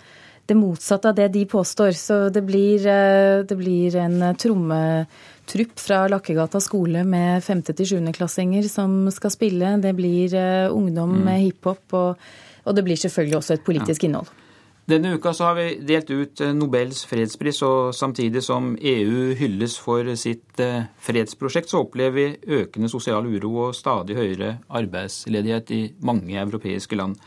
det 0.48 0.60
motsatte 0.60 1.12
av 1.12 1.16
det 1.16 1.32
de 1.40 1.48
påstår. 1.48 1.96
Så 1.96 2.20
det 2.36 2.44
blir, 2.48 2.84
det 3.48 3.60
blir 3.60 3.96
en 4.04 4.20
tromme 4.40 4.84
trupp 5.48 5.80
fra 5.80 6.04
Lakkegata 6.12 6.60
skole 6.64 7.04
med 7.08 7.44
5. 7.44 7.62
til 7.72 7.94
7. 7.98 8.12
klassinger 8.16 8.68
som 8.72 9.08
skal 9.14 9.34
spille. 9.34 9.78
Det 9.84 9.94
blir 9.98 10.36
uh, 10.36 10.74
ungdom 10.76 11.16
mm. 11.16 11.24
med 11.26 11.46
hiphop, 11.46 11.86
og, 11.94 12.28
og, 12.66 12.76
det 12.76 12.84
blir 12.86 13.00
selvfølgelig 13.00 13.40
også 13.40 13.58
et 13.58 13.66
politisk 13.66 14.04
ja. 14.04 14.10
innhold. 14.10 14.36
Denne 14.88 15.18
uka 15.18 15.34
så 15.36 15.50
har 15.50 15.58
vi 15.58 15.66
delt 15.84 16.08
ut 16.14 16.40
eh, 16.40 16.54
Nobels 16.56 17.02
fredspris, 17.10 17.58
og 17.68 17.92
samtidig 17.92 18.40
som 18.46 18.70
EU 18.80 19.34
hylles 19.36 19.74
for 19.84 20.08
sitt 20.16 20.62
eh, 20.64 20.86
fredsprosjekt, 21.04 21.68
så 21.68 21.82
opplever 21.84 22.16
vi 22.16 22.56
økende 22.62 22.88
sosial 22.88 23.28
uro 23.28 23.52
og 23.66 23.76
stadig 23.76 24.16
høyere 24.16 24.54
arbeidsledighet 24.80 25.74
i 25.76 25.82
mange 26.08 26.40
europeiske 26.40 26.96
land. 26.96 27.20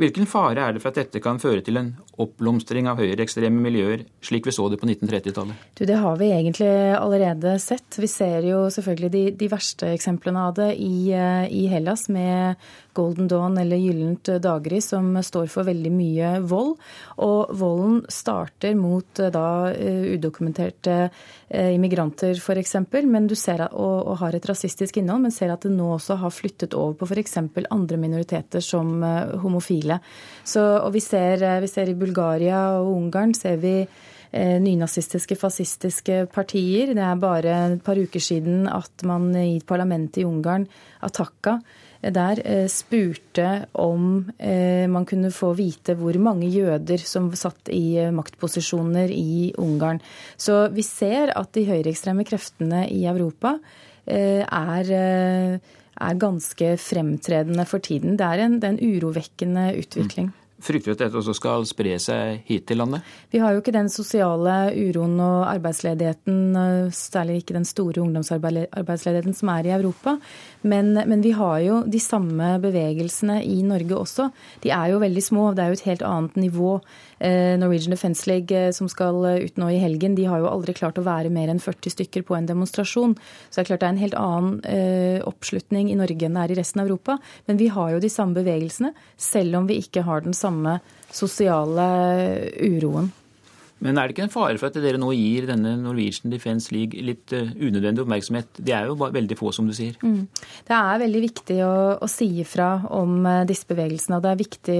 Hvilken 0.00 0.26
fare 0.26 0.58
er 0.58 0.74
det 0.74 0.82
for 0.82 0.90
at 0.90 0.98
dette 0.98 1.20
kan 1.22 1.38
føre 1.38 1.62
til 1.62 1.78
en 1.78 1.92
oppblomstring 2.18 2.88
av 2.90 2.98
høyreekstreme 2.98 3.62
miljøer, 3.62 4.02
slik 4.24 4.48
vi 4.48 4.54
så 4.54 4.66
det 4.72 4.80
på 4.80 4.88
1930-tallet? 4.88 5.68
Det 5.78 5.98
har 6.00 6.16
vi 6.18 6.32
egentlig 6.34 6.70
allerede 6.98 7.54
sett. 7.62 8.00
Vi 8.02 8.10
ser 8.10 8.46
jo 8.48 8.64
selvfølgelig 8.74 9.12
de, 9.14 9.24
de 9.38 9.50
verste 9.52 9.92
eksemplene 9.94 10.48
av 10.48 10.56
det 10.58 10.72
i, 10.82 11.12
eh, 11.14 11.46
i 11.46 11.66
Hellas, 11.70 12.08
med 12.10 12.58
Golden 12.94 13.28
Dawn 13.28 13.58
eller 13.58 13.76
Gyllent 13.76 14.30
daggry, 14.42 14.80
som 14.82 15.12
står 15.22 15.48
for 15.52 15.66
veldig 15.66 15.92
mye 15.92 16.30
vold. 16.46 16.76
Og 17.24 17.52
volden 17.58 18.00
starter 18.12 18.74
mot 18.78 19.20
eh, 19.20 19.32
da 19.34 19.70
eh, 19.72 20.14
udokumenterte 20.14 20.96
eh, 21.04 21.74
immigranter 21.74 22.38
f.eks., 22.38 22.76
men 23.04 23.28
du 23.30 23.36
ser 23.38 23.66
og, 23.66 23.98
og 24.10 24.18
har 24.22 24.36
et 24.36 24.48
rasistisk 24.48 24.98
innhold, 25.00 25.26
men 25.26 25.34
ser 25.34 25.52
at 25.54 25.66
det 25.66 25.74
nå 25.74 25.92
også 25.96 26.18
har 26.22 26.34
flyttet 26.34 26.74
over 26.78 26.96
på 26.98 27.10
f.eks. 27.10 27.38
andre 27.70 28.00
minoriteter 28.00 28.64
som 28.64 28.96
homofile. 29.42 30.00
Så, 30.44 30.62
og 30.80 30.92
vi 30.94 31.02
ser, 31.02 31.42
vi 31.62 31.70
ser 31.70 31.90
i 31.90 31.98
Bulgaria 31.98 32.66
og 32.80 32.92
Ungarn 32.94 33.34
ser 33.36 33.58
vi 33.62 33.78
nynazistiske, 34.34 35.36
fascistiske 35.38 36.24
partier. 36.34 36.90
Det 36.96 37.02
er 37.06 37.20
bare 37.22 37.52
et 37.76 37.84
par 37.86 37.98
uker 38.00 38.22
siden 38.22 38.64
at 38.66 39.04
man 39.06 39.28
i 39.38 39.60
parlamentet 39.62 40.24
i 40.24 40.26
Ungarn, 40.26 40.66
Ataka, 41.06 41.60
der 42.12 42.40
eh, 42.44 42.66
spurte 42.68 43.66
om 43.80 44.26
eh, 44.36 44.84
man 44.90 45.06
kunne 45.08 45.30
få 45.32 45.52
vite 45.56 45.94
hvor 45.96 46.16
mange 46.20 46.50
jøder 46.52 47.00
som 47.00 47.30
satt 47.38 47.70
i 47.72 47.96
eh, 48.02 48.12
maktposisjoner 48.12 49.12
i 49.14 49.52
Ungarn. 49.58 50.02
Så 50.36 50.66
vi 50.74 50.84
ser 50.84 51.32
at 51.36 51.52
de 51.56 51.64
høyreekstreme 51.70 52.26
kreftene 52.28 52.84
i 52.90 53.04
Europa 53.08 53.56
er, 54.04 54.88
er 54.92 56.16
ganske 56.20 56.74
fremtredende 56.76 57.64
for 57.64 57.80
tiden. 57.80 58.18
Det 58.20 58.26
er 58.26 58.42
en, 58.44 58.58
det 58.60 58.68
er 58.68 58.74
en 58.74 58.98
urovekkende 58.98 59.62
utvikling. 59.80 60.28
Frykter 60.64 60.92
du 60.92 60.96
at 60.96 61.02
dette 61.04 61.20
også 61.20 61.34
skal 61.36 61.66
spre 61.68 61.98
seg 62.00 62.40
hit 62.48 62.64
til 62.70 62.78
landet? 62.80 63.04
Vi 63.32 63.40
har 63.42 63.52
jo 63.52 63.60
ikke 63.60 63.74
den 63.74 63.90
sosiale 63.92 64.54
uroen 64.72 65.18
og 65.20 65.42
arbeidsledigheten, 65.50 66.56
særlig 66.96 67.42
ikke 67.42 67.56
den 67.58 67.68
store 67.68 68.00
ungdomsarbeidsledigheten 68.00 69.36
som 69.36 69.50
er 69.52 69.68
i 69.68 69.74
Europa. 69.76 70.16
Men, 70.64 70.94
men, 70.96 71.20
vi 71.24 71.34
har 71.36 71.58
jo 71.60 71.82
de 71.84 72.00
samme 72.00 72.54
bevegelsene 72.64 73.42
i 73.44 73.60
Norge 73.66 73.98
også. 73.98 74.30
De 74.64 74.72
er 74.72 74.94
jo 74.94 75.02
veldig 75.04 75.24
små. 75.26 75.50
Det 75.52 75.64
er 75.64 75.72
jo 75.72 75.78
et 75.80 75.88
helt 75.90 76.06
annet 76.08 76.40
nivå. 76.46 76.78
Eh, 77.24 77.56
Norwegian 77.56 77.94
Defence 77.94 78.26
League, 78.28 78.52
eh, 78.52 78.70
som 78.76 78.88
skal 78.88 79.16
ut 79.46 79.56
nå 79.56 79.70
i 79.72 79.80
helgen, 79.80 80.14
de 80.14 80.26
har 80.28 80.42
jo 80.42 80.50
aldri 80.50 80.74
klart 80.76 80.98
å 81.00 81.06
være 81.06 81.32
mer 81.32 81.48
enn 81.48 81.62
40 81.62 81.94
stykker 81.94 82.26
på 82.28 82.36
en 82.36 82.48
demonstrasjon. 82.50 83.16
Så 83.48 83.56
det 83.56 83.64
er 83.64 83.70
klart 83.70 83.84
det 83.84 83.88
er 83.88 83.94
en 83.94 84.02
helt 84.02 84.18
annen 84.20 84.60
eh, 84.68 85.24
oppslutning 85.24 85.88
i 85.88 85.96
Norge 85.96 86.28
enn 86.28 86.36
det 86.36 86.44
er 86.44 86.52
i 86.52 86.60
resten 86.60 86.84
av 86.84 86.90
Europa. 86.90 87.16
Men 87.48 87.60
vi 87.62 87.70
har 87.72 87.94
jo 87.94 88.04
de 88.04 88.12
samme 88.12 88.36
bevegelsene, 88.36 88.92
selv 89.16 89.62
om 89.62 89.68
vi 89.70 89.80
ikke 89.80 90.04
har 90.04 90.26
den 90.26 90.36
samme 90.36 90.78
sosiale 91.14 91.88
uroen. 92.60 93.12
Men 93.84 93.98
er 94.00 94.08
det 94.08 94.14
ikke 94.14 94.24
en 94.24 94.32
fare 94.32 94.56
for 94.60 94.70
at 94.70 94.78
dere 94.80 94.98
nå 95.00 95.10
gir 95.12 95.44
denne 95.50 95.74
Norwegian 95.82 96.32
Defence 96.32 96.72
League 96.72 96.96
litt 97.04 97.34
uh, 97.36 97.50
unødvendig 97.52 98.04
oppmerksomhet? 98.04 98.60
De 98.64 98.72
er 98.72 98.88
jo 98.88 98.96
veldig 98.96 99.36
få, 99.36 99.52
som 99.52 99.68
du 99.68 99.74
sier. 99.76 99.98
Mm. 100.00 100.24
Det 100.64 100.76
er 100.78 101.02
veldig 101.04 101.22
viktig 101.26 101.58
å, 101.66 101.74
å 102.00 102.08
si 102.08 102.30
ifra 102.40 102.70
om 102.96 103.18
uh, 103.28 103.42
disse 103.48 103.68
bevegelsene. 103.68 104.16
Og 104.16 104.24
det 104.24 104.30
er 104.32 104.40
viktig 104.40 104.78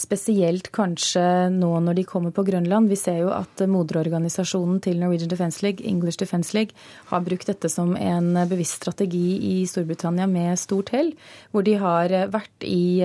spesielt 0.00 0.70
kanskje 0.74 1.24
nå 1.52 1.72
når 1.84 2.00
de 2.00 2.06
kommer 2.08 2.32
på 2.34 2.46
Grønland. 2.48 2.88
Vi 2.92 2.98
ser 2.98 3.20
jo 3.26 3.32
at 3.36 3.60
uh, 3.60 3.68
moderorganisasjonen 3.70 4.80
til 4.84 5.02
Norwegian 5.02 5.32
Defence 5.32 5.60
League, 5.66 5.84
English 5.84 6.22
Defence 6.22 6.56
League, 6.56 6.72
har 7.12 7.24
brukt 7.28 7.50
dette 7.52 7.68
som 7.72 7.92
en 8.00 8.32
bevisst 8.48 8.80
strategi 8.80 9.26
i 9.52 9.56
Storbritannia 9.68 10.30
med 10.30 10.56
stort 10.60 10.94
hell. 10.96 11.12
Hvor 11.52 11.68
de 11.68 11.76
har 11.80 12.16
vært 12.32 12.64
i 12.64 13.04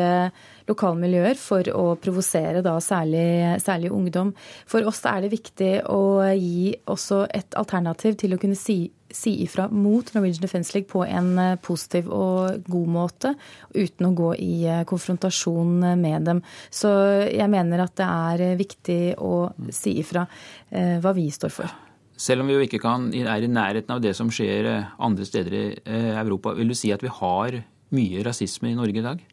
lokalmiljøer 0.69 1.39
for 1.39 1.67
å 1.73 1.95
provosere 2.01 2.63
da 2.65 2.77
særlig, 2.83 3.57
særlig 3.63 3.91
ungdom. 3.95 4.31
For 4.69 4.85
oss 4.87 5.01
er 5.09 5.25
det 5.25 5.33
viktig 5.33 5.73
å 5.89 6.21
gi 6.37 6.71
også 6.89 7.25
et 7.33 7.57
alternativ 7.59 8.19
til 8.21 8.35
å 8.35 8.41
kunne 8.41 8.59
si 8.59 8.85
si 9.09 9.39
ifra 9.43 9.63
mot 9.73 10.05
Norwegian 10.13 10.43
Defence 10.43 10.75
League 10.75 10.89
på 10.89 11.03
en 11.05 11.31
eh, 11.41 11.55
positiv 11.65 12.11
og 12.13 12.65
god 12.69 12.91
måte, 12.93 13.33
uten 13.73 14.05
å 14.05 14.13
gå 14.13 14.27
i 14.37 14.53
eh, 14.69 14.83
konfrontasjon 14.89 15.95
med 15.97 16.27
dem. 16.29 16.43
Så 16.69 16.91
jeg 17.25 17.49
mener 17.49 17.81
at 17.85 17.95
det 17.97 18.09
er 18.09 18.59
viktig 18.59 18.99
å 19.17 19.49
si 19.73 19.97
ifra 20.03 20.27
hva 20.69 21.13
vi 21.17 21.25
står 21.33 21.53
for. 21.53 21.73
Selv 22.19 22.43
om 22.43 22.49
vi 22.51 22.57
jo 22.57 22.65
ikke 22.67 22.81
kan, 22.83 23.07
er 23.15 23.41
i 23.41 23.49
nærheten 23.49 23.95
av 23.95 24.01
det 24.03 24.11
som 24.17 24.29
skjer 24.29 24.67
andre 25.01 25.25
steder 25.25 25.55
i 25.57 25.65
Europa, 26.19 26.53
vil 26.57 26.69
du 26.69 26.77
si 26.77 26.91
at 26.93 27.01
vi 27.01 27.09
har 27.09 27.61
mye 27.95 28.23
rasisme 28.27 28.69
i 28.69 28.77
Norge 28.77 29.01
i 29.01 29.05
dag? 29.05 29.23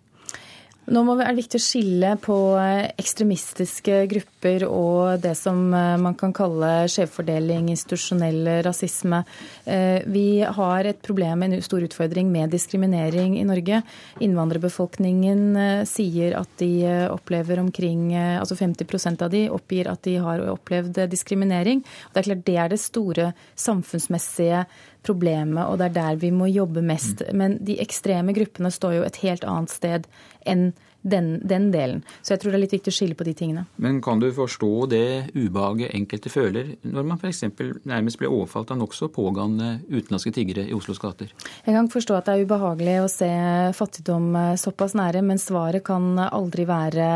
Nå 0.87 1.01
må, 1.03 1.17
er 1.19 1.33
det 1.33 1.41
viktig 1.41 1.59
å 1.59 1.65
skille 1.65 2.13
på 2.23 2.35
eh, 2.61 2.93
ekstremistiske 3.01 4.05
grupper 4.07 4.65
og 4.69 5.19
det 5.25 5.33
som 5.35 5.59
eh, 5.75 5.97
man 5.99 6.15
kan 6.19 6.31
kalle 6.37 6.87
skjevfordeling, 6.93 7.73
institusjonell 7.73 8.63
rasisme. 8.63 9.25
Eh, 9.67 10.07
vi 10.07 10.45
har 10.47 10.87
et 10.87 11.01
problem, 11.03 11.43
en 11.43 11.59
stor 11.67 11.83
utfordring 11.89 12.31
med 12.31 12.55
diskriminering 12.55 13.35
i 13.41 13.45
Norge. 13.49 13.83
Innvandrerbefolkningen 14.23 15.85
sier 15.91 16.39
at 16.39 16.55
de 16.63 16.71
opplever 17.11 17.59
omkring 17.65 18.13
altså 18.15 18.55
50% 18.59 19.27
av 19.27 19.35
de 19.35 19.47
oppgir 19.51 19.91
at 19.91 20.07
de 20.07 20.21
har 20.23 20.45
opplevd 20.53 21.03
diskriminering. 21.11 21.83
Det 22.13 22.23
er 22.23 22.31
klart 22.31 22.47
det 22.47 22.61
er 22.63 22.71
det 22.71 22.83
store 22.83 23.33
samfunnsmessige 23.59 24.63
problemet, 25.07 25.65
og 25.65 25.79
det 25.81 25.91
er 25.91 25.97
der 26.01 26.21
vi 26.23 26.33
må 26.35 26.51
jobbe 26.51 26.83
mest. 26.85 27.23
Mm. 27.27 27.39
Men 27.41 27.57
de 27.65 27.79
ekstreme 27.83 28.35
gruppene 28.37 28.73
står 28.75 28.99
jo 28.99 29.07
et 29.07 29.23
helt 29.23 29.47
annet 29.47 29.73
sted 29.73 30.11
enn 30.47 30.73
den, 31.07 31.41
den, 31.47 31.71
delen. 31.71 32.03
Så 32.23 32.35
jeg 32.35 32.43
tror 32.43 32.53
det 32.53 32.59
er 32.59 32.65
litt 32.65 32.75
viktig 32.75 32.93
å 32.93 32.97
skille 32.97 33.17
på 33.19 33.27
de 33.27 33.35
tingene. 33.39 33.65
Men 33.83 34.01
kan 34.05 34.21
du 34.23 34.27
forstå 34.35 34.71
det 34.91 35.07
ubehaget 35.37 35.95
enkelte 35.95 36.33
føler 36.33 36.73
når 36.83 37.07
man 37.07 37.21
f.eks. 37.21 37.45
nærmest 37.87 38.19
blir 38.21 38.33
overfalt 38.33 38.73
av 38.75 38.81
nokså 38.81 39.09
pågående 39.15 39.77
utenlandske 39.87 40.35
tiggere 40.35 40.67
i 40.67 40.75
Oslos 40.77 41.01
gater? 41.03 41.31
Jeg 41.65 41.77
kan 41.77 41.91
forstå 41.93 42.19
at 42.19 42.29
det 42.29 42.35
er 42.35 42.47
ubehagelig 42.47 42.97
å 43.03 43.11
se 43.13 43.31
fattigdom 43.79 44.31
eh, 44.41 44.55
såpass 44.61 44.97
nære, 44.99 45.23
men 45.27 45.43
svaret 45.43 45.85
kan 45.87 46.17
aldri 46.27 46.67
være 46.69 47.11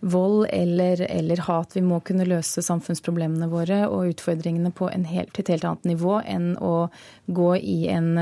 vold 0.00 0.46
eller, 0.52 1.04
eller 1.08 1.44
hat. 1.46 1.76
Vi 1.76 1.84
må 1.84 2.00
kunne 2.04 2.28
løse 2.28 2.64
samfunnsproblemene 2.64 3.48
våre 3.52 3.86
og 3.88 4.12
utfordringene 4.14 4.72
på 4.76 4.90
helt, 4.90 5.32
et 5.38 5.54
helt 5.54 5.64
annet 5.64 5.94
nivå 5.94 6.20
enn 6.24 6.52
å 6.60 6.90
gå 7.30 7.54
i 7.56 7.80
en 7.92 8.12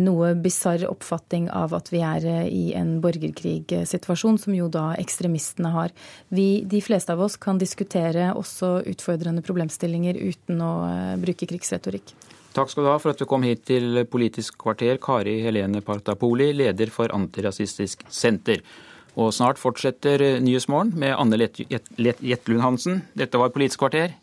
noe 0.00 0.32
bisarr 0.40 0.86
oppfatning 0.88 1.50
av 1.52 1.74
at 1.76 1.90
vi 1.92 2.00
er 2.04 2.24
eh, 2.24 2.46
i 2.48 2.64
en 2.78 2.96
borgerkrigssituasjon, 3.04 4.38
som 4.40 4.56
jo 4.56 4.70
da 4.72 4.94
ekstremistene 4.96 5.72
har. 5.74 5.92
Vi, 6.32 6.64
de 6.64 6.80
fleste 6.84 7.12
av 7.12 7.20
oss 7.24 7.36
kan 7.40 7.60
diskutere 7.60 8.30
også 8.38 8.78
utfordrende 8.88 9.44
problemstillinger 9.44 10.16
uten 10.16 10.62
å 10.64 10.72
eh, 10.88 11.14
bruke 11.20 11.48
krigsretorikk. 11.50 12.14
Takk 12.56 12.72
skal 12.72 12.86
du 12.86 12.90
ha 12.90 12.98
for 12.98 13.12
at 13.12 13.20
du 13.20 13.28
kom 13.28 13.44
hit 13.44 13.66
til 13.68 14.02
Politisk 14.08 14.56
kvarter, 14.62 14.96
Kari 15.02 15.36
Helene 15.44 15.82
Partapoli, 15.84 16.50
leder 16.56 16.90
for 16.90 17.12
Antirasistisk 17.14 18.06
Senter. 18.08 18.64
Og 19.18 19.34
snart 19.34 19.60
fortsetter 19.60 20.40
Nyhetsmorgen 20.40 20.94
med 20.98 21.12
Anne 21.18 21.38
Jetlund 21.44 22.64
Hansen. 22.64 23.02
Dette 23.18 23.38
var 23.40 23.52
Politisk 23.54 23.82
kvarter. 23.84 24.16